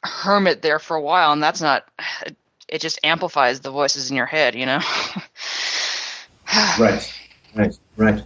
hermit 0.03 0.62
there 0.62 0.78
for 0.78 0.97
a 0.97 1.01
while, 1.01 1.33
and 1.33 1.43
that's 1.43 1.61
not. 1.61 1.89
It, 2.24 2.37
it 2.69 2.81
just 2.81 2.99
amplifies 3.05 3.61
the 3.61 3.70
voices 3.70 4.11
in 4.11 4.16
your 4.16 4.27
head, 4.27 4.55
you 4.55 4.66
know. 4.66 4.81
right, 6.78 7.15
right, 7.55 7.78
right. 7.97 8.23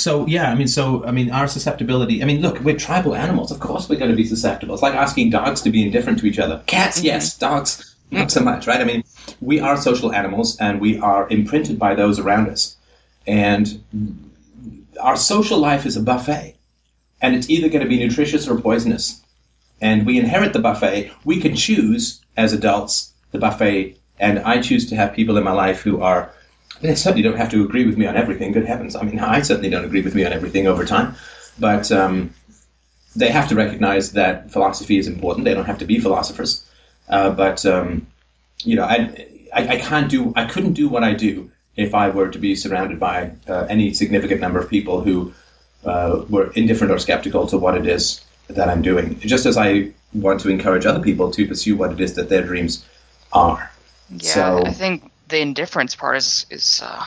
So 0.00 0.26
yeah, 0.26 0.50
I 0.50 0.54
mean, 0.54 0.68
so 0.68 1.04
I 1.04 1.10
mean, 1.10 1.30
our 1.30 1.46
susceptibility. 1.46 2.22
I 2.22 2.26
mean, 2.26 2.40
look, 2.40 2.58
we're 2.60 2.76
tribal 2.76 3.14
animals. 3.14 3.52
Of 3.52 3.60
course, 3.60 3.88
we're 3.88 3.98
going 3.98 4.10
to 4.10 4.16
be 4.16 4.24
susceptible. 4.24 4.74
It's 4.74 4.82
like 4.82 4.94
asking 4.94 5.30
dogs 5.30 5.60
to 5.62 5.70
be 5.70 5.82
indifferent 5.82 6.18
to 6.20 6.26
each 6.26 6.38
other. 6.38 6.62
Cats, 6.66 6.98
mm-hmm. 6.98 7.06
yes. 7.06 7.36
Dogs, 7.36 7.94
not 8.10 8.30
so 8.30 8.40
much, 8.40 8.66
right? 8.66 8.80
I 8.80 8.84
mean, 8.84 9.04
we 9.40 9.60
are 9.60 9.76
social 9.76 10.12
animals, 10.12 10.56
and 10.58 10.80
we 10.80 10.98
are 10.98 11.28
imprinted 11.28 11.78
by 11.78 11.94
those 11.94 12.18
around 12.18 12.48
us, 12.48 12.76
and 13.26 13.82
our 15.00 15.16
social 15.16 15.58
life 15.58 15.84
is 15.84 15.96
a 15.96 16.02
buffet, 16.02 16.56
and 17.20 17.34
it's 17.34 17.50
either 17.50 17.68
going 17.68 17.82
to 17.82 17.88
be 17.88 17.98
nutritious 17.98 18.48
or 18.48 18.58
poisonous. 18.58 19.22
And 19.82 20.04
we 20.04 20.18
inherit 20.18 20.52
the 20.52 20.58
buffet. 20.58 21.10
We 21.24 21.40
can 21.40 21.56
choose 21.56 22.20
as 22.36 22.52
adults 22.52 23.12
the 23.32 23.38
buffet, 23.38 23.96
and 24.18 24.38
I 24.40 24.60
choose 24.60 24.88
to 24.90 24.96
have 24.96 25.14
people 25.14 25.36
in 25.36 25.44
my 25.44 25.52
life 25.52 25.80
who 25.80 26.02
are 26.02 26.32
they 26.80 26.94
certainly 26.94 27.22
don't 27.22 27.36
have 27.36 27.50
to 27.50 27.64
agree 27.64 27.84
with 27.86 27.96
me 27.96 28.06
on 28.06 28.16
everything. 28.16 28.52
Good 28.52 28.66
heavens! 28.66 28.96
I 28.96 29.02
mean, 29.02 29.18
I 29.18 29.42
certainly 29.42 29.70
don't 29.70 29.84
agree 29.84 30.02
with 30.02 30.14
me 30.14 30.24
on 30.24 30.32
everything 30.32 30.66
over 30.66 30.84
time, 30.84 31.14
but 31.58 31.90
um, 31.92 32.32
they 33.16 33.30
have 33.30 33.48
to 33.48 33.54
recognize 33.54 34.12
that 34.12 34.50
philosophy 34.50 34.98
is 34.98 35.06
important. 35.06 35.44
They 35.44 35.54
don't 35.54 35.66
have 35.66 35.78
to 35.78 35.84
be 35.86 35.98
philosophers, 35.98 36.64
uh, 37.08 37.30
but 37.30 37.64
um, 37.66 38.06
you 38.64 38.76
know, 38.76 38.84
I, 38.84 39.26
I 39.54 39.68
I 39.68 39.76
can't 39.78 40.10
do 40.10 40.32
I 40.36 40.44
couldn't 40.44 40.72
do 40.74 40.88
what 40.88 41.04
I 41.04 41.14
do 41.14 41.50
if 41.76 41.94
I 41.94 42.10
were 42.10 42.28
to 42.28 42.38
be 42.38 42.54
surrounded 42.54 42.98
by 42.98 43.30
uh, 43.48 43.66
any 43.68 43.92
significant 43.94 44.40
number 44.40 44.58
of 44.58 44.68
people 44.68 45.00
who 45.02 45.32
uh, 45.84 46.24
were 46.28 46.50
indifferent 46.52 46.92
or 46.92 46.98
skeptical 46.98 47.46
to 47.46 47.58
what 47.58 47.76
it 47.76 47.86
is 47.86 48.20
that 48.48 48.68
I'm 48.68 48.82
doing. 48.82 49.18
Just 49.20 49.46
as 49.46 49.56
I 49.56 49.92
want 50.12 50.40
to 50.40 50.50
encourage 50.50 50.84
other 50.86 51.00
people 51.00 51.30
to 51.30 51.46
pursue 51.46 51.76
what 51.76 51.92
it 51.92 52.00
is 52.00 52.14
that 52.14 52.28
their 52.28 52.42
dreams 52.42 52.84
are. 53.32 53.70
yeah, 54.10 54.34
So- 54.34 54.62
I 54.66 54.72
think 54.72 55.09
the 55.30 55.40
indifference 55.40 55.94
part 55.94 56.16
is 56.16 56.46
is 56.50 56.82
uh, 56.84 57.04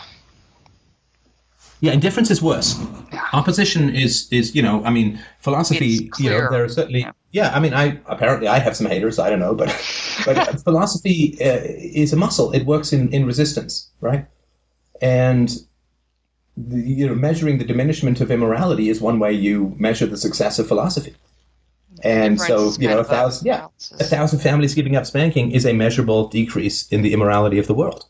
Yeah, 1.81 1.91
indifference 1.91 2.31
is 2.31 2.41
worse. 2.41 2.79
Yeah. 3.11 3.27
Opposition 3.33 3.93
is 3.95 4.27
is 4.31 4.55
you 4.55 4.61
know, 4.61 4.83
I 4.85 4.89
mean, 4.89 5.19
philosophy. 5.39 6.09
You 6.19 6.29
know, 6.29 6.49
there 6.51 6.63
are 6.63 6.69
certainly. 6.69 7.01
Yeah. 7.01 7.11
Yeah. 7.31 7.55
I 7.55 7.59
mean, 7.59 7.73
I 7.73 7.99
apparently 8.07 8.47
I 8.47 8.59
have 8.59 8.75
some 8.75 8.87
haters. 8.87 9.19
I 9.19 9.29
don't 9.29 9.39
know, 9.39 9.55
but 9.55 9.67
but 10.25 10.63
philosophy 10.63 11.37
uh, 11.41 11.59
is 11.63 12.13
a 12.13 12.15
muscle. 12.17 12.51
It 12.51 12.65
works 12.65 12.93
in 12.93 13.11
in 13.13 13.25
resistance, 13.25 13.89
right? 14.01 14.25
And 15.01 15.49
the, 16.55 16.79
you 16.81 17.07
know, 17.07 17.15
measuring 17.15 17.57
the 17.57 17.65
diminishment 17.65 18.21
of 18.21 18.31
immorality 18.31 18.89
is 18.89 19.01
one 19.01 19.19
way 19.19 19.33
you 19.33 19.75
measure 19.77 20.05
the 20.05 20.17
success 20.17 20.59
of 20.59 20.67
philosophy. 20.67 21.15
And 22.01 22.39
so, 22.39 22.73
you 22.79 22.87
know, 22.87 22.99
a 22.99 23.03
thousand, 23.03 23.45
yeah, 23.45 23.67
a 23.99 24.03
thousand 24.03 24.39
families 24.39 24.73
giving 24.73 24.95
up 24.95 25.05
spanking 25.05 25.51
is 25.51 25.65
a 25.65 25.73
measurable 25.73 26.27
decrease 26.27 26.87
in 26.87 27.01
the 27.01 27.13
immorality 27.13 27.59
of 27.59 27.67
the 27.67 27.73
world. 27.73 28.05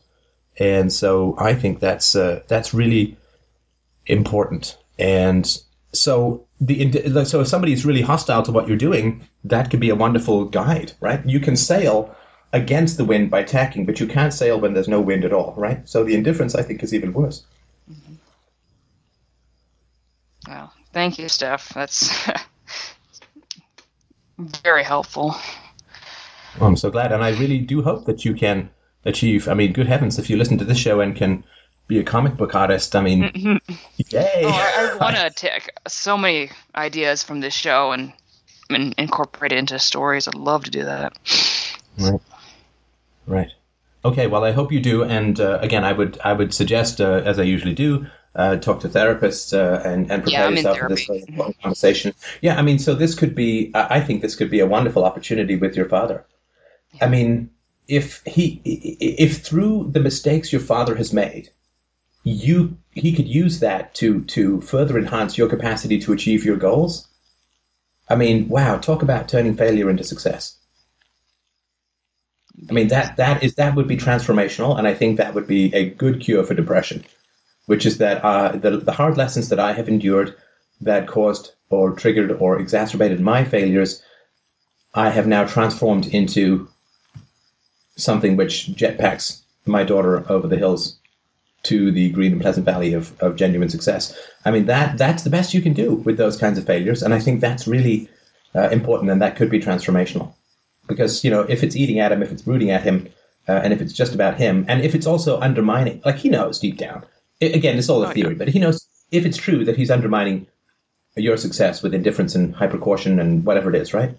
And 0.58 0.92
so, 0.92 1.34
I 1.38 1.54
think 1.54 1.80
that's 1.80 2.14
uh, 2.14 2.42
that's 2.48 2.72
really 2.72 3.16
important. 4.06 4.78
And 4.98 5.46
so, 5.92 6.46
the 6.60 7.24
so 7.24 7.40
if 7.40 7.48
somebody 7.48 7.72
is 7.72 7.84
really 7.84 8.02
hostile 8.02 8.42
to 8.44 8.52
what 8.52 8.68
you're 8.68 8.76
doing, 8.76 9.26
that 9.44 9.70
could 9.70 9.80
be 9.80 9.90
a 9.90 9.94
wonderful 9.94 10.44
guide, 10.44 10.92
right? 11.00 11.24
You 11.26 11.40
can 11.40 11.56
sail 11.56 12.14
against 12.52 12.96
the 12.96 13.04
wind 13.04 13.30
by 13.30 13.42
tacking, 13.42 13.84
but 13.84 13.98
you 13.98 14.06
can't 14.06 14.32
sail 14.32 14.60
when 14.60 14.74
there's 14.74 14.88
no 14.88 15.00
wind 15.00 15.24
at 15.24 15.32
all, 15.32 15.54
right? 15.56 15.86
So 15.88 16.04
the 16.04 16.14
indifference, 16.14 16.54
I 16.54 16.62
think, 16.62 16.82
is 16.82 16.94
even 16.94 17.12
worse. 17.12 17.44
Well, 20.46 20.72
thank 20.92 21.18
you, 21.18 21.28
Steph. 21.28 21.70
That's 21.70 22.26
very 24.38 24.84
helpful. 24.84 25.34
Oh, 26.60 26.66
I'm 26.66 26.76
so 26.76 26.90
glad, 26.90 27.10
and 27.10 27.24
I 27.24 27.30
really 27.30 27.58
do 27.58 27.82
hope 27.82 28.04
that 28.04 28.24
you 28.24 28.34
can 28.34 28.70
achieve. 29.04 29.48
I 29.48 29.54
mean, 29.54 29.72
good 29.72 29.86
heavens, 29.86 30.18
if 30.18 30.30
you 30.30 30.36
listen 30.36 30.58
to 30.58 30.64
this 30.64 30.78
show 30.78 31.00
and 31.00 31.14
can 31.14 31.44
be 31.86 31.98
a 31.98 32.02
comic 32.02 32.36
book 32.36 32.54
artist, 32.54 32.96
I 32.96 33.02
mean, 33.02 33.60
yay! 33.96 34.42
Oh, 34.44 34.48
I, 34.48 34.90
I 34.92 34.96
want 34.96 35.16
to 35.16 35.30
take 35.30 35.70
so 35.86 36.16
many 36.16 36.50
ideas 36.74 37.22
from 37.22 37.40
this 37.40 37.54
show 37.54 37.92
and, 37.92 38.12
and 38.70 38.94
incorporate 38.96 39.52
it 39.52 39.58
into 39.58 39.78
stories. 39.78 40.26
I'd 40.26 40.34
love 40.34 40.64
to 40.64 40.70
do 40.70 40.84
that. 40.84 41.12
Right. 41.98 42.20
Right. 43.26 43.50
Okay. 44.04 44.26
Well, 44.26 44.44
I 44.44 44.52
hope 44.52 44.72
you 44.72 44.80
do. 44.80 45.04
And 45.04 45.38
uh, 45.38 45.58
again, 45.60 45.84
I 45.84 45.92
would 45.92 46.18
I 46.24 46.32
would 46.32 46.54
suggest, 46.54 47.00
uh, 47.00 47.22
as 47.24 47.38
I 47.38 47.42
usually 47.42 47.74
do, 47.74 48.06
uh, 48.34 48.56
talk 48.56 48.80
to 48.80 48.88
therapists 48.88 49.52
uh, 49.56 49.80
and 49.86 50.10
and 50.10 50.22
prepare 50.22 50.50
Yeah, 50.50 50.50
yourself 50.50 50.78
for 50.78 50.88
this 50.88 51.08
conversation. 51.62 52.14
Yeah. 52.40 52.58
I 52.58 52.62
mean, 52.62 52.78
so 52.78 52.94
this 52.94 53.14
could 53.14 53.34
be. 53.34 53.70
I 53.74 53.96
I 53.96 54.00
think 54.00 54.22
this 54.22 54.36
could 54.36 54.50
be 54.50 54.60
a 54.60 54.66
wonderful 54.66 55.04
opportunity 55.04 55.56
with 55.56 55.76
your 55.76 55.88
father. 55.88 56.26
I 57.00 57.08
mean, 57.08 57.50
if 57.88 58.22
he, 58.24 58.60
if 58.64 59.42
through 59.42 59.90
the 59.92 60.00
mistakes 60.00 60.52
your 60.52 60.60
father 60.60 60.94
has 60.96 61.12
made, 61.12 61.50
you 62.24 62.76
he 62.92 63.12
could 63.12 63.28
use 63.28 63.60
that 63.60 63.94
to 63.94 64.22
to 64.24 64.60
further 64.62 64.98
enhance 64.98 65.36
your 65.36 65.48
capacity 65.48 65.98
to 66.00 66.12
achieve 66.12 66.44
your 66.44 66.56
goals. 66.56 67.06
I 68.08 68.16
mean, 68.16 68.48
wow, 68.48 68.78
talk 68.78 69.02
about 69.02 69.28
turning 69.28 69.56
failure 69.56 69.90
into 69.90 70.04
success. 70.04 70.56
I 72.68 72.72
mean 72.72 72.88
that 72.88 73.16
that 73.16 73.42
is 73.42 73.54
that 73.56 73.74
would 73.74 73.88
be 73.88 73.96
transformational, 73.96 74.78
and 74.78 74.86
I 74.86 74.94
think 74.94 75.18
that 75.18 75.34
would 75.34 75.46
be 75.46 75.74
a 75.74 75.90
good 75.90 76.20
cure 76.20 76.44
for 76.44 76.54
depression, 76.54 77.04
which 77.66 77.84
is 77.84 77.98
that 77.98 78.24
uh, 78.24 78.56
the 78.56 78.78
the 78.78 78.92
hard 78.92 79.18
lessons 79.18 79.50
that 79.50 79.60
I 79.60 79.72
have 79.74 79.88
endured 79.88 80.34
that 80.80 81.06
caused 81.06 81.52
or 81.68 81.92
triggered 81.92 82.32
or 82.32 82.58
exacerbated 82.58 83.20
my 83.20 83.44
failures, 83.44 84.02
I 84.94 85.10
have 85.10 85.26
now 85.26 85.44
transformed 85.44 86.06
into 86.06 86.68
something 87.96 88.36
which 88.36 88.68
jetpacks 88.68 89.42
my 89.66 89.84
daughter 89.84 90.30
over 90.30 90.46
the 90.46 90.56
hills 90.56 90.98
to 91.64 91.90
the 91.90 92.10
green 92.10 92.32
and 92.32 92.40
pleasant 92.40 92.66
valley 92.66 92.92
of, 92.92 93.18
of 93.20 93.36
genuine 93.36 93.68
success. 93.68 94.16
I 94.44 94.50
mean 94.50 94.66
that 94.66 94.98
that's 94.98 95.22
the 95.22 95.30
best 95.30 95.54
you 95.54 95.62
can 95.62 95.72
do 95.72 95.94
with 95.94 96.16
those 96.16 96.36
kinds 96.36 96.58
of 96.58 96.66
failures, 96.66 97.02
and 97.02 97.14
I 97.14 97.20
think 97.20 97.40
that's 97.40 97.66
really 97.66 98.08
uh, 98.54 98.68
important, 98.68 99.10
and 99.10 99.20
that 99.22 99.36
could 99.36 99.50
be 99.50 99.60
transformational 99.60 100.34
because 100.86 101.24
you 101.24 101.30
know 101.30 101.42
if 101.42 101.62
it's 101.62 101.76
eating 101.76 102.00
at 102.00 102.12
him, 102.12 102.22
if 102.22 102.30
it's 102.30 102.46
rooting 102.46 102.70
at 102.70 102.82
him, 102.82 103.08
uh, 103.48 103.52
and 103.52 103.72
if 103.72 103.80
it's 103.80 103.92
just 103.92 104.14
about 104.14 104.36
him, 104.36 104.64
and 104.68 104.82
if 104.82 104.94
it's 104.94 105.06
also 105.06 105.40
undermining, 105.40 106.02
like 106.04 106.16
he 106.16 106.28
knows 106.28 106.58
deep 106.58 106.76
down. 106.76 107.04
It, 107.40 107.54
again, 107.54 107.78
it's 107.78 107.88
all 107.88 108.04
a 108.04 108.12
theory, 108.12 108.34
but 108.34 108.48
he 108.48 108.58
knows 108.58 108.86
if 109.10 109.26
it's 109.26 109.36
true 109.36 109.64
that 109.64 109.76
he's 109.76 109.90
undermining 109.90 110.46
your 111.16 111.36
success 111.36 111.82
with 111.82 111.94
indifference 111.94 112.34
and 112.34 112.54
hypercaution 112.54 113.20
and 113.20 113.44
whatever 113.44 113.70
it 113.70 113.80
is, 113.80 113.94
right? 113.94 114.16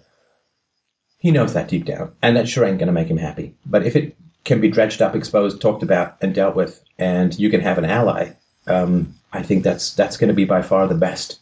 He 1.26 1.32
knows 1.32 1.54
that 1.54 1.66
deep 1.66 1.84
down, 1.86 2.12
and 2.22 2.36
that 2.36 2.48
sure 2.48 2.64
ain't 2.64 2.78
going 2.78 2.86
to 2.86 2.92
make 2.92 3.08
him 3.08 3.16
happy. 3.16 3.52
But 3.66 3.84
if 3.84 3.96
it 3.96 4.16
can 4.44 4.60
be 4.60 4.68
dredged 4.68 5.02
up, 5.02 5.16
exposed, 5.16 5.60
talked 5.60 5.82
about, 5.82 6.16
and 6.20 6.32
dealt 6.32 6.54
with, 6.54 6.84
and 7.00 7.36
you 7.36 7.50
can 7.50 7.60
have 7.62 7.78
an 7.78 7.84
ally, 7.84 8.34
um, 8.68 9.12
I 9.32 9.42
think 9.42 9.64
that's 9.64 9.92
that's 9.94 10.16
going 10.16 10.28
to 10.28 10.34
be 10.34 10.44
by 10.44 10.62
far 10.62 10.86
the 10.86 10.94
best 10.94 11.40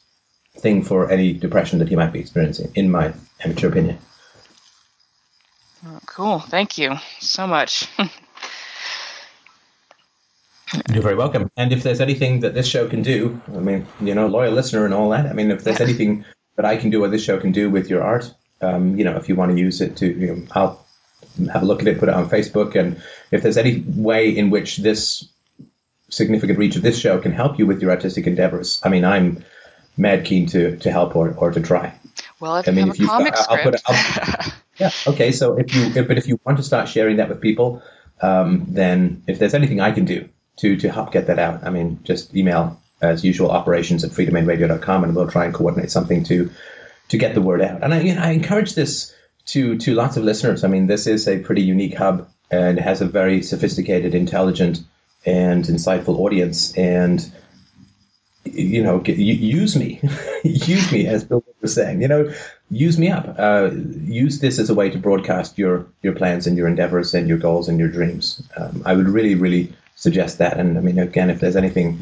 thing 0.57 0.83
for 0.83 1.11
any 1.11 1.35
depression 1.35 1.81
that 1.81 1.91
he 1.91 1.97
might 1.97 2.15
be 2.15 2.19
experiencing, 2.19 2.73
in 2.75 2.91
my 2.91 3.13
amateur 3.45 3.69
opinion. 3.69 3.99
Oh, 5.87 5.99
cool. 6.07 6.39
Thank 6.39 6.79
you 6.79 6.97
so 7.21 7.47
much. 7.47 7.87
You're 10.95 11.03
very 11.03 11.15
welcome. 11.15 11.51
And 11.59 11.75
if 11.75 11.83
there's 11.83 12.01
anything 12.01 12.41
that 12.41 12.55
this 12.55 12.67
show 12.67 12.89
can 12.89 13.03
do, 13.03 13.39
I 13.55 13.59
mean, 13.59 13.87
you 14.01 14.15
know, 14.15 14.29
loyal 14.29 14.55
listener 14.55 14.87
and 14.87 14.95
all 14.95 15.11
that. 15.11 15.27
I 15.27 15.35
mean, 15.35 15.51
if 15.51 15.63
there's 15.63 15.83
anything 15.83 16.25
that 16.57 16.65
I 16.65 16.79
can 16.79 16.89
do 16.89 17.05
or 17.05 17.09
this 17.09 17.23
show 17.23 17.39
can 17.39 17.53
do 17.53 17.69
with 17.69 17.91
your 17.91 18.03
art, 18.03 18.33
um, 18.65 18.97
you 18.99 19.05
know, 19.05 19.17
if 19.17 19.29
you 19.29 19.35
want 19.37 19.53
to 19.53 19.59
use 19.59 19.81
it 19.81 19.97
to, 19.99 20.07
you 20.07 20.27
know, 20.35 20.43
I'll 20.53 20.85
have 21.53 21.63
a 21.63 21.67
look 21.67 21.81
at 21.83 21.89
it, 21.89 21.99
put 21.99 22.09
it 22.09 22.15
on 22.15 22.29
Facebook, 22.29 22.75
and 22.75 23.01
if 23.31 23.43
there's 23.43 23.57
any 23.57 23.85
way 23.89 24.29
in 24.31 24.51
which 24.51 24.79
this 24.79 25.29
significant 26.11 26.59
reach 26.59 26.77
of 26.77 26.83
this 26.83 26.99
show 26.99 27.19
can 27.21 27.33
help 27.33 27.59
you 27.59 27.67
with 27.67 27.81
your 27.83 27.91
artistic 27.91 28.27
endeavors, 28.27 28.81
I 28.85 28.89
mean, 28.89 29.05
I'm 29.05 29.45
mad 29.97 30.25
keen 30.25 30.47
to 30.49 30.77
to 30.79 30.91
help 30.91 31.15
or, 31.17 31.35
or 31.37 31.51
to 31.51 31.61
try. 31.61 31.93
Well, 32.41 32.57
if 32.57 32.69
I 32.69 32.71
you 32.73 32.77
mean, 32.77 32.87
have 32.87 32.95
if 32.95 33.01
a 33.01 33.03
you've 33.03 33.11
comic 33.11 33.35
got- 33.35 33.51
I'll 33.51 33.63
put 33.63 33.81
I'll- 33.87 34.53
Yeah. 34.81 34.91
Okay. 35.07 35.31
So 35.31 35.57
if 35.57 35.73
you, 35.73 35.83
if, 35.95 36.09
but 36.09 36.19
if 36.19 36.27
you 36.27 36.41
want 36.45 36.59
to 36.59 36.65
start 36.65 36.89
sharing 36.89 37.17
that 37.19 37.29
with 37.29 37.41
people, 37.41 37.81
um, 38.23 38.65
then 38.69 39.23
if 39.29 39.39
there's 39.39 39.55
anything 39.55 39.81
I 39.81 39.93
can 39.93 40.05
do 40.05 40.29
to 40.57 40.77
to 40.77 40.91
help 40.91 41.13
get 41.13 41.27
that 41.29 41.39
out, 41.39 41.63
I 41.63 41.71
mean, 41.71 42.01
just 42.03 42.35
email 42.35 42.81
as 43.01 43.23
usual 43.25 43.51
operations 43.53 44.03
at 44.03 44.11
freedomainradio.com 44.11 45.05
and 45.05 45.15
we'll 45.15 45.29
try 45.29 45.45
and 45.45 45.55
coordinate 45.55 45.91
something 45.93 46.25
to 46.25 46.51
to 47.09 47.19
get 47.19 47.35
the 47.35 47.43
word 47.43 47.61
out. 47.61 47.83
And 47.83 47.95
I, 47.95 48.01
you 48.01 48.15
know, 48.15 48.23
I 48.23 48.31
encourage 48.31 48.75
this 48.75 49.15
to 49.47 49.77
to 49.79 49.95
lots 49.95 50.17
of 50.17 50.25
listeners. 50.25 50.65
I 50.65 50.69
mean, 50.69 50.87
this 50.87 51.07
is 51.07 51.29
a 51.29 51.39
pretty 51.39 51.63
unique 51.63 51.95
hub 51.95 52.29
and 52.51 52.79
has 52.79 53.01
a 53.01 53.07
very 53.07 53.43
sophisticated, 53.43 54.15
intelligent, 54.15 54.83
and 55.27 55.65
insightful 55.65 56.19
audience. 56.19 56.77
And 56.77 57.31
you 58.45 58.83
know, 58.83 58.99
get, 58.99 59.17
use 59.17 59.75
me, 59.77 60.01
use 60.45 60.93
me, 60.93 61.07
as 61.07 61.25
Bill 61.25 61.43
was 61.61 61.75
saying. 61.75 62.03
You 62.03 62.09
know, 62.09 62.33
use 62.71 62.99
me 62.99 63.11
up. 63.11 63.35
Uh, 63.39 63.71
use 63.73 64.41
this 64.41 64.59
as 64.59 64.71
a 64.71 64.75
way 64.75 64.91
to 64.91 64.99
broadcast 64.99 65.59
your 65.59 65.87
your 66.03 66.15
plans 66.15 66.47
and 66.47 66.57
your 66.57 66.69
endeavors 66.69 67.15
and 67.15 67.29
your 67.29 67.39
goals 67.39 67.69
and 67.69 67.79
your 67.79 67.89
dreams. 67.89 68.47
Um, 68.57 68.83
I 68.85 68.95
would 68.95 69.09
really, 69.09 69.35
really 69.35 69.73
suggest 69.97 70.39
that. 70.39 70.59
And 70.59 70.77
I 70.77 70.81
mean, 70.81 70.99
again, 70.99 71.31
if 71.31 71.41
there's 71.41 71.57
anything, 71.57 71.99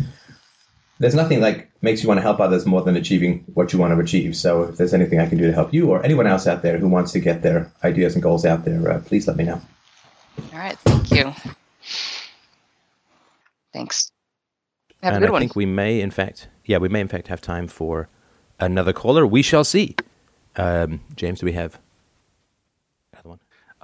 there's 1.03 1.17
nothing 1.17 1.41
like 1.41 1.69
makes 1.83 2.01
you 2.01 2.09
want 2.09 2.19
to 2.19 2.23
help 2.23 2.39
others 2.39 2.65
more 2.65 2.81
than 2.81 2.95
achieving 2.95 3.43
what 3.55 3.73
you 3.73 3.79
want 3.81 3.93
to 3.93 3.99
achieve. 3.99 4.37
So 4.37 4.63
if 4.63 4.77
there's 4.77 4.95
anything 4.95 5.19
I 5.19 5.27
can 5.27 5.37
do 5.37 5.49
to 5.49 5.53
help 5.53 5.75
you 5.75 5.91
or 5.91 6.01
anyone 6.05 6.29
else 6.29 6.47
out 6.47 6.63
there 6.63 6.79
who 6.79 6.87
wants 6.89 7.11
to 7.13 7.19
get 7.19 7.43
their 7.43 7.73
ideas 7.83 8.15
and 8.15 8.23
goals 8.23 8.47
out 8.47 8.65
there, 8.65 8.89
uh, 8.89 9.01
please 9.01 9.27
let 9.27 9.37
me 9.37 9.43
know. 9.43 9.61
all 10.39 10.59
right. 10.59 10.79
Thank 10.79 11.11
you. 11.11 11.35
Thanks. 13.73 14.13
Have 15.03 15.15
and 15.15 15.25
a 15.25 15.27
good 15.27 15.31
one. 15.31 15.31
I 15.31 15.33
one. 15.33 15.41
think 15.41 15.57
we 15.57 15.67
may, 15.67 16.01
in 16.01 16.13
fact, 16.13 16.47
yeah, 16.67 16.79
we 16.79 16.89
may 16.89 17.01
in 17.01 17.09
fact 17.09 17.27
have 17.27 17.41
time 17.41 17.67
for 17.67 18.09
another 18.61 18.93
caller. 18.93 19.27
We 19.27 19.43
shall 19.43 19.65
see. 19.65 19.97
Um, 20.55 21.01
James, 21.17 21.41
do 21.41 21.47
we 21.47 21.53
have 21.53 21.81
another 23.13 23.29
one? 23.29 23.41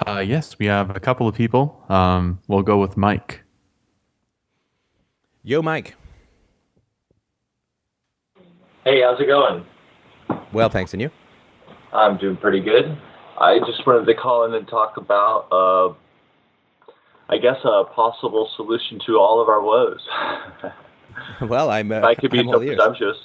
Uh, 0.07 0.21
yes, 0.21 0.57
we 0.57 0.67
have 0.67 0.95
a 0.95 1.01
couple 1.01 1.27
of 1.27 1.35
people. 1.35 1.83
Um, 1.89 2.39
we'll 2.47 2.63
go 2.63 2.79
with 2.79 2.97
Mike. 2.97 3.41
Yo, 5.43 5.63
Mike. 5.63 5.97
Hey, 8.85 9.03
how's 9.03 9.21
it 9.21 9.27
going? 9.27 9.65
Well, 10.53 10.69
thanks, 10.69 10.93
and 10.93 11.03
you? 11.03 11.11
I'm 11.93 12.17
doing 12.19 12.37
pretty 12.37 12.61
good. 12.61 12.97
I 13.41 13.59
just 13.67 13.87
wanted 13.87 14.07
to 14.07 14.15
call 14.15 14.45
in 14.45 14.55
and 14.55 14.67
talk 14.67 14.97
about, 14.97 15.47
uh, 15.53 15.95
I 17.29 17.39
guess, 17.39 17.57
a 17.65 17.85
possible 17.85 18.51
solution 18.57 18.99
to 19.07 19.19
all 19.19 19.41
of 19.41 19.49
our 19.49 19.63
woes. 19.63 20.07
Well, 21.41 21.69
I'm. 21.69 21.91
Uh, 21.91 22.01
I 22.03 22.15
could 22.15 22.31
be 22.31 22.39
I'm 22.39 22.47
so 22.49 22.59
presumptuous. 22.61 23.17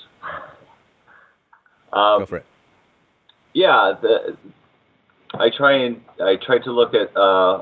Go 1.94 2.00
Um, 2.00 2.26
for 2.26 2.38
it. 2.38 2.46
yeah, 3.54 3.94
the, 4.02 4.36
I 5.36 5.52
try 5.56 5.74
and 5.74 6.02
I 6.20 6.38
try 6.38 6.58
to 6.58 6.72
look 6.72 6.96
at. 6.96 7.16
Uh, 7.16 7.62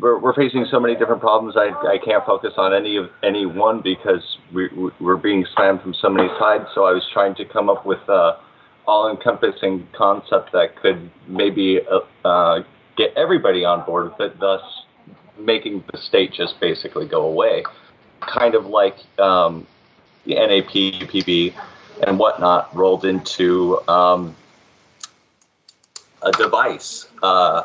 we're, 0.00 0.18
we're 0.18 0.34
facing 0.34 0.64
so 0.66 0.80
many 0.80 0.94
different 0.96 1.20
problems. 1.20 1.56
I, 1.56 1.70
I 1.86 1.98
can't 1.98 2.24
focus 2.24 2.54
on 2.56 2.72
any 2.72 2.96
of 2.96 3.10
any 3.22 3.46
one 3.46 3.80
because 3.80 4.38
we, 4.52 4.68
we're 4.98 5.16
being 5.16 5.46
slammed 5.54 5.82
from 5.82 5.94
so 5.94 6.08
many 6.08 6.28
sides. 6.38 6.66
So 6.74 6.84
I 6.84 6.92
was 6.92 7.06
trying 7.12 7.34
to 7.36 7.44
come 7.44 7.68
up 7.68 7.84
with 7.84 8.00
a 8.08 8.38
all-encompassing 8.86 9.86
concept 9.92 10.52
that 10.52 10.74
could 10.76 11.10
maybe 11.28 11.80
uh, 11.86 12.00
uh, 12.26 12.62
get 12.96 13.12
everybody 13.16 13.64
on 13.64 13.84
board 13.84 14.10
with 14.10 14.20
it, 14.20 14.40
thus 14.40 14.62
making 15.38 15.84
the 15.92 15.98
state 15.98 16.32
just 16.32 16.58
basically 16.60 17.06
go 17.06 17.22
away. 17.22 17.62
Kind 18.20 18.54
of 18.54 18.66
like 18.66 18.96
um, 19.18 19.66
the 20.24 20.34
NAP, 20.34 20.70
PB, 21.08 21.54
and 22.06 22.18
whatnot 22.18 22.74
rolled 22.74 23.04
into 23.04 23.78
um, 23.88 24.34
a 26.22 26.32
device. 26.32 27.06
Uh, 27.22 27.64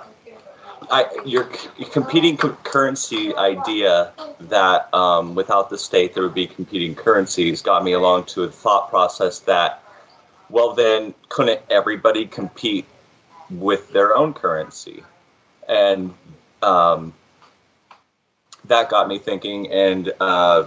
I, 0.91 1.05
your, 1.25 1.49
competing 1.91 2.37
cu- 2.37 2.55
currency 2.63 3.35
idea 3.35 4.13
that 4.41 4.93
um, 4.93 5.35
without 5.35 5.69
the 5.69 5.77
state 5.77 6.13
there 6.13 6.23
would 6.23 6.33
be 6.33 6.47
competing 6.47 6.95
currencies 6.95 7.61
got 7.61 7.83
me 7.83 7.93
along 7.93 8.25
to 8.25 8.43
a 8.43 8.51
thought 8.51 8.89
process 8.89 9.39
that, 9.41 9.83
well, 10.49 10.73
then 10.73 11.13
couldn't 11.29 11.61
everybody 11.69 12.25
compete 12.25 12.85
with 13.49 13.91
their 13.91 14.15
own 14.15 14.33
currency? 14.33 15.03
And 15.67 16.13
um, 16.61 17.13
that 18.65 18.89
got 18.89 19.07
me 19.07 19.17
thinking 19.17 19.71
and 19.71 20.13
uh, 20.19 20.65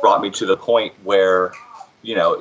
brought 0.00 0.20
me 0.20 0.30
to 0.30 0.46
the 0.46 0.56
point 0.56 0.94
where, 1.02 1.52
you 2.02 2.14
know, 2.14 2.38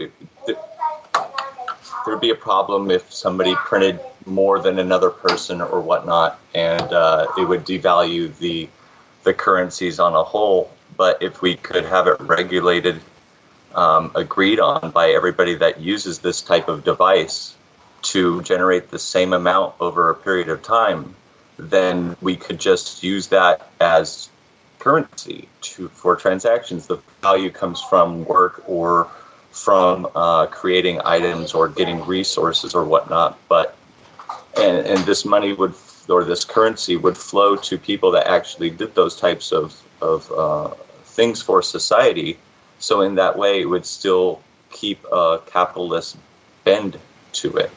there'd 2.05 2.21
be 2.21 2.31
a 2.31 2.35
problem 2.35 2.91
if 2.91 3.11
somebody 3.13 3.55
printed 3.55 3.99
more 4.25 4.59
than 4.59 4.79
another 4.79 5.09
person 5.09 5.61
or 5.61 5.81
whatnot, 5.81 6.39
and 6.53 6.81
uh, 6.93 7.27
it 7.37 7.45
would 7.47 7.65
devalue 7.65 8.35
the 8.37 8.69
the 9.23 9.33
currencies 9.33 9.99
on 9.99 10.13
a 10.13 10.23
whole. 10.23 10.71
But 10.97 11.21
if 11.21 11.41
we 11.41 11.55
could 11.55 11.85
have 11.85 12.07
it 12.07 12.19
regulated, 12.19 13.01
um, 13.75 14.11
agreed 14.15 14.59
on 14.59 14.91
by 14.91 15.11
everybody 15.11 15.55
that 15.55 15.79
uses 15.79 16.19
this 16.19 16.41
type 16.41 16.67
of 16.67 16.83
device 16.83 17.55
to 18.03 18.41
generate 18.41 18.89
the 18.89 18.99
same 18.99 19.33
amount 19.33 19.75
over 19.79 20.09
a 20.09 20.15
period 20.15 20.49
of 20.49 20.63
time, 20.63 21.15
then 21.57 22.15
we 22.21 22.35
could 22.35 22.59
just 22.59 23.03
use 23.03 23.27
that 23.27 23.69
as 23.79 24.29
currency 24.79 25.47
to 25.61 25.87
for 25.89 26.15
transactions. 26.15 26.87
The 26.87 26.97
value 27.21 27.51
comes 27.51 27.81
from 27.81 28.25
work 28.25 28.63
or 28.67 29.07
from 29.51 30.07
uh, 30.15 30.47
creating 30.47 31.01
items 31.05 31.53
or 31.53 31.67
getting 31.67 32.05
resources 32.05 32.73
or 32.73 32.83
whatnot. 32.85 33.37
But 33.47 33.75
and, 34.57 34.85
and 34.85 34.99
this 35.05 35.25
money 35.25 35.53
would 35.53 35.73
or 36.09 36.23
this 36.23 36.43
currency 36.43 36.97
would 36.97 37.17
flow 37.17 37.55
to 37.55 37.77
people 37.77 38.11
that 38.11 38.27
actually 38.27 38.69
did 38.69 38.93
those 38.95 39.15
types 39.15 39.51
of 39.51 39.81
of 40.01 40.31
uh, 40.31 40.69
things 41.03 41.41
for 41.41 41.61
society. 41.61 42.37
So 42.79 43.01
in 43.01 43.15
that 43.15 43.37
way, 43.37 43.61
it 43.61 43.65
would 43.65 43.85
still 43.85 44.41
keep 44.71 45.05
a 45.11 45.39
capitalist 45.45 46.17
bend 46.63 46.97
to 47.33 47.55
it. 47.57 47.71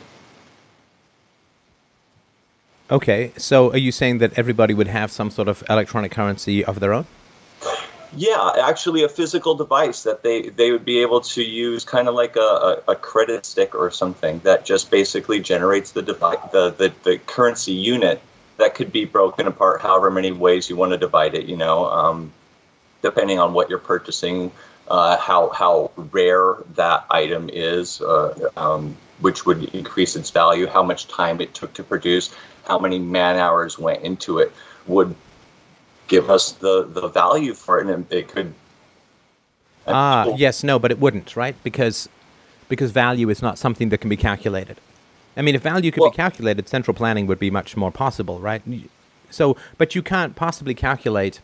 Okay, 2.91 3.33
so 3.37 3.71
are 3.73 3.79
you 3.79 3.93
saying 3.93 4.19
that 4.19 4.39
everybody 4.39 4.75
would 4.75 4.89
have 4.89 5.11
some 5.11 5.31
sort 5.31 5.49
of 5.49 5.65
electronic 5.69 6.13
currency 6.13 6.65
of 6.65 6.81
their 6.81 6.93
own? 6.93 7.07
Yeah, 8.17 8.53
actually, 8.61 9.03
a 9.03 9.09
physical 9.09 9.55
device 9.55 10.03
that 10.05 10.23
they, 10.23 10.49
they 10.49 10.71
would 10.71 10.85
be 10.85 11.01
able 11.01 11.21
to 11.23 11.43
use, 11.43 11.85
kind 11.85 12.09
of 12.09 12.15
like 12.15 12.37
a, 12.37 12.41
a, 12.87 12.93
a 12.93 12.97
credit 12.97 13.45
stick 13.45 13.75
or 13.75 13.91
something 13.91 14.41
that 14.41 14.65
just 14.65 14.91
basically 14.91 15.41
generates 15.41 15.93
the, 15.93 16.03
device, 16.03 16.39
the, 16.53 16.71
the 16.71 16.93
the 17.03 17.19
currency 17.19 17.73
unit 17.73 18.21
that 18.59 18.75
could 18.75 18.93
be 18.93 19.05
broken 19.05 19.47
apart 19.47 19.81
however 19.81 20.11
many 20.11 20.31
ways 20.31 20.71
you 20.71 20.77
want 20.77 20.93
to 20.93 20.99
divide 20.99 21.35
it. 21.35 21.47
You 21.47 21.57
know, 21.57 21.87
um, 21.87 22.33
depending 23.03 23.39
on 23.39 23.53
what 23.53 23.69
you're 23.69 23.79
purchasing, 23.79 24.53
uh, 24.89 25.17
how 25.17 25.49
how 25.51 25.91
rare 25.97 26.57
that 26.75 27.07
item 27.11 27.51
is, 27.53 28.01
uh, 28.01 28.51
um, 28.57 28.97
which 29.21 29.45
would 29.47 29.75
increase 29.75 30.15
its 30.15 30.31
value, 30.31 30.67
how 30.67 30.83
much 30.83 31.09
time 31.09 31.41
it 31.41 31.55
took 31.55 31.73
to 31.75 31.83
produce, 31.83 32.35
how 32.67 32.79
many 32.79 32.99
man 32.99 33.37
hours 33.37 33.79
went 33.79 34.03
into 34.03 34.39
it, 34.39 34.53
would 34.87 35.15
give 36.09 36.31
us 36.31 36.53
the 36.53 36.85
the 36.85 37.09
value 37.09 37.55
for 37.55 37.81
it, 37.81 37.87
and 37.89 38.11
it 38.13 38.29
could. 38.29 38.55
Ah, 39.87 40.35
yes, 40.37 40.65
no, 40.65 40.79
but 40.79 40.91
it 40.91 40.99
wouldn't, 40.99 41.37
right? 41.37 41.57
Because 41.63 42.09
because 42.69 42.91
value 42.91 43.29
is 43.29 43.43
not 43.43 43.59
something 43.59 43.91
that 43.91 43.99
can 43.99 44.09
be 44.09 44.17
calculated. 44.17 44.81
I 45.37 45.43
mean, 45.43 45.55
if 45.55 45.63
value 45.63 45.91
could 45.91 46.01
Well- 46.01 46.11
be 46.11 46.17
calculated, 46.17 46.69
central 46.69 46.95
planning 46.95 47.27
would 47.27 47.39
be 47.39 47.51
much 47.51 47.77
more 47.77 47.91
possible, 47.91 48.39
right? 48.39 48.63
So, 49.31 49.57
but 49.79 49.95
you 49.95 50.03
can't 50.03 50.37
possibly 50.37 50.75
calculate 50.75 51.41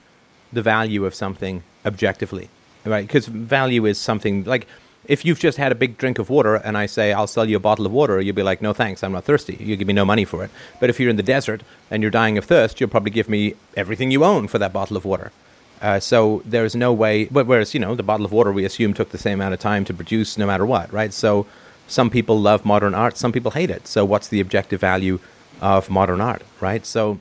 the 0.52 0.62
value 0.62 1.04
of 1.04 1.14
something 1.14 1.62
objectively, 1.84 2.48
right? 2.84 3.06
Because 3.06 3.26
value 3.26 3.84
is 3.84 3.98
something 3.98 4.44
like 4.44 4.66
if 5.04 5.24
you've 5.24 5.38
just 5.38 5.58
had 5.58 5.72
a 5.72 5.74
big 5.74 5.96
drink 5.98 6.18
of 6.18 6.30
water 6.30 6.56
and 6.56 6.76
I 6.76 6.86
say 6.86 7.12
I'll 7.12 7.26
sell 7.26 7.48
you 7.48 7.56
a 7.56 7.60
bottle 7.60 7.86
of 7.86 7.92
water, 7.92 8.20
you'll 8.20 8.36
be 8.36 8.42
like, 8.42 8.62
no 8.62 8.72
thanks, 8.72 9.02
I'm 9.02 9.12
not 9.12 9.24
thirsty. 9.24 9.56
You 9.58 9.76
give 9.76 9.88
me 9.88 9.94
no 9.94 10.04
money 10.04 10.24
for 10.24 10.44
it. 10.44 10.50
But 10.78 10.90
if 10.90 11.00
you're 11.00 11.10
in 11.10 11.16
the 11.16 11.22
desert 11.22 11.62
and 11.90 12.02
you're 12.02 12.10
dying 12.10 12.38
of 12.38 12.44
thirst, 12.44 12.80
you'll 12.80 12.90
probably 12.90 13.10
give 13.10 13.28
me 13.28 13.54
everything 13.76 14.10
you 14.10 14.24
own 14.24 14.48
for 14.48 14.58
that 14.58 14.72
bottle 14.72 14.96
of 14.96 15.04
water. 15.04 15.32
Uh, 15.80 15.98
so 15.98 16.42
there's 16.44 16.76
no 16.76 16.92
way. 16.92 17.24
But 17.24 17.46
whereas 17.46 17.72
you 17.72 17.80
know 17.80 17.94
the 17.94 18.02
bottle 18.02 18.26
of 18.26 18.32
water 18.32 18.52
we 18.52 18.64
assume 18.64 18.92
took 18.92 19.10
the 19.10 19.18
same 19.18 19.40
amount 19.40 19.54
of 19.54 19.60
time 19.60 19.84
to 19.86 19.94
produce, 19.94 20.36
no 20.36 20.46
matter 20.46 20.66
what, 20.66 20.92
right? 20.92 21.12
So 21.12 21.46
some 21.86 22.10
people 22.10 22.38
love 22.38 22.64
modern 22.64 22.94
art, 22.94 23.16
some 23.16 23.32
people 23.32 23.52
hate 23.52 23.70
it. 23.70 23.86
So 23.86 24.04
what's 24.04 24.28
the 24.28 24.40
objective 24.40 24.80
value 24.80 25.18
of 25.60 25.90
modern 25.90 26.20
art, 26.20 26.42
right? 26.60 26.84
So 26.84 27.18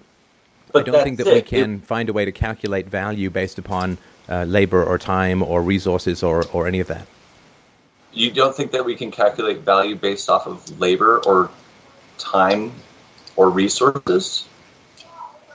I 0.76 0.82
don't 0.84 1.04
think 1.04 1.18
that 1.18 1.24
that's 1.24 1.34
we 1.34 1.40
it. 1.40 1.46
can 1.46 1.80
find 1.80 2.10
a 2.10 2.14
way 2.14 2.26
to 2.26 2.32
calculate 2.32 2.88
value 2.88 3.30
based 3.30 3.58
upon 3.58 3.98
uh, 4.28 4.44
labor 4.44 4.84
or 4.84 5.00
time 5.00 5.42
or 5.42 5.64
resources 5.64 6.22
or, 6.22 6.46
or 6.54 6.68
any 6.68 6.80
of 6.80 6.88
that. 6.88 7.08
You 8.20 8.32
don't 8.32 8.54
think 8.54 8.72
that 8.72 8.84
we 8.84 8.96
can 8.96 9.12
calculate 9.12 9.60
value 9.60 9.96
based 9.96 10.30
off 10.30 10.46
of 10.46 10.78
labor 10.78 11.20
or 11.26 11.50
time 12.18 12.74
or 13.38 13.50
resources? 13.50 14.46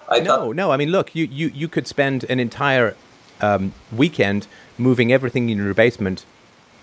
I 0.09 0.20
No, 0.20 0.24
thought, 0.24 0.57
no. 0.57 0.70
I 0.70 0.78
mean, 0.78 0.89
look, 0.91 1.15
you, 1.15 1.27
you, 1.27 1.49
you 1.49 1.69
could 1.69 1.86
spend 1.86 2.24
an 2.24 2.41
entire 2.41 2.97
um, 3.43 3.74
weekend 3.93 4.47
moving 4.78 5.12
everything 5.12 5.51
in 5.51 5.59
your 5.59 5.74
basement 5.74 6.24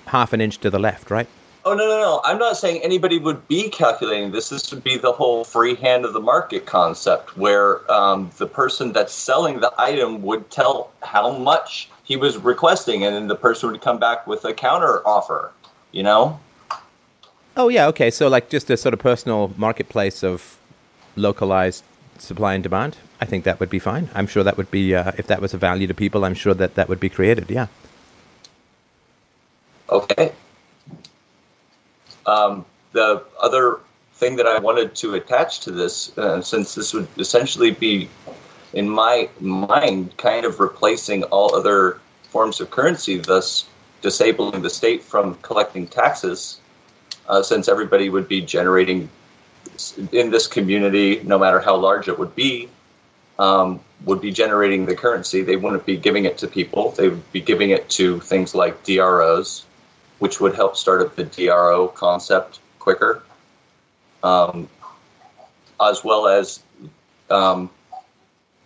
half 0.08 0.34
an 0.34 0.42
inch 0.42 0.60
to 0.60 0.70
the 0.70 0.78
left, 0.80 1.10
right? 1.10 1.28
oh 1.66 1.74
no, 1.74 1.88
no, 1.88 2.00
no! 2.00 2.22
I'm 2.26 2.38
not 2.38 2.58
saying 2.58 2.82
anybody 2.84 3.20
would 3.20 3.48
be 3.48 3.70
calculating 3.70 4.32
this. 4.32 4.50
This 4.50 4.72
would 4.72 4.84
be 4.84 4.98
the 4.98 5.12
whole 5.12 5.44
free 5.44 5.76
hand 5.76 6.06
of 6.06 6.14
the 6.14 6.20
market 6.20 6.66
concept, 6.66 7.38
where 7.38 7.90
um, 7.92 8.32
the 8.38 8.48
person 8.48 8.92
that's 8.94 9.14
selling 9.14 9.60
the 9.60 9.74
item 9.78 10.22
would 10.24 10.50
tell 10.52 10.92
how 11.04 11.38
much 11.38 11.90
he 12.04 12.18
was 12.18 12.38
requesting, 12.38 13.04
and 13.04 13.16
then 13.16 13.28
the 13.28 13.36
person 13.36 13.72
would 13.72 13.82
come 13.82 14.00
back 14.00 14.28
with 14.28 14.46
a 14.46 14.54
counter 14.54 15.08
offer. 15.08 15.52
You 15.92 16.04
know? 16.04 16.40
Oh, 17.58 17.68
yeah, 17.68 17.88
okay. 17.88 18.10
So, 18.12 18.28
like, 18.28 18.50
just 18.50 18.70
a 18.70 18.78
sort 18.78 18.94
of 18.94 19.00
personal 19.00 19.54
marketplace 19.58 20.24
of 20.24 20.58
localized 21.16 21.84
supply 22.18 22.54
and 22.54 22.64
demand. 22.64 22.98
I 23.20 23.26
think 23.26 23.44
that 23.44 23.60
would 23.60 23.70
be 23.70 23.80
fine. 23.80 24.10
I'm 24.16 24.28
sure 24.28 24.44
that 24.44 24.58
would 24.58 24.72
be, 24.72 24.96
uh, 24.96 25.12
if 25.18 25.28
that 25.28 25.42
was 25.42 25.54
a 25.54 25.58
value 25.58 25.88
to 25.88 25.94
people, 25.94 26.24
I'm 26.24 26.34
sure 26.34 26.54
that 26.54 26.76
that 26.76 26.88
would 26.88 27.00
be 27.00 27.10
created, 27.10 27.50
yeah. 27.50 27.68
Okay. 29.90 30.32
Um, 32.26 32.66
the 32.94 33.24
other 33.42 33.80
thing 34.14 34.38
that 34.38 34.48
I 34.48 34.60
wanted 34.60 34.96
to 34.96 35.16
attach 35.16 35.60
to 35.62 35.72
this, 35.72 36.18
uh, 36.18 36.42
since 36.42 36.76
this 36.76 36.94
would 36.94 37.08
essentially 37.18 37.72
be, 37.72 38.08
in 38.74 38.90
my 38.90 39.30
mind, 39.40 40.16
kind 40.18 40.46
of 40.46 40.60
replacing 40.60 41.24
all 41.26 41.54
other 41.54 42.00
forms 42.30 42.62
of 42.62 42.72
currency, 42.72 43.18
thus 43.18 43.66
disabling 44.02 44.62
the 44.62 44.70
state 44.70 45.04
from 45.04 45.36
collecting 45.42 45.88
taxes, 45.88 46.60
uh, 47.28 47.42
since 47.42 47.68
everybody 47.68 48.10
would 48.10 48.28
be 48.28 48.42
generating 48.42 49.10
in 50.12 50.30
this 50.30 50.48
community, 50.48 51.22
no 51.24 51.38
matter 51.38 51.60
how 51.60 51.76
large 51.76 52.08
it 52.08 52.18
would 52.18 52.36
be, 52.36 52.70
um, 53.40 53.80
would 54.06 54.22
be 54.22 54.32
generating 54.32 54.86
the 54.86 54.96
currency. 54.96 55.42
They 55.42 55.56
wouldn't 55.56 55.86
be 55.86 55.98
giving 55.98 56.26
it 56.26 56.38
to 56.40 56.48
people. 56.48 56.92
They 56.92 57.10
would 57.10 57.32
be 57.32 57.42
giving 57.42 57.70
it 57.70 57.90
to 57.92 58.20
things 58.20 58.54
like 58.54 58.84
DROs, 58.84 59.66
which 60.20 60.40
would 60.40 60.56
help 60.56 60.76
start 60.76 61.02
up 61.02 61.16
the 61.16 61.24
DRO 61.24 61.88
concept 61.88 62.60
quicker, 62.80 63.24
um, 64.24 64.68
as 65.80 66.04
well 66.04 66.28
as 66.28 66.62
um, 67.30 67.70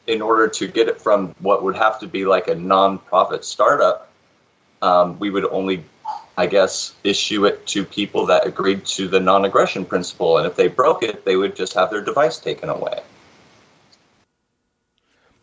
in 0.08 0.22
order 0.22 0.48
to 0.48 0.68
get 0.68 0.88
it 0.88 1.00
from 1.00 1.36
what 1.40 1.64
would 1.64 1.76
have 1.76 2.00
to 2.00 2.08
be 2.08 2.26
like 2.26 2.48
a 2.48 2.56
non-profit 2.56 3.46
startup, 3.46 4.10
um, 4.86 5.18
we 5.20 5.30
would 5.30 5.46
only, 5.46 5.84
I 6.38 6.46
guess, 6.46 6.94
issue 7.04 7.46
it 7.46 7.66
to 7.68 7.84
people 7.84 8.26
that 8.28 8.46
agreed 8.46 8.86
to 8.98 9.08
the 9.08 9.20
non-aggression 9.20 9.86
principle, 9.86 10.38
and 10.38 10.48
if 10.48 10.56
they 10.56 10.68
broke 10.68 11.04
it, 11.04 11.26
they 11.26 11.36
would 11.36 11.56
just 11.56 11.74
have 11.74 11.90
their 11.92 12.02
device 12.02 12.38
taken 12.40 12.70
away. 12.70 13.02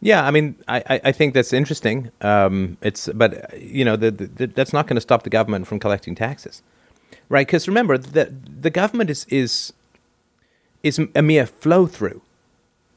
Yeah, 0.01 0.27
I 0.27 0.33
mean, 0.33 0.57
I, 0.67 1.01
I- 1.05 1.13
think 1.13 1.33
that's 1.35 1.53
interesting. 1.53 2.11
Um, 2.21 2.77
it's, 2.83 3.09
but 3.15 3.31
you 3.61 3.85
know, 3.85 3.95
the, 3.97 4.11
the, 4.11 4.47
that's 4.49 4.73
not 4.73 4.89
going 4.89 4.97
to 4.97 5.01
stop 5.01 5.23
the 5.23 5.31
government 5.31 5.69
from 5.69 5.79
collecting 5.79 6.17
taxes, 6.17 6.61
right? 7.29 7.47
Because 7.47 7.69
remember 7.69 7.97
the 7.97 8.71
government 8.71 9.11
is 9.11 9.27
is 9.29 9.73
is 10.83 10.99
a 11.15 11.23
mere 11.23 11.47
flow 11.47 11.87
through 11.87 12.21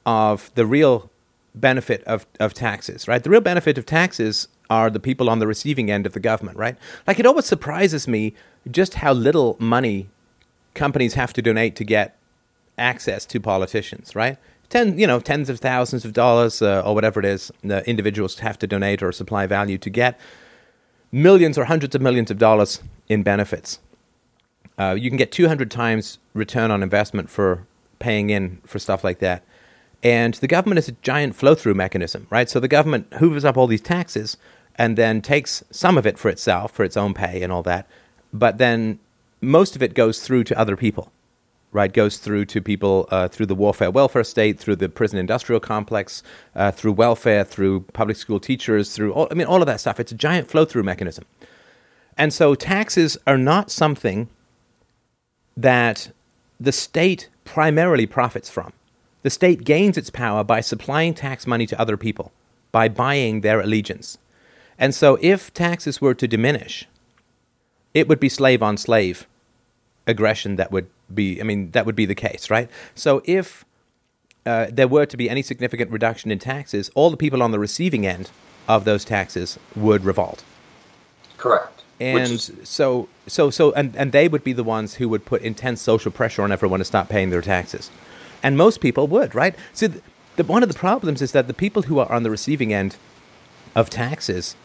of 0.05 0.51
the 0.55 0.65
real 0.65 1.09
benefit 1.53 2.03
of, 2.05 2.25
of 2.39 2.53
taxes, 2.53 3.07
right? 3.07 3.23
The 3.23 3.29
real 3.29 3.41
benefit 3.41 3.77
of 3.77 3.85
taxes 3.85 4.47
are 4.69 4.89
the 4.89 4.99
people 4.99 5.29
on 5.29 5.39
the 5.39 5.47
receiving 5.47 5.91
end 5.91 6.05
of 6.05 6.13
the 6.13 6.19
government, 6.19 6.57
right? 6.57 6.77
Like 7.07 7.19
it 7.19 7.25
always 7.25 7.45
surprises 7.45 8.07
me 8.07 8.33
just 8.69 8.95
how 8.95 9.13
little 9.13 9.55
money 9.59 10.09
companies 10.73 11.13
have 11.13 11.33
to 11.33 11.41
donate 11.41 11.75
to 11.77 11.83
get 11.83 12.17
access 12.77 13.25
to 13.27 13.39
politicians, 13.39 14.15
right? 14.15 14.37
Ten, 14.69 14.97
you 14.97 15.07
know, 15.07 15.19
tens 15.19 15.49
of 15.49 15.59
thousands 15.59 16.05
of 16.05 16.13
dollars 16.13 16.61
uh, 16.61 16.81
or 16.85 16.95
whatever 16.95 17.19
it 17.19 17.25
is, 17.25 17.51
the 17.63 17.87
individuals 17.87 18.39
have 18.39 18.57
to 18.59 18.67
donate 18.67 19.03
or 19.03 19.11
supply 19.11 19.45
value 19.45 19.77
to 19.77 19.89
get 19.89 20.19
millions 21.11 21.57
or 21.57 21.65
hundreds 21.65 21.95
of 21.95 22.01
millions 22.01 22.31
of 22.31 22.37
dollars 22.37 22.81
in 23.07 23.23
benefits. 23.23 23.79
Uh, 24.77 24.95
you 24.97 25.09
can 25.09 25.17
get 25.17 25.31
200 25.31 25.71
times 25.71 26.19
return 26.33 26.71
on 26.71 26.83
investment 26.83 27.29
for 27.29 27.65
paying 27.99 28.29
in 28.29 28.59
for 28.65 28.79
stuff 28.79 29.03
like 29.03 29.19
that. 29.19 29.43
And 30.03 30.33
the 30.35 30.47
government 30.47 30.79
is 30.79 30.89
a 30.89 30.91
giant 30.91 31.35
flow 31.35 31.55
through 31.55 31.75
mechanism, 31.75 32.27
right? 32.29 32.49
So 32.49 32.59
the 32.59 32.67
government 32.67 33.07
hoovers 33.13 33.45
up 33.45 33.57
all 33.57 33.67
these 33.67 33.81
taxes 33.81 34.37
and 34.77 34.97
then 34.97 35.21
takes 35.21 35.63
some 35.71 35.97
of 35.97 36.05
it 36.05 36.17
for 36.17 36.29
itself, 36.29 36.71
for 36.71 36.83
its 36.83 36.97
own 36.97 37.13
pay 37.13 37.41
and 37.41 37.51
all 37.51 37.63
that. 37.63 37.87
But 38.33 38.57
then 38.57 38.99
most 39.41 39.75
of 39.75 39.83
it 39.83 39.93
goes 39.93 40.21
through 40.21 40.43
to 40.45 40.59
other 40.59 40.75
people, 40.75 41.11
right? 41.71 41.91
Goes 41.93 42.17
through 42.17 42.45
to 42.45 42.61
people 42.61 43.07
uh, 43.11 43.27
through 43.27 43.45
the 43.45 43.55
warfare 43.55 43.91
welfare 43.91 44.23
state, 44.23 44.59
through 44.59 44.77
the 44.77 44.89
prison 44.89 45.17
industrial 45.17 45.59
complex, 45.59 46.23
uh, 46.55 46.71
through 46.71 46.93
welfare, 46.93 47.43
through 47.43 47.81
public 47.93 48.17
school 48.17 48.39
teachers, 48.39 48.93
through 48.93 49.13
all, 49.13 49.27
I 49.31 49.33
mean, 49.33 49.47
all 49.47 49.61
of 49.61 49.67
that 49.67 49.79
stuff. 49.79 49.99
It's 49.99 50.11
a 50.11 50.15
giant 50.15 50.49
flow 50.49 50.65
through 50.65 50.83
mechanism. 50.83 51.25
And 52.17 52.33
so 52.33 52.55
taxes 52.55 53.17
are 53.27 53.37
not 53.37 53.71
something 53.71 54.29
that 55.57 56.11
the 56.59 56.71
state 56.71 57.29
primarily 57.43 58.05
profits 58.05 58.49
from. 58.49 58.73
The 59.23 59.29
state 59.29 59.63
gains 59.63 59.97
its 59.97 60.09
power 60.09 60.43
by 60.43 60.61
supplying 60.61 61.13
tax 61.13 61.47
money 61.47 61.65
to 61.67 61.79
other 61.79 61.97
people, 61.97 62.31
by 62.71 62.87
buying 62.89 63.41
their 63.41 63.59
allegiance. 63.59 64.17
And 64.77 64.93
so 64.93 65.17
if 65.21 65.53
taxes 65.53 66.01
were 66.01 66.13
to 66.13 66.27
diminish, 66.27 66.87
it 67.93 68.07
would 68.07 68.19
be 68.19 68.29
slave 68.29 68.61
on 68.61 68.77
slave 68.77 69.27
aggression 70.07 70.57
that 70.57 70.71
would 70.71 70.87
be, 71.13 71.39
I 71.39 71.43
mean, 71.43 71.71
that 71.71 71.85
would 71.85 71.95
be 71.95 72.05
the 72.05 72.15
case, 72.15 72.49
right? 72.49 72.69
So 72.93 73.21
if 73.25 73.65
uh, 74.45 74.67
there 74.71 74.87
were 74.87 75.05
to 75.05 75.17
be 75.17 75.29
any 75.29 75.41
significant 75.41 75.91
reduction 75.91 76.31
in 76.31 76.39
taxes, 76.39 76.91
all 76.93 77.09
the 77.09 77.17
people 77.17 77.41
on 77.41 77.51
the 77.51 77.59
receiving 77.59 78.05
end 78.05 78.29
of 78.67 78.85
those 78.85 79.05
taxes 79.05 79.59
would 79.75 80.03
revolt 80.03 80.43
Correct. 81.37 81.83
And 81.99 82.31
is- 82.31 82.51
so 82.63 83.07
so 83.27 83.49
so 83.49 83.71
and, 83.73 83.95
and 83.95 84.11
they 84.11 84.27
would 84.27 84.43
be 84.43 84.53
the 84.53 84.63
ones 84.63 84.95
who 84.95 85.07
would 85.09 85.25
put 85.25 85.41
intense 85.41 85.81
social 85.81 86.11
pressure 86.11 86.41
on 86.41 86.51
everyone 86.51 86.79
to 86.79 86.85
stop 86.85 87.09
paying 87.09 87.29
their 87.29 87.41
taxes 87.41 87.89
and 88.43 88.57
most 88.57 88.81
people 88.81 89.07
would 89.07 89.33
right 89.33 89.55
so 89.73 89.87
the, 89.87 90.01
the, 90.35 90.43
one 90.43 90.61
of 90.61 90.69
the 90.69 90.77
problems 90.77 91.21
is 91.21 91.31
that 91.31 91.47
the 91.47 91.53
people 91.53 91.83
who 91.83 91.99
are 91.99 92.11
on 92.11 92.23
the 92.23 92.29
receiving 92.29 92.73
end 92.73 92.97
of 93.75 93.89
taxes 93.89 94.55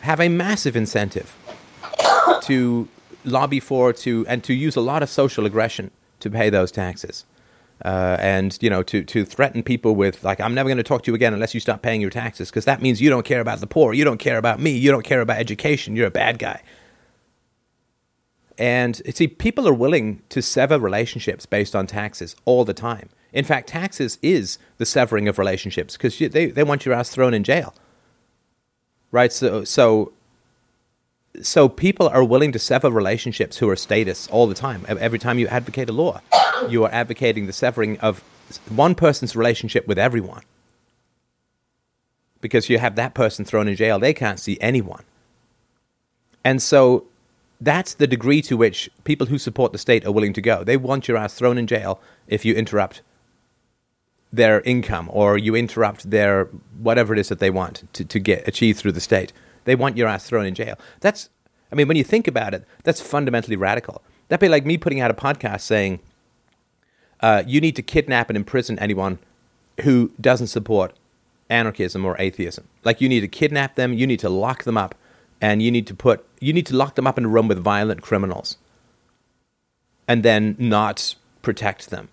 have 0.00 0.20
a 0.20 0.28
massive 0.28 0.76
incentive 0.76 1.36
to 2.42 2.88
lobby 3.24 3.60
for 3.60 3.92
to 3.92 4.24
and 4.28 4.44
to 4.44 4.54
use 4.54 4.76
a 4.76 4.80
lot 4.80 5.02
of 5.02 5.08
social 5.08 5.44
aggression 5.44 5.90
to 6.20 6.30
pay 6.30 6.50
those 6.50 6.70
taxes 6.70 7.24
uh, 7.84 8.16
and 8.20 8.58
you 8.60 8.70
know 8.70 8.82
to 8.82 9.04
to 9.04 9.24
threaten 9.24 9.62
people 9.62 9.94
with 9.94 10.24
like 10.24 10.40
I'm 10.40 10.54
never 10.54 10.68
going 10.68 10.78
to 10.78 10.82
talk 10.82 11.02
to 11.04 11.10
you 11.10 11.14
again 11.14 11.32
unless 11.32 11.54
you 11.54 11.60
stop 11.60 11.82
paying 11.82 12.00
your 12.00 12.10
taxes 12.10 12.50
because 12.50 12.64
that 12.64 12.82
means 12.82 13.00
you 13.00 13.10
don't 13.10 13.24
care 13.24 13.40
about 13.40 13.60
the 13.60 13.66
poor, 13.66 13.92
you 13.92 14.04
don't 14.04 14.18
care 14.18 14.38
about 14.38 14.60
me, 14.60 14.70
you 14.70 14.90
don't 14.90 15.04
care 15.04 15.20
about 15.20 15.38
education, 15.38 15.94
you're 15.94 16.06
a 16.06 16.10
bad 16.10 16.38
guy. 16.38 16.62
And 18.56 19.00
see, 19.14 19.28
people 19.28 19.68
are 19.68 19.74
willing 19.74 20.22
to 20.30 20.42
sever 20.42 20.80
relationships 20.80 21.46
based 21.46 21.76
on 21.76 21.86
taxes 21.86 22.34
all 22.44 22.64
the 22.64 22.74
time. 22.74 23.08
In 23.32 23.44
fact, 23.44 23.68
taxes 23.68 24.18
is 24.20 24.58
the 24.78 24.86
severing 24.86 25.28
of 25.28 25.38
relationships 25.38 25.96
because 25.96 26.18
they, 26.18 26.46
they 26.46 26.64
want 26.64 26.84
your 26.84 26.94
ass 26.94 27.10
thrown 27.10 27.34
in 27.34 27.44
jail. 27.44 27.72
Right? 29.10 29.32
So, 29.32 29.64
so, 29.64 30.12
so 31.42 31.68
people 31.68 32.08
are 32.08 32.24
willing 32.24 32.52
to 32.52 32.58
sever 32.58 32.90
relationships 32.90 33.58
who 33.58 33.68
are 33.70 33.76
status 33.76 34.28
all 34.28 34.46
the 34.46 34.54
time. 34.54 34.84
Every 34.88 35.18
time 35.18 35.38
you 35.38 35.48
advocate 35.48 35.88
a 35.88 35.92
law, 35.92 36.20
you 36.68 36.84
are 36.84 36.90
advocating 36.92 37.46
the 37.46 37.52
severing 37.52 37.98
of 38.00 38.22
one 38.68 38.94
person's 38.94 39.36
relationship 39.36 39.86
with 39.86 39.98
everyone. 39.98 40.42
Because 42.40 42.68
you 42.68 42.78
have 42.78 42.96
that 42.96 43.14
person 43.14 43.44
thrown 43.44 43.66
in 43.66 43.76
jail, 43.76 43.98
they 43.98 44.14
can't 44.14 44.38
see 44.38 44.58
anyone. 44.60 45.02
And 46.44 46.62
so 46.62 47.04
that's 47.60 47.94
the 47.94 48.06
degree 48.06 48.42
to 48.42 48.56
which 48.56 48.88
people 49.04 49.26
who 49.26 49.38
support 49.38 49.72
the 49.72 49.78
state 49.78 50.06
are 50.06 50.12
willing 50.12 50.32
to 50.34 50.40
go. 50.40 50.62
They 50.62 50.76
want 50.76 51.08
your 51.08 51.16
ass 51.16 51.34
thrown 51.34 51.58
in 51.58 51.66
jail 51.66 52.00
if 52.28 52.44
you 52.44 52.54
interrupt 52.54 53.02
their 54.32 54.60
income 54.62 55.08
or 55.12 55.38
you 55.38 55.54
interrupt 55.54 56.10
their 56.10 56.44
whatever 56.78 57.12
it 57.12 57.18
is 57.18 57.28
that 57.28 57.38
they 57.38 57.50
want 57.50 57.84
to, 57.94 58.04
to 58.04 58.18
get 58.18 58.46
achieved 58.46 58.78
through 58.78 58.92
the 58.92 59.00
state. 59.00 59.32
They 59.64 59.74
want 59.74 59.96
your 59.96 60.08
ass 60.08 60.28
thrown 60.28 60.46
in 60.46 60.54
jail. 60.54 60.78
That's, 61.00 61.28
I 61.72 61.74
mean, 61.74 61.88
when 61.88 61.96
you 61.96 62.04
think 62.04 62.28
about 62.28 62.54
it, 62.54 62.64
that's 62.84 63.00
fundamentally 63.00 63.56
radical. 63.56 64.02
That'd 64.28 64.40
be 64.40 64.48
like 64.48 64.66
me 64.66 64.76
putting 64.78 65.00
out 65.00 65.10
a 65.10 65.14
podcast 65.14 65.62
saying, 65.62 66.00
uh, 67.20 67.42
you 67.46 67.60
need 67.60 67.76
to 67.76 67.82
kidnap 67.82 68.28
and 68.30 68.36
imprison 68.36 68.78
anyone 68.78 69.18
who 69.82 70.12
doesn't 70.20 70.46
support 70.48 70.94
anarchism 71.50 72.04
or 72.04 72.16
atheism. 72.18 72.68
Like 72.84 73.00
you 73.00 73.08
need 73.08 73.20
to 73.20 73.28
kidnap 73.28 73.74
them, 73.74 73.92
you 73.92 74.06
need 74.06 74.20
to 74.20 74.28
lock 74.28 74.64
them 74.64 74.76
up, 74.76 74.94
and 75.40 75.62
you 75.62 75.70
need 75.70 75.86
to 75.86 75.94
put 75.94 76.24
you 76.40 76.52
need 76.52 76.66
to 76.66 76.76
lock 76.76 76.94
them 76.94 77.06
up 77.06 77.18
in 77.18 77.24
a 77.24 77.28
room 77.28 77.48
with 77.48 77.58
violent 77.58 78.02
criminals 78.02 78.56
and 80.06 80.22
then 80.22 80.56
not 80.58 81.14
protect 81.42 81.90
them. 81.90 82.08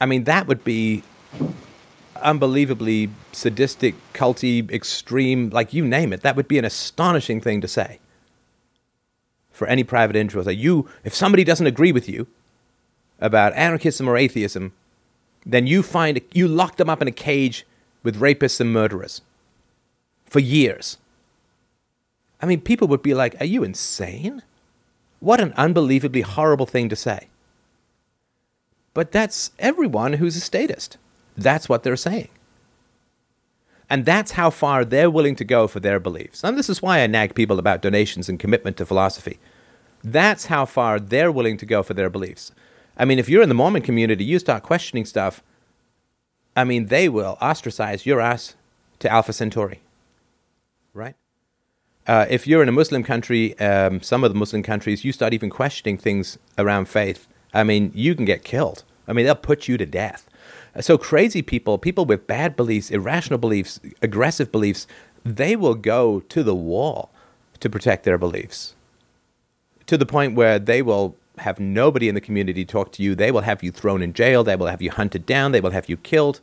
I 0.00 0.06
mean, 0.06 0.24
that 0.24 0.46
would 0.46 0.64
be 0.64 1.02
unbelievably 2.22 3.10
sadistic, 3.32 3.94
culty, 4.12 4.70
extreme, 4.70 5.50
like 5.50 5.72
you 5.72 5.86
name 5.86 6.12
it. 6.12 6.22
That 6.22 6.36
would 6.36 6.48
be 6.48 6.58
an 6.58 6.64
astonishing 6.64 7.40
thing 7.40 7.60
to 7.60 7.68
say 7.68 7.98
for 9.50 9.66
any 9.66 9.84
private 9.84 10.16
interest. 10.16 10.46
Like 10.46 10.58
you, 10.58 10.88
if 11.04 11.14
somebody 11.14 11.44
doesn't 11.44 11.66
agree 11.66 11.92
with 11.92 12.08
you 12.08 12.26
about 13.20 13.52
anarchism 13.54 14.08
or 14.08 14.16
atheism, 14.16 14.72
then 15.44 15.66
you 15.66 15.82
find 15.82 16.20
you 16.32 16.48
lock 16.48 16.76
them 16.76 16.90
up 16.90 17.02
in 17.02 17.08
a 17.08 17.12
cage 17.12 17.66
with 18.02 18.20
rapists 18.20 18.60
and 18.60 18.72
murderers 18.72 19.20
for 20.26 20.40
years. 20.40 20.96
I 22.40 22.46
mean, 22.46 22.60
people 22.60 22.88
would 22.88 23.02
be 23.02 23.14
like, 23.14 23.36
Are 23.40 23.46
you 23.46 23.62
insane? 23.62 24.42
What 25.20 25.40
an 25.40 25.52
unbelievably 25.56 26.22
horrible 26.22 26.66
thing 26.66 26.88
to 26.88 26.96
say. 26.96 27.29
But 28.94 29.12
that's 29.12 29.50
everyone 29.58 30.14
who's 30.14 30.36
a 30.36 30.40
statist. 30.40 30.96
That's 31.36 31.68
what 31.68 31.82
they're 31.82 31.96
saying. 31.96 32.28
And 33.88 34.04
that's 34.04 34.32
how 34.32 34.50
far 34.50 34.84
they're 34.84 35.10
willing 35.10 35.36
to 35.36 35.44
go 35.44 35.66
for 35.66 35.80
their 35.80 35.98
beliefs. 35.98 36.44
And 36.44 36.56
this 36.56 36.68
is 36.68 36.82
why 36.82 37.00
I 37.00 37.06
nag 37.06 37.34
people 37.34 37.58
about 37.58 37.82
donations 37.82 38.28
and 38.28 38.38
commitment 38.38 38.76
to 38.76 38.86
philosophy. 38.86 39.38
That's 40.02 40.46
how 40.46 40.64
far 40.64 41.00
they're 41.00 41.32
willing 41.32 41.56
to 41.58 41.66
go 41.66 41.82
for 41.82 41.94
their 41.94 42.10
beliefs. 42.10 42.52
I 42.96 43.04
mean, 43.04 43.18
if 43.18 43.28
you're 43.28 43.42
in 43.42 43.48
the 43.48 43.54
Mormon 43.54 43.82
community, 43.82 44.24
you 44.24 44.38
start 44.38 44.62
questioning 44.62 45.04
stuff, 45.04 45.42
I 46.56 46.64
mean, 46.64 46.86
they 46.86 47.08
will 47.08 47.36
ostracize 47.40 48.06
your 48.06 48.20
ass 48.20 48.54
to 49.00 49.10
Alpha 49.10 49.32
Centauri. 49.32 49.80
Right? 50.92 51.16
uh, 52.10 52.26
if 52.28 52.46
you're 52.46 52.60
in 52.60 52.68
a 52.68 52.72
Muslim 52.72 53.04
country, 53.04 53.56
um, 53.60 54.00
some 54.02 54.24
of 54.24 54.32
the 54.32 54.38
Muslim 54.38 54.64
countries, 54.64 55.04
you 55.04 55.12
start 55.12 55.32
even 55.32 55.48
questioning 55.48 55.96
things 55.96 56.38
around 56.58 56.88
faith. 56.88 57.28
I 57.52 57.64
mean, 57.64 57.90
you 57.94 58.14
can 58.14 58.24
get 58.24 58.44
killed. 58.44 58.84
I 59.08 59.12
mean, 59.12 59.24
they'll 59.24 59.34
put 59.34 59.68
you 59.68 59.76
to 59.76 59.86
death. 59.86 60.28
So 60.80 60.96
crazy 60.96 61.42
people, 61.42 61.78
people 61.78 62.04
with 62.04 62.26
bad 62.26 62.54
beliefs, 62.54 62.90
irrational 62.90 63.38
beliefs, 63.38 63.80
aggressive 64.02 64.52
beliefs, 64.52 64.86
they 65.24 65.56
will 65.56 65.74
go 65.74 66.20
to 66.20 66.42
the 66.42 66.54
wall 66.54 67.10
to 67.58 67.68
protect 67.68 68.04
their 68.04 68.18
beliefs. 68.18 68.74
To 69.86 69.98
the 69.98 70.06
point 70.06 70.36
where 70.36 70.58
they 70.58 70.80
will 70.80 71.16
have 71.38 71.58
nobody 71.58 72.08
in 72.08 72.14
the 72.14 72.20
community 72.20 72.64
talk 72.64 72.92
to 72.92 73.02
you. 73.02 73.14
They 73.14 73.30
will 73.30 73.40
have 73.40 73.62
you 73.62 73.70
thrown 73.70 74.02
in 74.02 74.12
jail. 74.12 74.44
They 74.44 74.56
will 74.56 74.66
have 74.66 74.82
you 74.82 74.90
hunted 74.90 75.26
down. 75.26 75.52
They 75.52 75.60
will 75.60 75.70
have 75.70 75.88
you 75.88 75.96
killed. 75.96 76.40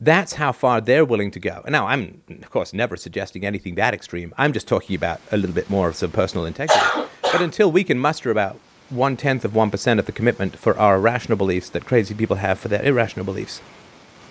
That's 0.00 0.34
how 0.34 0.52
far 0.52 0.80
they're 0.80 1.04
willing 1.04 1.30
to 1.30 1.40
go. 1.40 1.62
And 1.64 1.72
now, 1.72 1.86
I'm, 1.86 2.20
of 2.28 2.50
course, 2.50 2.72
never 2.72 2.96
suggesting 2.96 3.46
anything 3.46 3.76
that 3.76 3.94
extreme. 3.94 4.34
I'm 4.36 4.52
just 4.52 4.68
talking 4.68 4.94
about 4.96 5.20
a 5.32 5.36
little 5.36 5.54
bit 5.54 5.70
more 5.70 5.88
of 5.88 5.96
some 5.96 6.10
personal 6.10 6.44
integrity. 6.44 6.84
But 7.22 7.40
until 7.40 7.72
we 7.72 7.84
can 7.84 7.98
muster 7.98 8.30
about 8.30 8.58
one 8.90 9.16
tenth 9.16 9.44
of 9.44 9.52
1% 9.52 9.98
of 9.98 10.06
the 10.06 10.12
commitment 10.12 10.58
for 10.58 10.78
our 10.78 11.00
rational 11.00 11.36
beliefs 11.36 11.68
that 11.70 11.84
crazy 11.84 12.14
people 12.14 12.36
have 12.36 12.58
for 12.58 12.68
their 12.68 12.84
irrational 12.84 13.24
beliefs, 13.24 13.60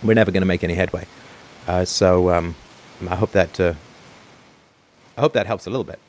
we're 0.04 0.14
never 0.14 0.32
going 0.32 0.42
to 0.42 0.48
make 0.48 0.64
any 0.64 0.76
headway. 0.76 1.06
Uh, 1.68 1.86
so 1.86 2.30
um, 2.30 2.56
I 3.10 3.16
hope 3.16 3.32
that 3.32 3.60
uh, 3.60 3.74
I 5.18 5.22
hope 5.22 5.34
that 5.34 5.48
helps 5.48 5.66
a 5.66 5.70
little 5.70 5.84
bit. 5.84 6.00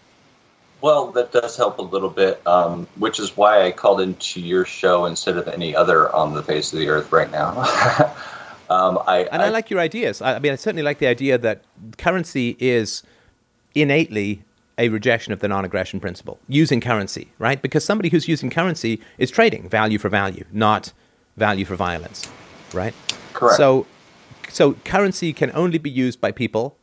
Well, 0.80 1.10
that 1.12 1.32
does 1.32 1.56
help 1.56 1.78
a 1.78 1.82
little 1.82 2.10
bit, 2.10 2.46
um, 2.46 2.86
which 2.96 3.18
is 3.18 3.36
why 3.36 3.64
I 3.64 3.72
called 3.72 4.00
into 4.00 4.40
your 4.40 4.64
show 4.64 5.06
instead 5.06 5.36
of 5.36 5.48
any 5.48 5.74
other 5.74 6.14
on 6.14 6.34
the 6.34 6.42
face 6.42 6.72
of 6.72 6.78
the 6.78 6.88
earth 6.88 7.12
right 7.12 7.30
now. 7.30 8.14
Um, 8.68 8.98
I, 9.06 9.28
and 9.30 9.42
I, 9.42 9.46
I, 9.46 9.48
like 9.50 9.70
your 9.70 9.78
ideas. 9.78 10.20
I, 10.20 10.34
I 10.34 10.38
mean, 10.40 10.50
I 10.50 10.56
certainly 10.56 10.82
like 10.82 10.98
the 10.98 11.06
idea 11.06 11.38
that 11.38 11.62
currency 11.98 12.56
is 12.58 13.04
innately 13.76 14.42
a 14.78 14.88
rejection 14.88 15.32
of 15.32 15.40
the 15.40 15.48
non-aggression 15.48 16.00
principle. 16.00 16.38
Using 16.48 16.80
currency, 16.80 17.32
right? 17.38 17.60
Because 17.60 17.84
somebody 17.84 18.10
who's 18.10 18.28
using 18.28 18.50
currency 18.50 19.00
is 19.18 19.30
trading 19.30 19.68
value 19.68 19.98
for 19.98 20.08
value, 20.08 20.44
not 20.52 20.92
value 21.36 21.64
for 21.64 21.76
violence, 21.76 22.28
right? 22.72 22.94
Correct. 23.32 23.56
So, 23.56 23.86
so 24.48 24.74
currency 24.84 25.32
can 25.32 25.50
only 25.54 25.78
be 25.78 25.90
used 25.90 26.20
by 26.20 26.32
people 26.32 26.76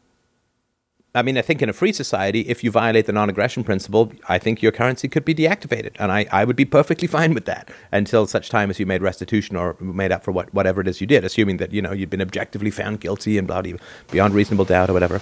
I 1.15 1.21
mean, 1.21 1.37
I 1.37 1.43
think 1.43 1.61
in 1.61 1.69
a 1.69 1.73
free 1.73 1.93
society, 1.93 2.41
if 2.41 2.63
you 2.63 2.71
violate 2.71 3.05
the 3.05 3.11
non 3.11 3.29
aggression 3.29 3.63
principle, 3.63 4.11
I 4.27 4.39
think 4.39 4.63
your 4.63 4.71
currency 4.71 5.07
could 5.07 5.23
be 5.23 5.35
deactivated. 5.35 5.91
And 5.99 6.11
I, 6.11 6.25
I 6.31 6.43
would 6.43 6.55
be 6.55 6.65
perfectly 6.65 7.07
fine 7.17 7.33
with 7.33 7.45
that 7.45 7.69
until 7.91 8.25
such 8.25 8.49
time 8.49 8.69
as 8.71 8.79
you 8.79 8.85
made 8.85 9.01
restitution 9.01 9.55
or 9.55 9.75
made 9.79 10.11
up 10.11 10.23
for 10.23 10.31
what, 10.31 10.51
whatever 10.53 10.81
it 10.81 10.87
is 10.87 11.01
you 11.01 11.07
did, 11.07 11.23
assuming 11.23 11.57
that, 11.57 11.71
you 11.71 11.81
know, 11.81 11.91
you'd 11.91 12.09
been 12.09 12.21
objectively 12.21 12.71
found 12.71 12.99
guilty 12.99 13.37
and 13.37 13.47
blah, 13.47 13.61
blah, 13.61 13.73
beyond 14.09 14.33
reasonable 14.33 14.65
doubt 14.65 14.89
or 14.89 14.93
whatever. 14.93 15.21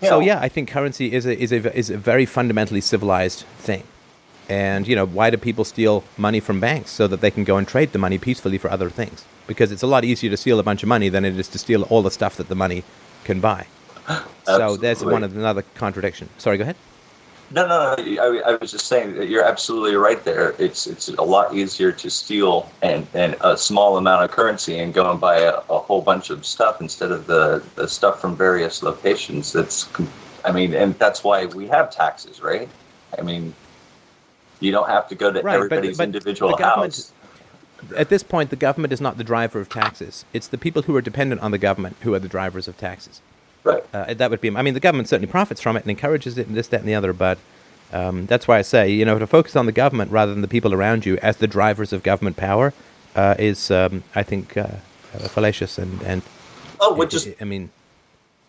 So, 0.00 0.20
yeah, 0.20 0.40
I 0.40 0.48
think 0.48 0.68
currency 0.68 1.12
is 1.12 1.26
a, 1.26 1.38
is, 1.38 1.52
a, 1.52 1.76
is 1.76 1.90
a 1.90 1.96
very 1.96 2.26
fundamentally 2.26 2.80
civilized 2.80 3.40
thing. 3.58 3.82
And, 4.48 4.86
you 4.86 4.94
know, 4.94 5.06
why 5.06 5.30
do 5.30 5.36
people 5.36 5.64
steal 5.64 6.04
money 6.16 6.38
from 6.38 6.60
banks? 6.60 6.90
So 6.90 7.08
that 7.08 7.20
they 7.20 7.30
can 7.30 7.44
go 7.44 7.56
and 7.56 7.66
trade 7.66 7.92
the 7.92 7.98
money 7.98 8.18
peacefully 8.18 8.58
for 8.58 8.70
other 8.70 8.90
things. 8.90 9.24
Because 9.46 9.72
it's 9.72 9.82
a 9.82 9.86
lot 9.86 10.04
easier 10.04 10.30
to 10.30 10.36
steal 10.36 10.60
a 10.60 10.62
bunch 10.62 10.82
of 10.82 10.88
money 10.88 11.08
than 11.08 11.24
it 11.24 11.38
is 11.38 11.48
to 11.48 11.58
steal 11.58 11.82
all 11.84 12.02
the 12.02 12.10
stuff 12.10 12.36
that 12.36 12.48
the 12.48 12.54
money 12.54 12.84
can 13.24 13.40
buy 13.40 13.66
so 14.44 14.76
there's 14.76 15.04
one 15.04 15.24
another 15.24 15.64
contradiction. 15.74 16.28
Sorry, 16.38 16.56
go 16.56 16.62
ahead. 16.62 16.76
No, 17.50 17.66
no, 17.66 17.94
no. 17.96 18.22
I, 18.22 18.52
I, 18.52 18.56
was 18.56 18.72
just 18.72 18.86
saying 18.86 19.14
that 19.14 19.28
you're 19.28 19.44
absolutely 19.44 19.94
right 19.94 20.22
there. 20.24 20.54
It's 20.58 20.86
it's 20.88 21.08
a 21.08 21.22
lot 21.22 21.54
easier 21.54 21.92
to 21.92 22.10
steal 22.10 22.70
and, 22.82 23.06
and 23.14 23.36
a 23.40 23.56
small 23.56 23.98
amount 23.98 24.24
of 24.24 24.32
currency 24.32 24.78
and 24.78 24.92
go 24.92 25.10
and 25.10 25.20
buy 25.20 25.38
a, 25.40 25.58
a 25.70 25.78
whole 25.78 26.02
bunch 26.02 26.30
of 26.30 26.44
stuff 26.44 26.80
instead 26.80 27.12
of 27.12 27.26
the, 27.26 27.62
the 27.76 27.86
stuff 27.86 28.20
from 28.20 28.36
various 28.36 28.82
locations. 28.82 29.52
That's, 29.52 29.88
I 30.44 30.50
mean, 30.50 30.74
and 30.74 30.98
that's 30.98 31.22
why 31.22 31.46
we 31.46 31.68
have 31.68 31.90
taxes, 31.90 32.42
right? 32.42 32.68
I 33.16 33.22
mean, 33.22 33.54
you 34.58 34.72
don't 34.72 34.88
have 34.88 35.08
to 35.08 35.14
go 35.14 35.32
to 35.32 35.40
right, 35.40 35.54
everybody's 35.54 35.98
but, 35.98 36.10
but 36.10 36.16
individual 36.16 36.56
house. 36.56 37.12
At 37.96 38.08
this 38.08 38.24
point, 38.24 38.50
the 38.50 38.56
government 38.56 38.92
is 38.92 39.00
not 39.00 39.18
the 39.18 39.24
driver 39.24 39.60
of 39.60 39.68
taxes. 39.68 40.24
It's 40.32 40.48
the 40.48 40.58
people 40.58 40.82
who 40.82 40.96
are 40.96 41.02
dependent 41.02 41.42
on 41.42 41.52
the 41.52 41.58
government 41.58 41.96
who 42.00 42.12
are 42.14 42.18
the 42.18 42.28
drivers 42.28 42.66
of 42.66 42.76
taxes. 42.76 43.20
Right. 43.66 43.82
Uh, 43.92 44.14
that 44.14 44.30
would 44.30 44.40
be. 44.40 44.54
I 44.54 44.62
mean, 44.62 44.74
the 44.74 44.80
government 44.80 45.08
certainly 45.08 45.30
profits 45.30 45.60
from 45.60 45.76
it 45.76 45.82
and 45.82 45.90
encourages 45.90 46.38
it, 46.38 46.46
and 46.46 46.56
this, 46.56 46.68
that, 46.68 46.80
and 46.80 46.88
the 46.88 46.94
other. 46.94 47.12
But 47.12 47.36
um, 47.92 48.26
that's 48.26 48.46
why 48.46 48.58
I 48.58 48.62
say, 48.62 48.92
you 48.92 49.04
know, 49.04 49.18
to 49.18 49.26
focus 49.26 49.56
on 49.56 49.66
the 49.66 49.72
government 49.72 50.12
rather 50.12 50.32
than 50.32 50.40
the 50.40 50.48
people 50.48 50.72
around 50.72 51.04
you 51.04 51.18
as 51.18 51.38
the 51.38 51.48
drivers 51.48 51.92
of 51.92 52.04
government 52.04 52.36
power 52.36 52.72
uh, 53.16 53.34
is, 53.40 53.72
um, 53.72 54.04
I 54.14 54.22
think, 54.22 54.56
uh, 54.56 54.68
uh 55.14 55.28
fallacious 55.28 55.78
and 55.78 56.00
and. 56.02 56.22
Oh, 56.80 56.94
which 56.94 57.12
is. 57.12 57.28
I 57.40 57.44
mean, 57.44 57.70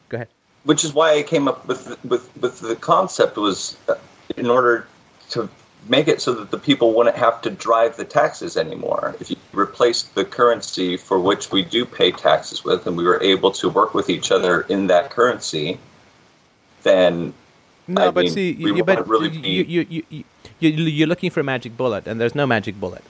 go 0.10 0.18
ahead. 0.18 0.28
Which 0.66 0.86
is 0.86 0.94
why 0.94 1.18
I 1.18 1.24
came 1.24 1.48
up 1.48 1.68
with 1.68 1.98
with 2.06 2.30
with 2.40 2.60
the 2.60 2.76
concept 2.76 3.38
was 3.38 3.76
uh, 3.90 3.96
in 4.38 4.52
order 4.52 4.86
to 5.32 5.50
make 5.90 6.08
it 6.08 6.22
so 6.22 6.34
that 6.34 6.52
the 6.52 6.58
people 6.58 6.94
wouldn't 6.94 7.16
have 7.16 7.42
to 7.44 7.50
drive 7.50 7.98
the 7.98 8.06
taxes 8.06 8.58
anymore. 8.58 9.16
If 9.20 9.30
you 9.30 9.38
replaced 9.54 10.16
the 10.16 10.26
currency 10.26 10.98
for 10.98 11.20
which 11.20 11.52
we 11.52 11.64
do 11.64 11.86
pay 11.86 12.12
taxes 12.12 12.64
with, 12.64 12.88
and 12.88 12.98
we 12.98 13.04
were 13.04 13.22
able 13.22 13.52
to 13.52 13.70
work 13.70 13.94
with 13.94 14.10
each 14.10 14.32
other 14.32 14.62
in 14.62 14.88
that 14.88 15.10
currency, 15.10 15.80
then 16.84 17.34
no, 17.88 18.08
I 18.08 18.12
but 18.12 18.26
mean, 18.26 18.34
see, 18.34 18.52
you, 18.52 18.84
but 18.84 19.08
really 19.08 19.30
you, 19.30 19.64
you, 19.64 20.04
you, 20.10 20.24
you, 20.60 20.70
you're 20.70 21.08
looking 21.08 21.30
for 21.30 21.40
a 21.40 21.44
magic 21.44 21.78
bullet, 21.78 22.08
and 22.08 22.20
there's 22.20 22.36
no 22.36 22.46
magic 22.46 22.80
bullet. 22.80 23.04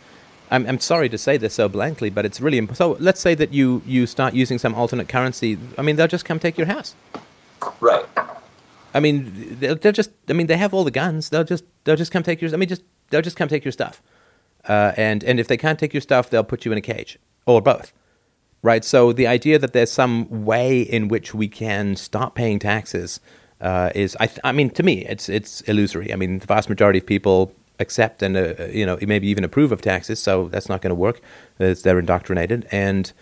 I'm, 0.49 0.65
I'm 0.65 0.79
sorry 0.79 1.09
to 1.09 1.17
say 1.17 1.37
this 1.37 1.55
so 1.55 1.67
blankly, 1.67 2.09
but 2.09 2.25
it's 2.25 2.39
really 2.39 2.57
imp- 2.57 2.75
so. 2.75 2.95
Let's 2.99 3.19
say 3.19 3.35
that 3.35 3.53
you 3.53 3.81
you 3.85 4.05
start 4.05 4.33
using 4.33 4.57
some 4.57 4.75
alternate 4.75 5.09
currency. 5.09 5.57
I 5.77 5.81
mean, 5.81 5.95
they'll 5.95 6.07
just 6.07 6.25
come 6.25 6.39
take 6.39 6.57
your 6.57 6.67
house. 6.67 6.95
Right. 7.81 8.05
I 8.97 8.99
mean, 8.99 9.57
they'll, 9.59 9.75
they'll 9.75 9.91
just. 9.91 10.09
I 10.27 10.33
mean, 10.33 10.47
they 10.47 10.57
have 10.57 10.73
all 10.73 10.83
the 10.83 10.89
guns. 10.91 11.29
They'll 11.29 11.43
just. 11.43 11.63
They'll 11.83 11.95
just 11.95 12.11
come 12.11 12.23
take 12.23 12.41
your. 12.41 12.51
I 12.51 12.57
mean, 12.57 12.67
just. 12.67 12.83
They'll 13.11 13.21
just 13.21 13.37
come 13.37 13.47
take 13.47 13.63
your 13.63 13.71
stuff. 13.71 14.01
Uh, 14.67 14.91
and 14.97 15.23
and 15.23 15.39
if 15.39 15.47
they 15.47 15.55
can't 15.55 15.77
take 15.77 15.93
your 15.93 16.01
stuff, 16.01 16.31
they'll 16.31 16.43
put 16.43 16.65
you 16.65 16.71
in 16.71 16.79
a 16.79 16.81
cage 16.81 17.19
or 17.45 17.61
both. 17.61 17.93
Right. 18.63 18.83
So 18.83 19.13
the 19.13 19.27
idea 19.27 19.59
that 19.59 19.73
there's 19.73 19.91
some 19.91 20.45
way 20.45 20.81
in 20.81 21.09
which 21.09 21.35
we 21.35 21.47
can 21.47 21.95
stop 21.95 22.33
paying 22.33 22.57
taxes 22.57 23.19
uh, 23.61 23.91
is, 23.93 24.17
I. 24.19 24.25
Th- 24.25 24.39
I 24.43 24.51
mean, 24.51 24.71
to 24.71 24.81
me, 24.81 25.05
it's 25.05 25.29
it's 25.29 25.61
illusory. 25.61 26.11
I 26.11 26.15
mean, 26.15 26.39
the 26.39 26.47
vast 26.47 26.67
majority 26.67 26.97
of 26.97 27.05
people 27.05 27.53
accept 27.79 28.23
and 28.23 28.35
uh, 28.35 28.65
you 28.71 28.83
know 28.83 28.97
maybe 29.03 29.27
even 29.27 29.43
approve 29.43 29.71
of 29.71 29.81
taxes, 29.81 30.19
so 30.19 30.47
that's 30.49 30.69
not 30.69 30.81
going 30.81 30.89
to 30.89 30.95
work. 30.95 31.21
As 31.59 31.83
they're 31.83 31.99
indoctrinated 31.99 32.67
and 32.71 33.13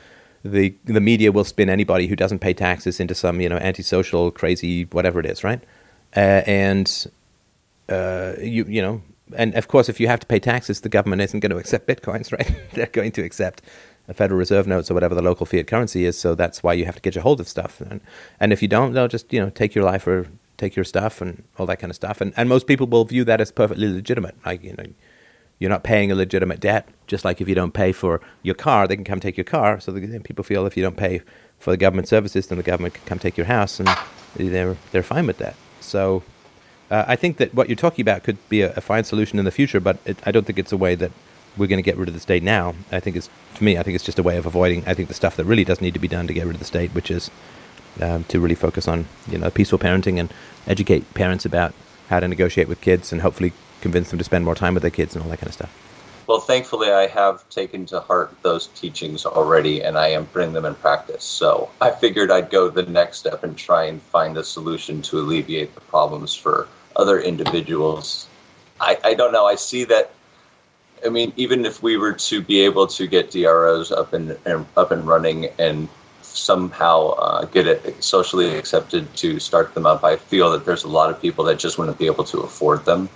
the 0.45 0.75
the 0.85 1.01
media 1.01 1.31
will 1.31 1.43
spin 1.43 1.69
anybody 1.69 2.05
who 2.07 2.15
doesn't 2.15 2.39
pay 2.39 2.53
taxes 2.53 2.99
into 2.99 3.15
some 3.15 3.41
you 3.41 3.49
know 3.49 3.57
antisocial, 3.57 4.31
crazy, 4.31 4.83
whatever 4.85 5.19
it 5.19 5.25
is, 5.25 5.43
right? 5.43 5.61
Uh, 6.15 6.43
and 6.45 7.07
uh, 7.89 8.33
you 8.39 8.63
you 8.65 8.81
know, 8.81 9.01
and 9.35 9.55
of 9.55 9.67
course, 9.67 9.89
if 9.89 9.99
you 9.99 10.07
have 10.07 10.19
to 10.19 10.27
pay 10.27 10.39
taxes, 10.39 10.81
the 10.81 10.89
government 10.89 11.21
isn't 11.23 11.39
going 11.39 11.49
to 11.49 11.57
accept 11.57 11.87
bitcoins, 11.87 12.31
right? 12.37 12.55
They're 12.73 12.85
going 12.85 13.11
to 13.13 13.23
accept 13.23 13.63
Federal 14.13 14.37
Reserve 14.37 14.67
notes 14.67 14.91
or 14.91 14.93
whatever 14.93 15.15
the 15.15 15.23
local 15.23 15.47
fiat 15.47 15.65
currency 15.65 16.05
is. 16.05 16.17
So 16.17 16.35
that's 16.35 16.61
why 16.61 16.73
you 16.73 16.85
have 16.85 16.95
to 16.95 17.01
get 17.01 17.15
your 17.15 17.23
hold 17.23 17.39
of 17.39 17.47
stuff. 17.47 17.81
And, 17.81 18.01
and 18.39 18.53
if 18.53 18.61
you 18.61 18.67
don't, 18.67 18.93
they'll 18.93 19.07
just 19.07 19.33
you 19.33 19.39
know 19.39 19.49
take 19.49 19.73
your 19.73 19.83
life 19.83 20.05
or 20.05 20.27
take 20.57 20.75
your 20.75 20.85
stuff 20.85 21.21
and 21.21 21.43
all 21.57 21.65
that 21.65 21.79
kind 21.79 21.89
of 21.89 21.95
stuff. 21.95 22.21
And 22.21 22.33
and 22.37 22.47
most 22.47 22.67
people 22.67 22.85
will 22.85 23.05
view 23.05 23.23
that 23.23 23.41
as 23.41 23.51
perfectly 23.51 23.91
legitimate. 23.91 24.35
Like 24.45 24.63
you 24.63 24.75
know, 24.77 24.85
you're 25.59 25.69
not 25.69 25.83
paying 25.83 26.11
a 26.11 26.15
legitimate 26.15 26.59
debt. 26.59 26.87
Just 27.07 27.23
like 27.23 27.39
if 27.39 27.47
you 27.47 27.55
don't 27.55 27.73
pay 27.73 27.91
for 27.91 28.21
your 28.43 28.55
car, 28.55 28.87
they 28.87 28.95
can 28.95 29.05
come 29.05 29.19
take 29.19 29.37
your 29.37 29.45
car. 29.45 29.79
So 29.79 29.91
the, 29.91 30.19
people 30.19 30.43
feel 30.43 30.65
if 30.65 30.75
you 30.75 30.83
don't 30.83 30.97
pay 30.97 31.21
for 31.59 31.71
the 31.71 31.77
government 31.77 32.07
services, 32.07 32.47
then 32.47 32.57
the 32.57 32.63
government 32.63 32.95
can 32.95 33.05
come 33.05 33.19
take 33.19 33.37
your 33.37 33.45
house, 33.45 33.79
and 33.79 33.89
they're 34.35 34.75
they're 34.91 35.03
fine 35.03 35.27
with 35.27 35.37
that. 35.37 35.55
So 35.79 36.23
uh, 36.91 37.05
I 37.07 37.15
think 37.15 37.37
that 37.37 37.53
what 37.53 37.69
you're 37.69 37.75
talking 37.75 38.01
about 38.01 38.23
could 38.23 38.37
be 38.49 38.61
a, 38.61 38.73
a 38.73 38.81
fine 38.81 39.03
solution 39.03 39.39
in 39.39 39.45
the 39.45 39.51
future, 39.51 39.79
but 39.79 39.97
it, 40.05 40.17
I 40.25 40.31
don't 40.31 40.45
think 40.45 40.59
it's 40.59 40.71
a 40.71 40.77
way 40.77 40.95
that 40.95 41.11
we're 41.57 41.67
going 41.67 41.77
to 41.77 41.83
get 41.83 41.97
rid 41.97 42.09
of 42.09 42.13
the 42.13 42.19
state 42.19 42.43
now. 42.43 42.75
I 42.91 42.99
think 42.99 43.15
it's 43.15 43.29
to 43.55 43.63
me, 43.63 43.77
I 43.77 43.83
think 43.83 43.95
it's 43.95 44.03
just 44.03 44.19
a 44.19 44.23
way 44.23 44.37
of 44.37 44.45
avoiding. 44.45 44.83
I 44.85 44.93
think 44.93 45.07
the 45.07 45.13
stuff 45.13 45.37
that 45.37 45.45
really 45.45 45.63
does 45.63 45.79
need 45.79 45.93
to 45.93 45.99
be 45.99 46.07
done 46.07 46.27
to 46.27 46.33
get 46.33 46.45
rid 46.45 46.55
of 46.55 46.59
the 46.59 46.65
state, 46.65 46.91
which 46.93 47.09
is 47.09 47.31
um, 48.01 48.25
to 48.25 48.39
really 48.39 48.55
focus 48.55 48.87
on 48.87 49.05
you 49.27 49.37
know 49.37 49.49
peaceful 49.49 49.79
parenting 49.79 50.19
and 50.19 50.33
educate 50.67 51.13
parents 51.13 51.45
about 51.45 51.73
how 52.09 52.19
to 52.19 52.27
negotiate 52.27 52.67
with 52.67 52.81
kids 52.81 53.11
and 53.11 53.21
hopefully 53.21 53.53
convince 53.81 54.09
them 54.09 54.17
to 54.17 54.25
spend 54.25 54.45
more 54.45 54.55
time 54.55 54.73
with 54.73 54.81
their 54.81 54.91
kids 54.91 55.15
and 55.15 55.23
all 55.23 55.29
that 55.29 55.37
kind 55.37 55.47
of 55.47 55.53
stuff. 55.53 55.71
Well, 56.27 56.39
thankfully, 56.39 56.91
I 56.91 57.05
have 57.07 57.47
taken 57.49 57.85
to 57.87 57.99
heart 57.99 58.35
those 58.41 58.67
teachings 58.67 59.27
already, 59.27 59.83
and 59.83 59.95
I 59.95 60.07
am 60.07 60.25
putting 60.25 60.53
them 60.53 60.65
in 60.65 60.73
practice. 60.73 61.23
So 61.23 61.69
I 61.81 61.91
figured 61.91 62.31
I'd 62.31 62.49
go 62.49 62.67
the 62.69 62.83
next 62.83 63.19
step 63.19 63.43
and 63.43 63.55
try 63.55 63.83
and 63.85 64.01
find 64.01 64.35
a 64.37 64.43
solution 64.43 65.03
to 65.03 65.19
alleviate 65.19 65.75
the 65.75 65.81
problems 65.81 66.33
for 66.33 66.67
other 66.95 67.19
individuals. 67.19 68.27
I, 68.81 68.97
I 69.03 69.13
don't 69.13 69.33
know. 69.33 69.45
I 69.45 69.55
see 69.55 69.83
that. 69.85 70.11
I 71.05 71.09
mean, 71.09 71.31
even 71.35 71.63
if 71.63 71.83
we 71.83 71.97
were 71.97 72.13
to 72.13 72.41
be 72.41 72.61
able 72.61 72.87
to 72.87 73.05
get 73.05 73.29
DROs 73.29 73.91
up 73.91 74.13
and, 74.13 74.35
and 74.45 74.65
up 74.75 74.89
and 74.89 75.05
running 75.05 75.49
and 75.59 75.87
somehow 76.23 77.09
uh, 77.09 77.45
get 77.45 77.67
it 77.67 78.03
socially 78.03 78.57
accepted 78.57 79.13
to 79.17 79.39
start 79.39 79.75
them 79.75 79.85
up, 79.85 80.03
I 80.03 80.15
feel 80.15 80.51
that 80.51 80.65
there's 80.65 80.83
a 80.83 80.87
lot 80.87 81.11
of 81.11 81.21
people 81.21 81.45
that 81.45 81.59
just 81.59 81.77
wouldn't 81.77 81.99
be 81.99 82.07
able 82.07 82.23
to 82.25 82.39
afford 82.39 82.85
them. 82.85 83.09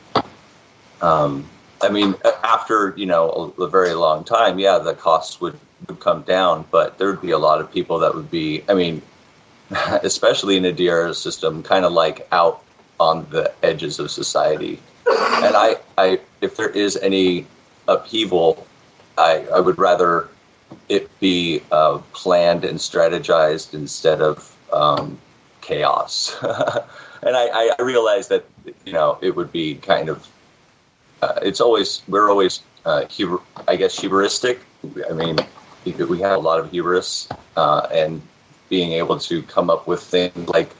Um, 1.02 1.50
I 1.82 1.90
mean, 1.90 2.16
after 2.44 2.94
you 2.98 3.06
know 3.06 3.54
a, 3.58 3.64
a, 3.64 3.70
very 3.70 3.94
long 3.94 4.24
time, 4.24 4.60
yeah, 4.60 4.80
the 4.80 4.94
costs 4.94 5.40
would, 5.40 5.58
would 5.88 6.00
come 6.00 6.24
down, 6.24 6.66
but 6.72 6.98
there 6.98 7.08
would 7.10 7.22
be 7.22 7.32
a 7.32 7.38
lot 7.38 7.62
of 7.62 7.72
people 7.72 8.00
that 8.00 8.14
would 8.14 8.30
be. 8.30 8.64
I 8.68 8.74
mean, 8.74 9.02
especially 10.04 10.58
in 10.58 10.66
a 10.66 10.74
DRO 10.74 11.14
system, 11.14 11.64
kind 11.64 11.86
of 11.86 11.94
like 11.94 12.28
out 12.32 12.64
on 13.00 13.26
the 13.30 13.52
edges 13.64 14.00
of 14.00 14.12
society. 14.12 14.80
And 15.08 15.56
I, 15.56 15.78
I, 15.98 16.20
if 16.42 16.58
there 16.58 16.70
is 16.70 16.98
any 16.98 17.48
upheaval, 17.88 18.68
I, 19.18 19.46
I 19.54 19.60
would 19.60 19.78
rather 19.78 20.30
it 20.88 21.10
be 21.20 21.62
uh, 21.72 22.00
planned 22.14 22.64
and 22.66 22.78
strategized 22.78 23.74
instead 23.74 24.22
of 24.22 24.56
um, 24.72 25.18
chaos. 25.62 26.36
and 26.44 27.36
I, 27.36 27.72
I 27.78 27.82
realize 27.82 28.28
that 28.28 28.46
you 28.86 28.94
know 28.94 29.18
it 29.22 29.36
would 29.36 29.52
be 29.52 29.76
kind 29.76 30.10
of 30.10 30.28
uh, 31.22 31.40
it's 31.42 31.62
always 31.62 32.02
we're 32.08 32.30
always 32.30 32.62
uh, 32.86 33.06
I 33.68 33.76
guess 33.76 34.00
hubristic. 34.00 34.60
I 35.10 35.14
mean, 35.14 35.38
we 35.86 36.20
have 36.20 36.38
a 36.38 36.42
lot 36.42 36.60
of 36.60 36.72
hubris 36.72 37.28
uh, 37.58 37.88
and 37.92 38.22
being 38.70 38.94
able 38.94 39.20
to 39.20 39.42
come 39.44 39.70
up 39.70 39.88
with 39.88 40.02
things 40.02 40.48
like 40.50 40.72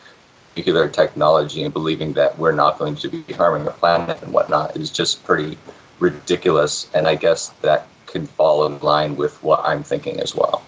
nuclear 0.56 0.88
technology 0.88 1.64
and 1.64 1.74
believing 1.74 2.14
that 2.14 2.38
we're 2.38 2.52
not 2.52 2.78
going 2.78 2.96
to 2.96 3.10
be 3.10 3.34
harming 3.34 3.66
the 3.66 3.72
planet 3.72 4.22
and 4.22 4.34
whatnot 4.34 4.76
is 4.76 4.90
just 4.90 5.24
pretty 5.24 5.58
ridiculous. 6.00 6.90
And 6.94 7.08
I 7.08 7.16
guess 7.16 7.50
that 7.62 7.88
can 8.06 8.26
fall 8.26 8.66
in 8.66 8.80
line 8.80 9.16
with 9.16 9.42
what 9.44 9.62
I'm 9.64 9.84
thinking 9.84 10.20
as 10.20 10.36
well. 10.36 10.64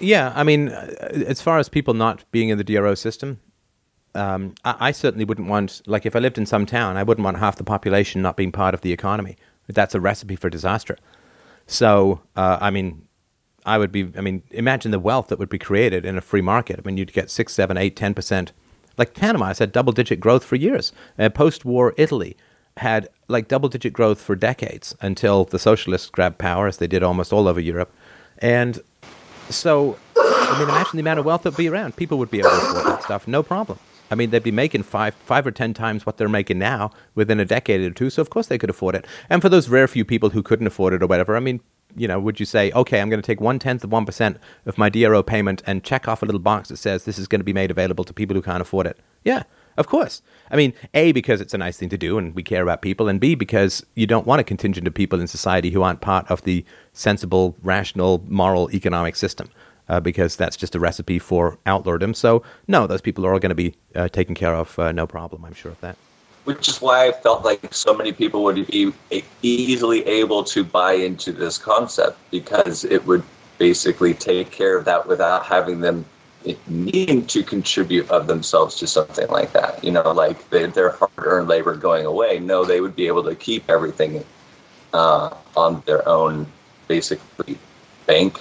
Yeah, 0.00 0.32
I 0.34 0.44
mean, 0.44 0.68
uh, 0.68 0.94
as 1.26 1.40
far 1.40 1.58
as 1.58 1.68
people 1.68 1.94
not 1.94 2.24
being 2.30 2.50
in 2.50 2.58
the 2.58 2.64
DRO 2.64 2.94
system, 2.94 3.40
um, 4.14 4.54
I, 4.64 4.76
I, 4.80 4.90
certainly 4.92 5.24
wouldn't 5.24 5.48
want, 5.48 5.82
like, 5.86 6.06
if 6.06 6.16
I 6.16 6.18
lived 6.18 6.38
in 6.38 6.46
some 6.46 6.66
town, 6.66 6.96
I 6.96 7.02
wouldn't 7.02 7.24
want 7.24 7.38
half 7.38 7.56
the 7.56 7.64
population 7.64 8.22
not 8.22 8.36
being 8.36 8.52
part 8.52 8.74
of 8.74 8.80
the 8.80 8.92
economy. 8.92 9.36
That's 9.68 9.94
a 9.94 10.00
recipe 10.00 10.36
for 10.36 10.48
disaster. 10.48 10.96
So, 11.66 12.22
uh, 12.34 12.58
I 12.60 12.70
mean, 12.70 13.06
I 13.66 13.76
would 13.76 13.92
be, 13.92 14.10
I 14.16 14.22
mean, 14.22 14.42
imagine 14.50 14.90
the 14.90 14.98
wealth 14.98 15.28
that 15.28 15.38
would 15.38 15.50
be 15.50 15.58
created 15.58 16.06
in 16.06 16.16
a 16.16 16.22
free 16.22 16.40
market. 16.40 16.78
I 16.78 16.86
mean, 16.86 16.96
you'd 16.96 17.12
get 17.12 17.30
six, 17.30 17.52
seven, 17.52 17.76
eight, 17.76 17.94
ten 17.96 18.14
percent. 18.14 18.52
Like 18.96 19.14
Panama 19.14 19.46
has 19.46 19.58
had 19.58 19.70
double 19.70 19.92
digit 19.92 20.18
growth 20.20 20.42
for 20.42 20.56
years. 20.56 20.92
Uh, 21.18 21.28
Post 21.28 21.64
war 21.64 21.94
Italy 21.98 22.36
had 22.78 23.08
like 23.28 23.46
double 23.46 23.68
digit 23.68 23.92
growth 23.92 24.20
for 24.20 24.34
decades 24.34 24.96
until 25.00 25.44
the 25.44 25.58
socialists 25.58 26.08
grabbed 26.08 26.38
power, 26.38 26.66
as 26.66 26.78
they 26.78 26.86
did 26.86 27.02
almost 27.02 27.32
all 27.32 27.46
over 27.46 27.60
Europe. 27.60 27.92
And 28.38 28.80
so, 29.50 29.98
I 30.16 30.56
mean, 30.58 30.68
imagine 30.68 30.92
the 30.94 31.00
amount 31.00 31.20
of 31.20 31.26
wealth 31.26 31.42
that 31.42 31.50
would 31.50 31.58
be 31.58 31.68
around. 31.68 31.96
People 31.96 32.18
would 32.18 32.30
be 32.30 32.38
able 32.38 32.50
to 32.50 32.56
afford 32.56 32.86
that 32.86 33.02
stuff, 33.02 33.28
no 33.28 33.42
problem. 33.42 33.78
I 34.10 34.14
mean, 34.14 34.30
they'd 34.30 34.42
be 34.42 34.50
making 34.50 34.84
five, 34.84 35.14
five 35.14 35.46
or 35.46 35.50
ten 35.50 35.74
times 35.74 36.06
what 36.06 36.16
they're 36.16 36.28
making 36.28 36.58
now 36.58 36.90
within 37.14 37.40
a 37.40 37.44
decade 37.44 37.80
or 37.80 37.90
two. 37.90 38.10
So 38.10 38.22
of 38.22 38.30
course 38.30 38.46
they 38.46 38.58
could 38.58 38.70
afford 38.70 38.94
it. 38.94 39.06
And 39.28 39.42
for 39.42 39.48
those 39.48 39.68
rare 39.68 39.88
few 39.88 40.04
people 40.04 40.30
who 40.30 40.42
couldn't 40.42 40.66
afford 40.66 40.94
it 40.94 41.02
or 41.02 41.06
whatever, 41.06 41.36
I 41.36 41.40
mean, 41.40 41.60
you 41.96 42.06
know, 42.06 42.20
would 42.20 42.38
you 42.38 42.46
say, 42.46 42.70
okay, 42.72 43.00
I'm 43.00 43.08
going 43.08 43.22
to 43.22 43.26
take 43.26 43.40
one 43.40 43.58
tenth 43.58 43.82
of 43.84 43.92
one 43.92 44.04
percent 44.06 44.38
of 44.66 44.78
my 44.78 44.88
DRO 44.88 45.22
payment 45.22 45.62
and 45.66 45.82
check 45.82 46.06
off 46.06 46.22
a 46.22 46.26
little 46.26 46.40
box 46.40 46.68
that 46.68 46.76
says 46.76 47.04
this 47.04 47.18
is 47.18 47.28
going 47.28 47.40
to 47.40 47.44
be 47.44 47.52
made 47.52 47.70
available 47.70 48.04
to 48.04 48.12
people 48.12 48.34
who 48.34 48.42
can't 48.42 48.60
afford 48.60 48.86
it? 48.86 48.98
Yeah, 49.24 49.44
of 49.76 49.86
course. 49.86 50.22
I 50.50 50.56
mean, 50.56 50.74
A, 50.94 51.12
because 51.12 51.40
it's 51.40 51.54
a 51.54 51.58
nice 51.58 51.78
thing 51.78 51.88
to 51.88 51.98
do 51.98 52.18
and 52.18 52.34
we 52.34 52.42
care 52.42 52.62
about 52.62 52.82
people, 52.82 53.08
and 53.08 53.20
B, 53.20 53.34
because 53.34 53.84
you 53.94 54.06
don't 54.06 54.26
want 54.26 54.40
a 54.40 54.44
contingent 54.44 54.86
of 54.86 54.94
people 54.94 55.20
in 55.20 55.26
society 55.26 55.70
who 55.70 55.82
aren't 55.82 56.00
part 56.00 56.30
of 56.30 56.42
the 56.42 56.64
sensible, 56.92 57.56
rational, 57.62 58.22
moral, 58.28 58.70
economic 58.72 59.16
system 59.16 59.50
uh, 59.88 60.00
because 60.00 60.36
that's 60.36 60.56
just 60.56 60.74
a 60.74 60.80
recipe 60.80 61.18
for 61.18 61.58
outlordom. 61.66 62.14
So, 62.14 62.42
no, 62.66 62.86
those 62.86 63.00
people 63.00 63.26
are 63.26 63.32
all 63.32 63.38
going 63.38 63.50
to 63.50 63.54
be 63.54 63.74
uh, 63.94 64.08
taken 64.08 64.34
care 64.34 64.54
of, 64.54 64.78
uh, 64.78 64.92
no 64.92 65.06
problem. 65.06 65.44
I'm 65.44 65.54
sure 65.54 65.72
of 65.72 65.80
that. 65.80 65.96
Which 66.44 66.68
is 66.68 66.80
why 66.80 67.08
I 67.08 67.12
felt 67.12 67.44
like 67.44 67.74
so 67.74 67.92
many 67.92 68.12
people 68.12 68.42
would 68.44 68.66
be 68.66 68.92
easily 69.42 70.06
able 70.06 70.44
to 70.44 70.64
buy 70.64 70.92
into 70.92 71.32
this 71.32 71.58
concept 71.58 72.18
because 72.30 72.84
it 72.84 73.04
would 73.06 73.22
basically 73.58 74.14
take 74.14 74.50
care 74.50 74.78
of 74.78 74.84
that 74.86 75.06
without 75.06 75.44
having 75.44 75.80
them 75.80 76.06
needing 76.68 77.26
to 77.26 77.42
contribute 77.42 78.08
of 78.10 78.26
themselves 78.26 78.76
to 78.76 78.86
something 78.86 79.28
like 79.28 79.52
that. 79.52 79.82
You 79.84 79.90
know, 79.90 80.10
like 80.12 80.48
they, 80.48 80.64
their 80.66 80.90
hard-earned 80.90 81.48
labor 81.48 81.76
going 81.76 82.06
away. 82.06 82.38
No, 82.38 82.64
they 82.64 82.80
would 82.80 82.96
be 82.96 83.06
able 83.06 83.24
to 83.24 83.34
keep 83.34 83.68
everything 83.68 84.24
uh, 84.94 85.34
on 85.56 85.82
their 85.84 86.08
own, 86.08 86.46
basically 86.86 87.58
bank 88.06 88.40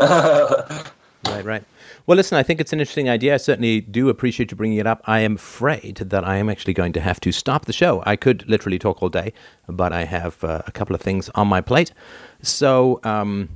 right, 1.26 1.44
right. 1.44 1.64
Well, 2.06 2.16
listen, 2.16 2.38
I 2.38 2.42
think 2.42 2.60
it's 2.60 2.72
an 2.72 2.80
interesting 2.80 3.10
idea. 3.10 3.34
I 3.34 3.36
certainly 3.36 3.82
do 3.82 4.08
appreciate 4.08 4.50
you 4.50 4.56
bringing 4.56 4.78
it 4.78 4.86
up. 4.86 5.02
I 5.04 5.20
am 5.20 5.34
afraid 5.34 5.96
that 5.96 6.24
I 6.24 6.36
am 6.36 6.48
actually 6.48 6.72
going 6.72 6.92
to 6.94 7.00
have 7.00 7.20
to 7.20 7.32
stop 7.32 7.66
the 7.66 7.72
show. 7.72 8.02
I 8.06 8.16
could 8.16 8.48
literally 8.48 8.78
talk 8.78 9.02
all 9.02 9.10
day, 9.10 9.32
but 9.68 9.92
I 9.92 10.04
have 10.04 10.42
uh, 10.42 10.62
a 10.66 10.72
couple 10.72 10.94
of 10.94 11.02
things 11.02 11.28
on 11.34 11.48
my 11.48 11.60
plate. 11.60 11.92
So, 12.40 13.00
um, 13.04 13.50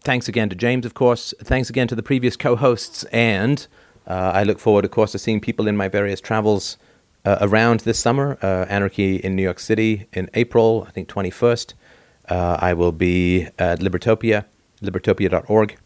thanks 0.00 0.26
again 0.26 0.48
to 0.48 0.56
James, 0.56 0.86
of 0.86 0.94
course. 0.94 1.34
Thanks 1.40 1.68
again 1.68 1.86
to 1.88 1.94
the 1.94 2.02
previous 2.02 2.36
co 2.36 2.56
hosts. 2.56 3.04
And 3.04 3.66
uh, 4.06 4.32
I 4.34 4.42
look 4.42 4.58
forward, 4.58 4.86
of 4.86 4.90
course, 4.90 5.12
to 5.12 5.18
seeing 5.18 5.40
people 5.40 5.68
in 5.68 5.76
my 5.76 5.88
various 5.88 6.20
travels 6.20 6.78
uh, 7.26 7.38
around 7.42 7.80
this 7.80 7.98
summer. 7.98 8.38
Uh, 8.40 8.64
Anarchy 8.68 9.16
in 9.16 9.36
New 9.36 9.42
York 9.42 9.60
City 9.60 10.06
in 10.14 10.30
April, 10.32 10.86
I 10.88 10.90
think 10.90 11.08
21st. 11.08 11.74
Uh, 12.28 12.56
I 12.60 12.72
will 12.72 12.92
be 12.92 13.48
at 13.58 13.80
Libertopia 13.80 14.46
libertopia.org 14.84 15.76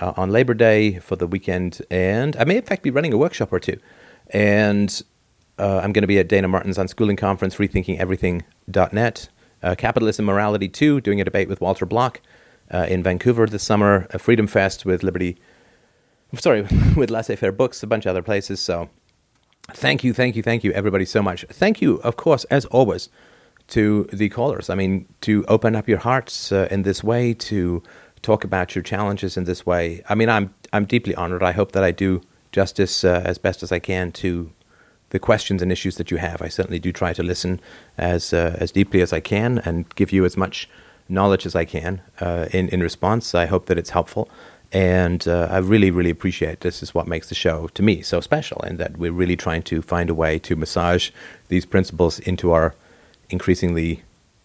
uh, 0.00 0.12
on 0.16 0.30
Labor 0.30 0.54
Day 0.54 0.98
for 0.98 1.16
the 1.16 1.26
weekend, 1.26 1.82
and 1.90 2.36
I 2.36 2.44
may 2.44 2.56
in 2.56 2.62
fact 2.62 2.82
be 2.82 2.90
running 2.90 3.12
a 3.12 3.16
workshop 3.16 3.52
or 3.52 3.60
two. 3.60 3.78
And 4.30 5.02
uh, 5.58 5.80
I'm 5.82 5.92
going 5.92 6.02
to 6.02 6.08
be 6.08 6.18
at 6.18 6.28
Dayna 6.28 6.48
Martin's 6.48 6.78
unschooling 6.78 7.18
conference, 7.18 7.56
rethinkingeverything.net, 7.56 9.28
Uh, 9.60 9.74
Capitalism 9.74 10.24
Morality 10.26 10.68
2, 10.68 11.00
doing 11.00 11.20
a 11.20 11.24
debate 11.24 11.48
with 11.48 11.60
Walter 11.60 11.84
Block 11.86 12.20
uh, 12.70 12.86
in 12.88 13.02
Vancouver 13.02 13.46
this 13.46 13.62
summer. 13.64 14.06
A 14.10 14.18
Freedom 14.18 14.46
Fest 14.46 14.84
with 14.84 15.02
Liberty, 15.02 15.36
sorry, 16.34 16.62
with 16.96 17.10
Laissez 17.10 17.34
Faire 17.36 17.50
Books, 17.52 17.82
a 17.82 17.86
bunch 17.86 18.06
of 18.06 18.10
other 18.10 18.22
places. 18.22 18.60
So 18.60 18.88
thank 19.72 20.04
you, 20.04 20.12
thank 20.14 20.36
you, 20.36 20.42
thank 20.42 20.62
you, 20.62 20.70
everybody, 20.72 21.04
so 21.04 21.22
much. 21.22 21.44
Thank 21.48 21.82
you, 21.82 21.96
of 22.02 22.16
course, 22.16 22.44
as 22.44 22.66
always, 22.66 23.08
to 23.68 24.04
the 24.12 24.28
callers. 24.28 24.70
I 24.70 24.74
mean, 24.76 25.06
to 25.22 25.44
open 25.48 25.74
up 25.74 25.88
your 25.88 25.98
hearts 25.98 26.52
uh, 26.52 26.68
in 26.70 26.82
this 26.82 27.02
way, 27.02 27.34
to 27.34 27.82
talk 28.28 28.44
about 28.44 28.74
your 28.74 28.82
challenges 28.82 29.36
in 29.38 29.44
this 29.44 29.64
way. 29.64 30.02
I 30.08 30.14
mean, 30.14 30.28
I'm 30.28 30.46
I'm 30.74 30.84
deeply 30.84 31.14
honored. 31.14 31.42
I 31.42 31.52
hope 31.52 31.72
that 31.72 31.84
I 31.90 31.92
do 31.92 32.20
justice 32.52 32.94
uh, 33.04 33.22
as 33.24 33.38
best 33.38 33.62
as 33.62 33.72
I 33.72 33.78
can 33.78 34.12
to 34.12 34.30
the 35.10 35.18
questions 35.18 35.62
and 35.62 35.72
issues 35.72 35.96
that 35.96 36.10
you 36.10 36.18
have. 36.18 36.42
I 36.42 36.48
certainly 36.48 36.78
do 36.78 36.92
try 36.92 37.14
to 37.14 37.22
listen 37.22 37.60
as 37.96 38.32
uh, 38.32 38.56
as 38.64 38.70
deeply 38.70 39.00
as 39.00 39.12
I 39.12 39.20
can 39.20 39.50
and 39.66 39.76
give 39.94 40.12
you 40.12 40.26
as 40.26 40.36
much 40.36 40.68
knowledge 41.08 41.46
as 41.46 41.54
I 41.62 41.64
can 41.64 42.02
uh, 42.20 42.46
in 42.58 42.68
in 42.68 42.80
response. 42.82 43.24
I 43.44 43.46
hope 43.46 43.64
that 43.66 43.78
it's 43.78 43.92
helpful, 43.98 44.28
and 44.72 45.26
uh, 45.26 45.56
I 45.56 45.58
really 45.72 45.90
really 45.90 46.10
appreciate 46.10 46.60
this. 46.60 46.82
Is 46.82 46.94
what 46.94 47.06
makes 47.08 47.28
the 47.28 47.34
show 47.34 47.68
to 47.68 47.82
me 47.82 48.02
so 48.02 48.20
special, 48.20 48.60
and 48.66 48.78
that 48.78 48.98
we're 48.98 49.18
really 49.22 49.36
trying 49.36 49.62
to 49.70 49.80
find 49.80 50.10
a 50.10 50.14
way 50.14 50.38
to 50.38 50.54
massage 50.54 51.10
these 51.48 51.66
principles 51.66 52.18
into 52.30 52.52
our 52.52 52.74
increasingly 53.30 54.02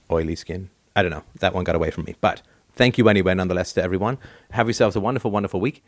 oily 0.10 0.38
skin. 0.38 0.70
I 0.96 1.02
don't 1.02 1.12
know. 1.12 1.26
That 1.40 1.54
one 1.54 1.66
got 1.66 1.76
away 1.76 1.92
from 1.92 2.06
me, 2.06 2.16
but 2.22 2.42
thank 2.74 2.98
you 2.98 3.08
anyway, 3.10 3.34
nonetheless, 3.34 3.74
to 3.74 3.84
everyone. 3.84 4.18
Have 4.52 4.68
yourselves 4.68 4.96
a 4.96 5.00
wonderful, 5.00 5.32
wonderful 5.32 5.60
week. 5.60 5.84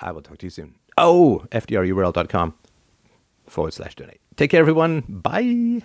I 0.00 0.12
will 0.12 0.22
talk 0.22 0.38
to 0.38 0.46
you 0.46 0.50
soon. 0.50 0.76
Oh, 0.96 1.44
fdrurl.com 1.50 2.54
forward 3.46 3.72
slash 3.72 3.94
donate. 3.94 4.20
Take 4.36 4.50
care, 4.50 4.60
everyone. 4.60 5.02
Bye. 5.08 5.82